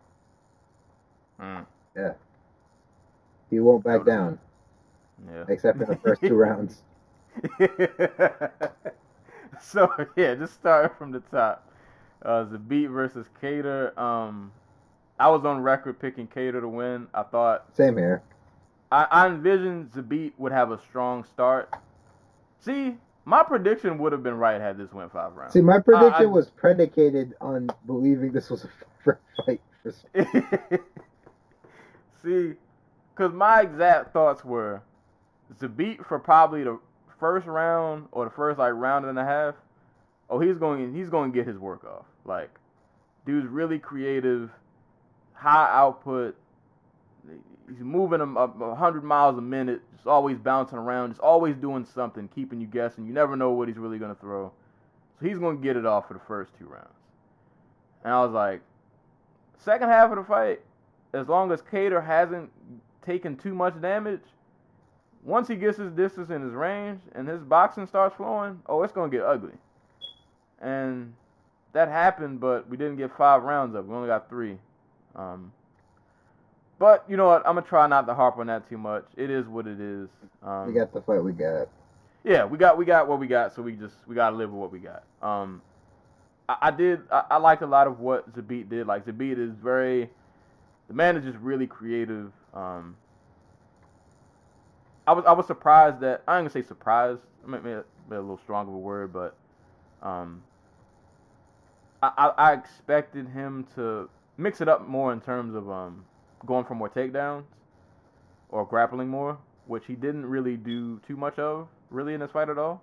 Mm, 1.42 1.66
Yeah, 1.96 2.14
He 3.50 3.60
won't 3.60 3.84
back 3.84 4.06
down 4.06 4.40
yeah. 5.32 5.46
except 5.48 5.82
in 5.82 5.88
the 5.88 5.96
first 5.98 6.22
two 6.22 6.36
rounds. 6.46 6.84
so 9.62 9.90
yeah, 10.16 10.36
just 10.36 10.54
starting 10.56 10.96
from 10.98 11.12
the 11.12 11.20
top. 11.32 11.66
Uh, 12.22 12.46
Zabit 12.46 12.92
versus 12.92 13.28
Kattar. 13.42 13.98
Um, 13.98 14.52
I 15.20 15.30
was 15.30 15.46
on 15.46 15.62
record 15.62 16.00
picking 16.00 16.28
Kattar 16.28 16.62
to 16.62 16.68
win. 16.68 17.08
I 17.14 17.24
thought 17.24 17.66
Same 17.76 17.98
here. 17.98 18.22
I, 18.92 19.08
I 19.10 19.28
envisioned 19.28 19.92
Zabit 19.92 20.34
would 20.38 20.52
have 20.52 20.72
a 20.72 20.80
strong 20.90 21.24
start. 21.24 21.74
See, 22.60 22.98
my 23.26 23.44
prediction 23.44 23.98
would 24.00 24.12
have 24.12 24.24
been 24.24 24.38
right 24.38 24.60
had 24.60 24.78
this 24.78 24.92
went 24.92 25.12
five 25.12 25.36
rounds. 25.36 25.54
See, 25.54 25.62
my 25.62 25.80
prediction 25.80 26.26
I- 26.26 26.26
was 26.26 26.50
predicated 26.50 27.36
on 27.40 27.70
believing 27.86 28.32
this 28.32 28.50
was 28.50 28.66
a 28.66 28.70
fair 29.04 29.20
fight. 29.46 29.62
For... 29.84 29.94
See, 32.24 32.54
because 33.16 33.34
my 33.34 33.62
exact 33.62 34.14
thoughts 34.14 34.44
were 34.44 34.82
Zabit 35.60 36.06
for 36.06 36.20
probably 36.20 36.64
the 36.64 36.80
first 37.20 37.48
round 37.48 38.08
or 38.12 38.26
the 38.26 38.32
first 38.32 38.60
like 38.60 38.74
round 38.74 39.06
and 39.06 39.20
a 39.20 39.26
half. 39.26 39.56
Oh, 40.30 40.40
he's 40.40 40.58
going 40.58 40.94
he's 40.94 41.10
going 41.10 41.32
to 41.32 41.38
get 41.38 41.48
his 41.48 41.58
work 41.58 41.84
off. 41.84 42.06
Like, 42.26 42.50
dude's 43.26 43.48
really 43.48 43.80
creative, 43.80 44.52
high 45.34 45.70
output. 45.72 46.36
He's 47.70 47.80
moving 47.80 48.22
a, 48.22 48.26
a 48.26 48.76
hundred 48.76 49.04
miles 49.04 49.38
a 49.38 49.42
minute, 49.42 49.82
just 49.96 50.08
always 50.08 50.38
bouncing 50.38 50.78
around, 50.78 51.12
just 51.12 51.22
always 51.22 51.56
doing 51.56 51.86
something, 51.86 52.28
keeping 52.34 52.60
you 52.60 52.68
guessing. 52.68 53.06
You 53.06 53.14
never 53.14 53.36
know 53.36 53.52
what 53.52 53.68
he's 53.68 53.78
really 53.78 54.00
to 54.00 54.20
throw. 54.20 54.52
So 55.20 55.26
he's 55.28 55.38
to 55.58 55.64
get 55.64 55.78
it 55.78 55.86
off 55.86 56.08
for 56.08 56.14
the 56.14 56.22
first 56.22 56.52
two 56.58 56.66
rounds. 56.66 56.88
And 58.04 58.14
I 58.14 58.24
was 58.24 58.32
like, 58.32 58.62
second 59.58 59.90
half 59.90 60.10
of 60.10 60.18
the 60.18 60.24
fight, 60.24 60.62
as 61.14 61.28
long 61.28 61.52
as 61.52 61.62
Kattar 61.62 62.06
hasn't 62.06 62.50
taken 63.06 63.36
too 63.36 63.54
much 63.54 63.80
damage, 63.82 64.22
once 65.24 65.48
he 65.48 65.56
gets 65.56 65.78
his 65.78 65.92
distance 65.92 66.30
and 66.30 66.44
his 66.44 66.54
range 66.54 67.02
and 67.14 67.28
his 67.28 67.44
boxing 67.44 67.86
starts 67.86 68.16
flowing, 68.16 68.62
oh, 68.68 68.84
it's 68.84 68.94
gonna 68.94 69.12
get 69.12 69.24
ugly. 69.24 69.54
And 70.62 71.14
that 71.74 71.90
happened, 71.90 72.40
but 72.40 72.68
we 72.70 72.78
didn't 72.78 72.98
get 72.98 73.16
five 73.16 73.44
rounds 73.44 73.76
up. 73.76 73.86
We 73.86 73.94
only 73.94 74.08
got 74.08 74.30
three. 74.30 74.58
Um, 75.16 75.52
but 76.80 77.04
you 77.10 77.18
know 77.18 77.28
what? 77.28 77.46
I'm 77.46 77.56
gonna 77.56 77.68
try 77.68 77.86
not 77.88 78.08
to 78.08 78.14
harp 78.16 78.38
on 78.38 78.48
that 78.48 78.68
too 78.70 78.78
much. 78.78 79.06
It 79.18 79.30
is 79.30 79.46
what 79.48 79.68
it 79.68 79.80
is. 79.80 80.08
Um, 80.42 80.68
We 80.68 80.74
got 80.74 80.94
the 80.94 81.02
fight 81.02 81.24
we 81.24 81.34
got. 81.34 81.68
yeah, 82.24 82.46
we 82.46 82.58
got 82.58 82.78
we 82.78 82.86
got 82.86 83.08
what 83.08 83.20
we 83.20 83.28
got, 83.28 83.54
so 83.54 83.62
we 83.62 83.74
just 83.74 83.96
we 84.08 84.16
gotta 84.16 84.36
live 84.36 84.50
with 84.52 84.60
what 84.62 84.72
we 84.72 84.80
got. 84.80 85.04
Um, 85.22 85.62
I, 86.48 86.58
I 86.64 86.72
did 86.72 87.02
I, 87.12 87.26
I 87.32 87.38
liked 87.38 87.62
a 87.62 87.68
lot 87.68 87.88
of 87.88 88.00
what 88.00 88.34
Zabit 88.34 88.70
did. 88.70 88.88
Like 88.88 89.06
Zabit 89.06 89.38
is 89.38 89.54
very, 89.56 90.10
the 90.88 90.94
man 90.94 91.18
is 91.18 91.24
just 91.26 91.38
really 91.40 91.68
creative. 91.68 92.32
Um, 92.54 92.96
I 95.06 95.14
was 95.14 95.26
I 95.26 95.34
was 95.34 95.48
surprised 95.48 96.00
that 96.02 96.24
I 96.28 96.38
ain't 96.38 96.44
gonna 96.52 96.64
say 96.64 96.68
surprised. 96.68 97.20
Maybe, 97.46 97.64
maybe 97.64 97.82
a 98.12 98.20
little 98.22 98.38
strong 98.38 98.68
of 98.68 98.74
a 98.74 98.78
word, 98.78 99.12
but 99.12 99.36
um, 100.02 100.44
I, 102.02 102.12
I 102.18 102.28
I 102.50 102.54
expected 102.54 103.28
him 103.30 103.66
to 103.76 104.10
mix 104.38 104.62
it 104.62 104.70
up 104.70 104.88
more 104.88 105.12
in 105.12 105.20
terms 105.20 105.56
of 105.56 105.70
um 105.70 106.06
going 106.46 106.66
for 106.66 106.76
more 106.76 106.90
takedowns 106.90 107.44
or 108.50 108.66
grappling 108.66 109.08
more, 109.08 109.38
which 109.68 109.86
he 109.86 109.94
didn't 109.94 110.26
really 110.26 110.58
do 110.58 111.00
too 111.08 111.16
much 111.16 111.38
of 111.40 111.68
really 111.90 112.14
in 112.14 112.20
this 112.20 112.32
fight 112.32 112.50
at 112.50 112.58
all. 112.58 112.82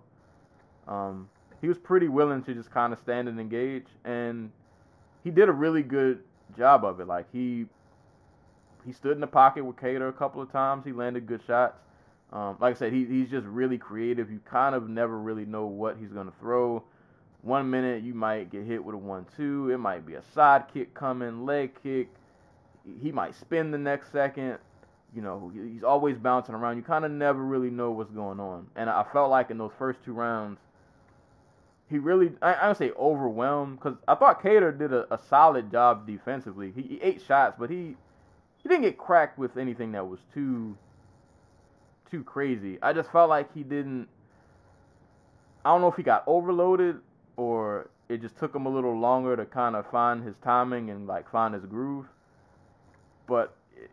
Um, 0.88 1.28
he 1.60 1.68
was 1.68 1.78
pretty 1.78 2.08
willing 2.08 2.42
to 2.44 2.54
just 2.54 2.70
kind 2.70 2.92
of 2.92 2.98
stand 2.98 3.28
and 3.28 3.40
engage, 3.40 3.86
and 4.04 4.50
he 5.24 5.30
did 5.30 5.48
a 5.48 5.52
really 5.52 5.82
good 5.82 6.22
job 6.56 6.84
of 6.84 7.00
it. 7.00 7.06
Like 7.06 7.26
he 7.32 7.66
he 8.84 8.92
stood 8.92 9.12
in 9.12 9.20
the 9.20 9.26
pocket 9.26 9.64
with 9.64 9.76
Kattar 9.76 10.08
a 10.08 10.12
couple 10.12 10.40
of 10.40 10.52
times. 10.52 10.84
He 10.84 10.92
landed 10.92 11.26
good 11.26 11.40
shots. 11.46 11.78
Um, 12.32 12.56
like 12.60 12.76
I 12.76 12.78
said, 12.78 12.92
he, 12.92 13.04
he's 13.04 13.30
just 13.30 13.46
really 13.46 13.78
creative. 13.78 14.30
You 14.30 14.40
kind 14.48 14.74
of 14.74 14.88
never 14.88 15.18
really 15.18 15.44
know 15.44 15.66
what 15.66 15.96
he's 15.98 16.10
gonna 16.10 16.32
throw. 16.40 16.84
One 17.42 17.70
minute 17.70 18.02
you 18.02 18.14
might 18.14 18.50
get 18.50 18.64
hit 18.64 18.84
with 18.84 18.94
a 18.94 18.98
one-two. 18.98 19.70
It 19.70 19.78
might 19.78 20.04
be 20.04 20.14
a 20.14 20.22
side 20.34 20.64
kick 20.72 20.94
coming, 20.94 21.44
leg 21.44 21.72
kick. 21.82 22.08
He 23.02 23.12
might 23.12 23.34
spin 23.34 23.70
the 23.70 23.78
next 23.78 24.12
second 24.12 24.58
you 25.16 25.22
know, 25.22 25.50
he's 25.54 25.82
always 25.82 26.18
bouncing 26.18 26.54
around. 26.54 26.76
You 26.76 26.82
kind 26.82 27.04
of 27.04 27.10
never 27.10 27.42
really 27.42 27.70
know 27.70 27.90
what's 27.90 28.10
going 28.10 28.38
on. 28.38 28.66
And 28.76 28.90
I 28.90 29.04
felt 29.12 29.30
like 29.30 29.50
in 29.50 29.56
those 29.56 29.72
first 29.78 30.04
two 30.04 30.12
rounds, 30.12 30.58
he 31.88 31.98
really, 31.98 32.32
I, 32.42 32.54
I 32.54 32.66
don't 32.66 32.76
say 32.76 32.90
overwhelmed, 32.98 33.78
because 33.78 33.96
I 34.06 34.14
thought 34.14 34.42
Kattar 34.42 34.76
did 34.76 34.92
a, 34.92 35.12
a 35.14 35.18
solid 35.30 35.70
job 35.70 36.06
defensively. 36.06 36.70
He, 36.74 36.82
he 36.82 37.00
ate 37.00 37.22
shots, 37.22 37.56
but 37.58 37.70
he 37.70 37.96
he 38.62 38.68
didn't 38.68 38.82
get 38.82 38.98
cracked 38.98 39.38
with 39.38 39.56
anything 39.56 39.92
that 39.92 40.06
was 40.06 40.20
too 40.34 40.76
too 42.10 42.22
crazy. 42.22 42.78
I 42.82 42.92
just 42.92 43.10
felt 43.10 43.30
like 43.30 43.54
he 43.54 43.62
didn't. 43.62 44.08
I 45.64 45.70
don't 45.70 45.80
know 45.80 45.88
if 45.88 45.96
he 45.96 46.02
got 46.02 46.24
overloaded 46.26 46.96
or 47.36 47.88
it 48.08 48.20
just 48.20 48.36
took 48.38 48.54
him 48.54 48.66
a 48.66 48.68
little 48.68 48.98
longer 48.98 49.36
to 49.36 49.46
kind 49.46 49.76
of 49.76 49.88
find 49.90 50.24
his 50.24 50.34
timing 50.42 50.90
and 50.90 51.06
like 51.06 51.30
find 51.30 51.54
his 51.54 51.64
groove. 51.64 52.06
But 53.26 53.56
it, 53.76 53.90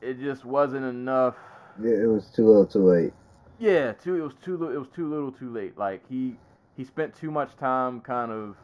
it 0.00 0.20
just 0.20 0.44
wasn't 0.44 0.84
enough. 0.84 1.36
Yeah, 1.82 2.02
it 2.02 2.06
was 2.06 2.26
too 2.26 2.46
little, 2.46 2.66
too 2.66 2.84
late. 2.84 3.12
Yeah, 3.58 3.92
too. 3.92 4.16
It 4.16 4.22
was 4.22 4.34
too. 4.42 4.70
It 4.70 4.78
was 4.78 4.88
too 4.88 5.08
little, 5.08 5.30
too 5.30 5.50
late. 5.50 5.76
Like 5.78 6.02
he 6.08 6.36
he 6.76 6.84
spent 6.84 7.14
too 7.14 7.30
much 7.30 7.56
time 7.56 8.00
kind 8.00 8.32
of 8.32 8.56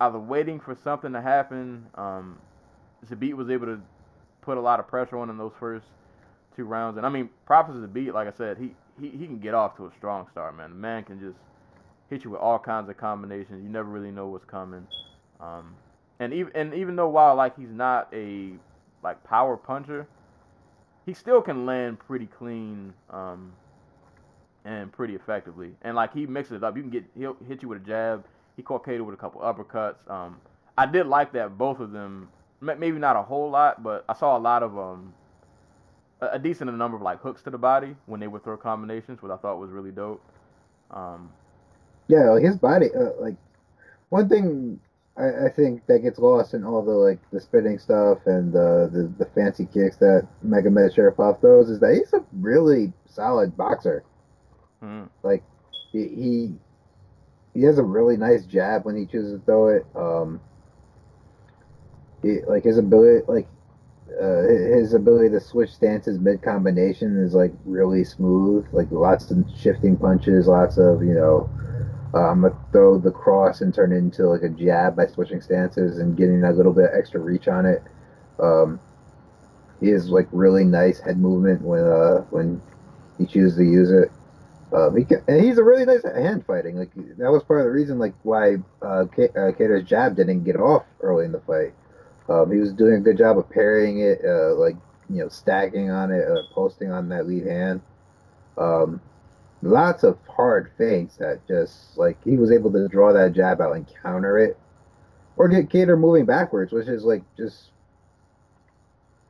either 0.00 0.18
waiting 0.18 0.60
for 0.60 0.74
something 0.74 1.12
to 1.12 1.22
happen. 1.22 1.86
Um, 1.94 2.38
Zabit 3.06 3.34
was 3.34 3.48
able 3.50 3.66
to 3.66 3.80
put 4.42 4.58
a 4.58 4.60
lot 4.60 4.80
of 4.80 4.86
pressure 4.88 5.16
on 5.18 5.30
in 5.30 5.38
those 5.38 5.52
first 5.58 5.86
two 6.54 6.64
rounds, 6.64 6.96
and 6.96 7.06
I 7.06 7.08
mean, 7.08 7.30
props 7.46 7.72
to 7.72 7.78
Zabit. 7.78 8.12
Like 8.12 8.28
I 8.28 8.36
said, 8.36 8.58
he, 8.58 8.74
he 9.00 9.16
he 9.16 9.26
can 9.26 9.38
get 9.38 9.54
off 9.54 9.76
to 9.76 9.86
a 9.86 9.90
strong 9.96 10.26
start, 10.30 10.56
man. 10.56 10.70
The 10.70 10.76
man 10.76 11.04
can 11.04 11.18
just 11.18 11.38
hit 12.10 12.24
you 12.24 12.30
with 12.30 12.40
all 12.40 12.58
kinds 12.58 12.90
of 12.90 12.96
combinations. 12.96 13.62
You 13.62 13.70
never 13.70 13.88
really 13.88 14.10
know 14.10 14.26
what's 14.26 14.44
coming. 14.44 14.86
Um, 15.40 15.74
and 16.20 16.32
even 16.32 16.52
and 16.54 16.74
even 16.74 16.96
though 16.96 17.08
while 17.08 17.34
like 17.34 17.56
he's 17.56 17.72
not 17.72 18.08
a 18.12 18.52
like 19.02 19.22
power 19.24 19.56
puncher, 19.56 20.06
he 21.06 21.14
still 21.14 21.42
can 21.42 21.66
land 21.66 21.98
pretty 21.98 22.26
clean. 22.26 22.94
Um, 23.10 23.52
and 24.64 24.92
pretty 24.92 25.14
effectively. 25.14 25.72
And 25.82 25.96
like 25.96 26.14
he 26.14 26.26
mixes 26.26 26.58
it 26.58 26.64
up. 26.64 26.76
You 26.76 26.82
can 26.82 26.90
get 26.90 27.04
he'll 27.16 27.36
hit 27.48 27.62
you 27.62 27.68
with 27.68 27.82
a 27.82 27.84
jab. 27.84 28.24
He 28.56 28.62
caught 28.62 28.84
Kattar 28.84 29.04
with 29.04 29.14
a 29.14 29.18
couple 29.18 29.40
uppercuts. 29.40 30.08
Um, 30.10 30.40
I 30.76 30.86
did 30.86 31.06
like 31.06 31.32
that 31.32 31.58
both 31.58 31.80
of 31.80 31.92
them. 31.92 32.28
Maybe 32.60 32.92
not 32.92 33.16
a 33.16 33.22
whole 33.22 33.50
lot, 33.50 33.82
but 33.82 34.04
I 34.08 34.14
saw 34.14 34.36
a 34.36 34.38
lot 34.38 34.62
of 34.62 34.78
um, 34.78 35.12
a, 36.20 36.28
a 36.32 36.38
decent 36.38 36.72
number 36.72 36.96
of 36.96 37.02
like 37.02 37.20
hooks 37.20 37.42
to 37.42 37.50
the 37.50 37.58
body 37.58 37.96
when 38.06 38.20
they 38.20 38.28
would 38.28 38.44
throw 38.44 38.56
combinations, 38.56 39.20
which 39.20 39.32
I 39.32 39.36
thought 39.36 39.58
was 39.58 39.70
really 39.70 39.90
dope. 39.90 40.22
Um, 40.92 41.30
Yeah, 42.06 42.38
his 42.38 42.56
body, 42.56 42.86
uh, 42.94 43.10
like 43.20 43.34
one 44.10 44.28
thing 44.28 44.78
I, 45.16 45.46
I 45.46 45.48
think 45.50 45.86
that 45.86 46.00
gets 46.00 46.18
lost 46.18 46.54
in 46.54 46.64
all 46.64 46.82
the 46.82 46.92
like 46.92 47.18
the 47.30 47.40
spinning 47.40 47.78
stuff 47.78 48.18
and 48.26 48.52
the 48.52 48.88
the, 48.92 49.24
the 49.24 49.30
fancy 49.32 49.66
kicks 49.66 49.96
that 49.98 50.26
Magomed 50.44 50.94
Sharipov 50.94 51.40
throws 51.40 51.68
is 51.68 51.80
that 51.80 51.94
he's 51.94 52.12
a 52.12 52.24
really 52.32 52.92
solid 53.06 53.56
boxer. 53.56 54.04
hmm. 54.80 55.04
Like 55.22 55.42
he, 55.92 56.08
he 56.08 56.54
he 57.54 57.62
has 57.62 57.78
a 57.78 57.82
really 57.82 58.16
nice 58.16 58.46
jab 58.46 58.84
when 58.84 58.96
he 58.96 59.04
chooses 59.04 59.38
to 59.38 59.44
throw 59.44 59.68
it. 59.68 59.86
Um, 59.94 60.40
he, 62.22 62.40
like 62.46 62.64
his 62.64 62.78
ability, 62.78 63.24
like 63.28 63.46
uh, 64.20 64.42
his 64.42 64.94
ability 64.94 65.30
to 65.30 65.40
switch 65.40 65.70
stances 65.70 66.18
mid 66.18 66.42
combination 66.42 67.18
is 67.18 67.34
like 67.34 67.52
really 67.64 68.04
smooth. 68.04 68.66
Like 68.72 68.90
lots 68.90 69.30
of 69.30 69.44
shifting 69.58 69.96
punches, 69.96 70.46
lots 70.46 70.78
of 70.78 71.02
you 71.02 71.14
know. 71.14 71.50
Uh, 72.14 72.30
I'm 72.30 72.42
gonna 72.42 72.56
throw 72.72 72.98
the 72.98 73.10
cross 73.10 73.60
and 73.60 73.72
turn 73.72 73.92
it 73.92 73.96
into 73.96 74.26
like 74.26 74.42
a 74.42 74.48
jab 74.48 74.96
by 74.96 75.06
switching 75.06 75.40
stances 75.40 75.98
and 75.98 76.16
getting 76.16 76.42
a 76.42 76.52
little 76.52 76.72
bit 76.72 76.90
extra 76.92 77.20
reach 77.20 77.46
on 77.46 77.66
it. 77.66 77.82
Um, 78.40 78.80
he 79.80 79.88
has 79.88 80.08
like 80.08 80.28
really 80.32 80.64
nice 80.64 81.00
head 81.00 81.18
movement 81.18 81.60
when 81.62 81.84
uh 81.84 82.20
when 82.30 82.62
he 83.18 83.26
chooses 83.26 83.56
to 83.58 83.64
use 83.64 83.90
it. 83.90 84.10
Um, 84.72 84.96
he 84.96 85.04
can, 85.04 85.22
and 85.28 85.44
he's 85.44 85.58
a 85.58 85.64
really 85.64 85.84
nice 85.84 86.02
hand 86.02 86.46
fighting. 86.46 86.78
Like 86.78 86.94
that 86.94 87.30
was 87.30 87.42
part 87.42 87.60
of 87.60 87.66
the 87.66 87.72
reason, 87.72 87.98
like 87.98 88.14
why 88.22 88.56
uh, 88.80 89.04
uh, 89.36 89.80
jab 89.80 90.16
didn't 90.16 90.44
get 90.44 90.56
off 90.56 90.84
early 91.00 91.26
in 91.26 91.32
the 91.32 91.40
fight. 91.40 91.74
Um, 92.28 92.50
he 92.50 92.58
was 92.58 92.72
doing 92.72 92.94
a 92.94 93.00
good 93.00 93.18
job 93.18 93.36
of 93.36 93.50
parrying 93.50 94.00
it, 94.00 94.20
uh, 94.24 94.54
like 94.54 94.76
you 95.10 95.18
know, 95.18 95.28
stacking 95.28 95.90
on 95.90 96.10
it, 96.10 96.26
uh, 96.26 96.42
posting 96.54 96.90
on 96.90 97.10
that 97.10 97.26
lead 97.26 97.46
hand. 97.46 97.82
Um, 98.56 99.00
lots 99.62 100.02
of 100.02 100.18
hard 100.28 100.70
feints 100.76 101.16
that 101.16 101.46
just 101.46 101.96
like 101.96 102.22
he 102.24 102.36
was 102.36 102.50
able 102.50 102.72
to 102.72 102.88
draw 102.88 103.12
that 103.12 103.32
jab 103.32 103.60
out 103.60 103.76
and 103.76 103.86
counter 104.02 104.38
it, 104.38 104.58
or 105.36 105.48
get 105.48 105.68
Kattar 105.68 105.98
moving 105.98 106.26
backwards, 106.26 106.72
which 106.72 106.88
is 106.88 107.04
like 107.04 107.22
just. 107.36 107.70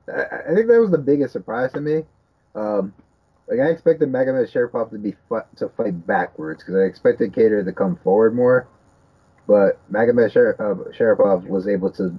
I, 0.09 0.23
I 0.51 0.55
think 0.55 0.67
that 0.67 0.81
was 0.81 0.91
the 0.91 0.99
biggest 0.99 1.33
surprise 1.33 1.73
to 1.73 1.81
me. 1.81 2.03
Um, 2.55 2.93
like 3.49 3.61
I 3.61 3.71
expected 3.71 4.09
Magomed 4.11 4.51
Sharipov 4.51 4.91
to 4.91 4.99
be 4.99 5.15
to 5.57 5.69
fight 5.69 6.07
backwards 6.07 6.63
because 6.63 6.77
I 6.77 6.85
expected 6.85 7.33
Kattar 7.33 7.65
to 7.65 7.73
come 7.73 7.97
forward 8.03 8.35
more, 8.35 8.67
but 9.47 9.79
Magomed 9.93 10.33
Sher- 10.33 10.57
uh, 10.59 11.37
was 11.47 11.69
able 11.69 11.91
to 11.93 12.19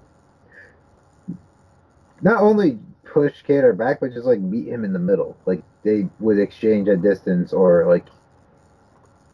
not 2.21 2.41
only 2.41 2.79
push 3.05 3.43
Kattar 3.43 3.77
back, 3.77 3.99
but 3.99 4.13
just 4.13 4.25
like 4.25 4.39
meet 4.39 4.67
him 4.67 4.83
in 4.83 4.93
the 4.93 4.99
middle. 4.99 5.37
Like 5.45 5.63
they 5.83 6.07
would 6.19 6.39
exchange 6.39 6.87
at 6.87 7.01
distance, 7.01 7.53
or 7.53 7.85
like 7.87 8.05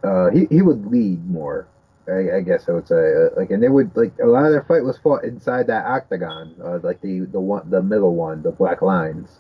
uh, 0.03 0.29
he 0.31 0.47
he 0.49 0.61
would 0.61 0.85
lead 0.85 1.27
more. 1.29 1.67
I, 2.07 2.37
I 2.37 2.41
guess 2.41 2.67
I 2.67 2.71
would 2.71 2.87
say 2.87 2.95
uh, 2.95 3.29
like, 3.37 3.51
and 3.51 3.61
they 3.61 3.69
would 3.69 3.95
like 3.95 4.13
a 4.21 4.25
lot 4.25 4.45
of 4.45 4.51
their 4.51 4.63
fight 4.63 4.83
was 4.83 4.97
fought 4.97 5.23
inside 5.23 5.67
that 5.67 5.85
octagon, 5.85 6.55
uh, 6.63 6.79
like 6.81 7.01
the 7.01 7.21
the 7.21 7.39
one 7.39 7.69
the 7.69 7.81
middle 7.81 8.15
one, 8.15 8.41
the 8.41 8.51
black 8.51 8.81
lines. 8.81 9.39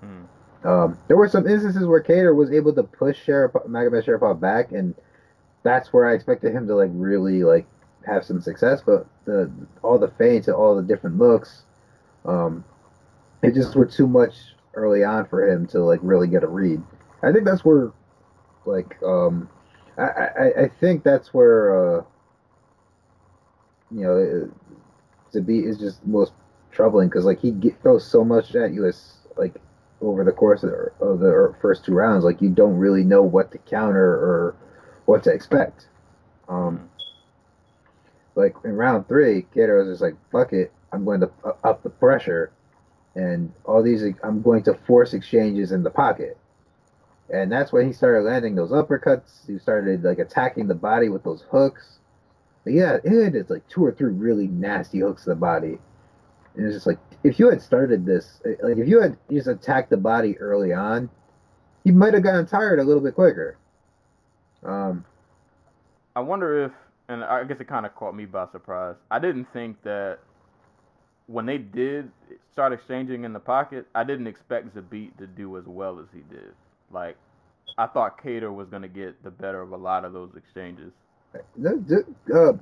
Hmm. 0.00 0.24
Um, 0.64 0.98
there 1.08 1.16
were 1.16 1.28
some 1.28 1.48
instances 1.48 1.86
where 1.86 2.02
Kattar 2.02 2.34
was 2.36 2.52
able 2.52 2.72
to 2.74 2.82
push 2.84 3.26
Sharipov, 3.26 3.66
Magomed 3.66 4.04
Sharipov 4.04 4.38
back, 4.38 4.72
and 4.72 4.94
that's 5.62 5.92
where 5.92 6.08
I 6.08 6.14
expected 6.14 6.52
him 6.52 6.66
to 6.68 6.74
like 6.74 6.90
really 6.92 7.42
like 7.44 7.66
have 8.06 8.24
some 8.24 8.40
success. 8.40 8.82
But 8.84 9.06
the 9.24 9.50
all 9.82 9.98
the 9.98 10.08
feints 10.08 10.48
and 10.48 10.56
all 10.56 10.76
the 10.76 10.82
different 10.82 11.18
looks, 11.18 11.62
um, 12.24 12.64
it 13.42 13.54
just 13.54 13.74
were 13.74 13.86
too 13.86 14.06
much 14.06 14.34
early 14.74 15.04
on 15.04 15.26
for 15.26 15.48
him 15.48 15.66
to 15.68 15.80
like 15.80 16.00
really 16.02 16.28
get 16.28 16.44
a 16.44 16.48
read. 16.48 16.82
I 17.22 17.32
think 17.32 17.44
that's 17.44 17.64
where, 17.64 17.92
like, 18.64 19.00
um, 19.02 19.48
I 19.98 20.02
I, 20.02 20.62
I 20.64 20.68
think 20.80 21.04
that's 21.04 21.34
where 21.34 21.98
uh, 21.98 22.02
you 23.94 24.02
know, 24.02 24.50
Zabit 25.32 25.68
is 25.68 25.78
just 25.78 26.04
most 26.06 26.32
troubling 26.70 27.08
because 27.08 27.24
like 27.24 27.40
he 27.40 27.50
get, 27.50 27.80
throws 27.82 28.06
so 28.06 28.24
much 28.24 28.54
at 28.54 28.72
you 28.72 28.86
as 28.86 29.18
like 29.36 29.54
over 30.00 30.24
the 30.24 30.32
course 30.32 30.62
of 30.62 30.70
the, 30.70 31.04
of 31.04 31.20
the 31.20 31.54
first 31.60 31.84
two 31.84 31.94
rounds, 31.94 32.24
like 32.24 32.40
you 32.40 32.48
don't 32.48 32.76
really 32.76 33.04
know 33.04 33.22
what 33.22 33.52
to 33.52 33.58
counter 33.58 34.02
or 34.02 34.56
what 35.04 35.22
to 35.24 35.30
expect. 35.30 35.88
Um, 36.48 36.88
like 38.34 38.54
in 38.64 38.72
round 38.72 39.06
three, 39.08 39.46
Kattar 39.54 39.78
was 39.78 39.88
just 39.88 40.02
like, 40.02 40.16
"Fuck 40.30 40.52
it, 40.52 40.72
I'm 40.92 41.04
going 41.04 41.20
to 41.20 41.30
up 41.62 41.82
the 41.82 41.90
pressure." 41.90 42.50
And 43.14 43.52
all 43.64 43.82
these 43.82 44.02
I'm 44.22 44.42
going 44.42 44.62
to 44.64 44.74
force 44.74 45.12
exchanges 45.14 45.72
in 45.72 45.82
the 45.82 45.90
pocket. 45.90 46.38
And 47.32 47.50
that's 47.50 47.72
when 47.72 47.86
he 47.86 47.92
started 47.92 48.22
landing 48.22 48.54
those 48.54 48.70
uppercuts. 48.70 49.46
He 49.46 49.58
started 49.58 50.04
like 50.04 50.18
attacking 50.18 50.68
the 50.68 50.74
body 50.74 51.08
with 51.08 51.24
those 51.24 51.44
hooks. 51.50 51.98
But 52.64 52.74
yeah, 52.74 52.98
it 53.02 53.34
had 53.34 53.50
like 53.50 53.66
two 53.68 53.84
or 53.84 53.92
three 53.92 54.12
really 54.12 54.48
nasty 54.48 55.00
hooks 55.00 55.24
to 55.24 55.30
the 55.30 55.36
body. 55.36 55.78
And 56.54 56.66
it's 56.66 56.74
just 56.74 56.86
like 56.86 56.98
if 57.24 57.38
you 57.38 57.48
had 57.48 57.62
started 57.62 58.04
this, 58.04 58.40
like 58.62 58.76
if 58.76 58.86
you 58.86 59.00
had 59.00 59.16
just 59.30 59.46
attacked 59.46 59.90
the 59.90 59.96
body 59.96 60.36
early 60.38 60.72
on, 60.72 61.08
he 61.84 61.90
might 61.90 62.14
have 62.14 62.22
gotten 62.22 62.46
tired 62.46 62.78
a 62.78 62.84
little 62.84 63.02
bit 63.02 63.14
quicker. 63.14 63.56
Um, 64.62 65.04
I 66.14 66.20
wonder 66.20 66.64
if, 66.64 66.72
and 67.08 67.24
I 67.24 67.44
guess 67.44 67.60
it 67.60 67.66
kind 67.66 67.86
of 67.86 67.94
caught 67.94 68.14
me 68.14 68.26
by 68.26 68.46
surprise. 68.52 68.96
I 69.10 69.18
didn't 69.18 69.46
think 69.52 69.82
that 69.82 70.18
when 71.32 71.46
they 71.46 71.58
did 71.58 72.10
start 72.52 72.72
exchanging 72.72 73.24
in 73.24 73.32
the 73.32 73.40
pocket, 73.40 73.86
I 73.94 74.04
didn't 74.04 74.26
expect 74.26 74.74
Zabit 74.76 75.16
to 75.18 75.26
do 75.26 75.56
as 75.56 75.64
well 75.66 75.98
as 75.98 76.06
he 76.12 76.20
did. 76.30 76.52
Like, 76.90 77.16
I 77.78 77.86
thought 77.86 78.22
Kattar 78.22 78.54
was 78.54 78.68
going 78.68 78.82
to 78.82 78.88
get 78.88 79.22
the 79.24 79.30
better 79.30 79.62
of 79.62 79.72
a 79.72 79.76
lot 79.76 80.04
of 80.04 80.12
those 80.12 80.30
exchanges. 80.36 80.92
Uh, 81.34 82.52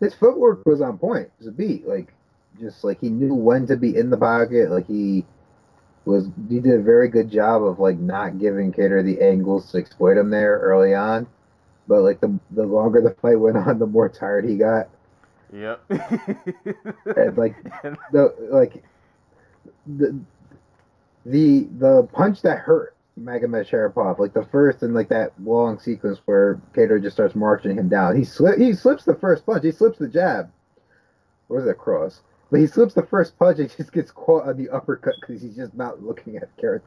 his 0.00 0.14
footwork 0.14 0.66
was 0.66 0.80
on 0.80 0.98
point. 0.98 1.30
Zabit, 1.40 1.86
like, 1.86 2.12
just 2.60 2.82
like 2.82 3.00
he 3.00 3.08
knew 3.08 3.34
when 3.34 3.66
to 3.68 3.76
be 3.76 3.96
in 3.96 4.10
the 4.10 4.16
pocket. 4.16 4.70
Like 4.70 4.86
he 4.86 5.24
was, 6.04 6.28
he 6.48 6.58
did 6.58 6.80
a 6.80 6.82
very 6.82 7.08
good 7.08 7.30
job 7.30 7.62
of 7.62 7.78
like 7.78 7.98
not 7.98 8.38
giving 8.38 8.72
Kattar 8.72 9.04
the 9.04 9.22
angles 9.22 9.70
to 9.70 9.78
exploit 9.78 10.18
him 10.18 10.30
there 10.30 10.58
early 10.58 10.94
on. 10.94 11.28
But 11.86 12.02
like 12.02 12.20
the 12.20 12.38
the 12.50 12.64
longer 12.64 13.00
the 13.00 13.14
fight 13.22 13.38
went 13.38 13.56
on, 13.56 13.78
the 13.78 13.86
more 13.86 14.08
tired 14.08 14.44
he 14.44 14.56
got. 14.56 14.88
Yep. 15.52 15.84
and 15.90 16.00
uh, 17.18 17.32
like 17.36 17.54
the 18.10 18.34
like 18.50 18.82
the 19.86 20.18
the 21.26 21.68
the 21.78 22.08
punch 22.12 22.42
that 22.42 22.58
hurt 22.58 22.96
Magomed 23.20 23.68
Sharipov, 23.68 24.18
like 24.18 24.32
the 24.32 24.46
first 24.46 24.82
and 24.82 24.94
like 24.94 25.08
that 25.10 25.32
long 25.42 25.78
sequence 25.78 26.18
where 26.24 26.60
Kattar 26.74 27.00
just 27.02 27.14
starts 27.16 27.34
marching 27.34 27.76
him 27.76 27.88
down. 27.88 28.16
He 28.16 28.24
slip 28.24 28.58
he 28.58 28.72
slips 28.72 29.04
the 29.04 29.14
first 29.14 29.44
punch. 29.44 29.62
He 29.64 29.72
slips 29.72 29.98
the 29.98 30.08
jab. 30.08 30.50
Or 31.48 31.58
was 31.58 31.66
it 31.66 31.76
cross? 31.78 32.22
But 32.50 32.60
he 32.60 32.66
slips 32.66 32.94
the 32.94 33.02
first 33.04 33.38
punch 33.38 33.58
and 33.58 33.68
just 33.76 33.92
gets 33.92 34.10
caught 34.10 34.48
on 34.48 34.56
the 34.56 34.70
uppercut 34.70 35.14
because 35.20 35.42
he's 35.42 35.56
just 35.56 35.74
not 35.74 36.02
looking 36.02 36.36
at 36.36 36.48
Kattar 36.56 36.80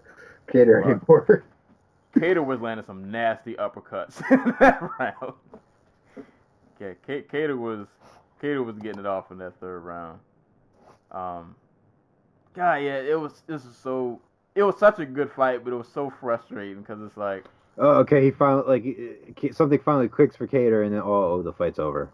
Wow. 0.53 0.89
anymore. 0.91 1.43
Kattar 2.15 2.45
was 2.45 2.61
landing 2.61 2.85
some 2.85 3.11
nasty 3.11 3.53
uppercuts 3.55 4.21
in 4.31 4.55
that 4.59 4.81
round. 4.99 5.33
Okay, 6.81 6.95
K- 7.05 7.23
Kattar 7.31 7.57
was 7.57 7.87
Kattar 8.41 8.65
was 8.65 8.77
getting 8.77 8.99
it 8.99 9.05
off 9.05 9.31
in 9.31 9.37
that 9.39 9.59
third 9.59 9.79
round. 9.79 10.19
Um, 11.11 11.55
God, 12.53 12.75
yeah, 12.75 12.97
it 12.97 13.19
was 13.19 13.43
this 13.47 13.65
is 13.65 13.75
so 13.75 14.21
it 14.55 14.63
was 14.63 14.77
such 14.77 14.99
a 14.99 15.05
good 15.05 15.31
fight, 15.31 15.63
but 15.63 15.73
it 15.73 15.75
was 15.75 15.87
so 15.87 16.11
frustrating 16.21 16.81
because 16.81 17.01
it's 17.01 17.17
like 17.17 17.45
Oh, 17.77 17.95
okay. 17.99 18.23
He 18.23 18.31
finally 18.31 18.63
like 18.65 19.53
something 19.53 19.79
finally 19.79 20.07
clicks 20.07 20.35
for 20.35 20.47
Kattar, 20.47 20.85
and 20.85 20.93
then 20.93 21.01
oh, 21.03 21.41
the 21.41 21.51
fight's 21.53 21.79
over. 21.79 22.09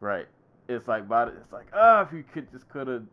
right, 0.00 0.26
it's 0.68 0.88
like 0.88 1.08
but 1.08 1.28
it's 1.28 1.52
like 1.52 1.66
oh 1.72 2.00
if 2.02 2.12
you 2.12 2.24
could 2.32 2.50
just 2.50 2.68
could 2.68 2.88
have 2.88 3.04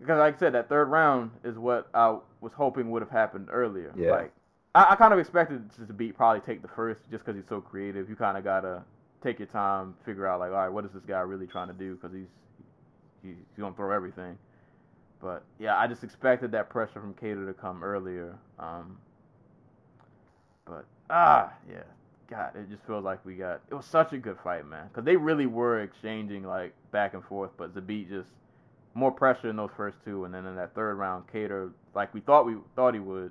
because 0.00 0.18
like 0.18 0.36
I 0.36 0.38
said 0.38 0.54
that 0.54 0.68
third 0.68 0.86
round 0.88 1.30
is 1.44 1.56
what 1.58 1.88
I 1.94 2.16
was 2.40 2.52
hoping 2.52 2.90
would 2.90 3.02
have 3.02 3.10
happened 3.10 3.48
earlier. 3.52 3.92
Yeah. 3.96 4.10
Like 4.10 4.32
I, 4.74 4.88
I 4.90 4.96
kind 4.96 5.12
of 5.12 5.20
expected 5.20 5.70
to 5.86 5.92
be 5.92 6.10
probably 6.10 6.40
take 6.40 6.60
the 6.62 6.68
first 6.68 7.02
just 7.10 7.24
because 7.24 7.40
he's 7.40 7.48
so 7.48 7.60
creative. 7.60 8.08
You 8.08 8.16
kind 8.16 8.36
of 8.36 8.42
gotta 8.42 8.82
take 9.22 9.38
your 9.38 9.48
time, 9.48 9.94
figure 10.04 10.26
out 10.26 10.40
like, 10.40 10.50
all 10.50 10.56
right, 10.56 10.68
what 10.68 10.84
is 10.84 10.92
this 10.92 11.04
guy 11.06 11.20
really 11.20 11.46
trying 11.46 11.68
to 11.68 11.74
do? 11.74 11.94
Because 11.94 12.14
he's 12.14 12.28
he's 13.22 13.34
gonna 13.58 13.74
throw 13.74 13.92
everything. 13.92 14.36
But 15.20 15.44
yeah, 15.58 15.78
I 15.78 15.86
just 15.86 16.02
expected 16.02 16.50
that 16.52 16.68
pressure 16.68 17.00
from 17.00 17.14
Kattar 17.14 17.46
to 17.46 17.54
come 17.54 17.84
earlier. 17.84 18.36
Um, 18.58 18.98
but 20.64 20.84
ah, 21.10 21.52
yeah, 21.70 21.84
God, 22.28 22.56
it 22.56 22.68
just 22.68 22.84
feels 22.86 23.04
like 23.04 23.24
we 23.24 23.34
got. 23.34 23.60
It 23.70 23.74
was 23.74 23.86
such 23.86 24.12
a 24.12 24.18
good 24.18 24.36
fight, 24.42 24.66
man, 24.66 24.88
because 24.88 25.04
they 25.04 25.16
really 25.16 25.46
were 25.46 25.82
exchanging 25.82 26.42
like 26.42 26.74
back 26.90 27.14
and 27.14 27.24
forth. 27.24 27.50
But 27.56 27.74
Zabit 27.74 28.08
just 28.08 28.28
more 28.94 29.12
pressure 29.12 29.48
in 29.48 29.56
those 29.56 29.70
first 29.76 29.96
two, 30.04 30.24
and 30.24 30.34
then 30.34 30.44
in 30.44 30.56
that 30.56 30.74
third 30.74 30.96
round, 30.96 31.24
Kattar, 31.32 31.70
like 31.94 32.12
we 32.12 32.20
thought 32.20 32.44
we 32.44 32.56
thought 32.74 32.94
he 32.94 33.00
would. 33.00 33.30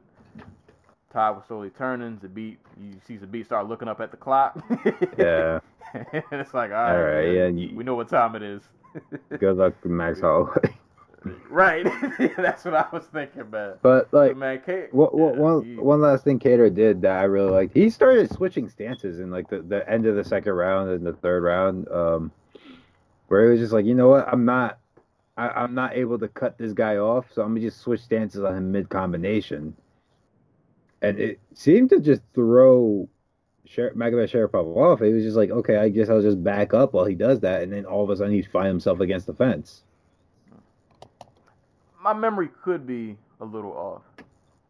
Tide 1.12 1.32
was 1.32 1.44
slowly 1.48 1.70
turning. 1.72 2.18
Zabit, 2.18 2.58
you 2.80 2.94
see 3.06 3.18
Zabit 3.18 3.46
start 3.46 3.68
looking 3.68 3.88
up 3.88 4.00
at 4.02 4.12
the 4.12 4.18
clock. 4.18 4.58
Yeah. 5.18 5.60
and 5.94 6.06
it's 6.32 6.54
like, 6.54 6.72
all 6.72 6.78
right, 6.78 6.96
All 6.96 7.04
right, 7.04 7.26
man, 7.26 7.58
yeah, 7.58 7.68
you- 7.68 7.76
we 7.76 7.84
know 7.84 7.96
what 7.96 8.10
time 8.10 8.36
it 8.36 8.44
is. 8.44 8.62
Good 9.40 9.58
luck, 9.58 9.74
Max 9.86 10.20
Holloway. 10.22 10.76
right. 11.50 11.86
That's 12.38 12.66
what 12.66 12.74
I 12.74 12.86
was 12.92 13.04
thinking, 13.06 13.50
man. 13.52 13.74
But 13.82 14.12
like, 14.14 14.32
But, 14.32 14.38
man, 14.38 14.62
Kate, 14.66 14.94
What, 14.94 15.14
what, 15.18 15.36
yeah, 15.36 15.40
one, 15.42 15.78
one 15.78 16.02
last 16.02 16.24
thing 16.24 16.40
Kattar 16.40 16.74
did 16.74 17.02
that 17.04 17.18
I 17.20 17.24
really 17.24 17.52
liked. 17.52 17.74
He 17.76 17.90
started 17.90 18.32
switching 18.34 18.70
stances 18.70 19.20
in 19.20 19.32
like 19.32 19.50
the, 19.50 19.62
the 19.62 19.88
end 19.90 20.06
of 20.06 20.16
the 20.16 20.24
second 20.24 20.54
round 20.54 20.90
and 20.90 21.06
the 21.06 21.14
third 21.14 21.44
round, 21.44 21.88
um, 21.90 22.32
where 23.28 23.46
he 23.46 23.52
was 23.52 23.60
just 23.60 23.72
like, 23.74 23.86
you 23.86 23.96
know 23.96 24.10
what, 24.10 24.28
I'm 24.28 24.46
not, 24.46 24.78
I, 25.38 25.48
I'm 25.50 25.74
not 25.74 25.96
able 25.96 26.20
to 26.20 26.28
cut 26.28 26.58
this 26.58 26.74
guy 26.74 26.98
off, 26.98 27.26
so 27.34 27.42
I'm 27.44 27.50
gonna 27.50 27.62
just 27.62 27.80
switch 27.80 28.02
stances 28.02 28.44
on 28.44 28.56
him 28.58 28.72
mid 28.72 28.90
combination, 28.90 29.74
and 31.02 31.19
it 31.19 31.40
seemed 31.53 31.90
to 31.91 31.99
just 31.99 32.22
throw 32.34 33.10
Sher- 33.65 33.94
Magomed 33.95 34.30
Sharipov 34.30 34.76
off. 34.78 34.99
He 35.02 35.14
was 35.14 35.23
just 35.23 35.38
like, 35.38 35.49
okay, 35.52 35.78
I 35.78 35.90
guess 35.90 36.10
I'll 36.10 36.22
just 36.22 36.44
back 36.44 36.73
up 36.73 36.94
while 36.94 37.06
he 37.06 37.15
does 37.15 37.40
that, 37.41 37.64
and 37.64 37.73
then 37.73 37.86
all 37.86 38.03
of 38.03 38.10
a 38.10 38.18
sudden 38.18 38.34
he 38.34 38.41
find 38.41 38.68
himself 38.68 38.99
against 38.99 39.28
the 39.28 39.34
fence. 39.34 39.84
my 42.02 42.14
memory 42.14 42.49
could 42.64 42.86
be 42.88 43.18
a 43.40 43.45
little 43.45 43.73
off. 43.73 44.03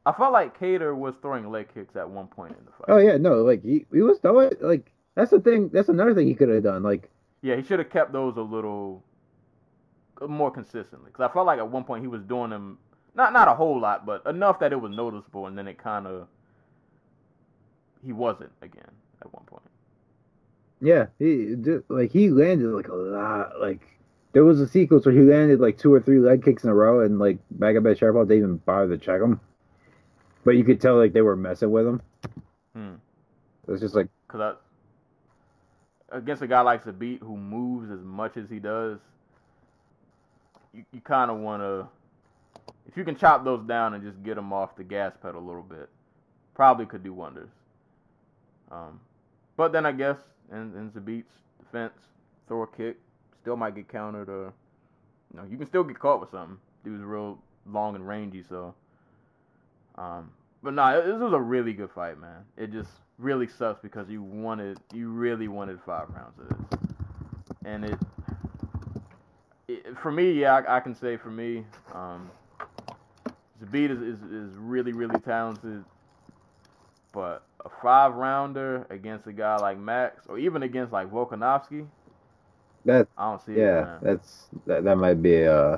I 0.05 0.11
felt 0.13 0.33
like 0.33 0.57
Kattar 0.59 0.95
was 0.95 1.15
throwing 1.21 1.49
leg 1.51 1.67
kicks 1.73 1.95
at 1.95 2.09
one 2.09 2.27
point 2.27 2.55
in 2.57 2.65
the 2.65 2.71
fight. 2.71 2.85
Oh 2.89 2.97
yeah, 2.97 3.17
no, 3.17 3.43
like 3.43 3.63
he, 3.63 3.85
he 3.91 4.01
was 4.01 4.19
throwing 4.19 4.51
like 4.59 4.91
that's 5.15 5.31
the 5.31 5.39
thing. 5.39 5.69
That's 5.69 5.89
another 5.89 6.13
thing 6.15 6.27
he 6.27 6.33
could 6.35 6.49
have 6.49 6.63
done. 6.63 6.83
Like 6.83 7.09
Yeah, 7.41 7.55
he 7.55 7.63
should 7.63 7.79
have 7.79 7.89
kept 7.89 8.11
those 8.11 8.37
a 8.37 8.41
little 8.41 9.03
more 10.27 10.51
consistently. 10.51 11.07
Because 11.11 11.29
I 11.29 11.33
felt 11.33 11.45
like 11.45 11.59
at 11.59 11.69
one 11.69 11.83
point 11.83 12.01
he 12.03 12.07
was 12.07 12.23
doing 12.23 12.49
them, 12.49 12.77
not 13.15 13.33
not 13.33 13.47
a 13.47 13.53
whole 13.53 13.79
lot, 13.79 14.05
but 14.05 14.25
enough 14.25 14.59
that 14.59 14.71
it 14.71 14.81
was 14.81 14.95
noticeable, 14.95 15.47
and 15.47 15.57
then 15.57 15.67
it 15.67 15.77
kind 15.77 16.07
of 16.07 16.27
he 18.05 18.13
wasn't 18.13 18.51
again 18.61 18.91
at 19.21 19.33
one 19.33 19.43
point. 19.45 19.63
Yeah, 20.81 21.07
he 21.19 21.55
did- 21.55 21.83
like 21.89 22.11
he 22.11 22.29
landed 22.29 22.69
like 22.69 22.87
a 22.87 22.95
lot. 22.95 23.59
Like 23.59 23.81
there 24.33 24.43
was 24.45 24.59
a 24.61 24.67
sequence 24.67 25.05
where 25.05 25.13
he 25.13 25.21
landed 25.21 25.59
like 25.59 25.77
two 25.77 25.93
or 25.93 25.99
three 25.99 26.19
leg 26.19 26.43
kicks 26.43 26.63
in 26.63 26.69
a 26.69 26.73
row, 26.73 27.01
and 27.01 27.19
like 27.19 27.37
Magomed 27.57 27.97
Sharipov 27.97 28.27
didn't 28.27 28.37
even 28.43 28.57
bother 28.57 28.97
to 28.97 28.97
check 28.97 29.21
him. 29.21 29.39
But 30.43 30.51
you 30.51 30.63
could 30.63 30.81
tell 30.81 30.97
like 30.97 31.13
they 31.13 31.21
were 31.21 31.35
messing 31.35 31.71
with 31.71 31.85
him. 31.85 32.01
Hmm. 32.75 32.93
It's 33.67 33.81
just 33.81 33.93
like 33.95 34.07
because 34.27 34.55
I 36.11 36.17
against 36.17 36.41
a 36.41 36.47
guy 36.47 36.61
like 36.61 36.83
Zabit 36.83 37.19
who 37.19 37.37
moves 37.37 37.91
as 37.91 37.99
much 38.03 38.37
as 38.37 38.49
he 38.49 38.59
does, 38.59 38.99
you, 40.73 40.83
you 40.91 41.01
kind 41.01 41.29
of 41.29 41.37
want 41.37 41.61
to 41.61 41.87
if 42.87 42.97
you 42.97 43.03
can 43.03 43.15
chop 43.15 43.43
those 43.43 43.63
down 43.63 43.93
and 43.93 44.03
just 44.03 44.21
get 44.23 44.35
them 44.35 44.51
off 44.51 44.75
the 44.75 44.83
gas 44.83 45.13
pedal 45.21 45.41
a 45.41 45.45
little 45.45 45.63
bit, 45.63 45.89
probably 46.53 46.85
could 46.85 47.03
do 47.03 47.13
wonders. 47.13 47.49
Um, 48.71 48.99
but 49.57 49.71
then 49.71 49.85
I 49.85 49.91
guess 49.91 50.17
in, 50.51 50.73
in 50.75 50.91
Zabit's 50.91 51.31
defense, 51.59 51.93
throw 52.47 52.63
a 52.63 52.67
kick, 52.67 52.97
still 53.41 53.55
might 53.55 53.75
get 53.75 53.87
countered 53.87 54.29
or 54.29 54.53
you 55.33 55.39
know 55.39 55.47
you 55.49 55.57
can 55.57 55.67
still 55.67 55.83
get 55.83 55.99
caught 55.99 56.19
with 56.19 56.31
something. 56.31 56.57
Dude's 56.83 57.03
real 57.03 57.37
long 57.65 57.95
and 57.95 58.07
rangy, 58.07 58.43
so. 58.47 58.73
Um, 59.95 60.31
but 60.63 60.73
nah, 60.73 60.99
this 61.01 61.19
was 61.19 61.33
a 61.33 61.39
really 61.39 61.73
good 61.73 61.89
fight, 61.91 62.19
man. 62.19 62.45
It 62.57 62.71
just 62.71 62.89
really 63.17 63.47
sucks 63.47 63.81
because 63.81 64.09
you 64.09 64.21
wanted, 64.23 64.79
you 64.93 65.09
really 65.09 65.47
wanted 65.47 65.79
five 65.85 66.07
rounds 66.09 66.39
of 66.39 66.49
this, 66.49 66.79
and 67.65 67.85
it, 67.85 67.99
it 69.67 69.97
for 70.01 70.11
me, 70.11 70.31
yeah, 70.31 70.55
I, 70.55 70.77
I, 70.77 70.79
can 70.79 70.95
say 70.95 71.17
for 71.17 71.29
me, 71.29 71.65
um, 71.93 72.29
Zabit 73.63 73.91
is, 73.91 74.01
is 74.01 74.21
is 74.23 74.55
really 74.57 74.91
really 74.91 75.19
talented, 75.19 75.83
but 77.11 77.43
a 77.63 77.69
five 77.81 78.15
rounder 78.15 78.87
against 78.89 79.27
a 79.27 79.33
guy 79.33 79.57
like 79.57 79.77
Max, 79.77 80.25
or 80.27 80.39
even 80.39 80.63
against 80.63 80.91
like 80.91 81.11
Volkanovski, 81.11 81.85
that 82.85 83.07
I 83.17 83.29
don't 83.29 83.41
see. 83.45 83.53
Yeah, 83.53 83.97
it, 83.97 84.01
that's 84.01 84.47
that. 84.65 84.83
That 84.83 84.95
might 84.97 85.21
be 85.21 85.45
uh, 85.45 85.77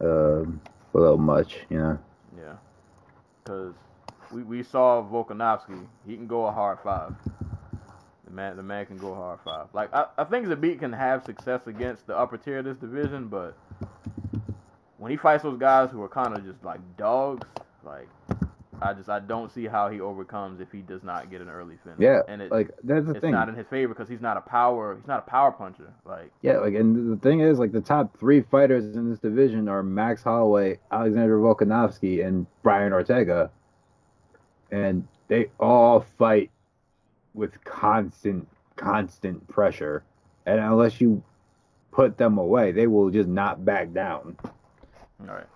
uh, 0.00 0.42
a 0.42 0.46
little 0.92 1.18
much, 1.18 1.58
you 1.70 1.78
know. 1.78 1.98
Yeah, 2.36 2.56
because 3.42 3.74
we, 4.30 4.42
we 4.42 4.62
saw 4.62 5.02
Volkanovski. 5.02 5.86
He 6.06 6.16
can 6.16 6.26
go 6.26 6.46
a 6.46 6.52
hard 6.52 6.78
five. 6.80 7.14
The 8.24 8.30
man 8.32 8.56
the 8.56 8.62
man 8.62 8.84
can 8.84 8.98
go 8.98 9.12
a 9.12 9.16
hard 9.16 9.40
five. 9.44 9.68
Like 9.72 9.94
I, 9.94 10.06
I 10.18 10.24
think 10.24 10.46
Zabit 10.46 10.80
can 10.80 10.92
have 10.92 11.24
success 11.24 11.66
against 11.66 12.06
the 12.06 12.18
upper 12.18 12.36
tier 12.36 12.58
of 12.58 12.66
this 12.66 12.76
division, 12.76 13.28
but 13.28 13.56
when 15.06 15.12
he 15.12 15.16
fights 15.16 15.44
those 15.44 15.56
guys 15.56 15.92
who 15.92 16.02
are 16.02 16.08
kind 16.08 16.36
of 16.36 16.44
just 16.44 16.64
like 16.64 16.80
dogs, 16.96 17.46
like 17.84 18.08
I 18.82 18.92
just 18.92 19.08
I 19.08 19.20
don't 19.20 19.52
see 19.52 19.64
how 19.64 19.88
he 19.88 20.00
overcomes 20.00 20.60
if 20.60 20.72
he 20.72 20.80
does 20.80 21.04
not 21.04 21.30
get 21.30 21.40
an 21.40 21.48
early 21.48 21.76
finish. 21.84 22.00
Yeah, 22.00 22.22
and 22.26 22.42
it, 22.42 22.50
like 22.50 22.70
that's 22.82 23.04
the 23.04 23.12
it's 23.12 23.20
thing. 23.20 23.30
not 23.30 23.48
in 23.48 23.54
his 23.54 23.68
favor 23.68 23.94
because 23.94 24.08
he's 24.08 24.20
not 24.20 24.36
a 24.36 24.40
power. 24.40 24.96
He's 24.96 25.06
not 25.06 25.20
a 25.20 25.30
power 25.30 25.52
puncher. 25.52 25.92
Like 26.04 26.32
yeah, 26.42 26.58
like 26.58 26.74
and 26.74 27.12
the 27.12 27.16
thing 27.18 27.38
is, 27.38 27.60
like 27.60 27.70
the 27.70 27.80
top 27.80 28.18
three 28.18 28.40
fighters 28.40 28.96
in 28.96 29.08
this 29.08 29.20
division 29.20 29.68
are 29.68 29.80
Max 29.80 30.24
Holloway, 30.24 30.80
Alexander 30.90 31.38
Volkanovski, 31.38 32.26
and 32.26 32.44
Brian 32.64 32.92
Ortega, 32.92 33.52
and 34.72 35.06
they 35.28 35.50
all 35.60 36.04
fight 36.18 36.50
with 37.32 37.62
constant, 37.62 38.48
constant 38.74 39.46
pressure, 39.46 40.02
and 40.46 40.58
unless 40.58 41.00
you 41.00 41.22
put 41.92 42.18
them 42.18 42.38
away, 42.38 42.72
they 42.72 42.88
will 42.88 43.08
just 43.08 43.28
not 43.28 43.64
back 43.64 43.92
down. 43.92 44.36
All 45.20 45.34
right. 45.34 45.46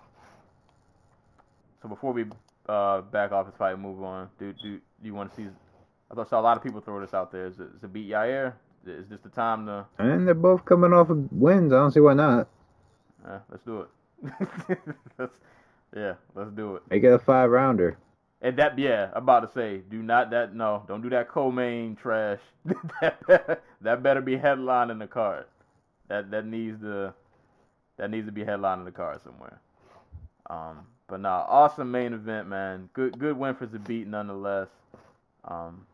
So 1.81 1.89
before 1.89 2.13
we 2.13 2.25
uh, 2.67 3.01
back 3.01 3.31
off 3.31 3.45
this 3.47 3.55
fight 3.57 3.73
and 3.73 3.81
move 3.81 4.01
on, 4.03 4.29
do 4.39 4.53
do, 4.53 4.77
do 4.77 4.81
you 5.03 5.13
want 5.13 5.29
to 5.31 5.35
see? 5.35 5.47
I 6.11 6.15
thought 6.15 6.29
saw 6.29 6.39
a 6.39 6.41
lot 6.41 6.57
of 6.57 6.63
people 6.63 6.81
throw 6.81 6.99
this 6.99 7.13
out 7.13 7.31
there. 7.31 7.47
Is 7.47 7.59
it, 7.59 7.69
is 7.77 7.83
it 7.83 7.93
beat 7.93 8.09
Yair? 8.09 8.53
Is 8.85 9.07
this 9.09 9.19
the 9.21 9.29
time 9.29 9.65
to? 9.67 9.85
And 9.99 10.27
they're 10.27 10.33
both 10.33 10.65
coming 10.65 10.93
off 10.93 11.09
of 11.09 11.31
wins. 11.31 11.71
I 11.71 11.77
don't 11.77 11.91
see 11.91 11.99
why 11.99 12.13
not. 12.13 12.47
Uh, 13.25 13.39
let's 13.49 13.63
do 13.63 13.81
it. 13.81 13.87
let's, 15.17 15.33
yeah, 15.95 16.13
let's 16.35 16.51
do 16.51 16.75
it. 16.75 16.83
They 16.89 16.99
get 16.99 17.13
a 17.13 17.19
five 17.19 17.49
rounder. 17.49 17.97
And 18.41 18.57
that, 18.57 18.77
yeah, 18.79 19.11
I'm 19.13 19.23
about 19.23 19.41
to 19.41 19.51
say, 19.53 19.81
do 19.89 20.01
not 20.01 20.31
that 20.31 20.55
no, 20.55 20.83
don't 20.87 21.01
do 21.01 21.11
that 21.11 21.29
co-main 21.29 21.95
trash. 21.95 22.39
that, 23.01 23.61
that 23.81 24.01
better 24.01 24.21
be 24.21 24.35
headline 24.35 24.89
in 24.89 24.97
the 24.97 25.07
card. 25.07 25.45
That 26.07 26.31
that 26.31 26.45
needs 26.45 26.81
to 26.81 27.13
that 27.97 28.09
needs 28.09 28.25
to 28.27 28.31
be 28.31 28.43
headline 28.43 28.79
in 28.79 28.85
the 28.85 28.91
card 28.91 29.21
somewhere. 29.21 29.59
Um, 30.49 30.85
but 31.07 31.19
nah, 31.19 31.45
awesome 31.47 31.91
main 31.91 32.13
event, 32.13 32.47
man. 32.47 32.89
Good 32.93 33.19
good 33.19 33.37
win 33.37 33.55
for 33.55 33.67
Zabit 33.67 34.07
nonetheless. 34.07 34.69
Um, 35.45 35.85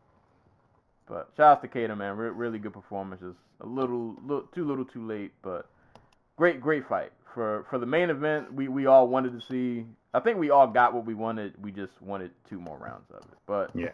but 1.08 1.30
shout 1.36 1.58
out 1.58 1.62
to 1.62 1.68
Kattar, 1.68 1.96
man. 1.96 2.16
Re- 2.16 2.30
really 2.30 2.58
good 2.58 2.72
performances. 2.72 3.34
A 3.60 3.66
little, 3.66 4.14
little 4.24 4.46
too 4.54 4.64
little, 4.64 4.84
too 4.84 5.04
late, 5.06 5.32
but 5.42 5.68
great, 6.36 6.60
great 6.60 6.86
fight 6.86 7.12
for 7.34 7.64
for 7.70 7.78
the 7.78 7.86
main 7.86 8.10
event. 8.10 8.52
We 8.52 8.68
we 8.68 8.86
all 8.86 9.08
wanted 9.08 9.32
to 9.32 9.40
see. 9.40 9.86
I 10.14 10.20
think 10.20 10.38
we 10.38 10.50
all 10.50 10.66
got 10.66 10.94
what 10.94 11.04
we 11.04 11.14
wanted. 11.14 11.54
We 11.62 11.70
just 11.72 12.00
wanted 12.00 12.30
two 12.48 12.60
more 12.60 12.78
rounds 12.78 13.10
of 13.10 13.22
it. 13.22 13.38
But 13.46 13.70
Yeah. 13.74 13.90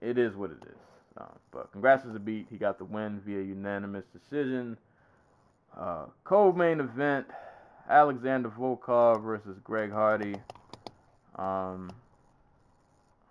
it 0.00 0.18
is 0.18 0.34
what 0.36 0.50
it 0.50 0.62
is. 0.66 0.78
Um, 1.16 1.38
but 1.50 1.70
congrats 1.72 2.02
to 2.04 2.08
Zabit. 2.08 2.46
He 2.50 2.56
got 2.56 2.78
the 2.78 2.84
win 2.84 3.20
via 3.24 3.40
unanimous 3.40 4.04
decision. 4.12 4.76
Uh, 5.78 6.06
co-main 6.24 6.80
event: 6.80 7.26
Alexander 7.88 8.48
Volkov 8.48 9.22
versus 9.22 9.58
Greg 9.64 9.90
Hardy. 9.90 10.36
Um, 11.36 11.90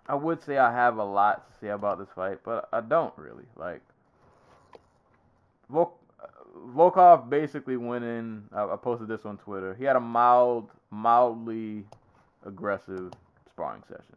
I 0.06 0.14
would 0.14 0.42
say 0.42 0.58
I 0.58 0.72
have 0.72 0.98
a 0.98 1.04
lot 1.04 1.50
to 1.50 1.58
say 1.58 1.68
about 1.68 1.98
this 1.98 2.08
fight, 2.14 2.38
but 2.44 2.68
I 2.72 2.80
don't 2.80 3.16
really. 3.16 3.44
Like, 3.56 3.80
Vol- 5.70 5.98
Volkov 6.74 7.30
basically 7.30 7.76
went 7.76 8.04
in. 8.04 8.44
I, 8.52 8.64
I 8.64 8.76
posted 8.76 9.08
this 9.08 9.24
on 9.24 9.38
Twitter. 9.38 9.74
He 9.74 9.84
had 9.84 9.96
a 9.96 10.00
mild, 10.00 10.70
mildly 10.90 11.84
aggressive 12.44 13.12
sparring 13.50 13.82
session 13.88 14.16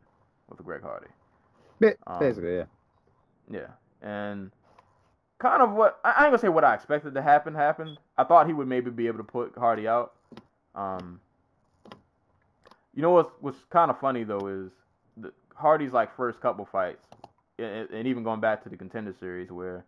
with 0.49 0.63
Greg 0.63 0.81
Hardy. 0.81 1.07
Um, 2.07 2.19
Basically, 2.19 2.55
yeah. 2.57 2.63
Yeah, 3.49 3.67
and 4.01 4.51
kind 5.39 5.61
of 5.61 5.72
what 5.72 5.99
I 6.03 6.11
I 6.11 6.23
ain't 6.23 6.31
gonna 6.31 6.39
say 6.39 6.49
what 6.49 6.64
I 6.64 6.73
expected 6.73 7.14
to 7.14 7.22
happen 7.22 7.53
happened. 7.53 7.97
I 8.18 8.23
thought 8.23 8.47
he 8.47 8.53
would 8.53 8.68
maybe 8.68 8.91
be 8.91 9.07
able 9.07 9.19
to 9.19 9.23
put 9.23 9.57
Hardy 9.57 9.88
out. 9.88 10.14
Um, 10.76 11.19
you 12.93 13.01
know 13.01 13.11
what's 13.11 13.31
what's 13.41 13.59
kind 13.69 13.91
of 13.91 13.99
funny 13.99 14.23
though 14.23 14.47
is 14.47 14.72
the, 15.18 15.31
Hardy's 15.55 15.93
like 15.93 16.15
first 16.15 16.41
couple 16.41 16.65
fights, 16.65 17.05
and, 17.59 17.89
and 17.89 18.07
even 18.07 18.23
going 18.23 18.39
back 18.39 18.64
to 18.64 18.69
the 18.69 18.77
contender 18.77 19.14
series 19.19 19.51
where 19.51 19.85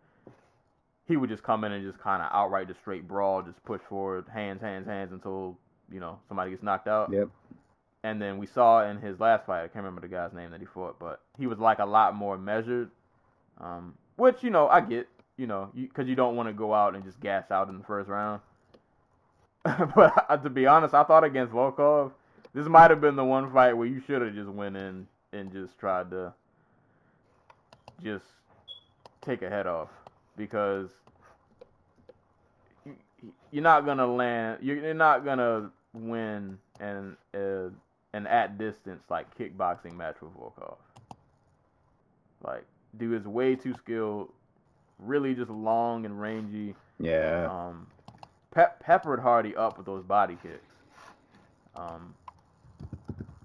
he 1.08 1.18
would 1.18 1.30
just 1.30 1.42
come 1.44 1.64
in 1.64 1.72
and 1.72 1.84
just 1.84 2.02
kind 2.02 2.22
of 2.22 2.30
outright 2.32 2.68
just 2.68 2.80
straight 2.80 3.08
brawl, 3.08 3.42
just 3.42 3.64
push 3.66 3.82
forward, 3.90 4.26
hands, 4.32 4.62
hands, 4.62 4.86
hands 4.88 5.12
until 5.12 5.58
you 5.92 6.00
know 6.00 6.20
somebody 6.28 6.52
gets 6.52 6.64
knocked 6.64 6.88
out. 6.88 7.12
Yep. 7.12 7.30
And 8.04 8.22
then 8.22 8.38
we 8.38 8.46
saw 8.46 8.90
in 8.90 8.98
his 8.98 9.20
last 9.20 9.46
fight, 9.46 9.64
I 9.64 9.68
can't 9.68 9.84
remember 9.84 10.02
the 10.02 10.08
guy's 10.08 10.32
name 10.32 10.52
that 10.52 10.62
he 10.62 10.66
fought, 10.66 10.98
but 11.00 11.20
he 11.38 11.48
was 11.48 11.60
like 11.60 11.80
a 11.80 11.86
lot 11.86 12.16
more 12.16 12.38
measured. 12.38 12.92
Um, 13.60 13.96
which 14.16 14.42
you 14.42 14.52
know 14.52 14.70
I 14.70 14.82
get, 14.82 15.10
you 15.40 15.48
know, 15.48 15.70
because 15.74 16.10
you, 16.10 16.16
don't 16.16 16.36
want 16.36 16.50
to 16.50 16.54
go 16.54 16.74
out 16.74 16.96
and 16.96 17.04
just 17.06 17.18
gas 17.22 17.50
out 17.50 17.70
in 17.70 17.78
the 17.78 17.84
first 17.86 18.10
round. 18.10 18.42
but 19.96 20.26
uh, 20.30 20.36
to 20.36 20.50
be 20.50 20.68
honest, 20.68 20.94
I 20.94 21.06
thought 21.06 21.24
against 21.24 21.54
Volkov, 21.54 22.12
this 22.54 22.68
might 22.68 22.92
have 22.92 23.00
been 23.00 23.16
the 23.16 23.24
one 23.24 23.52
fight 23.54 23.72
where 23.72 23.88
you 23.88 24.02
should 24.06 24.22
have 24.22 24.36
just 24.36 24.50
went 24.50 24.76
in 24.76 25.08
and 25.32 25.54
just 25.54 25.80
tried 25.80 26.12
to 26.12 26.34
just 28.04 28.26
take 29.22 29.42
a 29.42 29.50
head 29.50 29.66
off 29.66 29.88
because 30.36 30.90
you- 32.86 33.34
you're 33.52 33.64
not 33.64 33.86
gonna 33.86 34.08
land. 34.08 34.60
You're 34.62 34.78
you're 34.78 34.94
not 34.94 35.24
gonna 35.24 35.72
win 35.94 36.58
an 36.82 37.16
uh, 37.34 37.70
an 38.12 38.28
at 38.28 38.58
distance 38.58 39.04
like 39.10 39.38
kickboxing 39.38 39.96
match 39.96 40.18
with 40.22 40.32
Volkov. 40.36 40.76
Like, 42.44 42.66
dude 42.98 43.22
is 43.22 43.28
way 43.28 43.56
too 43.56 43.74
skilled. 43.76 44.32
Really, 45.00 45.34
just 45.34 45.50
long 45.50 46.06
and 46.06 46.20
rangy. 46.20 46.76
Yeah. 47.00 47.48
Um, 47.50 47.88
pe- 48.54 48.66
peppered 48.80 49.20
Hardy 49.20 49.56
up 49.56 49.78
with 49.78 49.86
those 49.86 50.04
body 50.04 50.38
kicks. 50.42 50.60
Um, 51.76 52.14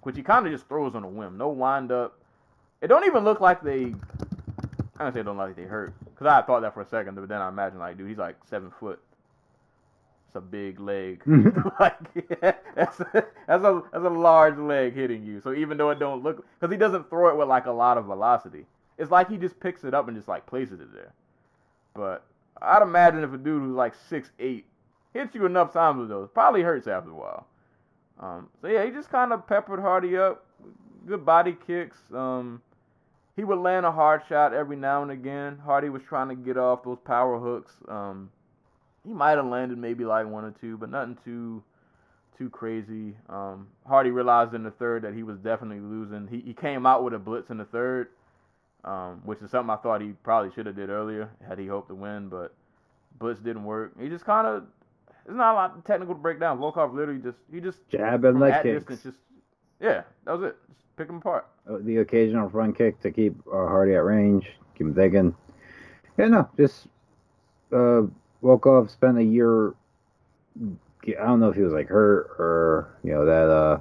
which 0.03 0.17
he 0.17 0.23
kind 0.23 0.47
of 0.47 0.53
just 0.53 0.69
throws 0.69 0.95
on 0.95 1.05
a 1.05 1.09
whim. 1.09 1.39
No 1.39 1.49
wind 1.49 1.93
up. 1.93 2.19
It 2.81 2.89
don't 2.89 3.07
even 3.07 3.25
look 3.25 3.41
like 3.41 3.63
they. 3.63 3.95
I 4.97 5.05
don't 5.05 5.15
say 5.15 5.21
it 5.21 5.25
don't 5.25 5.37
look 5.37 5.49
like 5.49 5.57
they 5.57 5.63
hurt. 5.63 5.95
Because 6.05 6.27
I 6.27 6.43
thought 6.43 6.61
that 6.61 6.75
for 6.75 6.83
a 6.83 6.87
second, 6.87 7.15
but 7.17 7.29
then 7.29 7.41
I 7.41 7.49
imagine, 7.49 7.79
like, 7.79 7.99
dude, 7.99 8.09
he's 8.09 8.19
like 8.19 8.37
seven 8.49 8.71
foot. 8.79 9.01
It's 10.29 10.37
a 10.37 10.41
big 10.41 10.79
leg. 10.79 11.23
like, 11.81 11.97
that's, 12.75 13.01
a, 13.01 13.25
that's, 13.47 13.65
a, 13.65 13.83
that's 13.93 14.05
a 14.05 14.11
large 14.11 14.59
leg 14.59 14.95
hitting 14.95 15.25
you. 15.25 15.41
So 15.41 15.53
even 15.55 15.77
though 15.79 15.91
it 15.91 15.99
don't 15.99 16.23
look. 16.23 16.45
Because 16.61 16.73
he 16.73 16.79
doesn't 16.79 17.11
throw 17.11 17.31
it 17.31 17.37
with, 17.37 17.49
like, 17.49 17.67
a 17.67 17.73
lot 17.73 17.99
of 17.99 18.07
velocity. 18.07 18.67
It's 18.99 19.11
like 19.11 19.29
he 19.29 19.37
just 19.37 19.59
picks 19.59 19.85
it 19.85 19.95
up 19.95 20.07
and 20.07 20.17
just, 20.17 20.29
like, 20.29 20.47
places 20.47 20.81
it 20.81 20.93
there. 20.93 21.13
But 21.95 22.25
I'd 22.61 22.83
imagine 22.83 23.23
if 23.23 23.33
a 23.33 23.39
dude 23.39 23.63
who's 23.63 23.75
like 23.75 23.95
six 24.09 24.31
eight 24.39 24.67
hits 25.13 25.35
you 25.35 25.47
enough 25.47 25.73
times 25.73 26.01
with 26.01 26.09
those, 26.09 26.29
probably 26.33 26.63
hurts 26.63 26.87
after 26.87 27.11
a 27.11 27.15
while. 27.15 27.47
Um, 28.21 28.49
so 28.61 28.69
yeah, 28.69 28.85
he 28.85 28.91
just 28.91 29.11
kind 29.11 29.33
of 29.33 29.47
peppered 29.47 29.81
Hardy 29.81 30.17
up, 30.17 30.45
good 31.07 31.25
body 31.25 31.57
kicks. 31.67 31.99
Um, 32.13 32.63
he 33.37 33.45
would 33.45 33.59
land 33.59 33.85
a 33.85 33.93
hard 33.93 34.23
shot 34.29 34.53
every 34.53 34.77
now 34.77 35.03
and 35.03 35.11
again. 35.11 35.59
Hardy 35.65 35.89
was 35.89 36.03
trying 36.03 36.29
to 36.29 36.35
get 36.35 36.57
off 36.57 36.85
those 36.85 36.99
power 37.05 37.39
hooks. 37.39 37.73
Um, 37.89 38.31
he 39.05 39.13
might 39.13 39.37
have 39.37 39.47
landed 39.47 39.79
maybe 39.79 40.05
like 40.05 40.27
one 40.27 40.45
or 40.45 40.53
two, 40.61 40.77
but 40.77 40.91
nothing 40.91 41.19
too 41.25 41.63
too 42.37 42.51
crazy. 42.51 43.15
Um, 43.29 43.69
Hardy 43.87 44.11
realized 44.11 44.55
in 44.55 44.65
the 44.65 44.71
third 44.73 45.03
that 45.03 45.15
he 45.15 45.23
was 45.23 45.39
definitely 45.39 45.81
losing. 45.81 46.29
He 46.29 46.41
he 46.41 46.55
came 46.55 46.87
out 46.87 47.05
with 47.05 47.15
a 47.15 47.19
blitz 47.19 47.51
in 47.51 47.59
the 47.59 47.65
third. 47.65 48.09
Um, 48.85 49.21
which 49.25 49.41
is 49.43 49.51
something 49.51 49.71
I 49.71 49.77
thought 49.77 50.01
he 50.01 50.13
probably 50.23 50.53
should 50.55 50.67
have 50.67 50.77
did 50.77 50.91
earlier 50.91 51.31
had 51.47 51.59
he 51.59 51.67
hoped 51.67 51.89
to 51.89 51.95
win, 51.95 52.29
but 52.29 52.55
Butch 53.19 53.43
didn't 53.43 53.65
work. 53.65 53.93
He 54.01 54.09
just 54.09 54.25
kind 54.25 54.47
of 54.47 54.65
it's 55.27 55.35
not 55.35 55.53
a 55.53 55.55
lot 55.55 55.77
of 55.77 55.85
technical 55.85 56.15
to 56.15 56.21
break 56.21 56.39
down. 56.39 56.59
Volkov 56.59 56.95
literally 56.95 57.21
just 57.21 57.39
he 57.53 57.61
just 57.61 57.79
Jab 57.89 58.25
and 58.25 58.39
leg 58.41 58.63
kicks. 58.63 58.81
distance 58.85 59.03
just 59.03 59.19
yeah 59.81 60.03
that 60.25 60.33
was 60.33 60.43
it. 60.51 60.57
Just 60.69 60.97
pick 60.97 61.09
him 61.09 61.17
apart. 61.17 61.47
Uh, 61.69 61.79
the 61.81 61.99
occasional 61.99 62.49
front 62.49 62.77
kick 62.77 63.01
to 63.01 63.11
keep 63.11 63.35
uh, 63.49 63.67
Hardy 63.67 63.95
at 63.95 64.05
range, 64.05 64.47
keep 64.77 64.87
him 64.87 64.95
thinking. 64.95 65.35
Yeah, 66.19 66.29
no, 66.29 66.49
just 66.57 66.87
uh, 67.73 68.03
Volkov 68.43 68.91
spent 68.91 69.19
a 69.19 69.25
year. 69.25 69.75
I 71.07 71.25
don't 71.27 71.41
know 71.41 71.49
if 71.49 71.57
he 71.57 71.63
was 71.63 71.73
like 71.73 71.89
hurt 71.89 72.37
or 72.39 72.97
you 73.03 73.13
know 73.13 73.25
that. 73.25 73.51
uh 73.51 73.79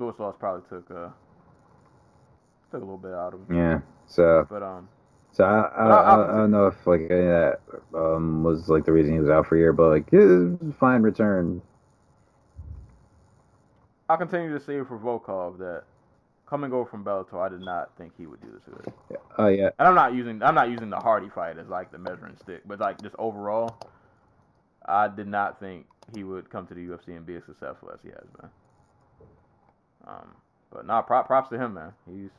Lewis 0.00 0.18
loss 0.18 0.34
probably 0.38 0.62
took 0.68 0.90
uh 0.90 1.08
took 2.70 2.82
a 2.82 2.84
little 2.84 2.96
bit 2.98 3.12
out 3.12 3.34
of 3.34 3.40
him, 3.48 3.56
Yeah, 3.56 3.80
so 4.06 4.48
but 4.48 4.62
um 4.62 4.88
so 5.32 5.44
I 5.44 5.60
I, 5.60 5.86
I- 5.86 6.00
I, 6.16 6.34
I 6.34 6.36
don't 6.38 6.50
know 6.50 6.66
if 6.66 6.86
like 6.86 7.02
any 7.10 7.20
of 7.20 7.26
that 7.26 7.60
um 7.94 8.42
was 8.42 8.68
like 8.68 8.84
the 8.84 8.92
reason 8.92 9.12
he 9.14 9.20
was 9.20 9.30
out 9.30 9.46
for 9.46 9.56
a 9.56 9.58
year, 9.58 9.72
but 9.72 9.88
like 9.88 10.12
it 10.12 10.18
was 10.18 10.58
a 10.68 10.72
fine 10.78 11.02
return. 11.02 11.62
I'll 14.08 14.16
continue 14.16 14.52
to 14.52 14.60
say 14.64 14.82
for 14.82 14.98
Volkov 14.98 15.58
that 15.58 15.84
come 16.46 16.64
and 16.64 16.70
go 16.72 16.84
from 16.84 17.04
Bellator, 17.04 17.34
I 17.40 17.48
did 17.48 17.60
not 17.60 17.96
think 17.96 18.12
he 18.18 18.26
would 18.26 18.40
do 18.40 18.48
this 18.52 18.62
good. 18.64 18.92
Oh 19.38 19.46
yeah, 19.46 19.70
And 19.78 19.86
I'm 19.86 19.94
not 19.94 20.14
using 20.14 20.42
I'm 20.42 20.54
not 20.56 20.68
using 20.68 20.90
the 20.90 20.98
Hardy 20.98 21.28
fight 21.28 21.58
as 21.58 21.68
like 21.68 21.92
the 21.92 21.98
measuring 21.98 22.36
stick, 22.42 22.62
but 22.66 22.80
like 22.80 23.00
just 23.00 23.14
overall, 23.18 23.76
I 24.84 25.06
did 25.08 25.28
not 25.28 25.60
think 25.60 25.86
he 26.12 26.24
would 26.24 26.50
come 26.50 26.66
to 26.66 26.74
the 26.74 26.80
UFC 26.80 27.08
and 27.16 27.24
be 27.24 27.36
as 27.36 27.44
successful 27.44 27.90
as 27.94 28.00
he 28.02 28.08
has 28.08 28.26
been. 28.40 28.50
Um, 30.06 30.34
but 30.72 30.86
nah, 30.86 31.02
prop, 31.02 31.26
props 31.26 31.48
to 31.50 31.58
him, 31.58 31.74
man. 31.74 31.92
He's 32.06 32.30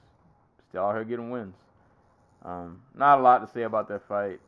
still 0.70 0.86
out 0.86 0.96
here 0.96 1.04
getting 1.04 1.30
wins. 1.30 1.56
Um, 2.44 2.82
not 2.96 3.20
a 3.20 3.22
lot 3.22 3.46
to 3.46 3.52
say 3.54 3.64
about 3.64 3.88
that 3.90 4.08
fight. 4.08 4.40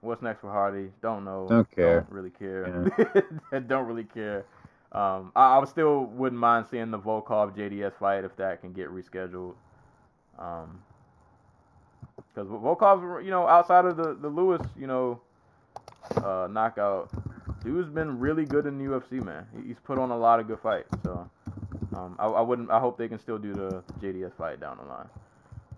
What's 0.00 0.22
next 0.22 0.40
for 0.40 0.50
Hardy? 0.50 0.90
Don't 1.00 1.24
know. 1.24 1.46
Don't 1.48 1.70
care. 1.70 2.00
Don't 2.00 2.10
really 2.10 2.30
care. 2.30 2.90
don't 3.68 3.86
really 3.86 4.04
care. 4.04 4.44
Um, 4.90 5.32
I, 5.36 5.58
I 5.58 5.64
still 5.66 6.04
wouldn't 6.06 6.40
mind 6.40 6.66
seeing 6.70 6.90
the 6.90 6.98
Volkov 6.98 7.56
JDS 7.56 7.94
fight 7.98 8.24
if 8.24 8.36
that 8.36 8.60
can 8.60 8.72
get 8.72 8.88
rescheduled. 8.88 9.54
Um, 10.38 10.82
because 12.34 12.48
Volkov's, 12.48 13.24
you 13.24 13.30
know, 13.30 13.46
outside 13.46 13.84
of 13.84 13.96
the, 13.96 14.14
the 14.14 14.28
Lewis, 14.28 14.62
you 14.78 14.86
know, 14.86 15.20
uh, 16.16 16.48
knockout, 16.50 17.10
dude's 17.62 17.88
been 17.88 18.18
really 18.18 18.44
good 18.44 18.66
in 18.66 18.78
the 18.78 18.84
UFC, 18.84 19.22
man. 19.24 19.46
He's 19.66 19.76
put 19.84 19.98
on 19.98 20.10
a 20.10 20.16
lot 20.16 20.40
of 20.40 20.46
good 20.46 20.58
fights. 20.60 20.88
So, 21.04 21.28
um, 21.94 22.16
I, 22.18 22.26
I 22.26 22.40
wouldn't. 22.40 22.70
I 22.70 22.78
hope 22.78 22.96
they 22.98 23.08
can 23.08 23.18
still 23.18 23.38
do 23.38 23.52
the 23.52 23.82
JDS 24.00 24.36
fight 24.36 24.60
down 24.60 24.78
the 24.78 24.84
line. 24.84 25.08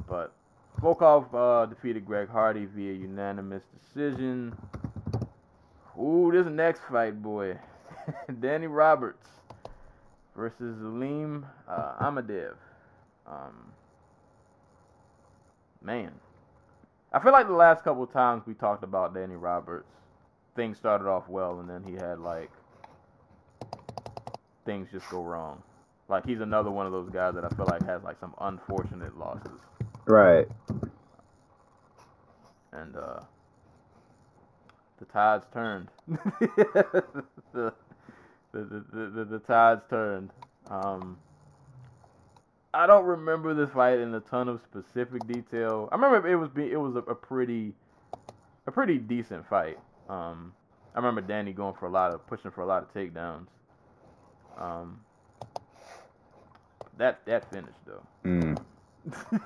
But 0.08 0.32
Volkov 0.80 1.26
uh, 1.34 1.66
defeated 1.66 2.04
Greg 2.04 2.28
Hardy 2.28 2.66
via 2.66 2.92
unanimous 2.92 3.64
decision. 3.78 4.56
Ooh, 5.98 6.30
this 6.32 6.46
next 6.46 6.80
fight, 6.90 7.22
boy, 7.22 7.56
Danny 8.40 8.66
Roberts 8.66 9.28
versus 10.36 10.76
Zalim 10.78 11.44
uh, 11.68 11.94
Imadaev. 12.00 12.54
Um, 13.26 13.72
man, 15.80 16.12
I 17.12 17.20
feel 17.20 17.32
like 17.32 17.46
the 17.46 17.54
last 17.54 17.84
couple 17.84 18.06
times 18.06 18.42
we 18.46 18.54
talked 18.54 18.82
about 18.82 19.14
Danny 19.14 19.36
Roberts, 19.36 19.88
things 20.56 20.76
started 20.76 21.06
off 21.08 21.28
well, 21.28 21.60
and 21.60 21.70
then 21.70 21.84
he 21.84 21.92
had 21.92 22.18
like 22.18 22.50
things 24.64 24.88
just 24.90 25.08
go 25.10 25.22
wrong. 25.22 25.62
Like 26.08 26.26
he's 26.26 26.40
another 26.40 26.70
one 26.70 26.86
of 26.86 26.92
those 26.92 27.08
guys 27.10 27.34
that 27.34 27.44
I 27.44 27.48
feel 27.50 27.66
like 27.70 27.84
has 27.86 28.02
like 28.02 28.20
some 28.20 28.34
unfortunate 28.40 29.18
losses, 29.18 29.58
right. 30.06 30.46
and 32.72 32.94
uh, 32.96 33.20
the 34.98 35.04
tides 35.06 35.44
turned. 35.52 35.88
the, 36.08 37.22
the, 37.52 37.72
the, 38.52 38.84
the, 38.92 39.24
the, 39.24 39.38
tides 39.40 39.82
turned. 39.88 40.30
Um, 40.68 41.16
I 42.74 42.86
don't 42.86 43.04
remember 43.04 43.54
this 43.54 43.70
fight 43.70 43.98
in 43.98 44.14
a 44.14 44.20
ton 44.20 44.48
of 44.48 44.60
specific 44.60 45.26
detail. 45.26 45.88
I 45.90 45.94
remember 45.94 46.28
it 46.28 46.36
was 46.36 46.50
be, 46.50 46.70
it 46.70 46.76
was 46.76 46.96
a, 46.96 47.10
a 47.10 47.14
pretty 47.14 47.72
a 48.66 48.70
pretty 48.70 48.98
decent 48.98 49.48
fight. 49.48 49.78
Um, 50.08 50.52
I 50.94 50.98
remember 50.98 51.20
Danny 51.20 51.52
going 51.52 51.74
for 51.78 51.86
a 51.86 51.90
lot 51.90 52.12
of 52.12 52.26
pushing 52.26 52.50
for 52.50 52.62
a 52.62 52.66
lot 52.66 52.82
of 52.82 52.92
takedowns. 52.92 53.46
Um, 54.58 55.00
that 56.98 57.24
that 57.26 57.50
finish 57.50 57.74
though. 57.86 58.02
Mm. 58.24 58.58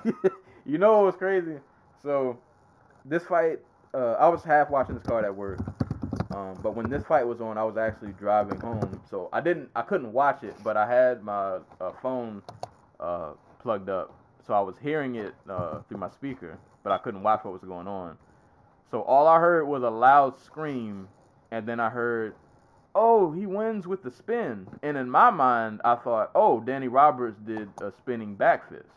you 0.65 0.77
know 0.77 0.97
what 0.97 1.05
was 1.05 1.15
crazy? 1.15 1.57
So 2.01 2.37
this 3.05 3.23
fight, 3.23 3.59
uh, 3.93 4.13
I 4.13 4.27
was 4.27 4.43
half 4.43 4.69
watching 4.69 4.95
this 4.95 5.03
card 5.03 5.25
at 5.25 5.35
work. 5.35 5.59
Um, 6.31 6.59
but 6.61 6.75
when 6.75 6.89
this 6.89 7.03
fight 7.03 7.25
was 7.25 7.41
on, 7.41 7.57
I 7.57 7.63
was 7.63 7.75
actually 7.75 8.11
driving 8.13 8.59
home, 8.59 9.01
so 9.09 9.29
I 9.33 9.41
didn't, 9.41 9.69
I 9.75 9.81
couldn't 9.81 10.13
watch 10.13 10.43
it. 10.43 10.55
But 10.63 10.77
I 10.77 10.87
had 10.87 11.23
my 11.23 11.57
uh, 11.81 11.91
phone 12.01 12.43
uh, 12.99 13.31
plugged 13.59 13.89
up, 13.89 14.13
so 14.45 14.53
I 14.53 14.59
was 14.59 14.75
hearing 14.81 15.15
it 15.15 15.33
uh, 15.49 15.79
through 15.87 15.97
my 15.97 16.09
speaker, 16.09 16.57
but 16.83 16.91
I 16.91 16.99
couldn't 16.99 17.23
watch 17.23 17.43
what 17.43 17.53
was 17.53 17.63
going 17.63 17.87
on. 17.87 18.17
So 18.91 19.01
all 19.01 19.27
I 19.27 19.39
heard 19.39 19.67
was 19.67 19.83
a 19.83 19.89
loud 19.89 20.39
scream, 20.39 21.07
and 21.51 21.65
then 21.65 21.79
I 21.79 21.89
heard, 21.89 22.35
"Oh, 22.95 23.31
he 23.31 23.45
wins 23.45 23.87
with 23.87 24.03
the 24.03 24.11
spin." 24.11 24.67
And 24.83 24.97
in 24.97 25.09
my 25.09 25.29
mind, 25.29 25.81
I 25.85 25.95
thought, 25.95 26.31
"Oh, 26.35 26.59
Danny 26.59 26.87
Roberts 26.87 27.37
did 27.39 27.69
a 27.81 27.91
spinning 27.91 28.35
back 28.35 28.69
fist." 28.69 28.89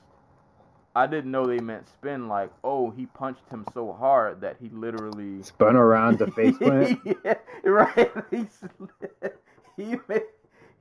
I 0.95 1.07
didn't 1.07 1.31
know 1.31 1.47
they 1.47 1.59
meant 1.61 1.89
spin 1.89 2.29
like, 2.29 2.51
"Oh, 2.63 2.91
he 2.91 3.07
punched 3.07 3.49
him 3.51 3.65
so 3.73 3.93
hard 3.93 4.41
that 4.43 4.57
he 4.61 4.69
literally." 4.69 5.43
Spun 5.45 5.77
around 5.77 6.19
to 6.19 6.31
face 6.31 6.57
plant. 6.59 7.01
yeah, 7.25 7.35
right. 7.65 8.11
He 9.75 9.97
he 9.97 9.97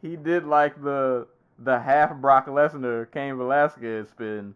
he 0.02 0.16
did 0.18 0.46
like 0.46 0.82
the 0.84 1.28
the 1.58 1.80
half 1.80 2.16
Brock 2.18 2.48
Lesnar 2.48 3.10
Cain 3.12 3.38
Velasquez 3.38 4.10
spin 4.10 4.56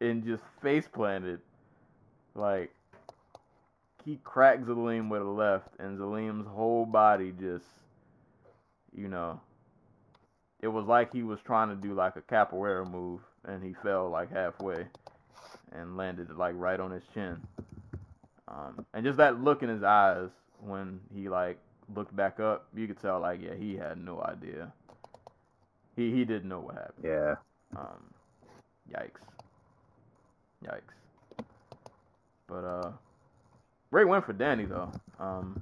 and 0.00 0.24
just 0.24 0.42
face 0.62 0.88
planted. 0.88 1.40
Like 2.34 2.72
he 4.04 4.18
cracked 4.24 4.64
Zalim 4.66 5.08
with 5.10 5.22
a 5.22 5.24
left 5.24 5.68
and 5.78 5.98
Zalim's 5.98 6.46
whole 6.48 6.86
body 6.86 7.32
just 7.38 7.66
you 8.98 9.08
know 9.08 9.40
it 10.60 10.68
was 10.68 10.86
like 10.86 11.12
he 11.12 11.22
was 11.22 11.38
trying 11.44 11.68
to 11.68 11.76
do 11.76 11.94
like 11.94 12.16
a 12.16 12.20
capoeira 12.20 12.90
move 12.90 13.20
and 13.44 13.62
he 13.62 13.74
fell 13.82 14.10
like 14.10 14.30
halfway 14.32 14.86
and 15.72 15.96
landed 15.96 16.30
like 16.36 16.54
right 16.56 16.80
on 16.80 16.90
his 16.90 17.02
chin. 17.14 17.40
Um, 18.48 18.84
and 18.94 19.04
just 19.04 19.18
that 19.18 19.40
look 19.40 19.62
in 19.62 19.68
his 19.68 19.82
eyes 19.82 20.30
when 20.60 21.00
he 21.14 21.28
like 21.28 21.58
looked 21.94 22.14
back 22.16 22.40
up, 22.40 22.66
you 22.74 22.86
could 22.86 23.00
tell 23.00 23.20
like 23.20 23.40
yeah 23.42 23.54
he 23.54 23.76
had 23.76 23.98
no 23.98 24.20
idea. 24.22 24.72
He 25.94 26.10
he 26.10 26.24
didn't 26.24 26.48
know 26.48 26.60
what 26.60 26.74
happened. 26.74 27.04
Yeah. 27.04 27.34
Um, 27.76 28.02
yikes, 28.90 29.20
yikes. 30.64 31.44
But 32.46 32.64
uh, 32.64 32.90
great 33.90 34.08
win 34.08 34.22
for 34.22 34.32
Danny 34.32 34.64
though. 34.64 34.90
Um, 35.20 35.60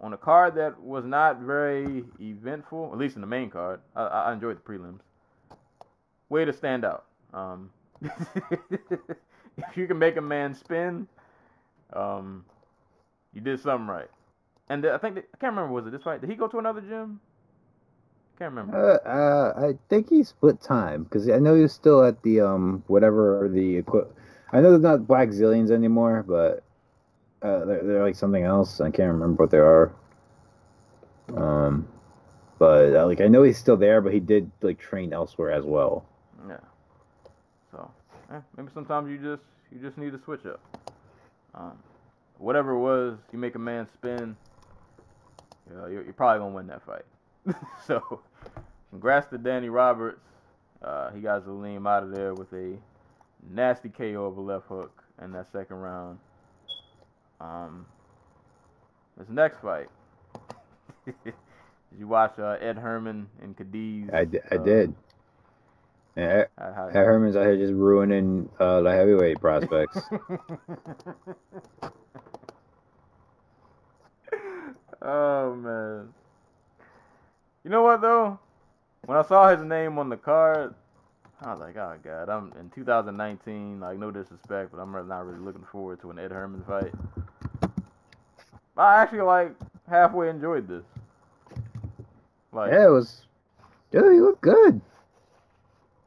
on 0.00 0.12
a 0.12 0.16
card 0.16 0.54
that 0.54 0.80
was 0.80 1.04
not 1.04 1.40
very 1.40 2.04
eventful, 2.20 2.90
at 2.92 2.98
least 2.98 3.16
in 3.16 3.20
the 3.20 3.26
main 3.26 3.50
card. 3.50 3.80
I, 3.94 4.02
I 4.04 4.32
enjoyed 4.32 4.56
the 4.56 4.60
prelims. 4.60 5.00
Way 6.28 6.44
to 6.44 6.52
stand 6.52 6.84
out. 6.84 7.04
Um, 7.34 7.70
if 8.02 9.76
you 9.76 9.86
can 9.86 9.98
make 9.98 10.16
a 10.16 10.22
man 10.22 10.54
spin, 10.54 11.06
um, 11.92 12.44
you 13.34 13.40
did 13.40 13.60
something 13.60 13.86
right. 13.88 14.08
And 14.68 14.86
I 14.86 14.98
think 14.98 15.16
that, 15.16 15.24
I 15.34 15.36
can't 15.38 15.52
remember 15.52 15.72
was 15.72 15.86
it 15.86 15.90
this 15.90 16.02
fight? 16.02 16.20
Did 16.20 16.30
he 16.30 16.36
go 16.36 16.48
to 16.48 16.58
another 16.58 16.80
gym? 16.80 17.20
Can't 18.38 18.52
remember. 18.54 19.00
Uh, 19.04 19.08
uh, 19.08 19.68
I 19.68 19.78
think 19.88 20.08
he 20.08 20.22
split 20.22 20.62
time 20.62 21.04
because 21.04 21.28
I 21.28 21.38
know 21.38 21.54
he 21.54 21.62
was 21.62 21.72
still 21.72 22.02
at 22.04 22.22
the 22.22 22.40
um 22.40 22.84
whatever 22.86 23.50
the 23.52 23.78
equi- 23.78 24.08
I 24.52 24.60
know 24.60 24.70
they're 24.78 24.96
not 24.96 25.06
Blackzilians 25.06 25.70
anymore, 25.70 26.24
but 26.26 26.62
uh, 27.42 27.64
they're, 27.64 27.82
they're 27.82 28.04
like 28.04 28.16
something 28.16 28.44
else. 28.44 28.80
I 28.80 28.90
can't 28.90 29.12
remember 29.12 29.42
what 29.42 29.50
they 29.50 29.58
are. 29.58 29.92
Um, 31.36 31.88
but 32.58 32.94
uh, 32.94 33.06
like 33.06 33.20
I 33.20 33.28
know 33.28 33.42
he's 33.42 33.58
still 33.58 33.76
there, 33.76 34.00
but 34.00 34.12
he 34.12 34.20
did 34.20 34.50
like 34.60 34.78
train 34.78 35.12
elsewhere 35.12 35.50
as 35.50 35.64
well. 35.64 36.04
Yeah. 36.48 36.56
So, 37.70 37.90
eh, 38.32 38.40
maybe 38.56 38.68
sometimes 38.74 39.10
you 39.10 39.16
just 39.16 39.42
you 39.72 39.80
just 39.80 39.96
need 39.96 40.12
to 40.12 40.20
switch 40.22 40.44
up. 40.44 40.60
Um, 41.54 41.78
whatever 42.38 42.72
it 42.72 42.80
was, 42.80 43.18
you 43.32 43.38
make 43.38 43.54
a 43.54 43.58
man 43.58 43.86
spin. 43.88 44.36
You 45.70 45.76
know, 45.76 45.86
you're, 45.86 46.04
you're 46.04 46.12
probably 46.12 46.40
gonna 46.40 46.54
win 46.54 46.66
that 46.66 46.82
fight. 46.84 47.04
so, 47.86 48.20
congrats 48.90 49.28
to 49.28 49.38
Danny 49.38 49.68
Roberts. 49.68 50.20
Uh, 50.82 51.10
he 51.12 51.20
got 51.20 51.46
Zalim 51.46 51.88
out 51.88 52.02
of 52.02 52.10
there 52.10 52.34
with 52.34 52.52
a 52.52 52.76
nasty 53.50 53.88
KO 53.88 54.26
of 54.26 54.36
a 54.36 54.40
left 54.40 54.66
hook 54.66 55.02
in 55.22 55.32
that 55.32 55.50
second 55.52 55.76
round. 55.76 56.18
Um, 57.40 57.86
this 59.16 59.28
next 59.28 59.60
fight, 59.60 59.88
Did 61.06 61.14
you 61.98 62.06
watch 62.06 62.38
uh, 62.38 62.56
Ed 62.60 62.76
Herman 62.76 63.28
and 63.42 63.56
Khadis? 63.56 64.10
I, 64.12 64.26
I 64.52 64.56
uh, 64.56 64.58
did. 64.58 64.94
Yeah, 66.16 66.44
how- 66.58 66.88
Ed 66.88 66.94
Herman's 66.94 67.36
out 67.36 67.46
here 67.46 67.56
just 67.56 67.72
ruining 67.72 68.48
uh, 68.58 68.80
the 68.82 68.90
heavyweight 68.90 69.40
prospects. 69.40 69.98
oh 75.02 75.54
man. 75.54 76.08
You 77.64 77.70
know 77.70 77.82
what 77.82 78.00
though? 78.00 78.38
When 79.06 79.16
I 79.16 79.22
saw 79.22 79.48
his 79.48 79.62
name 79.64 79.98
on 79.98 80.08
the 80.08 80.16
card, 80.16 80.74
I 81.40 81.52
was 81.52 81.60
like, 81.60 81.76
oh 81.76 81.96
god, 82.02 82.28
I'm 82.28 82.52
in 82.58 82.70
2019. 82.70 83.80
Like 83.80 83.98
no 83.98 84.10
disrespect, 84.10 84.72
but 84.72 84.78
I'm 84.78 84.92
not 84.92 85.24
really 85.26 85.38
looking 85.38 85.64
forward 85.70 86.00
to 86.02 86.10
an 86.10 86.18
Ed 86.18 86.32
Herman 86.32 86.62
fight. 86.66 86.92
I 88.80 89.02
actually 89.02 89.20
like 89.20 89.54
halfway 89.88 90.30
enjoyed 90.30 90.66
this. 90.66 90.84
Like, 92.52 92.72
yeah, 92.72 92.86
it 92.86 92.90
was. 92.90 93.22
Dude, 93.90 94.12
he 94.12 94.20
looked 94.20 94.40
good. 94.40 94.80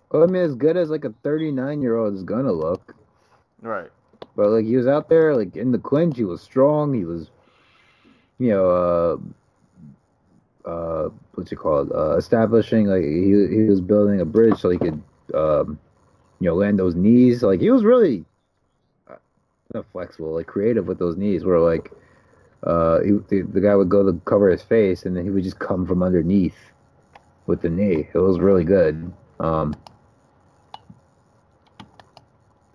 Well, 0.10 0.24
I 0.24 0.26
mean, 0.28 0.44
as 0.44 0.56
good 0.56 0.78
as 0.78 0.90
like 0.90 1.06
a 1.06 1.14
39 1.24 1.82
year 1.82 1.98
old 1.98 2.14
is 2.14 2.24
gonna 2.24 2.52
look. 2.52 2.96
right. 3.62 3.90
But 4.36 4.50
like 4.50 4.66
he 4.66 4.76
was 4.76 4.88
out 4.88 5.10
there, 5.10 5.36
like 5.36 5.56
in 5.56 5.72
the 5.72 5.78
clinch, 5.78 6.18
he 6.18 6.24
was 6.24 6.42
strong. 6.42 6.94
He 6.94 7.06
was, 7.06 7.30
you 8.40 8.50
know, 8.50 9.22
uh, 10.66 10.70
uh, 10.70 11.10
what's 11.36 11.52
it 11.52 11.58
called? 11.58 11.92
Uh, 11.92 12.18
establishing 12.18 12.88
like 12.88 13.04
he 13.04 13.30
he 13.56 13.64
was 13.70 13.82
building 13.82 14.22
a 14.22 14.26
bridge 14.26 14.60
so 14.60 14.72
he 14.72 14.80
could, 14.80 15.02
um, 15.36 15.78
you 16.40 16.48
know, 16.50 16.56
land 16.56 16.80
those 16.80 16.96
knees. 16.96 17.44
Like 17.44 17.60
he 17.60 17.70
was 17.70 17.84
really, 17.84 18.26
uh, 19.08 19.82
flexible, 19.92 20.34
like 20.34 20.48
creative 20.48 20.88
with 20.88 20.98
those 20.98 21.16
knees. 21.18 21.46
Where 21.46 21.60
like, 21.60 21.92
uh, 22.66 23.00
he, 23.02 23.12
the, 23.30 23.42
the 23.42 23.62
guy 23.62 23.76
would 23.76 23.90
go 23.90 24.04
to 24.04 24.20
cover 24.26 24.50
his 24.50 24.62
face, 24.62 25.06
and 25.06 25.16
then 25.16 25.24
he 25.24 25.30
would 25.30 25.44
just 25.44 25.60
come 25.60 25.86
from 25.86 26.04
underneath 26.04 26.58
with 27.46 27.62
the 27.62 27.70
knee. 27.70 28.08
It 28.14 28.18
was 28.18 28.40
really 28.40 28.64
good. 28.64 29.12
Um, 29.40 29.76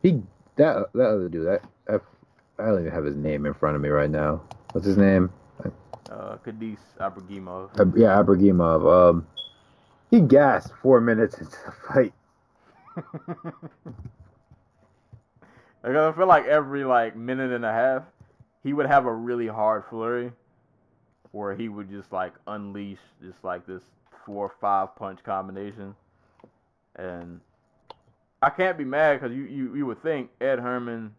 he 0.03 0.23
that 0.57 0.93
that 0.95 1.09
other 1.09 1.29
dude, 1.29 1.47
that 1.47 1.63
I, 1.89 1.95
I 2.63 2.67
don't 2.67 2.81
even 2.81 2.93
have 2.93 3.05
his 3.05 3.17
name 3.17 3.47
in 3.47 3.55
front 3.55 3.77
of 3.77 3.83
me 3.83 3.89
right 3.89 4.11
now. 4.11 4.43
What's 4.73 4.87
his 4.87 4.99
name? 4.99 5.31
Uh, 6.11 6.37
Ibragimov. 6.47 7.79
Uh, 7.79 7.85
yeah, 7.97 8.21
Ibragimov. 8.23 9.11
Um, 9.11 9.27
he 10.11 10.21
gasped 10.21 10.75
four 10.83 11.01
minutes 11.01 11.39
into 11.39 11.57
the 11.67 11.73
fight. 11.87 12.13
Like, 15.83 15.95
I 15.95 16.13
feel 16.13 16.27
like 16.27 16.47
every 16.47 16.85
like 16.85 17.17
minute 17.17 17.53
and 17.53 17.65
a 17.65 17.73
half, 17.73 18.03
he 18.69 18.75
would 18.75 18.87
have 18.87 19.07
a 19.07 19.13
really 19.13 19.47
hard 19.47 19.85
flurry, 19.89 20.31
where 21.33 21.57
he 21.57 21.71
would 21.71 21.89
just 21.91 22.13
like 22.13 22.35
unleash 22.47 22.99
just 23.23 23.43
like 23.43 23.67
this 23.67 23.83
four 24.27 24.47
or 24.47 24.55
five 24.61 24.95
punch 24.95 25.23
combination, 25.25 25.95
and 26.97 27.41
I 28.43 28.51
can't 28.51 28.77
be 28.77 28.85
mad 28.85 29.21
because 29.21 29.35
you, 29.35 29.45
you 29.45 29.75
you 29.75 29.87
would 29.87 30.03
think 30.03 30.29
Ed 30.41 30.59
Herman, 30.59 31.15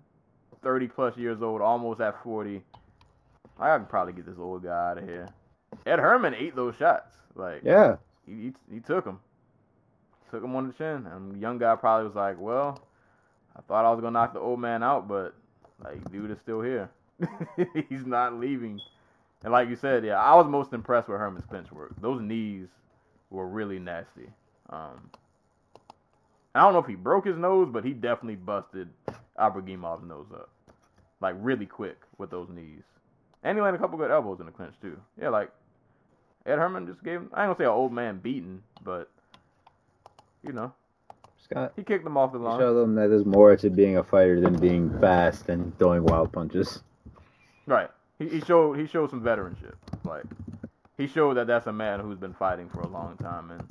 thirty 0.62 0.88
plus 0.88 1.18
years 1.18 1.42
old, 1.42 1.62
almost 1.62 2.00
at 2.02 2.22
forty, 2.24 2.62
I 3.60 3.76
can 3.76 3.88
probably 3.88 4.14
get 4.14 4.28
this 4.28 4.38
old 4.38 4.64
guy 4.64 4.92
out 4.92 5.00
of 5.00 5.06
here. 5.06 5.28
Ed 5.88 5.98
Herman 5.98 6.36
ate 6.36 6.56
those 6.56 6.76
shots, 6.76 7.16
like 7.34 7.62
Yeah, 7.64 7.96
he, 8.28 8.34
he, 8.34 8.54
he 8.76 8.80
took 8.80 9.06
him. 9.06 9.20
Took 10.32 10.44
him 10.44 10.56
on 10.56 10.68
the 10.68 10.74
chin. 10.74 11.08
And 11.12 11.34
the 11.34 11.40
young 11.40 11.58
guy 11.58 11.76
probably 11.76 12.06
was 12.06 12.16
like, 12.16 12.40
well, 12.40 12.80
I 13.56 13.62
thought 13.62 13.84
I 13.84 13.90
was 13.90 14.00
going 14.00 14.14
to 14.14 14.20
knock 14.20 14.34
the 14.34 14.40
old 14.40 14.60
man 14.60 14.84
out, 14.84 15.08
but, 15.08 15.34
like, 15.84 16.12
dude 16.12 16.30
is 16.30 16.38
still 16.40 16.62
here. 16.62 16.92
He's 17.90 18.06
not 18.06 18.40
leaving. 18.40 18.80
And 19.44 19.54
like 19.54 19.70
you 19.70 19.76
said, 19.76 20.04
yeah, 20.04 20.20
I 20.20 20.36
was 20.36 20.48
most 20.48 20.74
impressed 20.74 21.08
with 21.08 21.20
Herman's 21.20 21.46
clinch 21.46 21.72
work. 21.72 21.94
Those 22.02 22.22
knees 22.22 22.68
were 23.30 23.48
really 23.48 23.80
nasty. 23.80 24.30
Um, 24.70 25.10
I 26.56 26.62
don't 26.62 26.74
know 26.74 26.80
if 26.80 26.88
he 26.88 26.96
broke 26.96 27.26
his 27.26 27.38
nose, 27.38 27.70
but 27.72 27.86
he 27.86 27.94
definitely 27.94 28.36
busted 28.36 28.90
Ibragimov's 29.38 30.04
nose 30.04 30.28
up. 30.34 30.50
Like, 31.22 31.36
really 31.40 31.66
quick 31.66 31.98
with 32.18 32.32
those 32.32 32.50
knees. 32.50 32.84
And 33.44 33.58
he 33.58 33.62
landed 33.62 33.80
a 33.80 33.82
couple 33.82 33.98
good 33.98 34.12
elbows 34.12 34.40
in 34.40 34.46
the 34.46 34.52
clinch, 34.52 34.76
too. 34.82 35.00
Yeah, 35.22 35.30
like, 35.30 35.52
Ed 36.46 36.58
Herman 36.58 36.88
just 36.88 37.04
gave 37.04 37.20
him, 37.20 37.30
I 37.34 37.44
ain't 37.44 37.50
gonna 37.50 37.58
say 37.58 37.64
an 37.66 37.78
old 37.78 37.94
man 37.94 38.20
beating, 38.20 38.62
but, 38.84 39.10
you 40.44 40.54
know, 40.54 40.74
Scott. 41.38 41.74
he 41.76 41.84
kicked 41.84 42.06
him 42.06 42.18
off 42.18 42.32
the 42.32 42.40
line. 42.40 42.60
Show 42.60 42.74
them 42.74 42.96
that 42.96 43.08
there's 43.08 43.26
more 43.26 43.56
to 43.56 43.70
being 43.70 43.98
a 43.98 44.04
fighter 44.04 44.40
than 44.40 44.60
being 44.60 44.98
fast 45.00 45.50
and 45.50 45.78
throwing 45.78 46.04
wild 46.04 46.32
punches. 46.32 46.84
Right. 47.70 47.90
He, 48.18 48.28
he 48.28 48.42
showed 48.42 48.80
he 48.80 48.88
showed 48.88 49.12
some 49.12 49.22
veteranship. 49.22 49.76
Like 50.04 50.26
he 50.98 51.08
showed 51.08 51.36
that 51.36 51.46
that's 51.46 51.68
a 51.68 51.72
man 51.72 52.00
who's 52.00 52.18
been 52.18 52.34
fighting 52.34 52.68
for 52.68 52.82
a 52.82 52.88
long 52.88 53.16
time 53.18 53.52
and 53.52 53.64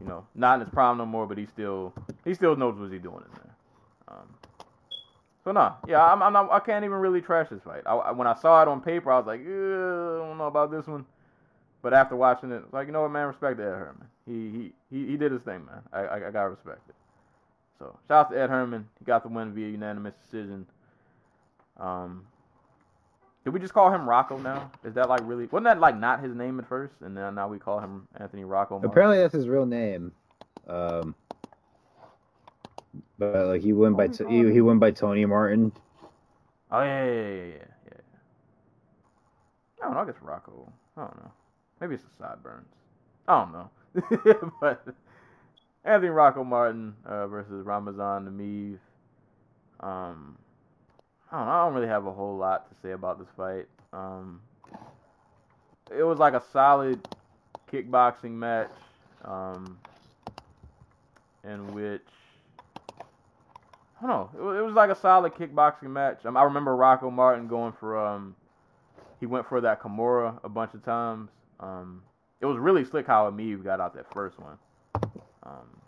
you 0.00 0.06
know 0.06 0.24
not 0.36 0.54
in 0.54 0.60
his 0.60 0.70
prime 0.70 0.96
no 0.96 1.04
more, 1.04 1.26
but 1.26 1.36
he 1.36 1.44
still 1.46 1.92
he 2.24 2.34
still 2.34 2.54
knows 2.54 2.78
what 2.78 2.92
he's 2.92 3.02
doing 3.02 3.24
in 3.26 3.32
there. 3.34 3.54
Um, 4.08 4.34
so 5.42 5.50
nah, 5.50 5.74
yeah, 5.88 6.04
I'm, 6.04 6.22
I'm 6.22 6.32
not, 6.32 6.52
I 6.52 6.60
can't 6.60 6.84
even 6.84 6.98
really 6.98 7.20
trash 7.20 7.48
this 7.50 7.62
fight. 7.62 7.82
I, 7.84 8.12
when 8.12 8.28
I 8.28 8.34
saw 8.34 8.62
it 8.62 8.68
on 8.68 8.80
paper, 8.80 9.10
I 9.10 9.18
was 9.18 9.26
like, 9.26 9.40
"Ugh, 9.40 9.46
I 9.46 10.28
don't 10.28 10.38
know 10.38 10.46
about 10.46 10.70
this 10.70 10.86
one. 10.86 11.04
But 11.82 11.94
after 11.94 12.14
watching 12.14 12.52
it, 12.52 12.72
like 12.72 12.86
you 12.86 12.92
know 12.92 13.02
what, 13.02 13.10
man, 13.10 13.26
respect 13.26 13.58
to 13.58 13.64
Ed 13.64 13.70
Herman. 13.70 14.06
He 14.24 14.50
he 14.50 14.72
he, 14.96 15.06
he 15.10 15.16
did 15.16 15.32
his 15.32 15.42
thing, 15.42 15.66
man. 15.66 15.82
I, 15.92 16.00
I 16.00 16.28
I 16.28 16.30
gotta 16.30 16.50
respect 16.50 16.88
it. 16.88 16.94
So 17.80 17.98
shout 18.06 18.26
out 18.26 18.30
to 18.30 18.40
Ed 18.40 18.50
Herman. 18.50 18.86
He 19.00 19.04
got 19.04 19.24
the 19.24 19.30
win 19.30 19.52
via 19.52 19.66
unanimous 19.66 20.14
decision. 20.22 20.66
Um, 21.78 22.26
did 23.44 23.54
we 23.54 23.60
just 23.60 23.72
call 23.72 23.92
him 23.92 24.08
Rocco 24.08 24.38
now? 24.38 24.70
Is 24.84 24.94
that 24.94 25.08
like 25.08 25.22
really? 25.24 25.46
Wasn't 25.46 25.64
that 25.64 25.80
like 25.80 25.96
not 25.98 26.22
his 26.22 26.34
name 26.34 26.58
at 26.58 26.68
first, 26.68 26.94
and 27.00 27.16
then 27.16 27.34
now 27.34 27.48
we 27.48 27.58
call 27.58 27.80
him 27.80 28.06
Anthony 28.18 28.44
Rocco? 28.44 28.74
Martin? 28.74 28.90
Apparently, 28.90 29.18
that's 29.18 29.34
his 29.34 29.48
real 29.48 29.66
name. 29.66 30.12
Um, 30.66 31.14
but 33.18 33.46
like 33.46 33.62
he 33.62 33.72
went 33.72 33.96
by 33.96 34.04
Oh, 34.04 34.08
t- 34.08 34.26
he, 34.28 34.52
he 34.52 34.60
went 34.60 34.80
by 34.80 34.90
Tony 34.90 35.24
Martin. 35.24 35.72
Oh 36.70 36.82
yeah, 36.82 37.04
yeah, 37.04 37.12
yeah, 37.12 37.44
yeah, 37.46 37.52
yeah. 37.86 38.00
I 39.80 39.84
don't 39.86 39.94
know. 39.94 40.00
I 40.00 40.04
guess 40.04 40.20
Rocco. 40.22 40.72
I 40.96 41.00
don't 41.00 41.16
know. 41.16 41.32
Maybe 41.80 41.94
it's 41.94 42.04
the 42.04 42.10
sideburns. 42.18 42.68
I 43.26 43.40
don't 43.40 43.52
know. 43.52 44.50
but 44.60 44.86
Anthony 45.84 46.10
Rocco 46.10 46.44
Martin 46.44 46.94
uh, 47.06 47.26
versus 47.26 47.64
Ramazan 47.64 48.26
Nameev. 48.28 48.78
Um, 49.86 50.36
I 51.32 51.38
don't. 51.38 51.48
I 51.48 51.64
don't 51.64 51.74
really 51.74 51.88
have 51.88 52.06
a 52.06 52.12
whole 52.12 52.36
lot 52.36 52.68
to 52.68 52.76
say 52.82 52.92
about 52.92 53.18
this 53.18 53.28
fight. 53.36 53.66
Um, 53.92 54.40
it 55.96 56.02
was 56.02 56.18
like 56.18 56.34
a 56.34 56.42
solid 56.52 57.06
kickboxing 57.72 58.32
match, 58.32 58.70
um, 59.24 59.78
in 61.44 61.72
which 61.72 62.02
I 62.98 64.06
don't 64.06 64.10
know. 64.10 64.30
It 64.34 64.42
was, 64.42 64.58
it 64.58 64.62
was 64.62 64.74
like 64.74 64.90
a 64.90 64.96
solid 64.96 65.34
kickboxing 65.34 65.90
match. 65.90 66.24
Um, 66.24 66.36
I 66.36 66.42
remember 66.42 66.74
Rocco 66.74 67.10
Martin 67.10 67.46
going 67.46 67.72
for 67.78 67.98
um, 67.98 68.34
he 69.20 69.26
went 69.26 69.48
for 69.48 69.60
that 69.60 69.82
Kimura 69.82 70.38
a 70.42 70.48
bunch 70.48 70.74
of 70.74 70.84
times. 70.84 71.30
Um, 71.60 72.02
it 72.40 72.46
was 72.46 72.58
really 72.58 72.84
slick 72.84 73.06
how 73.06 73.30
Emeev 73.30 73.62
got 73.62 73.80
out 73.80 73.94
that 73.94 74.12
first 74.12 74.38
one. 74.38 74.58
Um, 75.42 75.80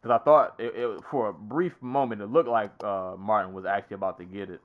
because 0.00 0.20
I 0.20 0.24
thought 0.24 0.54
it, 0.58 0.74
it 0.74 1.00
for 1.10 1.28
a 1.28 1.32
brief 1.32 1.72
moment 1.80 2.22
it 2.22 2.26
looked 2.26 2.48
like 2.48 2.70
uh 2.84 3.14
Martin 3.18 3.52
was 3.52 3.64
actually 3.64 3.94
about 3.94 4.18
to 4.18 4.24
get 4.24 4.48
it. 4.50 4.60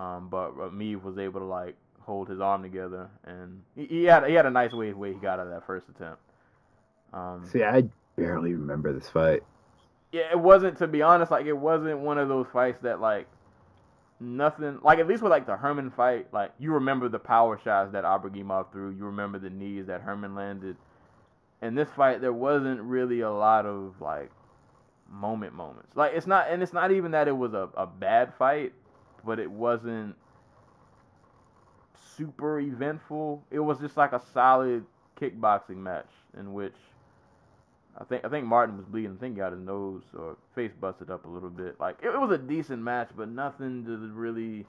Um, 0.00 0.28
but 0.30 0.56
Emeev 0.56 1.02
was 1.02 1.18
able 1.18 1.40
to 1.40 1.46
like 1.46 1.76
hold 2.00 2.28
his 2.28 2.40
arm 2.40 2.62
together 2.62 3.10
and 3.24 3.60
he, 3.76 3.84
he 3.84 4.04
had 4.04 4.26
he 4.26 4.32
had 4.34 4.46
a 4.46 4.50
nice 4.50 4.72
way 4.72 4.92
way 4.94 5.12
he 5.12 5.18
got 5.18 5.38
out 5.38 5.46
of 5.46 5.50
that 5.52 5.66
first 5.66 5.86
attempt. 5.90 6.22
Um, 7.12 7.46
See, 7.52 7.62
I 7.62 7.84
barely 8.16 8.54
remember 8.54 8.92
this 8.92 9.08
fight. 9.10 9.42
yeah, 10.10 10.30
it 10.30 10.38
wasn't 10.40 10.78
to 10.78 10.86
be 10.86 11.02
honest, 11.02 11.30
like 11.30 11.44
it 11.44 11.52
wasn't 11.52 11.98
one 11.98 12.16
of 12.16 12.28
those 12.28 12.46
fights 12.52 12.78
that 12.82 13.00
like 13.00 13.26
nothing 14.18 14.78
like 14.82 14.98
at 14.98 15.06
least 15.06 15.22
with 15.22 15.30
like 15.30 15.46
the 15.46 15.56
Herman 15.56 15.90
fight, 15.90 16.32
like 16.32 16.52
you 16.58 16.72
remember 16.72 17.08
the 17.10 17.18
power 17.18 17.60
shots 17.62 17.92
that 17.92 18.04
Ibragimov 18.04 18.72
threw, 18.72 18.90
you 18.90 19.04
remember 19.04 19.38
the 19.38 19.50
knees 19.50 19.86
that 19.86 20.00
Herman 20.00 20.34
landed. 20.34 20.76
In 21.60 21.74
this 21.74 21.90
fight 21.94 22.22
there 22.22 22.32
wasn't 22.32 22.80
really 22.80 23.20
a 23.20 23.30
lot 23.30 23.66
of 23.66 24.00
like 24.00 24.30
moment 25.10 25.52
moments. 25.54 25.94
Like 25.94 26.12
it's 26.14 26.26
not 26.26 26.46
and 26.50 26.62
it's 26.62 26.72
not 26.72 26.90
even 26.90 27.10
that 27.10 27.28
it 27.28 27.36
was 27.36 27.52
a, 27.52 27.68
a 27.76 27.86
bad 27.86 28.32
fight, 28.38 28.72
but 29.24 29.38
it 29.38 29.50
wasn't 29.50 30.16
super 32.16 32.60
eventful. 32.60 33.42
It 33.50 33.60
was 33.60 33.78
just 33.78 33.96
like 33.96 34.12
a 34.12 34.20
solid 34.32 34.84
kickboxing 35.20 35.76
match 35.76 36.08
in 36.38 36.52
which 36.52 36.74
I 37.98 38.04
think 38.04 38.24
I 38.24 38.28
think 38.28 38.46
Martin 38.46 38.76
was 38.76 38.86
bleeding. 38.86 39.16
I 39.16 39.20
think 39.20 39.34
he 39.34 39.38
got 39.40 39.52
his 39.52 39.60
nose 39.60 40.02
or 40.16 40.36
face 40.54 40.72
busted 40.80 41.10
up 41.10 41.24
a 41.24 41.28
little 41.28 41.50
bit. 41.50 41.78
Like 41.80 41.98
it, 42.02 42.08
it 42.08 42.20
was 42.20 42.30
a 42.30 42.38
decent 42.38 42.82
match, 42.82 43.10
but 43.16 43.28
nothing 43.28 43.84
to 43.86 43.96
really. 44.12 44.66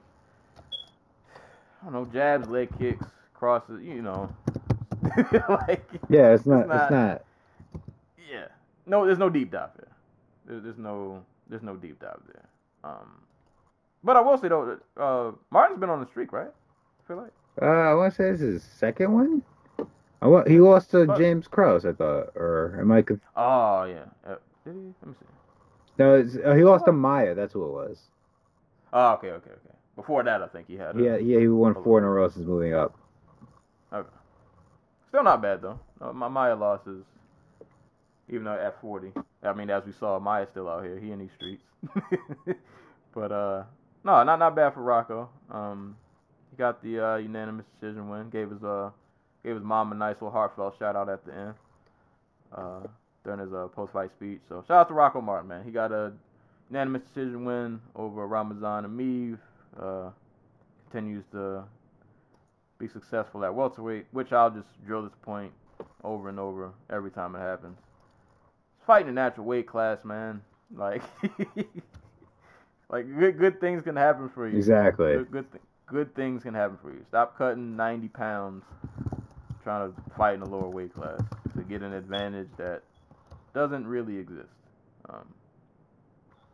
I 1.80 1.86
don't 1.86 1.92
know, 1.94 2.04
jabs, 2.12 2.48
leg 2.48 2.68
kicks, 2.78 3.06
crosses. 3.34 3.82
You 3.82 4.02
know, 4.02 4.32
like 5.48 5.84
Yeah, 6.08 6.32
it's 6.32 6.46
not. 6.46 6.68
not- 6.68 6.82
It's 6.82 6.90
not. 6.92 7.24
yeah. 8.30 8.46
No, 8.86 9.04
there's 9.06 9.18
no 9.18 9.30
deep 9.30 9.50
dive 9.50 9.70
there. 9.76 9.88
there. 10.46 10.60
There's 10.60 10.78
no 10.78 11.24
there's 11.48 11.62
no 11.62 11.76
deep 11.76 12.00
dive 12.00 12.20
there. 12.32 12.44
Um, 12.84 13.21
but 14.04 14.16
I 14.16 14.20
will 14.20 14.38
say 14.38 14.48
though, 14.48 14.78
uh, 14.96 15.32
Martin's 15.50 15.80
been 15.80 15.90
on 15.90 16.00
the 16.00 16.06
streak, 16.06 16.32
right? 16.32 16.48
I 16.50 17.08
feel 17.08 17.16
like. 17.18 17.32
Uh, 17.60 17.66
I 17.66 17.94
want 17.94 18.12
to 18.14 18.16
say 18.16 18.30
this 18.30 18.40
is 18.40 18.62
his 18.62 18.62
second 18.62 19.12
one. 19.12 19.42
I 20.20 20.26
wa- 20.28 20.44
he 20.46 20.60
lost 20.60 20.90
to. 20.92 21.06
James 21.18 21.48
Krause, 21.48 21.84
I 21.84 21.92
thought, 21.92 22.32
or 22.36 22.76
am 22.80 22.92
I? 22.92 23.02
Conf- 23.02 23.20
Oh 23.36 23.84
yeah. 23.84 24.04
Uh, 24.26 24.36
did 24.64 24.74
he? 24.74 24.94
Let 25.02 25.06
me 25.08 25.14
see. 25.20 25.26
no, 25.98 26.50
uh, 26.50 26.54
he 26.54 26.64
lost 26.64 26.84
to 26.86 26.92
Maia. 26.92 27.34
That's 27.34 27.52
who 27.52 27.64
it 27.64 27.72
was. 27.72 27.98
Oh, 28.92 29.12
okay, 29.14 29.30
okay, 29.30 29.50
okay. 29.50 29.74
Before 29.96 30.22
that, 30.22 30.42
I 30.42 30.46
think 30.46 30.68
he 30.68 30.76
had. 30.76 30.98
Yeah, 30.98 31.16
yeah, 31.16 31.40
he 31.40 31.48
won 31.48 31.74
four 31.74 31.98
in 31.98 32.04
a 32.04 32.08
row 32.08 32.28
since 32.28 32.46
moving 32.46 32.72
up. 32.74 32.94
Okay. 33.92 34.08
Still 35.08 35.24
not 35.24 35.42
bad 35.42 35.60
though. 35.60 35.78
Uh, 36.00 36.12
my 36.12 36.28
Maia 36.28 36.54
losses, 36.56 37.04
even 38.28 38.44
though 38.44 38.52
at 38.54 38.80
40. 38.80 39.12
I 39.42 39.52
mean, 39.52 39.68
as 39.70 39.84
we 39.84 39.92
saw, 39.92 40.18
Maia's 40.18 40.48
still 40.50 40.68
out 40.68 40.84
here. 40.84 40.98
He 40.98 41.10
in 41.10 41.18
these 41.18 41.32
streets. 41.36 41.62
but 43.14 43.32
uh, 43.32 43.64
no, 44.04 44.22
not 44.22 44.38
not 44.38 44.54
bad 44.56 44.74
for 44.74 44.82
Rocco. 44.82 45.28
Um, 45.50 45.96
he 46.50 46.56
got 46.56 46.82
the 46.82 47.00
uh, 47.04 47.16
unanimous 47.16 47.66
decision 47.80 48.08
win. 48.08 48.30
Gave 48.30 48.50
his 48.50 48.62
uh, 48.62 48.90
gave 49.44 49.54
his 49.54 49.64
mom 49.64 49.92
a 49.92 49.94
nice 49.94 50.14
little 50.14 50.30
heartfelt 50.30 50.78
shout 50.78 50.96
out 50.96 51.08
at 51.08 51.24
the 51.24 51.34
end. 51.34 51.54
Uh, 52.54 52.80
during 53.24 53.40
his 53.40 53.52
uh, 53.52 53.68
post 53.68 53.92
fight 53.92 54.10
speech. 54.12 54.40
So 54.48 54.64
shout 54.66 54.80
out 54.80 54.88
to 54.88 54.94
Rocco 54.94 55.20
Martin, 55.20 55.48
man. 55.48 55.64
He 55.64 55.70
got 55.70 55.92
a 55.92 56.12
unanimous 56.70 57.02
decision 57.02 57.44
win 57.44 57.80
over 57.94 58.26
Ramazan 58.26 58.84
Emeev. 58.84 59.38
Uh, 59.80 60.10
continues 60.90 61.24
to 61.32 61.64
be 62.78 62.88
successful 62.88 63.44
at 63.44 63.54
welterweight, 63.54 64.06
which 64.12 64.32
I'll 64.32 64.50
just 64.50 64.68
drill 64.86 65.02
this 65.02 65.12
point 65.22 65.52
over 66.04 66.28
and 66.28 66.38
over 66.38 66.72
every 66.90 67.10
time 67.10 67.34
it 67.34 67.38
happens. 67.38 67.78
It's 68.76 68.86
fighting 68.86 69.08
a 69.08 69.12
natural 69.12 69.46
weight 69.46 69.66
class, 69.66 70.04
man. 70.04 70.42
Like, 70.74 71.02
like 72.92 73.06
good 73.18 73.38
good 73.38 73.60
things 73.60 73.82
can 73.82 73.96
happen 73.96 74.28
for 74.28 74.48
you. 74.48 74.56
Exactly. 74.56 75.14
Good 75.14 75.32
good, 75.32 75.52
th- 75.52 75.62
good 75.86 76.14
things 76.14 76.42
can 76.42 76.54
happen 76.54 76.78
for 76.80 76.90
you. 76.90 77.04
Stop 77.08 77.36
cutting 77.36 77.74
90 77.76 78.08
pounds 78.08 78.64
trying 79.62 79.92
to 79.92 80.00
fight 80.16 80.34
in 80.34 80.42
a 80.42 80.48
lower 80.48 80.68
weight 80.68 80.94
class 80.94 81.20
to 81.56 81.62
get 81.62 81.82
an 81.82 81.92
advantage 81.92 82.48
that 82.58 82.82
doesn't 83.54 83.86
really 83.86 84.18
exist. 84.18 84.48
Um, 85.08 85.26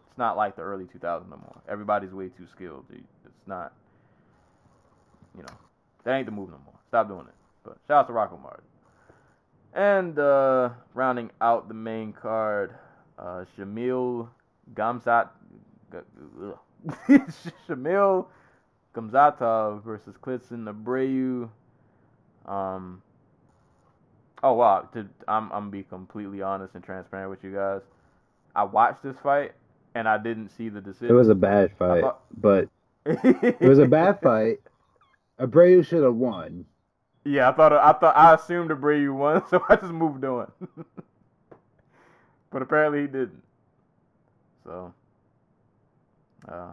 it's 0.09 0.19
not 0.19 0.37
like 0.37 0.57
the 0.57 0.63
early 0.63 0.85
2000s 0.85 1.29
no 1.31 1.37
more. 1.37 1.61
Everybody's 1.69 2.13
way 2.13 2.29
too 2.29 2.47
skilled. 2.53 2.85
It's 2.91 3.47
not, 3.47 3.73
you 5.37 5.43
know, 5.43 5.55
that 6.05 6.15
ain't 6.17 6.27
the 6.27 6.33
move 6.33 6.51
no 6.51 6.59
more. 6.65 6.75
Stop 6.89 7.09
doing 7.09 7.27
it. 7.27 7.35
But 7.65 7.79
shout 7.87 8.01
out 8.01 8.07
to 8.09 8.13
Rocco 8.13 8.37
Martin. 8.37 8.65
And 9.75 10.19
uh, 10.19 10.71
rounding 10.95 11.31
out 11.41 11.69
the 11.69 11.75
main 11.75 12.13
card, 12.13 12.75
uh, 13.19 13.45
Shamil 13.57 14.29
Gamzat, 14.75 15.29
G- 15.29 15.29
ugh. 15.29 15.38
Shamil 17.69 18.27
Gamzatov 18.95 19.83
versus 19.83 20.15
Klidson 20.23 20.73
Abreu. 20.73 21.49
Um. 22.51 23.03
Oh 24.43 24.53
wow! 24.55 24.89
To, 24.93 25.01
I'm 25.27 25.45
I'm 25.45 25.51
gonna 25.51 25.71
be 25.71 25.83
completely 25.83 26.43
honest 26.43 26.75
and 26.75 26.85
transparent 26.85 27.31
with 27.31 27.43
you 27.43 27.53
guys. 27.55 27.81
I 28.55 28.63
watched 28.65 29.03
this 29.03 29.17
fight 29.23 29.53
and 29.95 30.09
I 30.09 30.17
didn't 30.19 30.51
see 30.51 30.69
the 30.69 30.81
decision. 30.81 31.11
It 31.11 31.13
was 31.13 31.29
a 31.29 31.35
bad 31.35 31.73
fight, 31.79 32.03
thought- 32.03 32.23
but 32.37 32.69
it 33.05 33.61
was 33.61 33.79
a 33.79 33.87
bad 33.87 34.21
fight. 34.21 34.61
Abreu 35.41 35.85
should 35.87 36.03
have 36.03 36.15
won. 36.15 36.65
Yeah, 37.25 37.51
I 37.51 37.53
thought 37.53 37.73
I 37.73 37.93
thought 37.93 38.17
I 38.17 38.35
assumed 38.35 38.71
Abreu 38.71 39.15
won, 39.15 39.43
so 39.51 39.63
I 39.69 39.77
just 39.77 39.93
moved 39.93 40.25
on. 40.25 40.51
but 42.51 42.63
apparently 42.63 43.03
he 43.03 43.07
didn't. 43.07 43.43
So, 44.65 44.93
uh, 46.49 46.73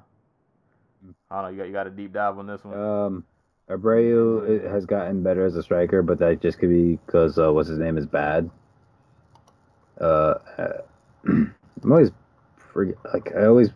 I 1.30 1.42
don't 1.42 1.44
know. 1.44 1.50
You 1.50 1.58
got 1.58 1.68
you 1.68 1.74
got 1.74 1.88
a 1.88 1.92
deep 1.92 2.14
dive 2.14 2.38
on 2.38 2.48
this 2.48 2.64
one. 2.64 2.80
Um, 2.80 3.24
Abreu 3.70 4.72
has 4.72 4.86
gotten 4.86 5.24
better 5.24 5.46
as 5.46 5.56
a 5.56 5.64
striker, 5.64 6.02
but 6.02 6.20
that 6.20 6.42
just 6.42 6.60
could 6.60 6.70
be 6.70 7.00
because 7.06 7.38
uh, 7.38 7.52
what's 7.52 7.70
his 7.70 7.80
name 7.80 7.98
is 7.98 8.06
bad. 8.06 8.50
Uh, 10.00 10.36
uh, 10.58 10.68
I'm 11.26 11.56
always 11.84 12.12
forget 12.74 12.96
like 13.14 13.36
I 13.36 13.46
always 13.46 13.70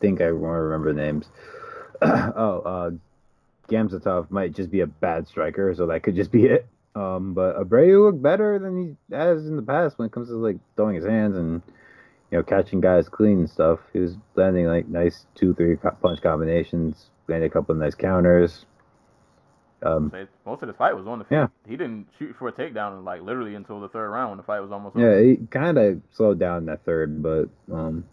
think 0.00 0.20
I 0.20 0.32
want 0.32 0.56
to 0.56 0.60
remember 0.60 0.92
names. 0.92 1.28
oh, 2.02 2.62
uh, 2.64 2.90
Gamzatov 3.68 4.30
might 4.30 4.54
just 4.54 4.70
be 4.70 4.80
a 4.80 4.86
bad 4.86 5.26
striker, 5.26 5.74
so 5.74 5.86
that 5.86 6.02
could 6.02 6.14
just 6.14 6.30
be 6.30 6.46
it. 6.46 6.66
Um, 6.94 7.34
but 7.34 7.56
Abreu 7.56 8.06
looked 8.06 8.22
better 8.22 8.58
than 8.58 8.96
he 9.10 9.14
has 9.14 9.46
in 9.46 9.56
the 9.56 9.62
past 9.62 9.98
when 9.98 10.06
it 10.06 10.12
comes 10.12 10.28
to 10.28 10.34
like 10.36 10.56
throwing 10.76 10.94
his 10.94 11.04
hands 11.04 11.36
and 11.36 11.60
you 12.30 12.38
know 12.38 12.42
catching 12.42 12.80
guys 12.80 13.08
clean 13.08 13.38
and 13.40 13.50
stuff. 13.50 13.80
He 13.92 13.98
was 14.00 14.16
landing 14.34 14.66
like 14.66 14.88
nice 14.88 15.26
two, 15.34 15.54
three 15.54 15.76
punch 15.76 16.20
combinations, 16.22 17.10
landed 17.28 17.46
a 17.46 17.50
couple 17.50 17.74
of 17.74 17.80
nice 17.80 17.94
counters. 17.94 18.66
Um, 19.82 20.10
Most 20.44 20.62
of 20.62 20.68
the 20.68 20.74
fight 20.74 20.96
was 20.96 21.06
on 21.06 21.18
the 21.18 21.24
feet. 21.24 21.34
Yeah. 21.36 21.46
He 21.68 21.76
didn't 21.76 22.08
shoot 22.18 22.34
for 22.38 22.48
a 22.48 22.52
takedown 22.52 23.04
like 23.04 23.22
literally 23.22 23.54
until 23.54 23.80
the 23.80 23.88
third 23.88 24.08
round 24.08 24.30
when 24.30 24.36
the 24.38 24.42
fight 24.42 24.60
was 24.60 24.72
almost 24.72 24.96
yeah, 24.96 25.06
over. 25.06 25.22
he 25.22 25.36
kind 25.50 25.78
of 25.78 26.00
slowed 26.12 26.38
down 26.38 26.58
in 26.58 26.66
that 26.66 26.84
third, 26.84 27.22
but 27.22 27.48
um, 27.70 28.04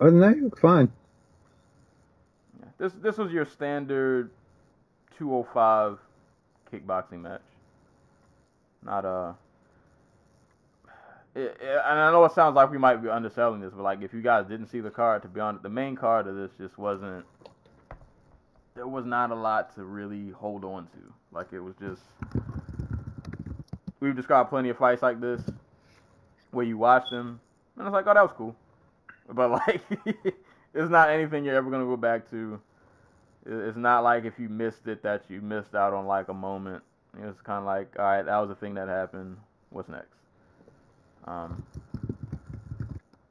other 0.00 0.10
than 0.10 0.20
that, 0.20 0.34
he 0.34 0.40
looked 0.40 0.60
fine. 0.60 0.90
This 2.78 2.92
this 3.00 3.16
was 3.16 3.32
your 3.32 3.44
standard 3.44 4.30
205 5.18 5.98
kickboxing 6.72 7.20
match. 7.22 7.42
Not 8.84 9.04
a. 9.04 9.34
It, 11.36 11.60
and 11.60 11.98
I 11.98 12.10
know 12.10 12.24
it 12.24 12.32
sounds 12.32 12.56
like 12.56 12.70
we 12.70 12.78
might 12.78 12.96
be 13.02 13.10
underselling 13.10 13.60
this, 13.60 13.74
but 13.76 13.82
like 13.82 14.00
if 14.00 14.14
you 14.14 14.22
guys 14.22 14.46
didn't 14.46 14.68
see 14.68 14.80
the 14.80 14.90
card, 14.90 15.20
to 15.20 15.28
be 15.28 15.38
honest, 15.38 15.62
the 15.62 15.68
main 15.68 15.94
card 15.94 16.26
of 16.26 16.34
this 16.34 16.50
just 16.58 16.78
wasn't. 16.78 17.26
There 18.74 18.86
was 18.86 19.04
not 19.04 19.30
a 19.30 19.34
lot 19.34 19.74
to 19.74 19.84
really 19.84 20.30
hold 20.30 20.64
on 20.64 20.86
to. 20.86 21.12
Like 21.32 21.52
it 21.52 21.60
was 21.60 21.74
just. 21.78 22.00
We've 24.00 24.16
described 24.16 24.48
plenty 24.48 24.70
of 24.70 24.78
fights 24.78 25.02
like 25.02 25.20
this, 25.20 25.42
where 26.52 26.64
you 26.64 26.78
watch 26.78 27.10
them, 27.10 27.38
and 27.76 27.86
it's 27.86 27.92
like, 27.92 28.06
oh, 28.06 28.14
that 28.14 28.22
was 28.22 28.32
cool, 28.34 28.56
but 29.30 29.50
like, 29.66 29.82
it's 30.74 30.90
not 30.90 31.10
anything 31.10 31.44
you're 31.44 31.56
ever 31.56 31.70
gonna 31.70 31.84
go 31.84 31.98
back 31.98 32.30
to. 32.30 32.58
It's 33.44 33.76
not 33.76 34.04
like 34.04 34.24
if 34.24 34.38
you 34.38 34.48
missed 34.48 34.86
it 34.86 35.02
that 35.02 35.24
you 35.28 35.42
missed 35.42 35.74
out 35.74 35.92
on 35.92 36.06
like 36.06 36.28
a 36.28 36.34
moment. 36.34 36.82
It's 37.22 37.40
kind 37.42 37.60
of 37.60 37.64
like, 37.64 37.94
all 37.98 38.04
right, 38.06 38.22
that 38.22 38.38
was 38.38 38.50
a 38.50 38.54
thing 38.54 38.74
that 38.74 38.88
happened. 38.88 39.36
What's 39.70 39.88
next? 39.88 40.15
Um, 41.26 41.62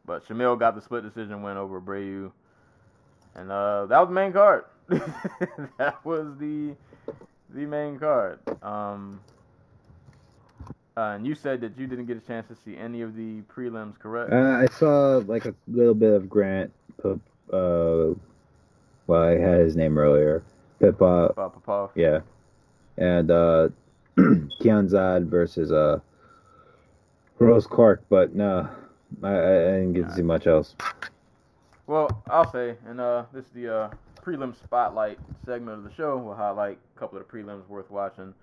but 0.05 0.27
Shamil 0.27 0.57
got 0.59 0.75
the 0.75 0.81
split 0.81 1.03
decision 1.03 1.41
win 1.41 1.57
over 1.57 1.79
Abreu, 1.81 2.31
and 3.35 3.51
uh, 3.51 3.85
that 3.87 3.99
was 3.99 4.07
the 4.09 4.13
main 4.13 4.33
card. 4.33 4.65
that 5.77 6.03
was 6.05 6.27
the 6.39 6.75
the 7.51 7.65
main 7.65 7.97
card. 7.97 8.39
Um, 8.61 9.19
uh, 10.97 11.15
and 11.15 11.25
you 11.25 11.35
said 11.35 11.59
that 11.61 11.77
you 11.77 11.87
didn't 11.87 12.05
get 12.05 12.17
a 12.17 12.21
chance 12.21 12.47
to 12.47 12.55
see 12.63 12.77
any 12.77 13.01
of 13.01 13.15
the 13.15 13.41
prelims, 13.53 13.97
correct? 13.99 14.31
Uh, 14.31 14.61
I 14.61 14.67
saw 14.77 15.21
like 15.25 15.45
a 15.45 15.53
little 15.67 15.93
bit 15.93 16.13
of 16.13 16.29
Grant. 16.29 16.71
Uh, 17.03 17.15
well, 17.51 19.21
I 19.23 19.37
had 19.37 19.59
his 19.59 19.75
name 19.75 19.97
earlier. 19.97 20.43
Pipa, 20.79 21.29
Uh, 21.29 21.49
Popov. 21.49 21.91
yeah, 21.95 22.19
and 22.97 23.31
uh, 23.31 23.69
Kianzad 24.17 25.27
versus 25.27 25.71
uh, 25.71 25.99
Rose 27.39 27.67
Clark, 27.67 28.03
but 28.09 28.33
no, 28.33 28.69
I, 29.23 29.29
I 29.29 29.41
didn't 29.41 29.93
get 29.93 30.09
to 30.09 30.15
see 30.15 30.21
much 30.21 30.47
else. 30.47 30.75
Well, 31.87 32.23
I'll 32.29 32.51
say, 32.51 32.75
and 32.87 32.99
uh, 32.99 33.25
this 33.33 33.45
is 33.45 33.51
the 33.51 33.75
uh, 33.75 33.89
prelim 34.21 34.55
spotlight 34.63 35.19
segment 35.45 35.77
of 35.77 35.83
the 35.83 35.93
show. 35.93 36.17
We'll 36.17 36.35
highlight 36.35 36.79
a 36.95 36.99
couple 36.99 37.19
of 37.19 37.27
the 37.27 37.31
prelims 37.31 37.67
worth 37.67 37.91
watching. 37.91 38.33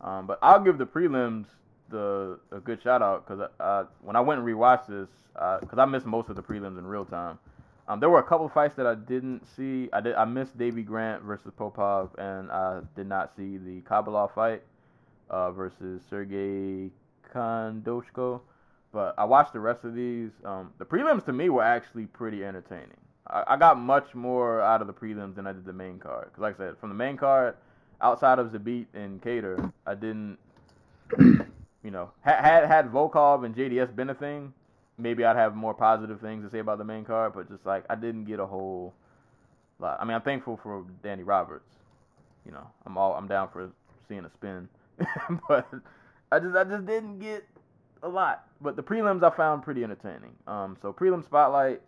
Um, 0.00 0.26
but 0.26 0.38
I'll 0.42 0.60
give 0.60 0.78
the 0.78 0.86
prelims 0.86 1.46
the 1.90 2.38
a 2.50 2.60
good 2.60 2.82
shout 2.82 3.02
out 3.02 3.26
because 3.26 3.48
uh, 3.60 3.84
when 4.02 4.16
I 4.16 4.20
went 4.20 4.40
and 4.40 4.48
rewatched 4.48 4.86
this, 4.86 5.08
because 5.32 5.78
I 5.78 5.84
missed 5.86 6.06
most 6.06 6.28
of 6.28 6.36
the 6.36 6.42
prelims 6.42 6.78
in 6.78 6.86
real 6.86 7.04
time. 7.04 7.38
Um, 7.86 8.00
there 8.00 8.08
were 8.08 8.18
a 8.18 8.24
couple 8.24 8.46
of 8.46 8.52
fights 8.52 8.74
that 8.76 8.86
I 8.86 8.94
didn't 8.94 9.46
see. 9.56 9.90
I 9.92 10.00
did. 10.00 10.14
I 10.14 10.24
missed 10.24 10.56
Davey 10.56 10.82
Grant 10.82 11.22
versus 11.22 11.52
Popov, 11.56 12.14
and 12.16 12.50
I 12.50 12.80
did 12.96 13.06
not 13.06 13.36
see 13.36 13.58
the 13.58 13.82
Khabilov 13.82 14.34
fight 14.34 14.62
uh, 15.28 15.50
versus 15.50 16.00
Sergey 16.08 16.90
Khandozhko. 17.32 18.40
But 18.92 19.14
I 19.18 19.24
watched 19.24 19.52
the 19.52 19.60
rest 19.60 19.84
of 19.84 19.94
these. 19.94 20.30
Um, 20.44 20.72
the 20.78 20.84
prelims 20.84 21.24
to 21.26 21.32
me 21.32 21.48
were 21.48 21.64
actually 21.64 22.06
pretty 22.06 22.44
entertaining. 22.44 22.96
I, 23.26 23.42
I 23.48 23.56
got 23.56 23.78
much 23.78 24.14
more 24.14 24.60
out 24.60 24.80
of 24.80 24.86
the 24.86 24.92
prelims 24.92 25.34
than 25.34 25.46
I 25.46 25.52
did 25.52 25.64
the 25.64 25.72
main 25.72 25.98
card. 25.98 26.26
Because, 26.26 26.40
like 26.40 26.54
I 26.54 26.58
said, 26.58 26.78
from 26.78 26.90
the 26.90 26.94
main 26.94 27.16
card, 27.16 27.56
outside 28.00 28.38
of 28.38 28.52
Zabit 28.52 28.86
and 28.94 29.20
Kattar, 29.20 29.72
I 29.86 29.94
didn't, 29.94 30.38
you 31.18 31.90
know, 31.90 32.10
had 32.20 32.40
had, 32.40 32.66
had 32.66 32.92
Volkov 32.92 33.44
and 33.44 33.54
JDS 33.54 33.96
been 33.96 34.10
a 34.10 34.14
thing, 34.14 34.52
maybe 34.96 35.24
I'd 35.24 35.36
have 35.36 35.56
more 35.56 35.74
positive 35.74 36.20
things 36.20 36.44
to 36.44 36.50
say 36.50 36.60
about 36.60 36.78
the 36.78 36.84
main 36.84 37.04
card. 37.04 37.32
But 37.34 37.50
just 37.50 37.66
like 37.66 37.84
I 37.90 37.96
didn't 37.96 38.26
get 38.26 38.38
a 38.38 38.46
whole 38.46 38.94
lot. 39.80 39.98
I 40.00 40.04
mean, 40.04 40.14
I'm 40.14 40.22
thankful 40.22 40.58
for 40.62 40.84
Danny 41.02 41.22
Roberts. 41.22 41.68
You 42.46 42.52
know, 42.52 42.66
I'm 42.86 42.96
all 42.96 43.14
I'm 43.14 43.26
down 43.26 43.48
for 43.52 43.70
seeing 44.08 44.24
a 44.24 44.30
spin, 44.30 44.68
but 45.48 45.66
I 46.34 46.40
just 46.40 46.56
I 46.56 46.64
just 46.64 46.86
didn't 46.86 47.18
get 47.18 47.44
a 48.02 48.08
lot. 48.08 48.46
But 48.60 48.76
the 48.76 48.82
prelims 48.82 49.22
I 49.22 49.34
found 49.34 49.62
pretty 49.62 49.84
entertaining. 49.84 50.34
Um, 50.46 50.76
so 50.80 50.92
prelim 50.92 51.24
spotlight. 51.24 51.80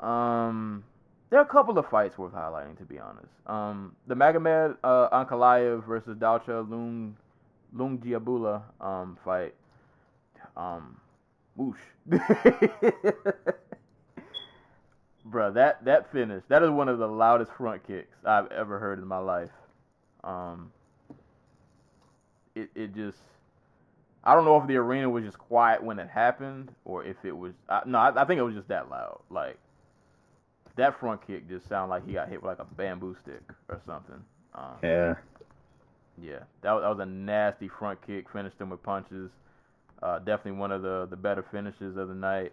Um, 0.00 0.84
there 1.30 1.38
are 1.40 1.44
a 1.44 1.48
couple 1.48 1.78
of 1.78 1.88
fights 1.88 2.16
worth 2.18 2.32
highlighting, 2.32 2.78
to 2.78 2.84
be 2.84 2.98
honest. 2.98 3.32
Um, 3.46 3.96
the 4.06 4.14
Magomed 4.14 4.76
uh, 4.84 5.08
Ankalaev 5.10 5.84
versus 5.86 6.16
Dalcha 6.16 6.68
Lung 6.70 7.16
Lung 7.72 7.96
Diabula 7.98 8.62
um, 8.80 9.18
fight. 9.24 9.54
Um, 10.56 11.00
whoosh. 11.56 11.78
Bruh, 15.28 15.54
that, 15.54 15.84
that 15.86 16.12
finish, 16.12 16.44
that 16.48 16.62
is 16.62 16.70
one 16.70 16.88
of 16.88 16.98
the 16.98 17.08
loudest 17.08 17.50
front 17.52 17.86
kicks 17.86 18.18
I've 18.26 18.52
ever 18.52 18.78
heard 18.78 18.98
in 18.98 19.06
my 19.06 19.18
life. 19.18 19.50
Um, 20.22 20.70
it, 22.54 22.68
it 22.74 22.94
just, 22.94 23.18
I 24.24 24.34
don't 24.34 24.44
know 24.46 24.60
if 24.60 24.66
the 24.66 24.76
arena 24.76 25.08
was 25.10 25.22
just 25.24 25.38
quiet 25.38 25.82
when 25.82 25.98
it 25.98 26.08
happened 26.08 26.74
or 26.84 27.04
if 27.04 27.16
it 27.24 27.36
was, 27.36 27.52
I, 27.68 27.82
no, 27.84 27.98
I, 27.98 28.22
I 28.22 28.24
think 28.24 28.38
it 28.38 28.42
was 28.42 28.54
just 28.54 28.68
that 28.68 28.88
loud. 28.90 29.20
Like, 29.30 29.58
that 30.76 30.98
front 30.98 31.24
kick 31.26 31.48
just 31.48 31.68
sounded 31.68 31.90
like 31.90 32.06
he 32.06 32.14
got 32.14 32.28
hit 32.28 32.42
with 32.42 32.48
like 32.48 32.58
a 32.58 32.64
bamboo 32.74 33.14
stick 33.22 33.42
or 33.68 33.80
something. 33.86 34.22
Um, 34.54 34.76
Yeah. 34.82 35.14
yeah, 36.20 36.38
that 36.62 36.72
was, 36.72 36.82
that 36.82 36.88
was 36.88 36.98
a 37.00 37.06
nasty 37.06 37.68
front 37.68 38.04
kick. 38.06 38.28
Finished 38.30 38.58
him 38.60 38.70
with 38.70 38.82
punches. 38.82 39.30
Uh, 40.02 40.18
definitely 40.18 40.58
one 40.58 40.72
of 40.72 40.82
the 40.82 41.06
the 41.08 41.16
better 41.16 41.42
finishes 41.50 41.96
of 41.96 42.08
the 42.08 42.14
night. 42.14 42.52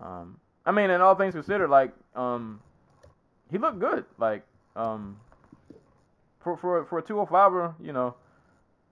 Um, 0.00 0.38
I 0.64 0.72
mean, 0.72 0.90
in 0.90 1.00
all 1.00 1.14
things 1.14 1.34
considered, 1.34 1.68
like 1.68 1.92
um, 2.16 2.60
he 3.50 3.58
looked 3.58 3.78
good. 3.78 4.04
Like 4.18 4.42
um, 4.76 5.18
for 6.40 6.56
for 6.56 6.84
for 6.86 6.98
a 6.98 7.02
205er, 7.02 7.74
you 7.82 7.92
know, 7.92 8.14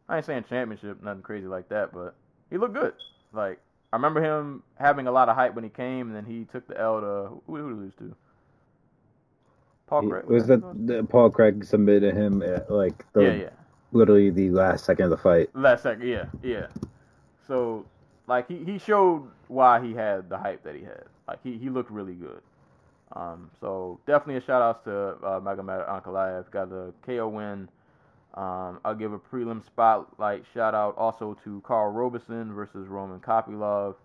I 0.08 0.16
ain't 0.16 0.26
saying 0.26 0.44
championship, 0.48 1.02
nothing 1.02 1.22
crazy 1.22 1.46
like 1.46 1.68
that, 1.68 1.92
but 1.92 2.14
he 2.50 2.56
looked 2.56 2.74
good. 2.74 2.94
Like 3.32 3.60
I 3.92 3.96
remember 3.96 4.22
him 4.22 4.62
having 4.76 5.06
a 5.06 5.12
lot 5.12 5.28
of 5.28 5.36
hype 5.36 5.54
when 5.54 5.64
he 5.64 5.70
came, 5.70 6.08
and 6.08 6.16
then 6.16 6.24
he 6.24 6.44
took 6.44 6.66
the 6.66 6.78
L 6.78 7.00
to 7.00 7.40
who, 7.46 7.56
who 7.56 7.68
did 7.68 7.76
he 7.76 7.80
lose 7.82 7.94
to? 7.98 8.16
Paul 9.86 10.08
Craig. 10.08 10.24
was 10.26 10.46
the, 10.46 10.58
the 10.74 11.02
Paul 11.04 11.30
Craig 11.30 11.64
submitted 11.64 12.14
him 12.14 12.42
at 12.42 12.70
like 12.70 13.04
the 13.14 13.22
yeah, 13.22 13.32
yeah. 13.32 13.50
literally 13.92 14.30
the 14.30 14.50
last 14.50 14.84
second 14.84 15.04
of 15.06 15.10
the 15.10 15.16
fight. 15.16 15.54
Last 15.54 15.82
second, 15.82 16.06
yeah, 16.06 16.26
yeah. 16.42 16.66
So, 17.46 17.86
like, 18.26 18.46
he, 18.46 18.62
he 18.64 18.78
showed 18.78 19.26
why 19.48 19.82
he 19.84 19.94
had 19.94 20.28
the 20.28 20.36
hype 20.36 20.62
that 20.64 20.74
he 20.74 20.82
had. 20.82 21.04
Like, 21.26 21.38
he, 21.42 21.56
he 21.56 21.70
looked 21.70 21.90
really 21.90 22.12
good. 22.12 22.42
Um, 23.12 23.50
so 23.58 23.98
definitely 24.06 24.36
a 24.36 24.42
shout 24.42 24.60
out 24.60 24.84
to 24.84 24.92
uh, 25.26 25.40
Magomed 25.40 25.88
Ankalaev. 25.88 26.50
Got 26.50 26.68
the 26.68 26.92
KO 27.06 27.28
win. 27.28 27.70
Um, 28.38 28.78
I'll 28.84 28.94
give 28.94 29.12
a 29.12 29.18
prelim 29.18 29.66
spotlight 29.66 30.44
shout 30.54 30.72
out 30.72 30.96
also 30.96 31.36
to 31.42 31.60
Carl 31.66 31.90
Roberson 31.90 32.52
versus 32.52 32.86
Roman 32.86 33.18
Kopylov. 33.18 33.96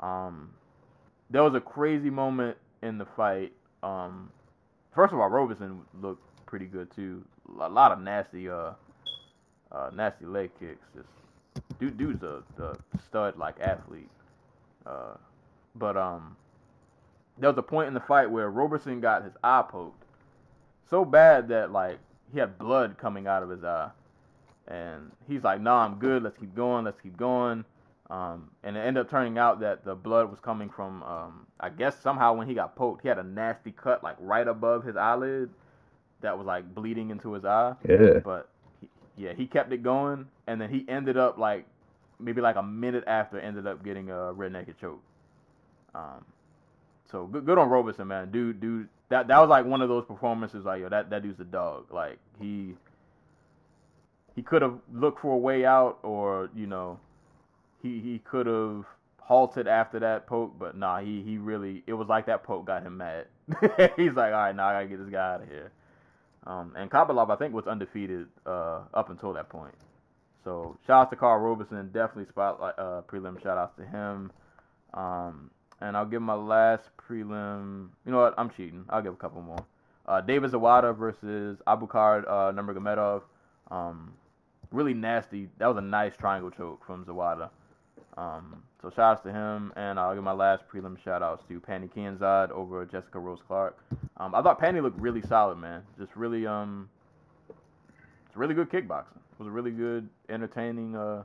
Um, 0.00 0.50
there 1.28 1.42
was 1.42 1.54
a 1.54 1.60
crazy 1.60 2.08
moment 2.08 2.56
in 2.82 2.96
the 2.96 3.04
fight. 3.04 3.52
Um, 3.82 4.30
first 4.94 5.12
of 5.12 5.20
all, 5.20 5.28
Roberson 5.28 5.82
looked 6.00 6.22
pretty 6.46 6.64
good 6.64 6.90
too. 6.96 7.22
A 7.60 7.68
lot 7.68 7.92
of 7.92 8.00
nasty, 8.00 8.48
uh, 8.48 8.70
uh, 9.70 9.90
nasty 9.94 10.24
leg 10.24 10.50
kicks. 10.58 10.86
Just 10.94 11.08
dude, 11.78 11.98
dude's 11.98 12.22
a, 12.22 12.42
a 12.62 12.76
stud 13.06 13.36
like 13.36 13.60
athlete. 13.60 14.08
Uh, 14.86 15.16
but 15.74 15.98
um, 15.98 16.34
there 17.36 17.50
was 17.50 17.58
a 17.58 17.62
point 17.62 17.88
in 17.88 17.94
the 17.94 18.00
fight 18.00 18.30
where 18.30 18.50
Roberson 18.50 19.00
got 19.02 19.22
his 19.22 19.34
eye 19.44 19.64
poked 19.68 20.02
so 20.88 21.04
bad 21.04 21.48
that 21.48 21.72
like 21.72 21.98
he 22.32 22.38
had 22.38 22.58
blood 22.58 22.96
coming 22.98 23.26
out 23.26 23.42
of 23.42 23.50
his 23.50 23.64
eye, 23.64 23.90
and 24.68 25.12
he's 25.28 25.44
like, 25.44 25.60
"Nah, 25.60 25.84
I'm 25.84 25.98
good. 25.98 26.22
Let's 26.22 26.36
keep 26.38 26.54
going. 26.54 26.84
Let's 26.84 27.00
keep 27.00 27.16
going." 27.16 27.64
Um, 28.08 28.50
and 28.62 28.76
it 28.76 28.80
ended 28.80 29.00
up 29.02 29.10
turning 29.10 29.36
out 29.36 29.60
that 29.60 29.84
the 29.84 29.94
blood 29.94 30.30
was 30.30 30.38
coming 30.38 30.70
from, 30.70 31.02
um, 31.02 31.46
I 31.58 31.70
guess 31.70 32.00
somehow 32.00 32.34
when 32.34 32.46
he 32.46 32.54
got 32.54 32.76
poked, 32.76 33.02
he 33.02 33.08
had 33.08 33.18
a 33.18 33.22
nasty 33.24 33.72
cut 33.72 34.04
like 34.04 34.16
right 34.20 34.46
above 34.46 34.84
his 34.84 34.96
eyelid 34.96 35.50
that 36.20 36.38
was 36.38 36.46
like 36.46 36.72
bleeding 36.72 37.10
into 37.10 37.32
his 37.32 37.44
eye. 37.44 37.74
Yeah. 37.88 38.20
But 38.24 38.48
he, 38.80 38.88
yeah, 39.16 39.32
he 39.32 39.46
kept 39.46 39.72
it 39.72 39.82
going, 39.82 40.26
and 40.46 40.60
then 40.60 40.70
he 40.70 40.84
ended 40.88 41.16
up 41.16 41.36
like 41.36 41.66
maybe 42.20 42.40
like 42.40 42.56
a 42.56 42.62
minute 42.62 43.04
after 43.06 43.40
ended 43.40 43.66
up 43.66 43.84
getting 43.84 44.10
a 44.10 44.32
rear 44.32 44.50
naked 44.50 44.78
choke. 44.80 45.02
Um, 45.94 46.24
so 47.10 47.26
good, 47.26 47.44
good 47.44 47.58
on 47.58 47.68
Roberson, 47.68 48.06
man. 48.06 48.30
Dude, 48.30 48.60
dude, 48.60 48.88
that 49.08 49.28
that 49.28 49.38
was 49.38 49.48
like 49.48 49.64
one 49.64 49.82
of 49.82 49.88
those 49.88 50.04
performances. 50.04 50.64
Like, 50.64 50.80
yo, 50.80 50.88
that 50.88 51.10
that 51.10 51.22
dude's 51.22 51.40
a 51.40 51.44
dog. 51.44 51.86
Like 51.92 52.18
he 52.40 52.74
he 54.34 54.42
could 54.42 54.62
have 54.62 54.78
looked 54.92 55.20
for 55.20 55.34
a 55.34 55.38
way 55.38 55.64
out, 55.64 55.98
or 56.02 56.50
you 56.54 56.66
know, 56.66 56.98
he 57.82 58.00
he 58.00 58.20
could 58.24 58.46
have 58.46 58.84
halted 59.26 59.66
after 59.66 59.98
that 59.98 60.26
poke, 60.26 60.56
but 60.58 60.76
nah, 60.76 61.00
he 61.00 61.22
he 61.22 61.38
really 61.38 61.82
it 61.86 61.94
was 61.94 62.08
like 62.08 62.26
that 62.26 62.44
poke 62.44 62.66
got 62.66 62.82
him 62.82 62.96
mad. 62.98 63.26
He's 63.96 64.12
like, 64.12 64.32
all 64.32 64.40
right, 64.40 64.54
now 64.54 64.68
I 64.68 64.72
gotta 64.74 64.86
get 64.86 64.98
this 64.98 65.12
guy 65.12 65.34
out 65.34 65.42
of 65.42 65.48
here. 65.48 65.72
Um, 66.46 66.74
and 66.76 66.88
Kopylov, 66.88 67.30
I 67.30 67.36
think, 67.36 67.52
was 67.52 67.66
undefeated 67.66 68.28
uh, 68.46 68.82
up 68.94 69.10
until 69.10 69.32
that 69.32 69.48
point. 69.48 69.74
So 70.44 70.78
shout 70.86 71.06
out 71.06 71.10
to 71.10 71.16
Carl 71.16 71.40
Roberson, 71.40 71.90
definitely 71.92 72.26
spotlight 72.30 72.78
uh, 72.78 73.02
prelim 73.08 73.42
shout 73.42 73.58
outs 73.58 73.76
to 73.78 73.84
him. 73.84 74.30
Um, 74.94 75.50
and 75.80 75.96
I'll 75.96 76.06
give 76.06 76.22
my 76.22 76.34
last 76.34 76.84
prelim. 76.96 77.88
You 78.04 78.12
know 78.12 78.18
what? 78.18 78.34
I'm 78.38 78.50
cheating. 78.50 78.84
I'll 78.88 79.02
give 79.02 79.12
a 79.12 79.16
couple 79.16 79.42
more. 79.42 79.64
Uh, 80.06 80.20
David 80.20 80.52
Zawada 80.52 80.96
versus 80.96 81.58
Abukar 81.66 82.24
uh, 82.28 82.52
Nurmagomedov. 82.52 83.22
Um, 83.70 84.12
really 84.70 84.94
nasty. 84.94 85.48
That 85.58 85.66
was 85.66 85.76
a 85.76 85.82
nice 85.82 86.16
triangle 86.16 86.50
choke 86.50 86.84
from 86.86 87.04
Zawada. 87.04 87.50
Um, 88.16 88.62
so 88.80 88.88
shout 88.90 89.12
outs 89.12 89.22
to 89.24 89.32
him, 89.32 89.72
and 89.76 89.98
I'll 89.98 90.14
give 90.14 90.24
my 90.24 90.32
last 90.32 90.64
prelim 90.72 91.02
shout 91.02 91.22
outs 91.22 91.42
to 91.48 91.60
Pannie 91.60 91.88
Kianzad 91.88 92.50
over 92.50 92.84
Jessica 92.86 93.18
Rose 93.18 93.40
Clark. 93.46 93.78
Um, 94.16 94.34
I 94.34 94.42
thought 94.42 94.58
Pannie 94.58 94.80
looked 94.80 94.98
really 94.98 95.22
solid, 95.22 95.56
man. 95.58 95.82
Just 95.98 96.14
really, 96.16 96.46
um, 96.46 96.88
it's 97.48 98.36
really 98.36 98.54
good 98.54 98.70
kickboxing. 98.70 99.16
It 99.16 99.38
was 99.38 99.48
a 99.48 99.50
really 99.50 99.70
good, 99.70 100.08
entertaining, 100.30 100.96
uh, 100.96 101.24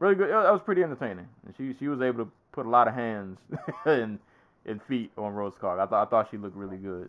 really 0.00 0.16
good. 0.16 0.30
That 0.30 0.50
was 0.50 0.62
pretty 0.64 0.82
entertaining, 0.82 1.28
and 1.46 1.54
she 1.56 1.76
she 1.78 1.86
was 1.86 2.00
able 2.00 2.24
to 2.24 2.30
put 2.58 2.66
a 2.66 2.70
lot 2.70 2.88
of 2.88 2.94
hands 2.94 3.38
and 3.86 4.18
and 4.66 4.80
feet 4.88 5.12
on 5.16 5.32
Rose 5.32 5.52
Clark. 5.60 5.78
I 5.78 5.86
thought 5.86 6.08
I 6.08 6.10
thought 6.10 6.28
she 6.30 6.36
looked 6.36 6.56
really 6.56 6.76
good. 6.76 7.08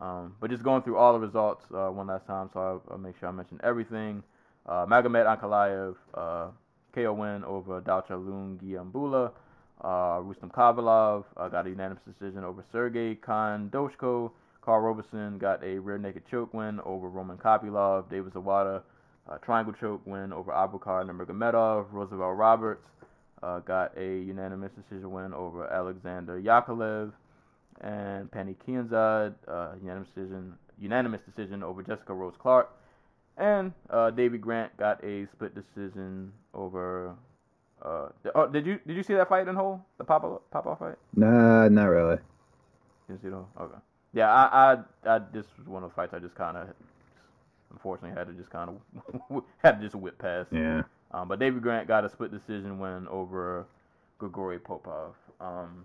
Um, 0.00 0.34
but 0.40 0.50
just 0.50 0.64
going 0.64 0.82
through 0.82 0.96
all 0.96 1.12
the 1.12 1.20
results 1.20 1.64
uh, 1.72 1.86
one 1.86 2.08
last 2.08 2.26
time, 2.26 2.50
so 2.52 2.58
I'll, 2.58 2.82
I'll 2.90 2.98
make 2.98 3.14
sure 3.20 3.28
I 3.28 3.32
mention 3.32 3.60
everything. 3.62 4.24
Uh, 4.66 4.84
Magomed 4.86 5.26
Ankalaev, 5.26 5.94
uh, 6.14 6.48
KO 6.92 7.12
win 7.12 7.44
over 7.44 7.80
Dalcha 7.80 8.10
Lungiambula. 8.10 9.30
Uh, 9.84 10.20
Rustam 10.22 10.50
Khabilov 10.50 11.24
uh, 11.36 11.48
got 11.48 11.66
a 11.66 11.70
unanimous 11.70 12.02
decision 12.04 12.42
over 12.42 12.64
Sergey 12.72 13.14
Khandozhko. 13.14 14.32
Carl 14.62 14.80
Roberson 14.80 15.38
got 15.38 15.62
a 15.62 15.78
rear 15.78 15.98
naked 15.98 16.24
choke 16.28 16.52
win 16.52 16.80
over 16.84 17.08
Roman 17.08 17.36
Kopylov. 17.36 18.10
David 18.10 18.32
Zawada, 18.32 18.82
uh, 19.30 19.38
triangle 19.38 19.74
choke 19.80 20.02
win 20.04 20.32
over 20.32 20.50
Abukar 20.50 21.06
Nurmagomedov. 21.06 21.86
Roosevelt 21.92 22.36
Roberts 22.36 22.82
uh, 23.42 23.58
got 23.60 23.96
a 23.96 24.18
unanimous 24.20 24.72
decision 24.72 25.10
win 25.10 25.34
over 25.34 25.66
Alexander 25.66 26.40
Yakovlev. 26.40 27.12
And 27.80 28.30
Pannie 28.30 28.56
Kianzad, 28.66 29.34
uh, 29.48 29.70
unanimous 29.80 30.08
decision, 30.08 30.54
unanimous 30.78 31.20
decision 31.22 31.62
over 31.62 31.82
Jessica 31.82 32.14
Rose 32.14 32.34
Clark. 32.38 32.70
And 33.36 33.72
uh, 33.90 34.10
David 34.10 34.40
Grant 34.40 34.76
got 34.76 35.02
a 35.04 35.26
split 35.32 35.54
decision 35.54 36.32
over. 36.54 37.14
Uh, 37.84 38.08
oh, 38.34 38.46
did 38.46 38.66
you 38.66 38.78
did 38.86 38.96
you 38.96 39.02
see 39.02 39.14
that 39.14 39.28
fight 39.28 39.48
in 39.48 39.56
whole? 39.56 39.84
The 39.98 40.04
pop 40.04 40.50
pop 40.50 40.66
off 40.66 40.78
fight? 40.78 40.96
Nah, 41.16 41.68
not 41.68 41.86
really. 41.86 42.18
Didn't 43.08 43.22
see. 43.22 43.28
Okay. 43.28 43.78
Yeah, 44.12 44.30
I 44.30 44.76
I, 45.06 45.14
I 45.16 45.18
this 45.32 45.46
was 45.58 45.66
one 45.66 45.82
of 45.82 45.90
the 45.90 45.94
fights 45.94 46.14
I 46.14 46.18
just 46.18 46.34
kind 46.34 46.56
of 46.56 46.68
unfortunately 47.72 48.16
had 48.16 48.28
to 48.28 48.34
just 48.34 48.50
kind 48.50 48.70
of 48.70 49.42
had 49.62 49.80
to 49.80 49.84
just 49.84 49.94
whip 49.96 50.18
past. 50.18 50.50
Yeah. 50.52 50.82
Um, 51.12 51.28
but 51.28 51.38
David 51.38 51.62
Grant 51.62 51.86
got 51.88 52.04
a 52.04 52.08
split 52.08 52.30
decision 52.30 52.78
win 52.78 53.06
over 53.08 53.66
Grigory 54.18 54.58
Popov. 54.58 55.14
Um, 55.40 55.84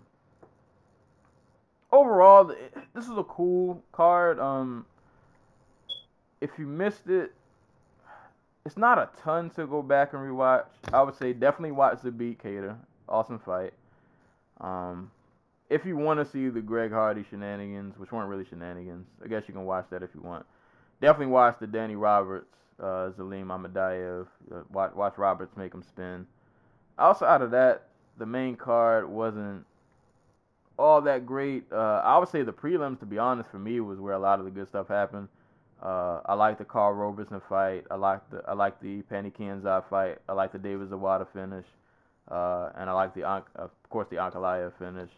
overall, 1.92 2.52
this 2.94 3.04
is 3.04 3.16
a 3.16 3.24
cool 3.24 3.82
card. 3.92 4.38
Um, 4.38 4.86
if 6.40 6.50
you 6.58 6.66
missed 6.66 7.08
it, 7.08 7.32
it's 8.64 8.76
not 8.76 8.98
a 8.98 9.08
ton 9.22 9.50
to 9.50 9.66
go 9.66 9.82
back 9.82 10.12
and 10.12 10.22
rewatch. 10.22 10.66
I 10.92 11.02
would 11.02 11.16
say 11.16 11.32
definitely 11.32 11.72
watch 11.72 12.02
the 12.02 12.10
Beat 12.10 12.42
Kattar. 12.42 12.76
Awesome 13.08 13.38
fight. 13.38 13.72
Um, 14.60 15.10
if 15.70 15.84
you 15.84 15.96
want 15.96 16.20
to 16.20 16.30
see 16.30 16.48
the 16.48 16.60
Greg 16.60 16.92
Hardy 16.92 17.24
shenanigans, 17.28 17.98
which 17.98 18.12
weren't 18.12 18.28
really 18.28 18.44
shenanigans, 18.44 19.06
I 19.24 19.28
guess 19.28 19.44
you 19.46 19.54
can 19.54 19.64
watch 19.64 19.86
that 19.90 20.02
if 20.02 20.10
you 20.14 20.20
want. 20.20 20.46
Definitely 21.00 21.32
watch 21.32 21.56
the 21.60 21.66
Danny 21.66 21.96
Roberts, 21.96 22.54
uh, 22.80 23.10
Zalim 23.16 23.46
Imadaev. 23.46 24.26
Uh, 24.52 24.62
watch, 24.70 24.94
watch 24.94 25.18
Roberts 25.18 25.56
make 25.56 25.74
him 25.74 25.82
spin. 25.82 26.26
Outside 26.98 27.42
of 27.42 27.50
that, 27.52 27.88
the 28.18 28.26
main 28.26 28.56
card 28.56 29.08
wasn't 29.08 29.64
all 30.78 31.00
that 31.02 31.26
great. 31.26 31.64
Uh, 31.72 32.02
I 32.04 32.18
would 32.18 32.28
say 32.28 32.42
the 32.42 32.52
prelims, 32.52 33.00
to 33.00 33.06
be 33.06 33.18
honest, 33.18 33.50
for 33.50 33.58
me 33.58 33.80
was 33.80 33.98
where 33.98 34.14
a 34.14 34.18
lot 34.18 34.38
of 34.38 34.44
the 34.44 34.50
good 34.50 34.68
stuff 34.68 34.88
happened. 34.88 35.28
Uh, 35.82 36.20
I 36.26 36.34
like 36.34 36.58
the 36.58 36.64
Carl 36.64 36.92
Roberson 36.92 37.40
fight. 37.48 37.84
I 37.90 37.94
like 37.94 38.28
the 38.30 38.42
I 38.48 38.54
like 38.54 38.80
the 38.80 39.02
Pannie 39.02 39.30
Kianzad 39.30 39.88
fight. 39.88 40.18
I 40.28 40.32
like 40.32 40.52
the 40.52 40.58
David 40.58 40.90
Zawada 40.90 41.26
finish, 41.32 41.66
uh, 42.28 42.70
and 42.76 42.90
I 42.90 42.92
like 42.92 43.14
the 43.14 43.24
of 43.24 43.70
course 43.88 44.08
the 44.10 44.16
Ankalaev 44.16 44.72
finish. 44.78 45.10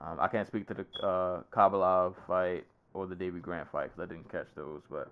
Um, 0.00 0.18
I 0.20 0.28
can't 0.28 0.46
speak 0.46 0.66
to 0.68 0.74
the 0.74 1.06
uh, 1.06 1.42
Khabilov 1.50 2.14
fight 2.26 2.64
or 2.92 3.06
the 3.06 3.14
David 3.14 3.42
Grant 3.42 3.70
fight 3.70 3.90
because 3.94 4.10
I 4.10 4.12
didn't 4.12 4.30
catch 4.30 4.48
those. 4.54 4.82
But 4.90 5.10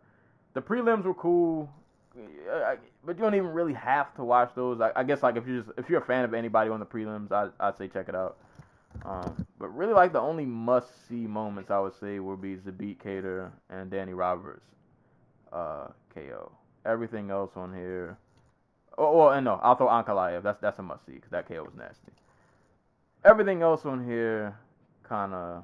the 0.52 0.60
prelims 0.60 1.04
were 1.04 1.14
cool. 1.14 1.70
But 2.14 3.16
you 3.16 3.22
don't 3.22 3.34
even 3.34 3.48
really 3.48 3.74
have 3.74 4.14
to 4.16 4.24
watch 4.24 4.52
those. 4.54 4.80
I, 4.80 4.90
I 4.96 5.04
guess 5.04 5.22
like 5.22 5.36
if 5.36 5.46
you're 5.46 5.62
just 5.62 5.78
if 5.78 5.88
you're 5.88 6.00
a 6.00 6.04
fan 6.04 6.24
of 6.24 6.34
anybody 6.34 6.70
on 6.70 6.80
the 6.80 6.86
prelims, 6.86 7.32
I 7.32 7.48
I'd 7.60 7.76
say 7.76 7.88
check 7.88 8.08
it 8.08 8.14
out. 8.14 8.36
Um, 9.04 9.46
but 9.58 9.68
really 9.68 9.94
like 9.94 10.12
the 10.12 10.20
only 10.20 10.44
must 10.44 11.08
see 11.08 11.26
moments 11.26 11.70
I 11.70 11.78
would 11.78 11.94
say 11.98 12.18
would 12.18 12.40
be 12.40 12.56
Zabit 12.56 12.98
Kattar 12.98 13.50
and 13.70 13.90
Danny 13.90 14.14
Roberts, 14.14 14.66
uh, 15.52 15.88
KO. 16.14 16.50
Everything 16.84 17.30
else 17.30 17.52
on 17.56 17.72
here. 17.74 18.18
Oh, 18.98 19.16
well, 19.16 19.30
and 19.30 19.44
no, 19.44 19.60
I'll 19.62 19.76
throw 19.76 19.86
Ankalaev. 19.86 20.42
That's 20.42 20.60
that's 20.60 20.78
a 20.78 20.82
must 20.82 21.06
see 21.06 21.12
because 21.12 21.30
that 21.30 21.48
KO 21.48 21.62
was 21.62 21.74
nasty. 21.76 22.12
Everything 23.24 23.62
else 23.62 23.86
on 23.86 24.04
here, 24.04 24.56
kind 25.04 25.32
of 25.32 25.62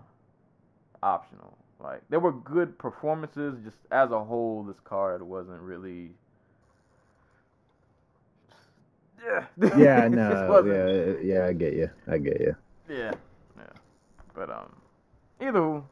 optional. 1.02 1.56
Like 1.80 2.02
there 2.08 2.20
were 2.20 2.32
good 2.32 2.78
performances, 2.78 3.58
just 3.64 3.76
as 3.90 4.10
a 4.10 4.24
whole, 4.24 4.62
this 4.62 4.80
card 4.84 5.22
wasn't 5.22 5.60
really. 5.60 6.10
Yeah. 9.24 9.46
Yeah, 9.76 10.08
no, 10.08 10.62
yeah, 10.64 11.14
yeah, 11.22 11.46
I 11.46 11.52
get 11.52 11.74
you, 11.74 11.90
I 12.06 12.18
get 12.18 12.40
you. 12.40 12.56
yeah, 12.88 13.12
yeah. 13.56 13.64
But 14.34 14.50
um, 14.50 14.72
either 15.40 15.58
who, 15.58 15.84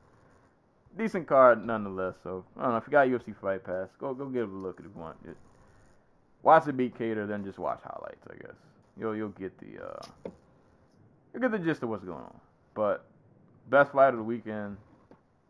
decent 0.96 1.26
card 1.26 1.64
nonetheless. 1.66 2.14
So 2.22 2.44
I 2.56 2.62
don't 2.62 2.72
know 2.72 2.76
if 2.76 2.84
you 2.86 2.90
got 2.92 3.08
UFC 3.08 3.34
Fight 3.40 3.64
Pass, 3.64 3.88
go 3.98 4.14
go 4.14 4.26
give 4.26 4.42
it 4.42 4.48
a 4.48 4.56
look 4.56 4.76
if 4.78 4.84
you 4.84 5.00
want. 5.00 5.22
Just 5.24 5.38
watch 6.42 6.66
it 6.68 6.76
beat 6.76 6.96
Kattar, 6.98 7.26
then 7.26 7.44
just 7.44 7.58
watch 7.58 7.80
highlights. 7.82 8.26
I 8.30 8.34
guess 8.36 8.56
you'll 8.98 9.16
you'll 9.16 9.28
get 9.30 9.58
the 9.58 9.84
uh, 9.84 10.30
you'll 11.32 11.42
get 11.42 11.50
the 11.50 11.58
gist 11.58 11.82
of 11.82 11.88
what's 11.88 12.04
going 12.04 12.18
on. 12.22 12.40
But 12.74 13.04
best 13.70 13.92
fight 13.92 14.08
of 14.08 14.16
the 14.16 14.22
weekend 14.22 14.76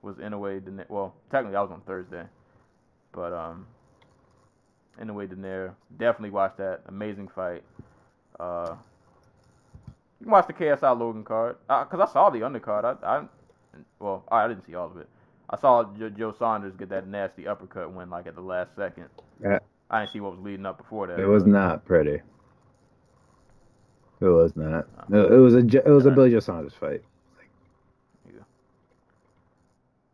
was 0.02 0.16
Inoue 0.16 0.60
Donaire. 0.60 0.88
Well, 0.88 1.14
technically 1.30 1.56
I 1.56 1.62
was 1.62 1.70
on 1.70 1.80
Thursday, 1.82 2.24
but 3.12 3.32
um, 3.32 3.66
Inoue 5.00 5.28
Donaire. 5.28 5.74
Definitely 5.98 6.30
watch 6.30 6.54
that. 6.58 6.82
Amazing 6.86 7.28
fight. 7.28 7.62
Uh, 8.38 8.74
you 10.20 10.24
can 10.24 10.32
watch 10.32 10.46
the 10.46 10.52
KSI 10.52 10.98
Logan 10.98 11.24
card 11.24 11.56
because 11.68 12.00
I 12.00 12.12
saw 12.12 12.30
the 12.30 12.40
undercard. 12.40 12.84
I, 12.84 13.06
I 13.06 13.24
well, 13.98 14.24
I 14.30 14.48
didn't 14.48 14.66
see 14.66 14.74
all 14.74 14.86
of 14.86 14.96
it. 14.96 15.08
I 15.50 15.58
saw 15.58 15.84
jo- 15.98 16.10
Joe 16.10 16.32
Saunders 16.32 16.74
get 16.76 16.88
that 16.88 17.06
nasty 17.06 17.46
uppercut 17.46 17.92
win 17.92 18.10
like 18.10 18.26
at 18.26 18.34
the 18.34 18.40
last 18.40 18.74
second. 18.76 19.06
Yeah. 19.42 19.58
I 19.90 20.00
didn't 20.00 20.12
see 20.12 20.20
what 20.20 20.32
was 20.32 20.40
leading 20.40 20.66
up 20.66 20.78
before 20.78 21.06
that. 21.06 21.18
It 21.18 21.26
was 21.26 21.44
not 21.44 21.84
pretty. 21.84 22.20
It 24.20 24.28
was 24.28 24.56
not. 24.56 24.86
No, 25.10 25.26
it 25.26 25.36
was 25.36 25.54
a 25.54 25.58
it 25.58 25.90
was 25.90 26.06
a 26.06 26.10
Billy 26.10 26.30
Joe 26.30 26.40
Saunders 26.40 26.72
fight. 26.72 27.02
Yeah. 28.26 28.40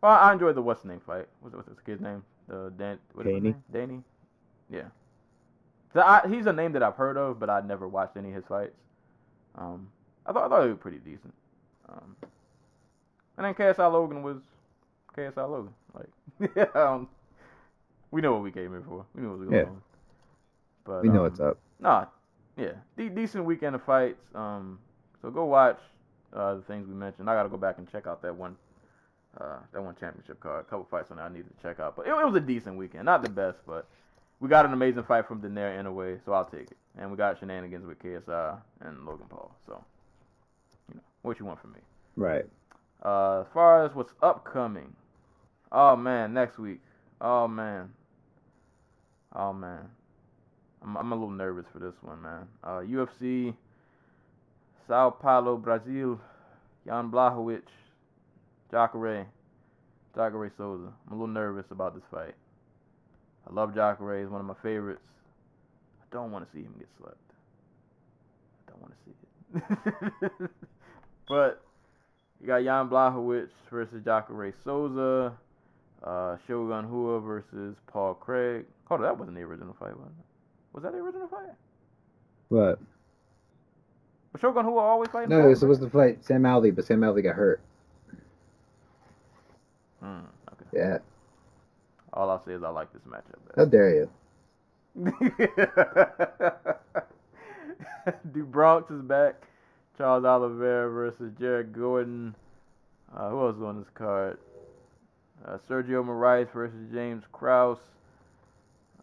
Well, 0.02 0.12
I 0.12 0.32
enjoyed 0.32 0.56
the 0.56 0.62
what's 0.62 0.82
the 0.82 0.88
name 0.88 1.00
fight. 1.06 1.26
What's, 1.40 1.54
what's 1.54 1.68
his 1.68 1.78
kid's 1.86 2.00
name? 2.00 2.24
The 2.48 2.72
Dan. 2.76 2.98
What 3.14 3.26
is 3.26 3.34
his 3.34 3.42
Danny? 3.42 3.54
Danny. 3.72 4.02
Yeah. 4.70 4.84
So 5.92 6.00
I, 6.00 6.26
he's 6.28 6.46
a 6.46 6.52
name 6.52 6.72
that 6.72 6.82
I've 6.82 6.94
heard 6.96 7.16
of, 7.16 7.40
but 7.40 7.50
I'd 7.50 7.66
never 7.66 7.88
watched 7.88 8.16
any 8.16 8.28
of 8.28 8.34
his 8.36 8.44
fights. 8.44 8.76
Um, 9.56 9.88
I 10.24 10.32
thought 10.32 10.46
I 10.46 10.48
thought 10.48 10.62
he 10.64 10.68
was 10.70 10.78
pretty 10.78 10.98
decent. 10.98 11.34
Um, 11.88 12.16
and 13.36 13.46
then 13.46 13.54
KSI 13.54 13.92
Logan 13.92 14.22
was 14.22 14.36
KSI 15.16 15.36
Logan. 15.50 15.74
Like, 15.92 16.50
yeah, 16.56 16.64
um, 16.80 17.08
we 18.10 18.20
know 18.20 18.32
what 18.32 18.42
we 18.42 18.52
came 18.52 18.70
here 18.70 18.84
for. 18.86 19.04
We 19.14 19.22
knew 19.22 19.30
what 19.30 19.38
was 19.40 19.48
going 19.48 19.60
Yeah. 19.60 19.68
on. 19.70 19.82
But 20.84 21.02
We 21.02 21.08
know 21.08 21.16
um, 21.16 21.22
what's 21.22 21.40
up. 21.40 21.58
Nah, 21.80 22.06
yeah, 22.56 22.72
de- 22.96 23.08
decent 23.10 23.44
weekend 23.44 23.74
of 23.74 23.82
fights. 23.82 24.22
Um, 24.34 24.78
so 25.20 25.30
go 25.30 25.44
watch 25.46 25.80
uh, 26.32 26.54
the 26.54 26.62
things 26.62 26.86
we 26.86 26.94
mentioned. 26.94 27.28
I 27.28 27.34
got 27.34 27.42
to 27.44 27.48
go 27.48 27.56
back 27.56 27.78
and 27.78 27.90
check 27.90 28.06
out 28.06 28.22
that 28.22 28.34
one, 28.34 28.56
uh, 29.40 29.58
that 29.72 29.82
one 29.82 29.96
championship 29.96 30.38
card. 30.40 30.60
A 30.66 30.70
couple 30.70 30.86
fights 30.90 31.10
on 31.10 31.16
there 31.16 31.26
I 31.26 31.28
needed 31.28 31.48
to 31.56 31.62
check 31.62 31.80
out, 31.80 31.96
but 31.96 32.06
it, 32.06 32.10
it 32.10 32.24
was 32.24 32.34
a 32.34 32.40
decent 32.40 32.76
weekend. 32.76 33.06
Not 33.06 33.22
the 33.22 33.30
best, 33.30 33.58
but 33.66 33.86
we 34.40 34.48
got 34.48 34.64
an 34.64 34.72
amazing 34.72 35.04
fight 35.04 35.28
from 35.28 35.40
Donaire 35.40 35.78
in 35.78 35.86
a 35.86 35.92
way, 35.92 36.16
so 36.24 36.32
I'll 36.32 36.46
take 36.46 36.70
it. 36.70 36.76
And 36.98 37.10
we 37.10 37.16
got 37.16 37.38
shenanigans 37.38 37.86
with 37.86 37.98
KSI 37.98 38.58
and 38.80 39.04
Logan 39.04 39.26
Paul. 39.28 39.54
So, 39.66 39.84
you 40.88 40.96
know, 40.96 41.02
what 41.22 41.38
you 41.38 41.44
want 41.44 41.60
from 41.60 41.72
me? 41.72 41.80
Right. 42.16 42.46
Uh, 43.04 43.40
as 43.40 43.46
far 43.54 43.84
as 43.84 43.94
what's 43.94 44.12
upcoming, 44.22 44.94
oh 45.72 45.94
man, 45.94 46.32
next 46.34 46.58
week. 46.58 46.80
Oh 47.20 47.46
man. 47.46 47.90
Oh 49.34 49.52
man. 49.52 49.88
I'm 50.82 50.96
I'm 50.96 51.12
a 51.12 51.14
little 51.14 51.30
nervous 51.30 51.66
for 51.72 51.78
this 51.78 51.94
one, 52.02 52.22
man. 52.22 52.46
Uh, 52.64 52.80
UFC, 52.80 53.54
Sao 54.88 55.10
Paulo, 55.10 55.56
Brazil, 55.56 56.18
Jan 56.86 57.10
Blachowicz, 57.10 57.62
Jacare, 58.70 59.26
Jacare 60.14 60.50
Souza. 60.56 60.92
I'm 61.06 61.12
a 61.12 61.14
little 61.14 61.26
nervous 61.26 61.66
about 61.70 61.94
this 61.94 62.04
fight. 62.10 62.34
I 63.48 63.52
love 63.52 63.74
Jacare. 63.74 64.20
He's 64.20 64.28
one 64.28 64.40
of 64.40 64.46
my 64.46 64.54
favorites. 64.62 65.00
I 66.00 66.04
don't 66.14 66.30
want 66.30 66.46
to 66.46 66.56
see 66.56 66.62
him 66.62 66.74
get 66.78 66.88
slept. 66.98 67.16
I 68.66 68.70
don't 68.70 68.82
want 68.82 68.92
to 68.92 68.98
see 69.04 70.44
it. 70.44 70.50
but 71.28 71.62
you 72.40 72.46
got 72.46 72.62
Jan 72.62 72.88
Blachowicz 72.88 73.50
versus 73.70 74.02
Jacare 74.04 74.52
Souza. 74.64 75.32
Uh, 76.02 76.36
Shogun 76.46 76.88
Rua 76.88 77.20
versus 77.20 77.76
Paul 77.86 78.14
Craig. 78.14 78.64
Hold 78.86 79.00
on, 79.00 79.06
that 79.06 79.18
wasn't 79.18 79.36
the 79.36 79.42
original 79.42 79.76
fight, 79.78 79.96
was 79.96 80.08
it? 80.08 80.24
Was 80.72 80.82
that 80.82 80.92
the 80.92 80.98
original 80.98 81.28
fight? 81.28 81.52
What? 82.48 82.78
Was 84.32 84.40
Shogun 84.40 84.66
Rua 84.66 84.80
always 84.80 85.10
fighting? 85.10 85.28
No, 85.28 85.36
Paul 85.36 85.44
he 85.44 85.50
was 85.50 85.60
supposed 85.60 85.82
to 85.82 85.90
fight 85.90 86.24
Sam 86.24 86.42
Alvey, 86.42 86.74
but 86.74 86.86
Sam 86.86 87.00
Alvey 87.00 87.22
got 87.22 87.34
hurt. 87.34 87.60
Hmm, 90.00 90.20
okay. 90.52 90.64
Yeah. 90.72 90.98
All 92.12 92.30
I'll 92.30 92.44
say 92.44 92.52
is 92.52 92.62
I 92.62 92.68
like 92.70 92.92
this 92.92 93.02
matchup. 93.02 93.38
How 93.56 93.64
dare 93.64 93.94
you? 93.94 94.10
Do 98.32 98.44
Bronx 98.44 98.90
is 98.90 99.02
back. 99.02 99.46
Charles 99.96 100.24
Oliveira 100.24 100.90
versus 100.90 101.32
Jared 101.38 101.72
Gordon. 101.72 102.34
Uh, 103.16 103.30
who 103.30 103.46
else 103.46 103.56
is 103.56 103.62
on 103.62 103.78
this 103.78 103.88
card? 103.94 104.38
Uh, 105.46 105.58
Sergio 105.68 106.04
Moraes 106.04 106.52
versus 106.52 106.90
James 106.92 107.24
Krause. 107.32 107.78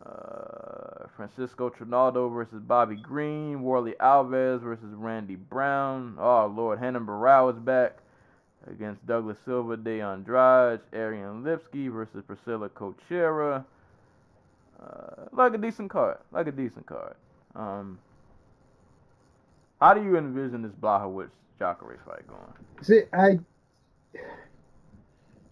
Uh, 0.06 1.08
Francisco 1.16 1.70
Trinaldo 1.70 2.30
versus 2.30 2.62
Bobby 2.62 2.96
Green. 2.96 3.62
Warley 3.62 3.96
Alves 4.00 4.62
versus 4.62 4.94
Randy 4.94 5.36
Brown. 5.36 6.16
Oh, 6.20 6.48
Lord. 6.48 6.82
Renan 6.82 7.06
Barao 7.06 7.54
is 7.54 7.60
back 7.60 7.98
against 8.70 9.06
Douglas 9.06 9.38
Silva 9.46 9.78
de 9.78 10.02
Andrade. 10.02 10.82
Ariane 10.94 11.44
Lipski 11.44 11.92
versus 11.92 12.24
Priscilla 12.26 12.70
Cachoeira. 12.70 13.66
Uh, 14.82 15.26
like 15.32 15.54
a 15.54 15.58
decent 15.58 15.90
card. 15.90 16.18
Like 16.32 16.48
a 16.48 16.52
decent 16.52 16.86
card. 16.86 17.16
Um, 17.56 18.00
how 19.82 19.94
do 19.94 20.04
you 20.04 20.18
envision 20.18 20.62
this 20.62 20.72
Blachowicz 20.74 21.30
Jacare 21.60 22.00
fight 22.06 22.28
going? 22.28 22.54
See, 22.82 23.02
I 23.14 23.40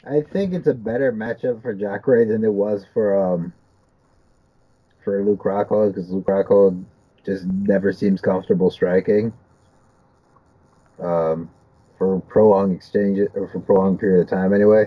I 0.08 0.22
think 0.22 0.54
it's 0.54 0.68
a 0.68 0.74
better 0.74 1.12
matchup 1.12 1.62
for 1.62 1.74
Jacare 1.74 2.26
than 2.26 2.44
it 2.44 2.54
was 2.54 2.86
for 2.94 3.34
um 3.34 3.54
for 5.04 5.24
Luke 5.24 5.44
Rockhold 5.44 5.94
because 5.94 6.12
Luke 6.12 6.26
Rockhold 6.26 6.84
just 7.26 7.46
never 7.46 7.92
seems 7.92 8.22
comfortable 8.22 8.70
striking. 8.70 9.34
Um, 11.00 11.50
for 11.98 12.16
a 12.16 12.22
prolonged 12.22 12.76
exchange 12.76 13.20
or 13.34 13.48
for 13.50 13.58
a 13.58 13.62
prolonged 13.62 14.00
period 14.00 14.22
of 14.22 14.30
time 14.30 14.54
anyway. 14.54 14.86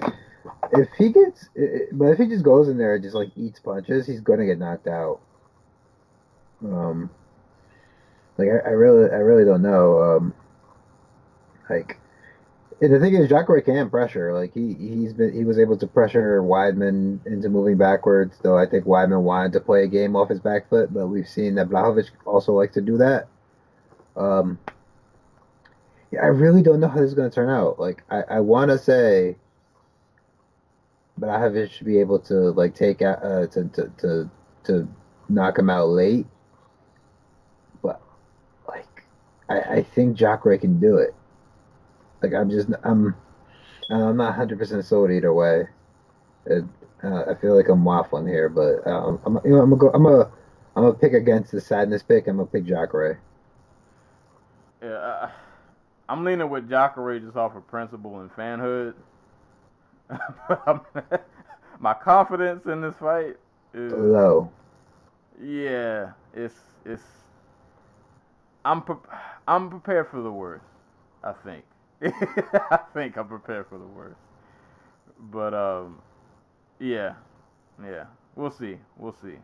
If 0.73 0.89
he 0.99 1.11
gets, 1.11 1.49
but 1.93 2.07
if 2.07 2.19
he 2.19 2.27
just 2.27 2.45
goes 2.45 2.69
in 2.69 2.79
there 2.79 2.95
and 2.95 3.03
just 3.03 3.15
like 3.15 3.31
eats 3.37 3.61
punches, 3.61 4.07
he's 4.07 4.21
gonna 4.21 4.47
get 4.47 4.59
knocked 4.59 4.87
out. 4.87 5.21
Um, 6.63 7.11
like 8.37 8.49
I, 8.49 8.69
I 8.69 8.73
really, 8.73 9.11
I 9.11 9.19
really 9.19 9.45
don't 9.45 9.63
know. 9.63 10.03
Um, 10.03 10.35
like 11.71 11.99
and 12.81 12.95
the 12.95 13.01
thing 13.01 13.15
is, 13.15 13.29
Jacare 13.29 13.61
can 13.61 13.91
pressure. 13.91 14.33
Like 14.33 14.55
he 14.55 14.75
he's 14.75 15.13
been 15.13 15.35
he 15.35 15.45
was 15.45 15.59
able 15.59 15.77
to 15.79 15.87
pressure 15.87 16.41
Weidman 16.43 17.27
into 17.27 17.49
moving 17.49 17.77
backwards. 17.77 18.37
Though 18.43 18.57
I 18.57 18.67
think 18.67 18.85
Weidman 18.85 19.23
wanted 19.23 19.53
to 19.55 19.61
play 19.61 19.83
a 19.83 19.89
game 19.89 20.15
off 20.15 20.29
his 20.29 20.41
back 20.41 20.69
foot, 20.69 20.95
but 20.95 21.09
we've 21.09 21.29
seen 21.29 21.57
that 21.57 21.69
Blachowicz 21.69 22.11
also 22.25 22.53
likes 22.53 22.75
to 22.75 22.81
do 22.81 22.99
that. 22.99 23.27
Um, 24.17 24.59
I 26.13 26.27
really 26.27 26.63
don't 26.63 26.81
know 26.81 26.89
how 26.89 27.01
this 27.01 27.09
is 27.09 27.15
going 27.15 27.29
to 27.29 27.35
turn 27.35 27.51
out. 27.51 27.79
Like 27.79 28.03
I, 28.11 28.23
I 28.23 28.41
want 28.41 28.71
to 28.71 28.79
say, 28.79 29.37
Blachowicz 31.21 31.71
should 31.71 31.87
be 31.87 31.99
able 31.99 32.19
to 32.21 32.51
like 32.53 32.75
take 32.75 33.03
out 33.03 33.23
uh, 33.23 33.47
to, 33.49 33.65
to 33.65 33.93
to 33.99 34.31
to 34.65 34.89
knock 35.29 35.59
him 35.59 35.69
out 35.69 35.89
late, 35.89 36.27
but 37.83 38.01
like 38.69 39.05
I, 39.49 39.61
I 39.61 39.83
think 39.83 40.17
Jacare 40.17 40.59
can 40.59 40.81
do 40.81 40.97
it. 40.97 41.15
Like 42.23 42.33
I'm 42.33 42.49
just 42.51 42.69
I'm 42.85 43.15
I'm 43.91 44.17
not 44.17 44.35
hundred 44.35 44.59
percent 44.59 44.85
sold 44.85 45.11
either 45.11 45.33
way. 45.33 45.65
It, 46.47 46.65
uh, 47.03 47.25
I 47.31 47.35
feel 47.35 47.57
like 47.57 47.69
I'm 47.69 47.85
waffling 47.85 48.29
here, 48.29 48.49
but 48.49 48.87
um, 48.87 49.21
I'm 49.25 49.39
you 49.45 49.51
know 49.53 49.61
I'm 49.61 49.71
gonna 49.71 49.81
go 49.81 49.91
I'm 49.91 50.03
gonna 50.05 50.31
I'm 50.77 50.83
gonna 50.85 50.95
pick 50.95 51.13
against 51.13 51.53
the 51.53 51.61
sadness 51.61 52.03
pick. 52.03 52.27
I'm 52.27 52.37
gonna 52.37 52.47
pick 52.47 52.65
Jacare. 52.65 53.21
Yeah, 54.83 54.89
uh, 54.89 55.31
I'm 56.09 56.25
leaning 56.25 56.49
with 56.49 56.69
Jacare 56.69 57.21
just 57.21 57.37
off 57.37 57.55
of 57.57 57.67
principle 57.69 58.21
and 58.21 58.31
fanhood. 58.33 58.95
My 61.81 61.95
confidence 61.95 62.67
in 62.67 62.81
this 62.81 62.95
fight 62.99 63.37
is 63.75 63.93
Low. 63.93 64.51
Yeah, 65.41 66.13
it's 66.35 66.55
it's. 66.85 67.03
I'm 68.65 68.83
pre- 68.83 68.97
I'm 69.47 69.71
prepared 69.71 70.09
for 70.09 70.23
the 70.23 70.33
worst. 70.33 70.65
I 71.23 71.33
think. 71.33 71.65
I 72.03 72.79
think 72.95 73.17
I'm 73.17 73.29
prepared 73.29 73.67
for 73.69 73.79
the 73.79 73.87
worst. 73.87 74.21
But 75.31 75.55
um, 75.55 76.01
yeah, 76.79 77.15
yeah. 77.85 78.05
We'll 78.37 78.51
see. 78.51 78.79
We'll 78.97 79.17
see. 79.23 79.37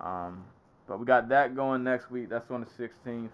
Um, 0.00 0.44
but 0.86 0.98
we 0.98 1.06
got 1.06 1.28
that 1.28 1.54
going 1.54 1.84
next 1.84 2.10
week. 2.10 2.28
That's 2.30 2.50
on 2.50 2.60
the 2.60 2.88
16th. 2.88 3.28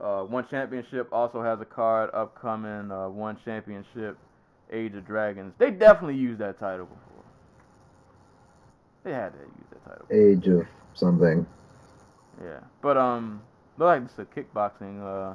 Uh, 0.00 0.22
one 0.22 0.46
championship 0.48 1.08
also 1.12 1.42
has 1.42 1.60
a 1.60 1.64
card 1.64 2.10
upcoming. 2.14 2.90
Uh, 2.90 3.08
one 3.08 3.36
championship, 3.44 4.16
Age 4.72 4.94
of 4.94 5.06
Dragons. 5.06 5.52
They 5.58 5.70
definitely 5.70 6.16
used 6.16 6.38
that 6.40 6.58
title 6.58 6.86
before. 6.86 7.24
They 9.04 9.12
had 9.12 9.32
to 9.32 9.38
use 9.38 9.66
that 9.70 9.84
title. 9.84 10.06
Age 10.10 10.46
of 10.48 10.66
something. 10.94 11.46
Yeah, 12.42 12.60
but 12.82 12.96
um, 12.96 13.42
look 13.78 13.86
like 13.86 14.02
this 14.04 14.12
is 14.12 14.18
a 14.20 14.24
kickboxing 14.24 15.02
uh 15.02 15.34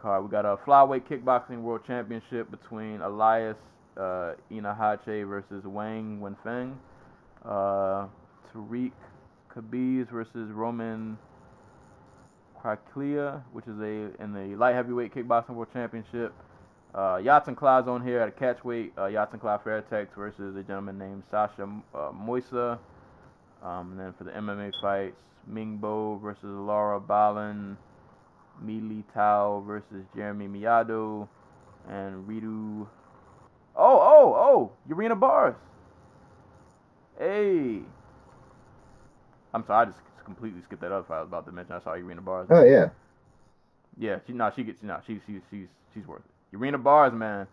card. 0.00 0.24
We 0.24 0.30
got 0.30 0.44
a 0.44 0.56
flyweight 0.56 1.02
kickboxing 1.02 1.62
world 1.62 1.82
championship 1.86 2.50
between 2.50 3.00
Elias 3.00 3.56
uh, 3.96 4.32
Ennahachi 4.50 5.28
versus 5.28 5.64
Wang 5.64 6.20
Wenfeng. 6.20 6.74
Uh, 7.44 8.06
Tariq 8.52 8.92
Khabib 9.54 10.10
versus 10.10 10.50
Roman 10.52 11.18
Kryklia, 12.62 13.42
which 13.52 13.66
is 13.66 13.78
a 13.80 14.22
in 14.22 14.32
the 14.32 14.56
light 14.56 14.74
heavyweight 14.74 15.14
kickboxing 15.14 15.50
world 15.50 15.68
championship. 15.72 16.32
Uh, 16.94 17.16
Yodsanklai's 17.16 17.86
on 17.86 18.04
here 18.04 18.20
at 18.20 18.28
a 18.28 18.32
catchweight. 18.32 18.90
Uh, 18.96 19.02
Yodsanklai 19.02 19.62
Fairtex 19.62 20.08
versus 20.16 20.56
a 20.56 20.62
gentleman 20.62 20.98
named 20.98 21.22
Sasha 21.30 21.62
uh, 21.94 22.10
Moisa. 22.12 22.78
Um, 23.62 23.92
and 23.92 24.00
then 24.00 24.14
for 24.18 24.24
the 24.24 24.30
MMA 24.30 24.72
fights, 24.80 25.16
Mingbo 25.48 26.20
versus 26.20 26.44
Laura 26.44 26.98
Balin, 26.98 27.76
Mili 28.64 29.04
Tao 29.14 29.62
versus 29.66 30.04
Jeremy 30.14 30.48
Miado, 30.48 31.28
and 31.88 32.26
Ritu. 32.26 32.86
Oh, 33.76 33.98
oh, 33.98 34.34
oh! 34.34 34.72
Jorina 34.88 35.18
Baars. 35.18 35.54
Hey. 37.18 37.80
I'm 39.52 39.64
sorry, 39.66 39.86
I 39.86 39.90
just 39.90 39.98
completely 40.24 40.62
skipped 40.62 40.82
that 40.82 40.92
up. 40.92 41.10
I 41.10 41.20
was 41.20 41.28
about 41.28 41.46
to 41.46 41.52
mention, 41.52 41.74
I 41.74 41.80
saw 41.80 41.94
Jorina 41.94 42.24
Baars. 42.24 42.48
Oh 42.50 42.64
yeah. 42.64 42.90
Yeah, 43.98 44.18
she 44.26 44.32
no, 44.32 44.50
she 44.54 44.64
gets 44.64 44.82
no, 44.82 45.00
she 45.06 45.20
she 45.26 45.40
she's 45.50 45.68
she's 45.94 46.06
worth 46.06 46.22
it. 46.24 46.56
Jorina 46.56 46.82
Baars, 46.82 47.12
man, 47.12 47.46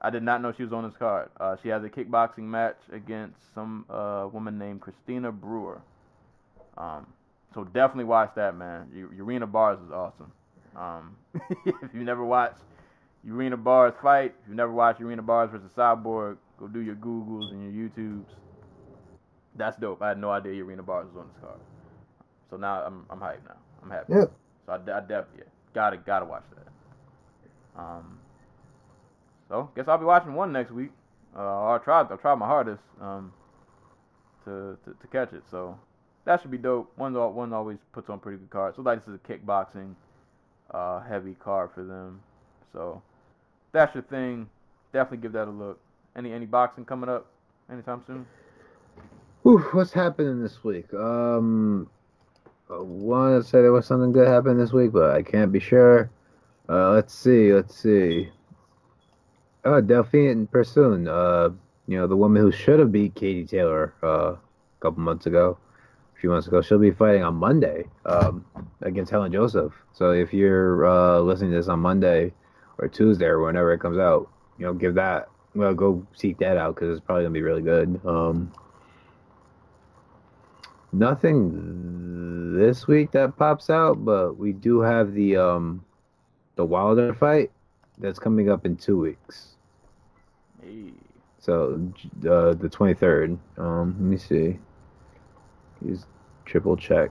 I 0.00 0.10
did 0.10 0.22
not 0.22 0.40
know 0.40 0.52
she 0.52 0.62
was 0.62 0.72
on 0.72 0.84
this 0.84 0.96
card. 0.98 1.30
Uh, 1.38 1.56
she 1.62 1.68
has 1.68 1.84
a 1.84 1.88
kickboxing 1.88 2.44
match 2.44 2.78
against 2.92 3.36
some 3.54 3.84
uh, 3.90 4.28
woman 4.32 4.58
named 4.58 4.80
Christina 4.80 5.30
Brewer. 5.30 5.82
Um, 6.78 7.06
so 7.54 7.64
definitely 7.64 8.04
watch 8.04 8.30
that, 8.36 8.56
man. 8.56 8.88
Jorina 9.16 9.50
Baars 9.50 9.78
is 9.84 9.92
awesome. 9.92 10.32
Um, 10.76 11.16
if 11.66 11.94
you 11.94 12.02
never 12.04 12.24
watched 12.24 12.60
Jorina 13.26 13.62
Baars 13.62 13.94
fight, 14.00 14.34
if 14.42 14.48
you 14.48 14.54
never 14.54 14.72
watched 14.72 15.00
Jorina 15.00 15.24
Baars 15.24 15.50
versus 15.50 15.70
Cyborg, 15.76 16.38
go 16.58 16.66
do 16.68 16.80
your 16.80 16.94
Googles 16.94 17.50
and 17.50 17.74
your 17.74 17.88
YouTubes. 17.88 18.30
That's 19.56 19.76
dope. 19.76 20.00
I 20.00 20.08
had 20.08 20.18
no 20.18 20.30
idea 20.30 20.62
Jorina 20.62 20.84
Baars 20.84 21.08
was 21.12 21.20
on 21.20 21.28
this 21.28 21.36
card. 21.42 21.60
So 22.50 22.56
now 22.56 22.82
I'm 22.82 23.06
I'm 23.10 23.20
hyped 23.20 23.44
now. 23.48 23.56
I'm 23.82 23.90
happy. 23.90 24.12
Yep. 24.14 24.32
So 24.66 24.72
I, 24.72 24.76
I 24.76 25.00
definitely 25.00 25.38
yeah, 25.38 25.44
gotta 25.74 25.96
gotta 25.96 26.24
watch 26.24 26.44
that. 26.54 27.80
Um. 27.80 28.18
So 29.48 29.70
guess 29.74 29.88
I'll 29.88 29.98
be 29.98 30.04
watching 30.04 30.34
one 30.34 30.52
next 30.52 30.70
week. 30.70 30.90
Uh, 31.36 31.40
I'll 31.40 31.80
try 31.80 32.00
I'll 32.02 32.18
try 32.18 32.34
my 32.34 32.46
hardest 32.46 32.82
um 33.00 33.32
to, 34.44 34.76
to 34.84 34.94
to 34.94 35.06
catch 35.12 35.32
it. 35.32 35.42
So 35.50 35.78
that 36.24 36.40
should 36.42 36.50
be 36.50 36.58
dope. 36.58 36.92
One 36.96 37.14
one 37.14 37.52
always 37.52 37.78
puts 37.92 38.10
on 38.10 38.18
pretty 38.18 38.38
good 38.38 38.50
cards. 38.50 38.76
So 38.76 38.82
like 38.82 39.04
this 39.04 39.14
is 39.14 39.20
a 39.24 39.32
kickboxing 39.32 39.94
uh 40.72 41.00
heavy 41.00 41.34
card 41.34 41.70
for 41.74 41.84
them. 41.84 42.20
So 42.72 43.02
that's 43.72 43.94
your 43.94 44.04
thing. 44.04 44.48
Definitely 44.92 45.18
give 45.18 45.32
that 45.32 45.48
a 45.48 45.50
look. 45.50 45.78
Any 46.16 46.32
any 46.32 46.46
boxing 46.46 46.84
coming 46.84 47.08
up 47.08 47.26
anytime 47.70 48.02
soon? 48.06 48.26
What's 49.42 49.92
happening 49.92 50.42
this 50.42 50.62
week? 50.62 50.92
Um, 50.92 51.88
want 52.78 53.42
to 53.42 53.48
say 53.48 53.62
there 53.62 53.72
was 53.72 53.86
something 53.86 54.12
good 54.12 54.28
happening 54.28 54.58
this 54.58 54.72
week, 54.72 54.92
but 54.92 55.10
I 55.10 55.22
can't 55.22 55.50
be 55.50 55.60
sure. 55.60 56.10
Uh, 56.68 56.92
let's 56.92 57.12
see, 57.12 57.52
let's 57.52 57.74
see. 57.74 58.28
Oh, 59.64 59.82
Delfine 59.82 60.50
Persoon, 60.50 61.08
uh, 61.08 61.50
you 61.86 61.98
know, 61.98 62.06
the 62.06 62.16
woman 62.16 62.40
who 62.40 62.52
should 62.52 62.78
have 62.78 62.92
beat 62.92 63.14
Katie 63.14 63.44
Taylor 63.44 63.92
uh, 64.02 64.32
a 64.34 64.38
couple 64.80 65.02
months 65.02 65.26
ago, 65.26 65.58
a 66.16 66.20
few 66.20 66.30
months 66.30 66.46
ago, 66.46 66.62
she'll 66.62 66.78
be 66.78 66.92
fighting 66.92 67.24
on 67.24 67.34
Monday 67.34 67.84
um, 68.06 68.44
against 68.82 69.10
Helen 69.10 69.32
Joseph. 69.32 69.72
So 69.92 70.12
if 70.12 70.32
you're 70.32 70.86
uh, 70.86 71.18
listening 71.20 71.50
to 71.50 71.56
this 71.56 71.68
on 71.68 71.80
Monday 71.80 72.32
or 72.78 72.88
Tuesday 72.88 73.26
or 73.26 73.44
whenever 73.44 73.72
it 73.72 73.80
comes 73.80 73.98
out, 73.98 74.30
you 74.58 74.64
know, 74.66 74.72
give 74.72 74.94
that, 74.94 75.28
well, 75.54 75.74
go 75.74 76.06
seek 76.14 76.38
that 76.38 76.56
out 76.56 76.76
because 76.76 76.96
it's 76.96 77.04
probably 77.04 77.24
going 77.24 77.34
to 77.34 77.38
be 77.38 77.42
really 77.42 77.62
good. 77.62 78.00
Um, 78.06 78.52
Nothing 80.92 82.56
this 82.58 82.86
week 82.86 83.12
that 83.12 83.36
pops 83.36 83.70
out, 83.70 84.04
but 84.04 84.36
we 84.36 84.52
do 84.52 84.80
have 84.80 85.14
the 85.14 85.36
um 85.36 85.84
the 86.56 86.64
Wilder 86.64 87.14
fight 87.14 87.50
that's 87.98 88.18
coming 88.18 88.50
up 88.50 88.66
in 88.66 88.76
two 88.76 88.98
weeks. 88.98 89.56
Hey. 90.62 90.92
So 91.38 91.80
uh, 92.28 92.54
the 92.54 92.68
twenty 92.70 92.94
third. 92.94 93.38
Um, 93.56 93.94
let 93.98 94.04
me 94.04 94.16
see. 94.18 94.58
Use 95.84 96.04
triple 96.44 96.76
check. 96.76 97.10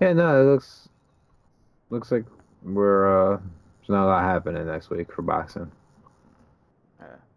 Yeah, 0.00 0.12
no, 0.14 0.40
it 0.40 0.44
looks 0.44 0.88
looks 1.90 2.10
like 2.10 2.24
we're 2.62 3.34
uh 3.34 3.36
there's 3.36 3.88
not 3.88 4.04
a 4.04 4.06
lot 4.06 4.24
happening 4.24 4.66
next 4.66 4.90
week 4.90 5.12
for 5.12 5.22
boxing. 5.22 5.70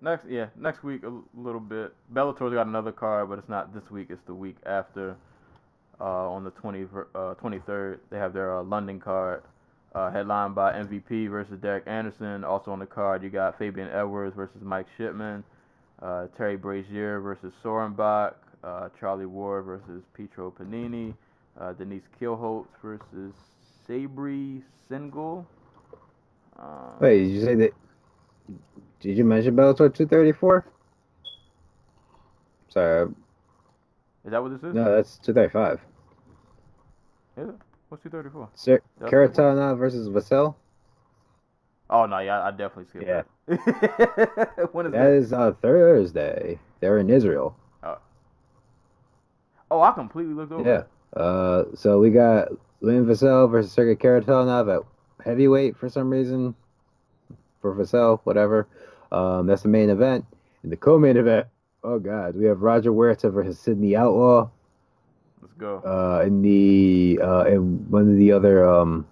Next, 0.02 0.26
yeah, 0.28 0.48
next 0.58 0.84
week 0.84 1.04
a 1.04 1.14
little 1.36 1.60
bit. 1.60 1.94
Bellator's 2.14 2.54
got 2.54 2.66
another 2.66 2.92
card, 2.92 3.30
but 3.30 3.38
it's 3.38 3.50
not 3.50 3.74
this 3.74 3.90
week. 3.92 4.08
It's 4.10 4.24
the 4.26 4.34
week 4.34 4.58
after. 4.66 5.16
Uh, 6.00 6.32
on 6.32 6.44
the 6.44 6.50
20, 6.50 6.86
uh, 7.14 7.36
23rd, 7.36 8.00
they 8.10 8.18
have 8.18 8.34
their 8.34 8.58
uh, 8.58 8.64
London 8.64 9.00
card, 9.00 9.44
uh, 9.94 10.10
headlined 10.10 10.56
by 10.56 10.74
MVP 10.74 11.30
versus 11.30 11.60
Derek 11.62 11.84
Anderson. 11.86 12.44
Also 12.44 12.72
on 12.72 12.80
the 12.80 12.88
card, 12.88 13.22
you 13.22 13.30
got 13.30 13.56
Fabian 13.60 13.88
Edwards 13.90 14.36
versus 14.36 14.64
Mike 14.64 14.88
Shipman, 14.98 15.44
uh, 16.02 16.26
Terry 16.36 16.58
Brazier 16.58 17.20
versus 17.20 17.54
Sorenbach, 17.64 18.34
uh, 18.64 18.90
Charlie 19.00 19.28
Ward 19.28 19.66
versus 19.66 20.02
Pietro 20.16 20.50
Panini, 20.50 21.14
Denise 21.78 22.02
Kielholtz 22.20 22.66
versus 22.82 23.34
Sabri 23.88 24.64
Single. 24.90 25.46
Um, 26.58 26.94
Wait, 27.00 27.20
did 27.20 27.32
you 27.32 27.46
say 27.46 27.56
that? 27.56 27.72
Did 29.02 29.18
you 29.18 29.24
mention 29.26 29.56
Bellator 29.56 29.94
234? 29.94 30.66
Sorry, 32.70 33.10
is 34.24 34.32
that 34.32 34.42
what 34.42 34.52
this 34.52 34.64
is? 34.64 34.74
no, 34.74 34.96
that's 34.96 35.18
235. 35.18 35.82
Is 37.38 37.50
it? 37.50 37.56
What's 37.90 38.04
234? 38.04 38.50
Sir, 38.54 38.82
versus 39.76 40.08
Vassell? 40.08 40.56
Oh 41.90 42.06
no, 42.06 42.20
yeah, 42.20 42.42
I 42.44 42.52
definitely 42.52 42.86
skipped 42.86 43.06
Yeah. 43.08 43.24
that. 43.48 44.70
when 44.72 44.86
is 44.86 44.92
That 44.94 45.00
that? 45.00 45.12
is 45.14 45.34
uh, 45.34 45.52
Thursday. 45.62 46.60
They're 46.80 47.00
in 47.00 47.10
Israel. 47.10 47.56
Oh, 49.72 49.82
I 49.82 49.94
completely 49.94 50.34
looked 50.34 50.52
over. 50.52 50.70
Yeah. 50.70 51.20
Uh, 51.20 51.64
so 51.76 51.98
we 52.00 52.10
got 52.10 52.50
Lynn 52.82 53.06
Vassell 53.06 53.50
versus 53.50 53.72
Sergey 53.72 53.96
Kharitonov 53.96 54.74
at 54.76 55.26
heavyweight 55.26 55.78
for 55.78 55.88
some 55.88 56.10
reason. 56.10 56.54
For 57.62 57.74
Vassell, 57.74 58.20
whatever. 58.26 58.68
Um, 59.12 59.48
that's 59.48 59.64
the 59.64 59.70
main 59.70 59.90
event. 59.90 60.26
In 60.64 60.70
the 60.70 60.78
co-main 60.78 61.18
event, 61.18 61.48
oh 61.84 62.00
god, 62.00 62.36
we 62.36 62.46
have 62.46 62.62
Roger 62.62 62.92
Huerta 62.92 63.32
versus 63.32 63.60
Sydney 63.60 63.96
Outlaw. 63.96 64.50
Let's 65.42 65.54
go. 65.56 65.82
Uh, 65.86 66.26
in 66.26 66.42
the 66.42 67.20
uh, 67.22 67.46
in 67.46 67.90
one 67.90 68.10
of 68.10 68.18
the 68.18 68.32
other 68.32 68.68
um, 68.68 69.08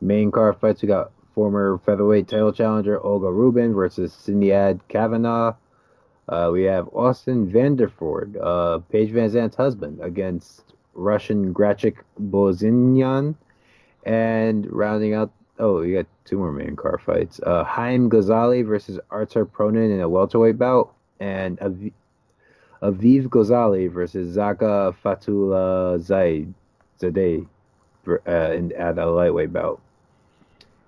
main 0.00 0.30
card 0.30 0.56
fights, 0.58 0.82
we 0.82 0.88
got 0.88 1.10
former 1.34 1.80
featherweight 1.84 2.28
title 2.28 2.52
challenger 2.52 3.00
Olga 3.04 3.30
Rubin 3.30 3.74
versus 3.74 4.12
Sinead 4.12 4.80
Kavanagh. 4.88 5.54
Uh, 6.28 6.50
we 6.52 6.62
have 6.62 6.88
Austin 6.92 7.50
Vanderford, 7.50 8.36
uh, 8.40 8.78
Paige 8.90 9.10
VanZant's 9.10 9.56
husband, 9.56 9.98
against 10.00 10.74
Russian 10.94 11.52
Grachik 11.52 11.96
Bozinian. 12.20 13.34
And 14.04 14.70
rounding 14.72 15.14
out, 15.14 15.32
oh, 15.62 15.80
we 15.80 15.92
got 15.92 16.06
two 16.24 16.36
more 16.38 16.52
main 16.52 16.76
card 16.76 17.00
fights. 17.00 17.40
Uh, 17.44 17.64
Haim 17.64 18.10
Ghazali 18.10 18.66
versus 18.66 18.98
Artur 19.10 19.46
Pronin 19.46 19.92
in 19.94 20.00
a 20.00 20.08
welterweight 20.08 20.58
bout. 20.58 20.92
And 21.20 21.58
Avi- 21.60 21.92
Aviv 22.82 23.28
Ghazali 23.28 23.90
versus 23.90 24.36
Zaka 24.36 24.94
Fatullah 25.04 26.00
Zaid 26.00 26.52
Zadeh 27.00 27.46
uh, 28.08 28.30
in, 28.52 28.72
at 28.72 28.98
a 28.98 29.06
lightweight 29.06 29.52
bout. 29.52 29.80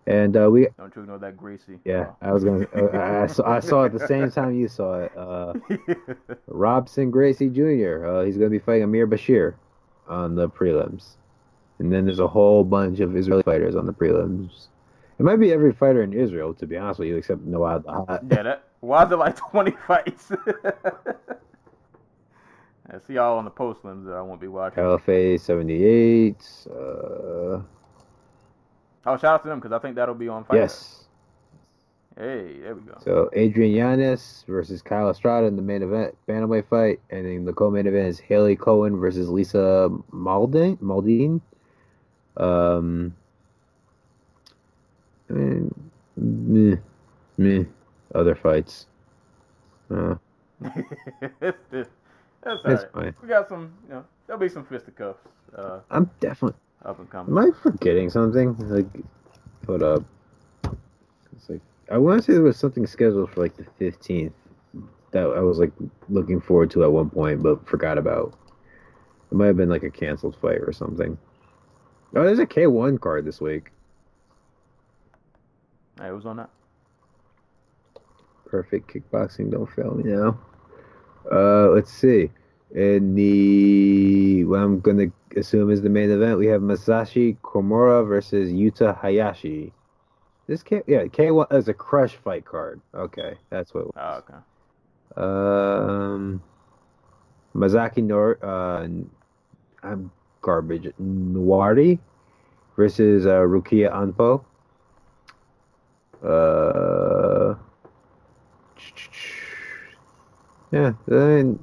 And 0.06 0.36
uh, 0.36 0.50
we, 0.50 0.66
Don't 0.76 0.94
you 0.96 1.06
know 1.06 1.16
that 1.18 1.34
Gracie? 1.36 1.78
yeah, 1.84 2.10
I 2.20 2.32
was 2.32 2.44
gonna, 2.44 2.66
uh, 2.76 2.88
I, 2.94 3.22
I, 3.22 3.26
saw, 3.26 3.48
I 3.48 3.60
saw 3.60 3.84
it 3.84 3.92
the 3.94 4.06
same 4.06 4.30
time 4.30 4.54
you 4.54 4.68
saw 4.68 5.00
it. 5.04 5.12
Uh, 5.16 5.54
Oh. 5.70 5.76
Robson 6.48 7.10
Gracie 7.10 7.48
Jr. 7.48 8.04
Uh, 8.06 8.24
he's 8.24 8.36
gonna 8.36 8.50
be 8.50 8.58
fighting 8.58 8.82
Amir 8.84 9.06
Bashir 9.06 9.54
on 10.08 10.34
the 10.34 10.48
prelims, 10.48 11.16
and 11.78 11.92
then 11.92 12.04
there's 12.06 12.20
a 12.20 12.26
whole 12.28 12.64
bunch 12.64 13.00
of 13.00 13.16
Israeli 13.16 13.42
fighters 13.42 13.74
on 13.76 13.86
the 13.86 13.92
prelims. 13.92 14.68
It 15.18 15.22
might 15.22 15.36
be 15.36 15.52
every 15.52 15.72
fighter 15.72 16.02
in 16.02 16.12
Israel, 16.12 16.54
to 16.54 16.66
be 16.66 16.76
honest 16.76 16.98
with 17.00 17.08
you, 17.08 17.16
except 17.16 17.42
Noah 17.42 17.82
Hot. 17.86 18.22
yeah, 18.30 18.42
that. 18.42 18.64
Why 18.80 19.04
is 19.06 19.12
it 19.12 19.16
like 19.16 19.36
20 19.50 19.70
fights? 19.86 20.32
I 22.90 22.98
see 23.06 23.14
y'all 23.14 23.38
on 23.38 23.44
the 23.44 23.50
post 23.50 23.84
limbs 23.84 24.06
that 24.06 24.12
I 24.14 24.20
won't 24.22 24.40
be 24.40 24.48
watching. 24.48 24.82
LFA 24.82 25.40
78. 25.40 26.36
Uh, 26.70 27.62
Oh, 29.06 29.18
shout 29.18 29.24
out 29.34 29.42
to 29.42 29.48
them 29.50 29.58
because 29.60 29.72
I 29.72 29.78
think 29.80 29.96
that'll 29.96 30.14
be 30.14 30.28
on 30.28 30.44
fight. 30.44 30.56
yes. 30.56 31.04
Hey, 32.16 32.58
there 32.62 32.74
we 32.74 32.80
go. 32.82 32.96
So 33.04 33.28
Adrian 33.34 33.72
Yanez 33.74 34.44
versus 34.48 34.80
Kyle 34.80 35.10
Estrada 35.10 35.46
in 35.46 35.56
the 35.56 35.62
main 35.62 35.82
event, 35.82 36.16
bantamweight 36.26 36.68
fight, 36.68 37.00
and 37.10 37.26
then 37.26 37.44
the 37.44 37.52
co-main 37.52 37.86
event 37.86 38.06
is 38.08 38.18
Haley 38.18 38.56
Cohen 38.56 38.96
versus 38.96 39.28
Lisa 39.28 39.90
Maldin. 40.10 40.78
Maldine. 40.80 41.42
Um. 42.36 43.14
I 45.30 45.32
mean, 45.32 45.90
meh, 46.16 46.76
meh. 47.38 47.64
Other 48.14 48.34
fights. 48.34 48.86
Uh, 49.90 50.14
that's 51.40 51.88
It's 52.42 52.64
alright. 52.64 52.92
fine. 52.92 53.14
We 53.22 53.28
got 53.28 53.48
some, 53.48 53.72
you 53.88 53.94
know, 53.94 54.04
there'll 54.26 54.40
be 54.40 54.48
some 54.48 54.64
fisticuffs 54.64 55.18
uh, 55.56 55.80
I'm 55.90 56.10
definitely. 56.20 56.58
up 56.84 56.98
and 56.98 57.10
coming. 57.10 57.36
Am. 57.36 57.38
I 57.38 57.50
forgetting 57.62 58.10
something? 58.10 58.56
Like, 58.68 58.86
hold 59.66 59.82
up. 59.82 60.04
It's 61.36 61.48
like 61.48 61.60
I 61.90 61.98
want 61.98 62.20
to 62.20 62.26
say 62.26 62.32
there 62.34 62.42
was 62.42 62.56
something 62.56 62.86
scheduled 62.86 63.30
for 63.30 63.42
like 63.42 63.56
the 63.56 63.64
15th 63.80 64.32
that 65.12 65.24
I 65.24 65.40
was 65.40 65.58
like 65.58 65.72
looking 66.08 66.40
forward 66.40 66.70
to 66.72 66.84
at 66.84 66.92
one 66.92 67.10
point, 67.10 67.42
but 67.42 67.66
forgot 67.68 67.98
about. 67.98 68.34
It 69.30 69.34
might 69.36 69.46
have 69.46 69.56
been 69.56 69.68
like 69.70 69.82
a 69.82 69.90
canceled 69.90 70.36
fight 70.40 70.58
or 70.58 70.72
something. 70.72 71.18
Oh, 72.16 72.22
there's 72.22 72.38
a 72.38 72.46
K1 72.46 73.00
card 73.00 73.24
this 73.24 73.40
week. 73.40 73.70
Hey, 76.00 76.10
was 76.12 76.26
on 76.26 76.36
that? 76.36 76.50
Perfect 78.46 78.92
kickboxing, 78.92 79.50
don't 79.50 79.70
fail 79.70 79.94
me 79.94 80.12
now. 80.12 80.38
Uh, 81.30 81.68
let's 81.70 81.92
see. 81.92 82.30
In 82.72 83.14
the 83.14 84.44
what 84.44 84.60
I'm 84.60 84.80
gonna 84.80 85.06
assume 85.36 85.70
is 85.70 85.82
the 85.82 85.88
main 85.88 86.10
event, 86.10 86.38
we 86.38 86.46
have 86.46 86.60
Masashi 86.60 87.36
Komura 87.38 88.06
versus 88.06 88.52
Yuta 88.52 89.00
Hayashi. 89.00 89.72
This 90.46 90.62
K 90.62 90.82
yeah 90.86 91.04
K1 91.04 91.52
is 91.52 91.68
a 91.68 91.74
Krush 91.74 92.14
fight 92.16 92.44
card. 92.44 92.80
Okay, 92.94 93.34
that's 93.50 93.72
what. 93.74 93.86
It 93.86 93.92
Oh, 93.96 94.22
okay. 94.22 94.34
Um, 95.16 96.42
Mazaki 97.54 98.02
Nor 98.02 98.44
uh, 98.44 98.88
I'm 99.82 100.10
garbage. 100.44 100.92
Nwari 101.00 101.98
versus 102.76 103.26
uh, 103.26 103.40
Rukiya 103.40 103.90
Anpo. 103.92 104.44
Uh, 106.22 107.54
yeah, 110.70 110.92
and, 111.06 111.62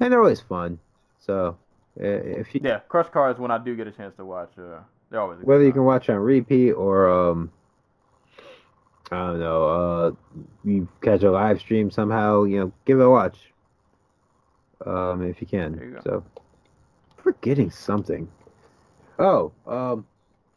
and 0.00 0.12
they're 0.12 0.20
always 0.20 0.40
fun. 0.40 0.78
So 1.18 1.56
uh, 2.00 2.04
if 2.04 2.54
you 2.54 2.60
Yeah, 2.62 2.80
Krush 2.88 3.10
cards 3.10 3.38
when 3.40 3.50
I 3.50 3.58
do 3.58 3.74
get 3.76 3.86
a 3.86 3.92
chance 3.92 4.14
to 4.16 4.24
watch. 4.24 4.52
Uh, 4.58 4.80
they're 5.10 5.20
always 5.20 5.38
whether 5.42 5.62
you 5.62 5.70
time. 5.70 5.74
can 5.80 5.84
watch 5.84 6.08
on 6.10 6.16
repeat 6.16 6.72
or 6.72 7.08
um 7.08 7.50
I 9.12 9.16
don't 9.28 9.40
know, 9.40 9.64
uh 9.68 10.12
you 10.64 10.88
catch 11.00 11.22
a 11.22 11.30
live 11.30 11.60
stream 11.60 11.90
somehow, 11.90 12.44
you 12.44 12.58
know, 12.60 12.72
give 12.84 13.00
it 13.00 13.04
a 13.04 13.10
watch. 13.10 13.38
Um 14.84 15.22
if 15.22 15.40
you 15.40 15.46
can. 15.46 15.76
There 15.76 15.84
you 15.84 15.94
go. 15.94 16.00
So 16.04 16.24
forgetting 17.24 17.70
something. 17.70 18.28
Oh, 19.18 19.50
um 19.66 20.06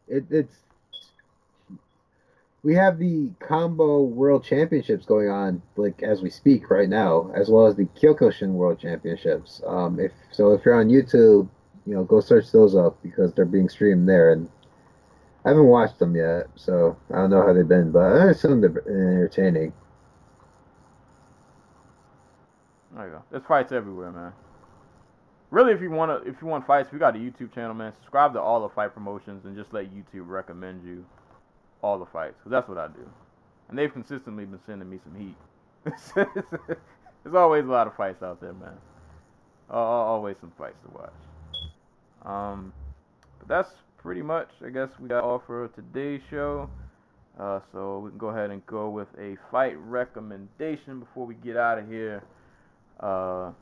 it, 0.06 0.24
it's 0.30 0.54
we 2.62 2.74
have 2.74 2.98
the 2.98 3.30
combo 3.40 4.02
world 4.02 4.44
championships 4.44 5.06
going 5.06 5.30
on 5.30 5.62
like 5.76 6.02
as 6.02 6.20
we 6.22 6.30
speak 6.30 6.70
right 6.70 6.88
now, 6.88 7.32
as 7.34 7.48
well 7.48 7.66
as 7.66 7.76
the 7.76 7.86
Kyokushin 7.86 8.50
world 8.50 8.78
championships. 8.78 9.62
Um 9.66 9.98
if 9.98 10.12
so 10.30 10.52
if 10.52 10.64
you're 10.64 10.78
on 10.78 10.88
YouTube, 10.88 11.48
you 11.86 11.94
know, 11.94 12.04
go 12.04 12.20
search 12.20 12.52
those 12.52 12.76
up 12.76 13.02
because 13.02 13.32
they're 13.32 13.46
being 13.46 13.68
streamed 13.70 14.08
there 14.08 14.30
and 14.32 14.48
I 15.44 15.50
haven't 15.50 15.66
watched 15.66 15.98
them 15.98 16.14
yet, 16.14 16.48
so 16.56 16.96
I 17.10 17.16
don't 17.16 17.30
know 17.30 17.46
how 17.46 17.54
they've 17.54 17.66
been, 17.66 17.90
but 17.90 18.00
I 18.00 18.30
assume 18.30 18.60
they're 18.60 18.82
entertaining. 18.86 19.72
There 22.94 23.06
you 23.06 23.12
go. 23.12 23.22
There's 23.30 23.44
fights 23.44 23.72
everywhere, 23.72 24.10
man. 24.12 24.32
Really, 25.50 25.72
if 25.72 25.80
you 25.80 25.90
want 25.90 26.24
to, 26.24 26.28
if 26.28 26.36
you 26.42 26.46
want 26.46 26.66
fights, 26.66 26.92
we 26.92 26.98
got 26.98 27.16
a 27.16 27.18
YouTube 27.18 27.54
channel, 27.54 27.74
man. 27.74 27.92
Subscribe 28.00 28.34
to 28.34 28.40
all 28.40 28.60
the 28.60 28.68
fight 28.68 28.92
promotions 28.92 29.46
and 29.46 29.56
just 29.56 29.72
let 29.72 29.86
YouTube 29.94 30.28
recommend 30.28 30.84
you 30.84 31.04
all 31.82 31.98
the 31.98 32.06
fights, 32.06 32.34
cause 32.42 32.50
that's 32.50 32.68
what 32.68 32.76
I 32.76 32.88
do. 32.88 33.08
And 33.68 33.78
they've 33.78 33.92
consistently 33.92 34.44
been 34.44 34.60
sending 34.66 34.88
me 34.90 34.98
some 35.02 35.14
heat. 35.14 35.36
There's 36.14 37.34
always 37.34 37.64
a 37.64 37.68
lot 37.68 37.86
of 37.86 37.94
fights 37.96 38.22
out 38.22 38.40
there, 38.40 38.52
man. 38.52 38.76
Uh, 39.70 39.74
always 39.74 40.36
some 40.40 40.52
fights 40.58 40.78
to 40.84 40.98
watch. 40.98 41.12
Um, 42.24 42.72
but 43.38 43.48
that's 43.48 43.70
pretty 43.98 44.22
much, 44.22 44.48
I 44.64 44.70
guess, 44.70 44.88
we 44.98 45.08
got 45.08 45.24
all 45.24 45.42
for 45.46 45.68
today's 45.68 46.22
show. 46.30 46.68
Uh, 47.38 47.60
so 47.72 48.00
we 48.00 48.10
can 48.10 48.18
go 48.18 48.28
ahead 48.28 48.50
and 48.50 48.64
go 48.66 48.88
with 48.90 49.08
a 49.18 49.36
fight 49.50 49.76
recommendation 49.78 50.98
before 50.98 51.24
we 51.24 51.34
get 51.34 51.56
out 51.56 51.78
of 51.78 51.88
here. 51.88 52.22
Uh, 52.98 53.52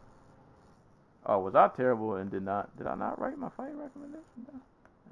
oh, 1.27 1.41
was 1.41 1.55
I 1.55 1.69
terrible 1.77 2.17
and 2.17 2.31
did 2.31 2.43
not 2.43 2.77
did 2.77 2.87
I 2.87 2.95
not 2.95 3.21
write 3.21 3.39
my 3.39 3.51
fight 3.57 3.75
recommendation 3.75 4.45
down? 4.51 4.61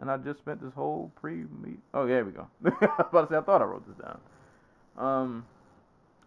And 0.00 0.10
I 0.10 0.16
just 0.16 0.40
spent 0.40 0.62
this 0.62 0.72
whole 0.74 1.12
pre 1.20 1.44
meet. 1.62 1.78
Oh, 1.92 2.06
there 2.06 2.24
we 2.24 2.32
go. 2.32 2.46
I 2.64 2.68
was 2.70 3.06
about 3.10 3.28
to 3.28 3.34
say 3.34 3.38
I 3.38 3.40
thought 3.42 3.62
I 3.62 3.64
wrote 3.64 3.84
this 3.86 4.04
down. 4.04 4.20
Um, 4.96 5.46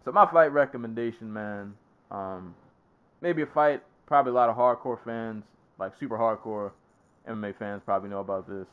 so 0.04 0.12
my 0.12 0.30
fight 0.30 0.52
recommendation, 0.52 1.32
man. 1.32 1.74
Um, 2.10 2.54
maybe 3.20 3.42
a 3.42 3.46
fight. 3.46 3.82
Probably 4.06 4.30
a 4.30 4.34
lot 4.34 4.48
of 4.48 4.56
hardcore 4.56 4.98
fans, 5.04 5.44
like 5.78 5.92
super 6.00 6.16
hardcore 6.16 6.72
MMA 7.28 7.58
fans, 7.58 7.82
probably 7.84 8.08
know 8.08 8.20
about 8.20 8.48
this. 8.48 8.66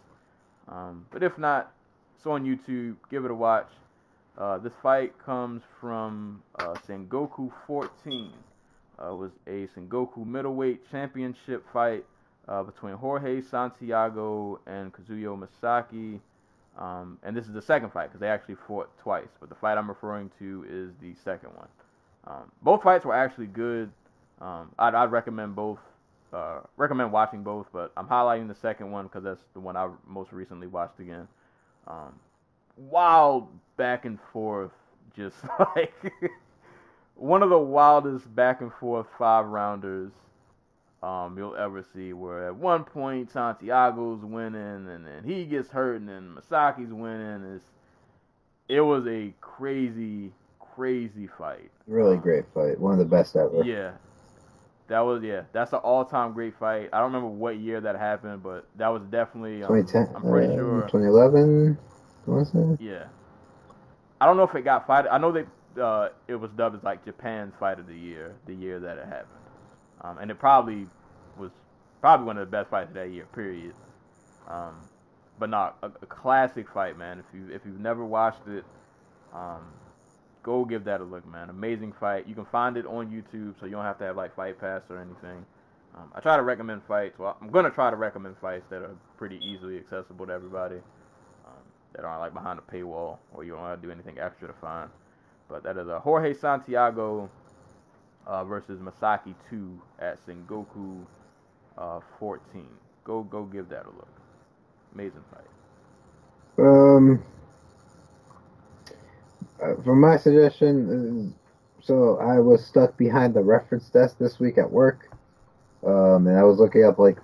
Um, 0.70 1.06
but 1.12 1.24
if 1.24 1.38
not, 1.38 1.74
it's 2.16 2.26
on 2.26 2.46
YouTube. 2.46 2.96
Give 3.12 3.26
it 3.26 3.32
a 3.32 3.36
watch. 3.36 3.68
Uh, 4.38 4.58
this 4.58 4.72
fight 4.82 5.14
comes 5.26 5.62
from 5.80 6.42
uh, 6.60 6.74
Sengoku 6.88 7.52
14. 7.68 8.32
Uh, 8.98 9.14
was 9.16 9.32
a 9.48 9.68
Sengoku 9.76 10.26
middleweight 10.26 10.90
championship 10.90 11.66
fight 11.74 12.06
uh, 12.48 12.64
between 12.64 12.94
Jorge 12.94 13.42
Santiago 13.42 14.60
and 14.66 14.94
Kazuo 14.94 15.38
Misaki. 15.38 16.20
Um, 16.78 17.18
and 17.24 17.36
this 17.36 17.46
is 17.46 17.54
the 17.54 17.62
second 17.62 17.92
fight 17.92 18.08
because 18.08 18.20
they 18.20 18.28
actually 18.28 18.56
fought 18.68 18.90
twice. 19.00 19.30
But 19.40 19.50
the 19.50 19.56
fight 19.56 19.78
I'm 19.78 19.88
referring 19.88 20.30
to 20.40 20.66
is 20.70 20.92
the 21.02 21.14
second 21.24 21.50
one. 21.56 21.68
Um, 22.28 22.52
both 22.62 22.84
fights 22.84 23.06
were 23.06 23.16
actually 23.16 23.48
good. 23.48 23.92
Um, 24.42 24.72
I'd, 24.78 24.96
I'd 24.96 25.12
recommend 25.12 25.56
both. 25.56 25.80
Uh, 26.34 26.60
recommend 26.76 27.14
watching 27.14 27.44
both, 27.44 27.68
but 27.72 27.94
I'm 27.96 28.08
highlighting 28.08 28.50
the 28.50 28.56
second 28.56 28.92
one 28.92 29.06
because 29.06 29.24
that's 29.24 29.42
the 29.54 29.60
one 29.60 29.78
I 29.78 29.90
most 30.06 30.34
recently 30.34 30.68
watched 30.68 31.00
again. 31.00 31.28
Um, 31.88 32.20
wild 32.76 33.48
back 33.78 34.04
and 34.04 34.20
forth, 34.34 34.72
just 35.16 35.38
like 35.76 35.94
one 37.16 37.44
of 37.44 37.50
the 37.50 37.60
wildest 37.60 38.34
back 38.36 38.62
and 38.62 38.72
forth 38.74 39.08
five 39.18 39.46
rounders 39.46 40.12
um, 41.04 41.38
you'll 41.38 41.56
ever 41.56 41.84
see. 41.94 42.14
Where 42.14 42.48
at 42.48 42.56
one 42.56 42.84
point 42.84 43.32
Santiago's 43.32 44.24
winning, 44.24 44.90
and 44.90 45.06
then 45.06 45.24
he 45.24 45.46
gets 45.46 45.70
hurt, 45.70 45.98
and 46.00 46.10
then 46.10 46.36
Misaki's 46.36 46.92
winning. 46.92 47.56
It's, 47.56 47.66
it 48.68 48.82
was 48.82 49.06
a 49.08 49.34
crazy, 49.42 50.32
crazy 50.60 51.28
fight. 51.38 51.72
Really 51.88 52.16
Um, 52.16 52.22
great 52.22 52.46
fight. 52.54 52.80
One 52.80 52.94
of 52.94 53.00
the 53.00 53.06
best 53.06 53.36
ever. 53.36 53.64
Yeah. 53.64 53.92
That 54.88 55.00
was 55.00 55.24
yeah. 55.24 55.44
That's 55.52 55.74
an 55.74 55.80
all-time 55.80 56.34
great 56.34 56.56
fight. 56.60 56.90
I 56.94 57.00
don't 57.00 57.12
remember 57.12 57.28
what 57.28 57.58
year 57.58 57.82
that 57.82 57.96
happened, 57.96 58.44
but 58.44 58.68
that 58.76 58.88
was 58.90 59.02
definitely. 59.04 59.64
Um, 59.64 59.70
2010. 59.70 60.16
I'm 60.16 60.22
pretty 60.22 60.54
uh, 60.54 60.58
sure. 60.58 60.82
2011. 60.92 61.78
Was 62.28 62.54
it? 62.54 62.82
Yeah. 62.82 63.06
I 64.22 64.26
don't 64.26 64.38
know 64.38 64.44
if 64.44 64.56
it 64.56 64.64
got 64.64 64.88
fight. 64.88 65.06
I 65.10 65.18
know 65.18 65.32
they 65.32 65.46
uh, 65.80 66.10
it 66.28 66.36
was 66.36 66.52
dubbed 66.58 66.78
as 66.78 66.84
like 66.84 67.06
Japan's 67.06 67.54
fight 67.60 67.80
of 67.80 67.88
the 67.88 67.96
year, 67.96 68.36
the 68.46 68.54
year 68.54 68.80
that 68.80 68.98
it 68.98 69.06
happened, 69.06 69.46
um, 70.02 70.18
and 70.18 70.32
it 70.32 70.40
probably 70.40 70.88
was 71.38 71.52
probably 72.02 72.26
one 72.26 72.38
of 72.38 72.48
the 72.48 72.52
best 72.52 72.70
fights 72.70 72.90
of 72.90 72.96
that 72.96 73.12
year. 73.12 73.26
Period. 73.34 73.74
Um, 74.48 74.76
but 75.40 75.50
not 75.50 75.78
a, 75.84 75.88
a 75.88 76.06
classic 76.06 76.68
fight, 76.74 76.98
man. 76.98 77.20
If 77.20 77.26
you 77.34 77.54
if 77.54 77.62
you've 77.66 77.80
never 77.80 78.06
watched 78.06 78.48
it, 78.48 78.64
um, 79.34 79.74
go 80.44 80.66
give 80.66 80.86
that 80.86 81.02
a 81.02 81.04
look, 81.04 81.28
man. 81.28 81.50
Amazing 81.50 81.94
fight. 82.00 82.28
You 82.28 82.36
can 82.36 82.46
find 82.46 82.78
it 82.78 82.86
on 82.86 83.10
YouTube, 83.10 83.56
so 83.60 83.66
you 83.66 83.74
don't 83.74 83.84
have 83.84 83.98
to 84.00 84.06
have 84.06 84.16
like 84.16 84.36
Fight 84.36 84.60
Pass 84.60 84.82
or 84.90 85.00
anything. 85.00 85.46
Um, 85.98 86.12
I 86.14 86.20
try 86.20 86.36
to 86.36 86.44
recommend 86.44 86.84
fights. 86.88 87.18
Well, 87.18 87.38
I'm 87.42 87.50
gonna 87.50 87.70
try 87.70 87.90
to 87.90 87.96
recommend 87.96 88.36
fights 88.40 88.66
that 88.70 88.82
are 88.82 88.96
pretty 89.18 89.40
easily 89.44 89.78
accessible 89.78 90.28
to 90.28 90.34
everybody. 90.34 90.76
Um, 91.46 91.64
that 91.96 92.06
aren't 92.06 92.22
like 92.22 92.34
behind 92.34 92.60
a 92.60 92.72
paywall 92.72 93.18
or 93.34 93.44
you 93.44 93.54
don't 93.54 93.64
have 93.64 93.82
to 93.82 93.88
do 93.88 93.92
anything 93.92 94.20
extra 94.20 94.48
to 94.48 94.54
find. 94.56 94.90
But 95.50 95.64
that 95.64 95.78
is 95.78 95.88
a 95.88 96.00
Jorge 96.00 96.34
Santiago 96.34 97.30
uh, 98.26 98.44
versus 98.44 98.80
Misaki 98.80 99.36
2 99.50 99.82
at 100.00 100.18
Sengoku 100.26 101.06
uh, 101.78 102.00
14. 102.20 102.66
Go 103.04 103.24
go 103.24 103.44
give 103.44 103.70
that 103.70 103.86
a 103.86 103.90
look. 103.90 104.08
Amazing 104.94 105.24
fight. 105.32 105.46
Um, 106.58 107.24
uh, 109.62 109.82
for 109.84 109.96
my 109.96 110.18
suggestion, 110.18 111.34
uh, 111.36 111.82
so 111.84 112.18
I 112.18 112.40
was 112.40 112.66
stuck 112.66 112.98
behind 112.98 113.34
the 113.34 113.42
reference 113.42 113.90
desk 113.90 114.18
this 114.18 114.40
week 114.40 114.58
at 114.58 114.70
work, 114.70 115.10
um, 115.86 116.28
and 116.28 116.38
I 116.38 116.44
was 116.44 116.58
looking 116.58 116.84
up 116.86 116.98
like, 116.98 117.18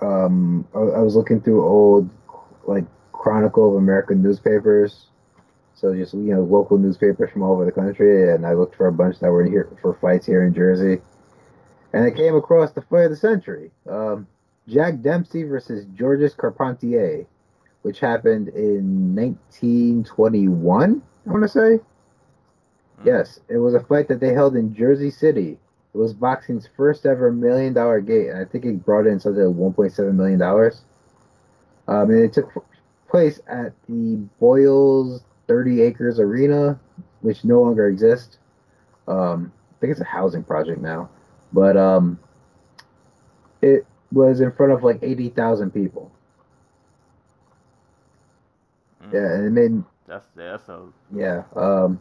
um, 0.00 0.66
I, 0.74 0.78
I 0.78 1.00
was 1.00 1.14
looking 1.14 1.40
through 1.40 1.66
old 1.66 2.08
like 2.66 2.84
Chronicle 3.12 3.68
of 3.70 3.76
American 3.76 4.22
newspapers, 4.22 5.08
so 5.82 5.92
just 5.92 6.14
you 6.14 6.32
know 6.32 6.42
local 6.42 6.78
newspapers 6.78 7.30
from 7.32 7.42
all 7.42 7.54
over 7.54 7.64
the 7.64 7.72
country, 7.72 8.32
and 8.32 8.46
I 8.46 8.54
looked 8.54 8.76
for 8.76 8.86
a 8.86 8.92
bunch 8.92 9.18
that 9.18 9.32
were 9.32 9.44
here 9.44 9.68
for 9.82 9.94
fights 9.94 10.24
here 10.24 10.44
in 10.44 10.54
Jersey, 10.54 11.02
and 11.92 12.04
I 12.04 12.12
came 12.12 12.36
across 12.36 12.70
the 12.70 12.82
fight 12.82 13.06
of 13.06 13.10
the 13.10 13.16
century, 13.16 13.72
um, 13.90 14.28
Jack 14.68 15.02
Dempsey 15.02 15.42
versus 15.42 15.84
Georges 15.92 16.34
Carpentier, 16.34 17.26
which 17.82 17.98
happened 17.98 18.48
in 18.50 19.16
1921. 19.16 21.02
I 21.26 21.30
want 21.30 21.42
to 21.42 21.48
say. 21.48 21.80
Yes, 23.04 23.40
it 23.48 23.56
was 23.56 23.74
a 23.74 23.80
fight 23.80 24.06
that 24.06 24.20
they 24.20 24.32
held 24.32 24.54
in 24.54 24.72
Jersey 24.72 25.10
City. 25.10 25.58
It 25.92 25.98
was 25.98 26.14
boxing's 26.14 26.68
first 26.76 27.04
ever 27.04 27.32
million 27.32 27.72
dollar 27.72 28.00
gate, 28.00 28.28
and 28.28 28.38
I 28.38 28.44
think 28.44 28.64
it 28.64 28.84
brought 28.84 29.08
in 29.08 29.18
something 29.18 29.42
like 29.42 29.74
1.7 29.74 30.14
million 30.14 30.38
dollars. 30.38 30.84
Um, 31.88 32.10
and 32.10 32.22
it 32.22 32.32
took 32.32 32.64
place 33.08 33.40
at 33.48 33.72
the 33.88 34.14
Boyles 34.38 35.24
30 35.48 35.82
Acres 35.82 36.18
Arena, 36.18 36.78
which 37.20 37.44
no 37.44 37.60
longer 37.60 37.86
exists. 37.86 38.38
Um, 39.08 39.52
I 39.76 39.80
think 39.80 39.90
it's 39.92 40.00
a 40.00 40.04
housing 40.04 40.44
project 40.44 40.80
now, 40.80 41.10
but 41.52 41.76
um, 41.76 42.18
it 43.60 43.86
was 44.12 44.40
in 44.40 44.52
front 44.52 44.72
of 44.72 44.82
like 44.82 44.98
80,000 45.02 45.70
people. 45.72 46.10
Mm. 49.02 49.12
Yeah, 49.12 49.34
and 49.34 49.46
it 49.46 49.50
made 49.50 49.84
That's 50.06 50.26
that's 50.36 50.68
a 50.68 50.86
yeah. 51.14 51.42
Um, 51.56 52.00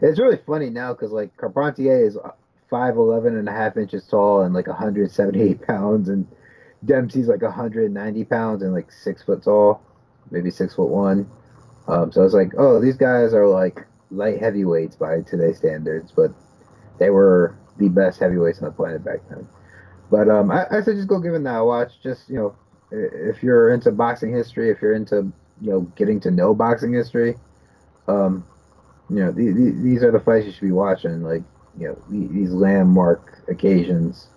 it's 0.00 0.18
really 0.18 0.38
funny 0.46 0.70
now 0.70 0.92
because 0.94 1.12
like 1.12 1.36
Carpentier 1.36 2.06
is 2.06 2.16
5'11 2.70 3.38
and 3.38 3.48
a 3.48 3.52
half 3.52 3.76
inches 3.76 4.06
tall 4.06 4.42
and 4.42 4.54
like 4.54 4.66
178 4.66 5.62
pounds, 5.66 6.08
and 6.08 6.26
Dempsey's 6.84 7.28
like 7.28 7.42
190 7.42 8.24
pounds 8.24 8.62
and 8.62 8.72
like 8.72 8.90
six 8.90 9.22
foot 9.22 9.42
tall, 9.42 9.82
maybe 10.30 10.50
six 10.50 10.74
foot 10.74 10.88
one. 10.88 11.28
Um, 11.88 12.12
so 12.12 12.22
it's 12.22 12.34
like, 12.34 12.52
oh, 12.58 12.80
these 12.80 12.96
guys 12.96 13.34
are 13.34 13.48
like 13.48 13.86
light 14.10 14.40
heavyweights 14.40 14.96
by 14.96 15.22
today's 15.22 15.58
standards, 15.58 16.12
but 16.12 16.32
they 16.98 17.10
were 17.10 17.56
the 17.78 17.88
best 17.88 18.20
heavyweights 18.20 18.58
on 18.60 18.66
the 18.66 18.72
planet 18.72 19.04
back 19.04 19.20
then. 19.28 19.48
But 20.10 20.28
um, 20.28 20.50
I, 20.50 20.66
I 20.70 20.82
said 20.82 20.96
just 20.96 21.08
go 21.08 21.20
give 21.20 21.34
it 21.34 21.44
that 21.44 21.60
watch. 21.60 22.00
Just 22.02 22.28
you 22.28 22.36
know, 22.36 22.56
if 22.90 23.42
you're 23.42 23.72
into 23.72 23.90
boxing 23.92 24.32
history, 24.32 24.70
if 24.70 24.82
you're 24.82 24.94
into 24.94 25.32
you 25.60 25.70
know 25.70 25.80
getting 25.96 26.20
to 26.20 26.30
know 26.30 26.54
boxing 26.54 26.92
history, 26.92 27.36
um, 28.08 28.44
you 29.08 29.16
know 29.16 29.32
these, 29.32 29.54
these 29.82 30.02
are 30.02 30.10
the 30.10 30.20
fights 30.20 30.46
you 30.46 30.52
should 30.52 30.62
be 30.62 30.72
watching. 30.72 31.22
Like 31.22 31.42
you 31.78 31.88
know 31.88 31.98
the- 32.10 32.32
these 32.32 32.50
landmark 32.52 33.42
occasions, 33.48 34.28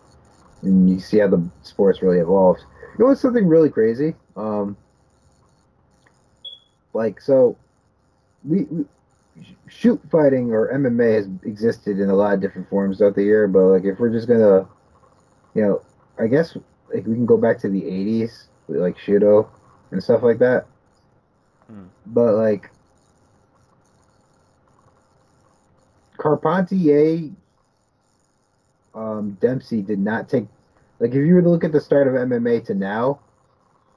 and 0.61 0.89
you 0.89 0.99
see 0.99 1.19
how 1.19 1.27
the 1.27 1.43
sports 1.63 2.01
really 2.01 2.19
evolved. 2.19 2.61
You 2.97 3.07
know 3.07 3.13
something 3.15 3.47
really 3.47 3.69
crazy? 3.69 4.15
Um, 4.35 4.77
like 6.93 7.19
so, 7.19 7.57
we, 8.43 8.63
we 8.63 8.85
shoot 9.67 9.99
fighting 10.11 10.51
or 10.51 10.71
MMA 10.73 11.15
has 11.15 11.29
existed 11.43 11.99
in 11.99 12.09
a 12.09 12.15
lot 12.15 12.33
of 12.33 12.41
different 12.41 12.69
forms 12.69 12.97
throughout 12.97 13.15
the 13.15 13.23
year. 13.23 13.47
But 13.47 13.65
like 13.65 13.83
if 13.83 13.99
we're 13.99 14.11
just 14.11 14.27
gonna, 14.27 14.67
you 15.55 15.61
know, 15.61 15.81
I 16.19 16.27
guess 16.27 16.55
like 16.93 17.05
we 17.05 17.15
can 17.15 17.25
go 17.25 17.37
back 17.37 17.59
to 17.59 17.69
the 17.69 17.81
'80s 17.81 18.47
with 18.67 18.79
like 18.79 18.97
Shooto 18.97 19.49
and 19.91 20.03
stuff 20.03 20.23
like 20.23 20.39
that. 20.39 20.67
Hmm. 21.67 21.85
But 22.05 22.35
like 22.35 22.69
Carpentier, 26.17 27.31
um, 28.93 29.37
Dempsey 29.41 29.81
did 29.81 29.99
not 29.99 30.29
take. 30.29 30.45
Like 30.99 31.11
if 31.11 31.17
you 31.17 31.35
were 31.35 31.41
to 31.41 31.49
look 31.49 31.63
at 31.63 31.71
the 31.71 31.81
start 31.81 32.07
of 32.07 32.13
MMA 32.13 32.65
to 32.65 32.73
now, 32.73 33.19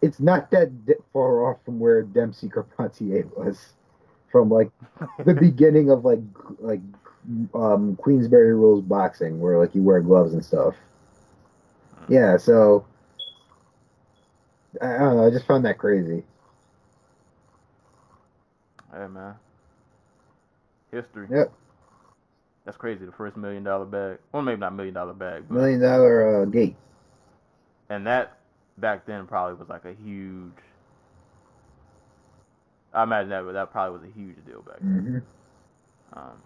it's 0.07 0.21
not 0.21 0.51
that 0.53 0.71
far 1.13 1.47
off 1.51 1.59
from 1.65 1.79
where 1.81 2.03
Dempsey 2.03 2.49
Carpentier 2.49 3.27
was, 3.37 3.75
from 4.31 4.51
like 4.51 4.71
the 5.25 5.35
beginning 5.41 5.91
of 5.91 6.05
like 6.05 6.21
like 6.61 6.81
um, 7.55 7.97
Queensberry 7.97 8.55
rules 8.55 8.83
boxing, 8.83 9.41
where 9.41 9.59
like 9.59 9.75
you 9.75 9.83
wear 9.83 10.01
gloves 10.01 10.33
and 10.35 10.45
stuff. 10.45 10.75
Yeah, 12.09 12.37
so 12.37 12.87
I, 14.81 14.95
I 14.95 14.99
don't 14.99 15.17
know. 15.17 15.27
I 15.27 15.31
just 15.31 15.47
found 15.47 15.65
that 15.65 15.79
crazy. 15.79 16.25
Hey 18.93 19.07
man. 19.09 19.35
History. 20.93 21.29
Yep, 21.31 21.53
That's 22.65 22.77
crazy. 22.79 23.05
The 23.05 23.13
first 23.13 23.37
million 23.37 23.65
dollar 23.65 23.85
bag. 23.85 24.19
Well, 24.33 24.43
maybe 24.43 24.61
not 24.61 24.75
million 24.75 24.95
dollar 24.95 25.13
bag, 25.15 25.45
but 25.49 25.57
million 25.57 25.81
dollar 25.81 26.43
uh, 26.43 26.45
gate. 26.47 26.77
and 27.91 28.07
that 28.07 28.36
back 28.79 29.07
then 29.07 29.27
probably 29.27 29.55
was 29.55 29.69
like 29.69 29.85
a 29.85 29.95
huge. 29.95 30.53
I 32.93 33.03
imagine 33.05 33.31
that 33.31 33.43
that 33.53 33.71
probably 33.71 33.99
was 34.01 34.09
a 34.09 34.13
huge 34.19 34.45
deal 34.47 34.63
back 34.63 34.81
then. 34.87 35.05
hmm 35.05 35.19
Um, 36.13 36.43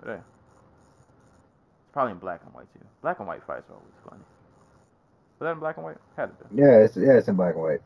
but 0.00 0.08
yeah, 0.10 0.16
it's 0.16 1.92
probably 1.92 2.12
in 2.12 2.18
black 2.18 2.42
and 2.44 2.54
white 2.54 2.72
too. 2.72 2.80
Black 3.02 3.18
and 3.18 3.28
white 3.28 3.42
fights 3.46 3.68
are 3.70 3.74
always 3.74 3.94
funny. 4.08 4.22
Was 5.38 5.46
that 5.46 5.52
in 5.52 5.58
black 5.60 5.76
and 5.76 5.84
white? 5.84 5.98
Had 6.16 6.26
to 6.38 6.44
be. 6.44 6.50
Yeah, 6.54 6.78
it's 6.84 6.96
yeah, 6.96 7.14
it's 7.18 7.28
in 7.28 7.36
black 7.36 7.54
and 7.54 7.62
white. 7.62 7.80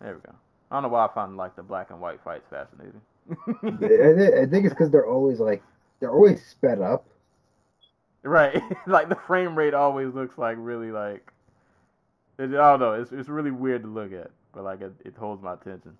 There 0.00 0.14
we 0.14 0.20
go. 0.20 0.34
I 0.70 0.76
don't 0.76 0.82
know 0.84 0.88
why 0.88 1.06
I 1.06 1.08
find 1.14 1.36
like 1.36 1.56
the 1.56 1.62
black 1.62 1.90
and 1.90 2.00
white 2.00 2.20
fights 2.22 2.46
fascinating. 2.50 3.00
I 3.62 4.46
think 4.46 4.64
it's 4.64 4.74
because 4.74 4.90
they're 4.90 5.06
always 5.06 5.40
like 5.40 5.62
they're 6.00 6.12
always 6.12 6.44
sped 6.46 6.80
up. 6.80 7.06
Right, 8.22 8.62
like 8.86 9.08
the 9.08 9.14
frame 9.14 9.56
rate 9.56 9.74
always 9.74 10.14
looks 10.14 10.36
like 10.38 10.56
really 10.58 10.90
like 10.92 11.32
it, 12.40 12.50
I 12.54 12.70
don't 12.70 12.80
know. 12.80 12.94
It's 12.94 13.12
it's 13.12 13.28
really 13.28 13.50
weird 13.50 13.82
to 13.82 13.88
look 13.88 14.12
at, 14.12 14.30
but 14.54 14.64
like 14.64 14.80
it, 14.80 14.92
it 15.04 15.16
holds 15.16 15.42
my 15.42 15.54
attention. 15.54 15.96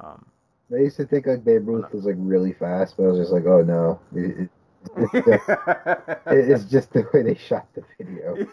Um, 0.00 0.26
I 0.72 0.78
used 0.78 0.96
to 0.96 1.06
think 1.06 1.26
like 1.26 1.44
Babe 1.44 1.68
Ruth 1.68 1.92
was 1.92 2.04
like 2.04 2.16
really 2.18 2.52
fast, 2.52 2.96
but 2.96 3.04
I 3.04 3.06
was 3.08 3.18
just 3.18 3.32
like, 3.32 3.44
oh 3.46 3.62
no, 3.62 4.00
it, 4.14 4.40
it, 4.40 4.50
it's, 4.96 5.12
just, 5.26 5.48
it- 6.26 6.50
it's 6.50 6.64
just 6.64 6.92
the 6.92 7.06
way 7.14 7.22
they 7.22 7.34
shot 7.36 7.66
the 7.74 7.84
video. 7.98 8.46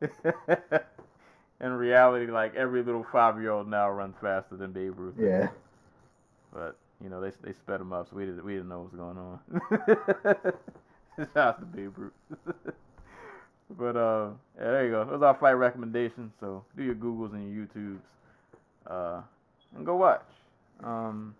In 1.60 1.72
reality, 1.72 2.26
like 2.30 2.54
every 2.56 2.82
little 2.82 3.06
five 3.12 3.40
year 3.40 3.50
old 3.52 3.68
now 3.68 3.88
runs 3.88 4.16
faster 4.20 4.56
than 4.56 4.72
Babe 4.72 4.98
Ruth. 4.98 5.14
Yeah, 5.18 5.48
But 6.52 6.76
you 7.02 7.08
know 7.08 7.20
they 7.20 7.30
they 7.42 7.52
sped 7.52 7.80
him 7.80 7.92
up, 7.92 8.08
so 8.10 8.16
we 8.16 8.24
didn't 8.26 8.44
we 8.44 8.54
didn't 8.54 8.68
know 8.68 8.80
what 8.80 8.92
was 8.92 9.00
going 9.00 9.18
on. 9.18 10.54
Shout 11.34 11.36
out 11.36 11.60
to 11.60 11.66
Babe 11.66 11.96
Ruth. 11.96 12.12
But 13.78 13.96
uh, 13.96 14.30
yeah, 14.58 14.70
there 14.70 14.84
you 14.84 14.90
go. 14.90 15.04
Those 15.04 15.22
are 15.22 15.26
our 15.26 15.34
fight 15.34 15.52
recommendations. 15.52 16.32
So 16.40 16.64
do 16.76 16.82
your 16.82 16.94
Googles 16.94 17.32
and 17.32 17.54
your 17.54 17.66
YouTubes, 17.66 18.00
uh, 18.86 19.22
and 19.76 19.86
go 19.86 19.96
watch. 19.96 20.24
Um, 20.82 21.34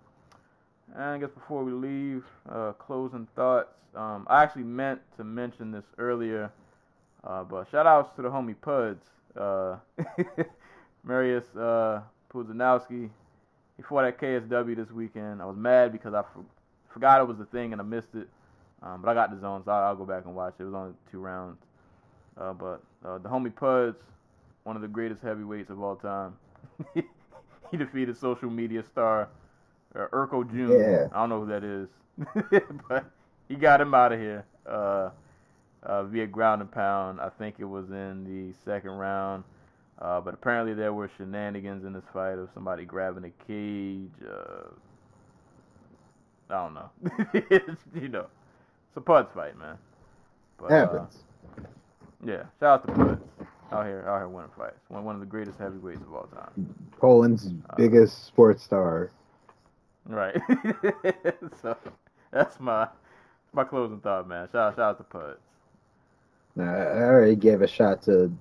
and 0.95 1.03
I 1.03 1.19
guess 1.19 1.31
before 1.31 1.65
we 1.65 1.73
leave, 1.73 2.25
uh, 2.49 2.73
closing 2.73 3.27
thoughts. 3.35 3.75
Um, 3.95 4.27
I 4.31 4.43
actually 4.43 4.63
meant 4.63 5.01
to 5.19 5.25
mention 5.25 5.71
this 5.71 5.85
earlier, 5.99 6.51
uh, 7.25 7.45
but 7.45 7.69
shout 7.71 7.87
outs 7.87 8.15
to 8.17 8.23
the 8.23 8.31
homie 8.31 8.57
Puds. 8.61 9.05
Uh, 9.37 9.77
Marius 11.05 11.45
uh, 11.57 12.01
Pudzianowski. 12.33 13.11
He 13.77 13.83
fought 13.83 14.05
at 14.05 14.19
KSW 14.19 14.77
this 14.77 14.91
weekend. 14.91 15.43
I 15.43 15.47
was 15.47 15.57
mad 15.57 15.93
because 15.93 16.15
I 16.15 16.23
for- 16.23 16.45
forgot 16.93 17.21
it 17.21 17.29
was 17.29 17.41
a 17.41 17.47
thing 17.47 17.73
and 17.73 17.81
I 17.81 17.85
missed 17.85 18.15
it. 18.15 18.29
Um, 18.83 19.01
but 19.01 19.11
I 19.11 19.15
got 19.15 19.31
the 19.31 19.41
zone, 19.41 19.63
so 19.65 19.71
I'll, 19.71 19.89
I'll 19.89 19.97
go 19.97 20.05
back 20.05 20.25
and 20.25 20.35
watch 20.35 20.55
it. 20.59 20.63
It 20.63 20.67
was 20.67 20.75
only 20.75 20.95
two 21.11 21.21
rounds. 21.21 21.59
Uh, 22.41 22.53
but 22.53 22.83
uh, 23.05 23.19
the 23.19 23.29
homie 23.29 23.55
Puds, 23.55 24.03
one 24.65 24.77
of 24.77 24.83
the 24.83 24.89
greatest 24.89 25.23
heavyweights 25.23 25.71
of 25.71 25.83
all 25.83 25.97
time, 25.97 26.35
he 26.95 27.77
defeated 27.77 28.17
social 28.17 28.51
media 28.51 28.83
star 28.83 29.29
uh, 29.95 30.07
Erko 30.13 30.49
Jun 30.51 30.71
Yeah. 30.71 31.09
I 31.13 31.21
don't 31.21 31.29
know 31.29 31.41
who 31.41 31.47
that 31.49 31.65
is, 31.65 31.89
but 32.89 33.05
he 33.49 33.55
got 33.55 33.81
him 33.81 33.95
out 33.95 34.13
of 34.13 34.21
here 34.21 34.45
uh, 34.67 35.11
uh, 35.83 36.05
via 36.05 36.27
ground 36.27 36.63
and 36.63 36.71
pound. 36.71 37.21
I 37.21 37.29
think 37.29 37.57
it 37.59 37.65
was 37.65 37.91
in 37.91 38.25
the 38.25 38.55
second 38.65 38.93
round. 38.93 39.45
Uh, 40.01 40.21
but 40.21 40.35
apparently 40.35 40.75
there 40.75 40.93
were 40.93 41.09
shenanigans 41.17 41.85
in 41.85 41.93
this 41.93 42.03
fight 42.13 42.39
of 42.39 42.49
somebody 42.55 42.85
grabbing 42.85 43.25
a 43.25 43.31
cage. 43.47 44.11
Uh, 44.27 44.71
I 46.51 46.55
don't 46.65 46.75
know. 46.75 46.91
It's, 47.35 47.83
you 47.95 48.09
know, 48.09 48.27
it's 48.89 48.97
a 48.97 49.01
Puds 49.01 49.33
fight, 49.35 49.57
man. 49.59 49.79
But, 50.59 50.71
uh, 50.73 51.03
happens. 51.03 51.19
Yeah, 52.25 52.45
shout 52.61 52.81
out 52.81 52.87
to 52.87 52.93
Puds. 52.93 53.23
out 53.73 53.87
here, 53.87 54.05
out 54.09 54.19
here 54.19 54.29
winning 54.29 54.51
fights. 54.57 54.79
One, 54.89 55.05
one 55.05 55.15
of 55.15 55.21
the 55.21 55.27
greatest 55.27 55.59
heavyweights 55.59 56.03
of 56.03 56.15
all 56.15 56.29
time. 56.29 56.75
Poland's 57.01 57.49
Uh, 57.71 57.75
biggest 57.77 58.27
sports 58.27 58.63
star. 58.63 59.11
Right. 60.07 60.37
so 61.63 61.77
that's 62.31 62.59
my 62.61 62.89
my 63.53 63.65
closing 63.65 64.01
thought, 64.01 64.29
man. 64.29 64.49
Shout, 64.51 64.75
shout 64.77 64.81
out 64.81 64.99
to 64.99 65.05
Puds. 65.05 65.41
Nah, 66.57 66.65
I 66.65 67.03
already 67.03 67.37
gave 67.37 67.63
a 67.63 67.67
shot 67.67 68.03
to. 68.03 68.33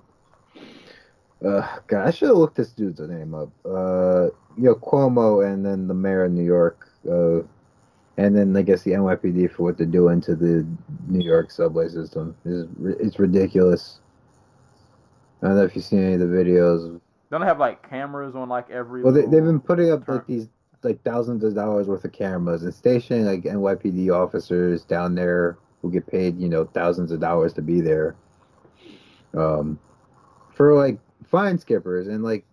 Uh, 1.44 1.66
God, 1.88 2.06
I 2.06 2.10
should 2.12 2.28
have 2.28 2.36
looked 2.36 2.56
this 2.56 2.72
dude's 2.72 3.00
name 3.00 3.34
up. 3.34 3.48
Uh, 3.64 4.26
you 4.56 4.64
know, 4.64 4.74
Cuomo, 4.76 5.44
and 5.50 5.64
then 5.66 5.88
the 5.88 5.94
mayor 5.94 6.24
of 6.24 6.32
New 6.32 6.44
York, 6.44 6.88
uh, 7.10 7.40
and 8.22 8.36
then 8.36 8.56
I 8.56 8.62
guess 8.62 8.82
the 8.82 8.92
NYPD 8.92 9.50
for 9.50 9.64
what 9.64 9.76
they're 9.76 9.86
doing 9.86 10.20
to 10.22 10.36
the 10.36 10.66
New 11.08 11.24
York 11.24 11.50
subway 11.50 11.88
system. 11.88 12.36
is 12.44 12.66
it's 13.00 13.18
ridiculous. 13.18 14.00
I 15.42 15.48
don't 15.48 15.56
know 15.56 15.64
if 15.64 15.74
you've 15.74 15.84
seen 15.84 16.04
any 16.04 16.14
of 16.14 16.20
the 16.20 16.26
videos. 16.26 17.00
Don't 17.30 17.40
they 17.40 17.46
have 17.48 17.58
like 17.58 17.88
cameras 17.88 18.36
on 18.36 18.48
like 18.48 18.70
every? 18.70 19.02
Well, 19.02 19.12
they, 19.12 19.22
they've 19.22 19.44
been 19.44 19.60
putting 19.60 19.90
up 19.90 20.06
turn. 20.06 20.16
like 20.16 20.26
these 20.26 20.48
like 20.82 21.02
thousands 21.02 21.42
of 21.42 21.54
dollars 21.54 21.88
worth 21.88 22.04
of 22.04 22.12
cameras 22.12 22.62
and 22.62 22.72
stationing 22.72 23.24
like 23.24 23.42
NYPD 23.42 24.12
officers 24.12 24.84
down 24.84 25.14
there 25.14 25.58
who 25.80 25.90
get 25.90 26.06
paid 26.06 26.38
you 26.38 26.48
know 26.48 26.64
thousands 26.64 27.10
of 27.10 27.18
dollars 27.18 27.52
to 27.54 27.62
be 27.62 27.80
there, 27.80 28.14
um, 29.34 29.80
for 30.54 30.74
like 30.74 31.00
fine 31.26 31.58
skippers 31.58 32.06
and 32.06 32.22
like 32.22 32.44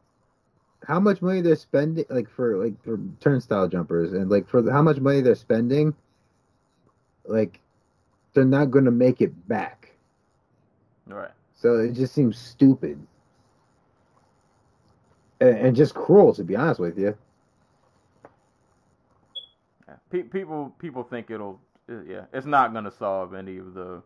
how 0.89 0.99
much 0.99 1.21
money 1.21 1.39
they're 1.39 1.55
spending 1.55 2.03
like 2.09 2.27
for 2.27 2.57
like 2.57 2.83
for 2.83 2.99
turnstile 3.19 3.67
jumpers 3.67 4.11
and 4.11 4.27
like 4.27 4.49
for 4.49 4.69
how 4.71 4.81
much 4.81 4.97
money 4.99 5.21
they're 5.21 5.35
spending, 5.35 5.93
like 7.25 7.59
they're 8.33 8.43
not 8.43 8.71
gonna 8.71 8.89
make 8.89 9.21
it 9.21 9.47
back. 9.47 9.91
Right. 11.05 11.29
So 11.53 11.77
it 11.77 11.91
just 11.93 12.15
seems 12.15 12.39
stupid. 12.39 12.99
And, 15.39 15.57
and 15.57 15.75
just 15.75 15.93
cruel, 15.93 16.33
to 16.33 16.43
be 16.43 16.55
honest 16.55 16.79
with 16.79 16.97
you. 16.97 17.15
Yeah. 19.87 19.95
Pe- 20.09 20.23
people 20.23 20.73
people 20.79 21.03
think 21.03 21.29
it'll 21.29 21.61
yeah 21.87 22.25
it's 22.33 22.47
not 22.47 22.73
gonna 22.73 22.91
solve 22.91 23.35
any 23.35 23.57
of 23.57 23.75
the 23.75 24.01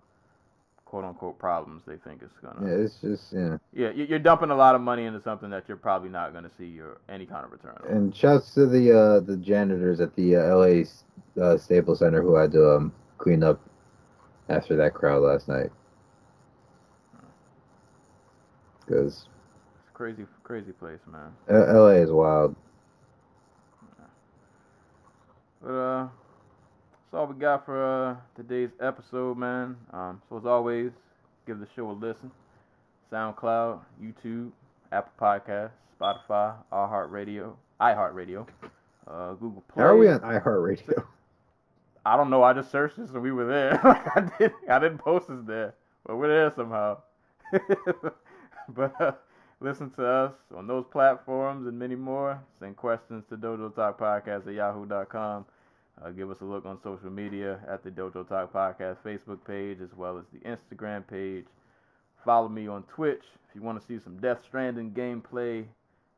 quote 0.93 1.05
unquote 1.05 1.39
problems 1.39 1.81
they 1.87 1.95
think 1.95 2.21
it's 2.21 2.37
gonna. 2.37 2.67
Yeah, 2.69 2.83
it's 2.83 2.99
just 2.99 3.33
yeah. 3.33 3.57
Yeah, 3.73 3.89
you- 3.89 4.05
you're 4.05 4.19
dumping 4.19 4.51
a 4.51 4.55
lot 4.55 4.75
of 4.75 4.81
money 4.81 5.05
into 5.05 5.19
something 5.23 5.49
that 5.49 5.67
you're 5.67 5.75
probably 5.75 6.09
not 6.09 6.33
gonna 6.33 6.51
see 6.55 6.67
your 6.67 6.99
any 7.09 7.25
kind 7.25 7.43
of 7.43 7.51
return. 7.51 7.75
on. 7.83 7.89
And 7.91 8.15
shouts 8.15 8.53
to 8.53 8.67
the 8.67 8.91
uh, 8.95 9.19
the 9.21 9.35
janitors 9.37 9.99
at 10.01 10.15
the 10.15 10.35
uh, 10.35 10.55
LA 10.55 10.83
uh, 11.43 11.57
Staples 11.57 11.97
Center 11.97 12.21
who 12.21 12.35
had 12.35 12.51
to 12.51 12.75
um, 12.75 12.93
clean 13.17 13.41
up 13.41 13.59
after 14.49 14.75
that 14.75 14.93
crowd 14.93 15.23
last 15.23 15.47
night. 15.47 15.71
Because 18.85 19.27
It's 19.79 19.89
a 19.89 19.93
crazy 19.97 20.27
crazy 20.43 20.73
place, 20.73 20.99
man. 21.07 21.33
LA 21.49 22.03
is 22.03 22.11
wild. 22.11 22.55
But 25.59 25.71
uh, 25.71 26.07
that's 27.13 27.19
all 27.19 27.27
we 27.27 27.39
got 27.39 27.63
for 27.63 28.09
uh, 28.09 28.15
today's 28.35 28.71
episode, 28.81 29.37
man. 29.37 29.77
Um, 29.91 30.19
so 30.27 30.37
as 30.37 30.47
always, 30.47 30.89
give 31.45 31.59
the 31.59 31.67
show 31.75 31.91
a 31.91 31.93
listen. 31.93 32.31
SoundCloud, 33.11 33.81
YouTube, 34.01 34.49
Apple 34.91 35.11
Podcasts, 35.21 35.69
Spotify, 36.01 36.55
iHeartRadio, 36.71 37.53
iHeartRadio, 37.79 38.47
uh, 39.07 39.33
Google 39.33 39.63
Play. 39.71 39.83
How 39.83 39.89
are 39.89 39.97
we 39.97 40.09
on 40.09 40.21
iHeartRadio? 40.21 41.05
I 42.05 42.17
don't 42.17 42.31
know. 42.31 42.41
I 42.41 42.51
just 42.51 42.71
searched 42.71 42.97
this 42.97 43.11
and 43.11 43.21
we 43.21 43.31
were 43.31 43.45
there. 43.45 43.79
I 44.15 44.31
didn't. 44.39 44.55
I 44.67 44.79
didn't 44.79 44.97
post 44.97 45.27
this 45.27 45.37
there, 45.45 45.75
but 46.07 46.15
we're 46.15 46.29
there 46.29 46.51
somehow. 46.55 46.97
but 48.69 48.99
uh, 48.99 49.11
listen 49.59 49.91
to 49.91 50.03
us 50.07 50.33
on 50.57 50.65
those 50.65 50.85
platforms 50.91 51.67
and 51.67 51.77
many 51.77 51.95
more. 51.95 52.41
Send 52.59 52.75
questions 52.75 53.23
to 53.29 53.37
Dojo 53.37 53.75
Talk 53.75 53.99
Podcast 53.99 54.47
at 54.47 54.53
yahoo.com. 54.55 55.45
Uh, 56.01 56.09
give 56.09 56.31
us 56.31 56.41
a 56.41 56.45
look 56.45 56.65
on 56.65 56.81
social 56.81 57.09
media 57.09 57.59
at 57.67 57.83
the 57.83 57.91
Dojo 57.91 58.27
Talk 58.27 58.51
Podcast 58.51 58.97
Facebook 59.05 59.45
page 59.45 59.79
as 59.81 59.95
well 59.95 60.17
as 60.17 60.25
the 60.33 60.39
Instagram 60.39 61.05
page. 61.07 61.45
Follow 62.25 62.49
me 62.49 62.67
on 62.67 62.83
Twitch 62.83 63.23
if 63.47 63.55
you 63.55 63.61
want 63.61 63.79
to 63.79 63.85
see 63.85 64.01
some 64.03 64.17
Death 64.17 64.41
Stranding 64.43 64.91
gameplay 64.91 65.65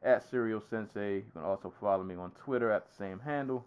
at 0.03 0.29
Serial 0.29 0.61
Sensei. 0.69 1.15
You 1.15 1.31
can 1.33 1.43
also 1.43 1.73
follow 1.81 2.03
me 2.03 2.15
on 2.15 2.31
Twitter 2.31 2.71
at 2.71 2.87
the 2.87 2.95
same 2.95 3.19
handle. 3.19 3.65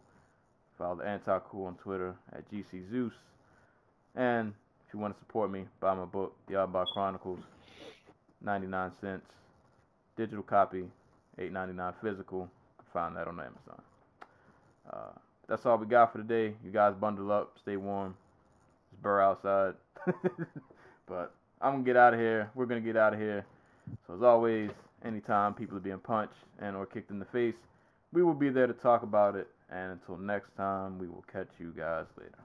Follow 0.78 0.96
the 0.96 1.04
Anti 1.04 1.38
Cool 1.50 1.66
on 1.66 1.74
Twitter 1.74 2.14
at 2.32 2.50
GC 2.50 2.88
Zeus. 2.90 3.12
And 4.14 4.54
if 4.86 4.94
you 4.94 5.00
want 5.00 5.14
to 5.14 5.18
support 5.18 5.50
me, 5.50 5.64
buy 5.80 5.94
my 5.94 6.04
book, 6.04 6.34
The 6.48 6.58
Outlaw 6.58 6.84
Chronicles, 6.86 7.40
99 8.42 8.92
cents. 9.00 9.26
Digital 10.16 10.42
copy, 10.42 10.84
8.99 11.38 11.94
physical. 12.02 12.40
You 12.40 12.48
can 12.78 12.86
find 12.92 13.16
that 13.16 13.28
on 13.28 13.38
Amazon. 13.38 13.82
Uh, 14.90 15.18
that's 15.48 15.64
all 15.66 15.78
we 15.78 15.86
got 15.86 16.12
for 16.12 16.18
today. 16.18 16.54
You 16.64 16.70
guys 16.70 16.94
bundle 16.94 17.32
up, 17.32 17.56
stay 17.60 17.76
warm. 17.76 18.14
It's 18.92 19.00
burr 19.00 19.20
outside. 19.20 19.74
but 21.06 21.32
I'm 21.60 21.72
gonna 21.72 21.84
get 21.84 21.96
out 21.96 22.14
of 22.14 22.20
here. 22.20 22.50
We're 22.54 22.66
gonna 22.66 22.80
get 22.80 22.96
out 22.96 23.14
of 23.14 23.18
here. 23.18 23.44
So 24.06 24.14
as 24.14 24.22
always, 24.22 24.70
anytime 25.04 25.54
people 25.54 25.76
are 25.76 25.80
being 25.80 25.98
punched 25.98 26.34
and 26.60 26.76
or 26.76 26.86
kicked 26.86 27.10
in 27.10 27.18
the 27.18 27.24
face, 27.26 27.56
we 28.12 28.22
will 28.22 28.34
be 28.34 28.50
there 28.50 28.66
to 28.66 28.74
talk 28.74 29.02
about 29.02 29.34
it. 29.34 29.48
And 29.70 29.92
until 29.92 30.16
next 30.16 30.56
time, 30.56 30.98
we 30.98 31.08
will 31.08 31.24
catch 31.30 31.48
you 31.58 31.74
guys 31.76 32.06
later. 32.18 32.38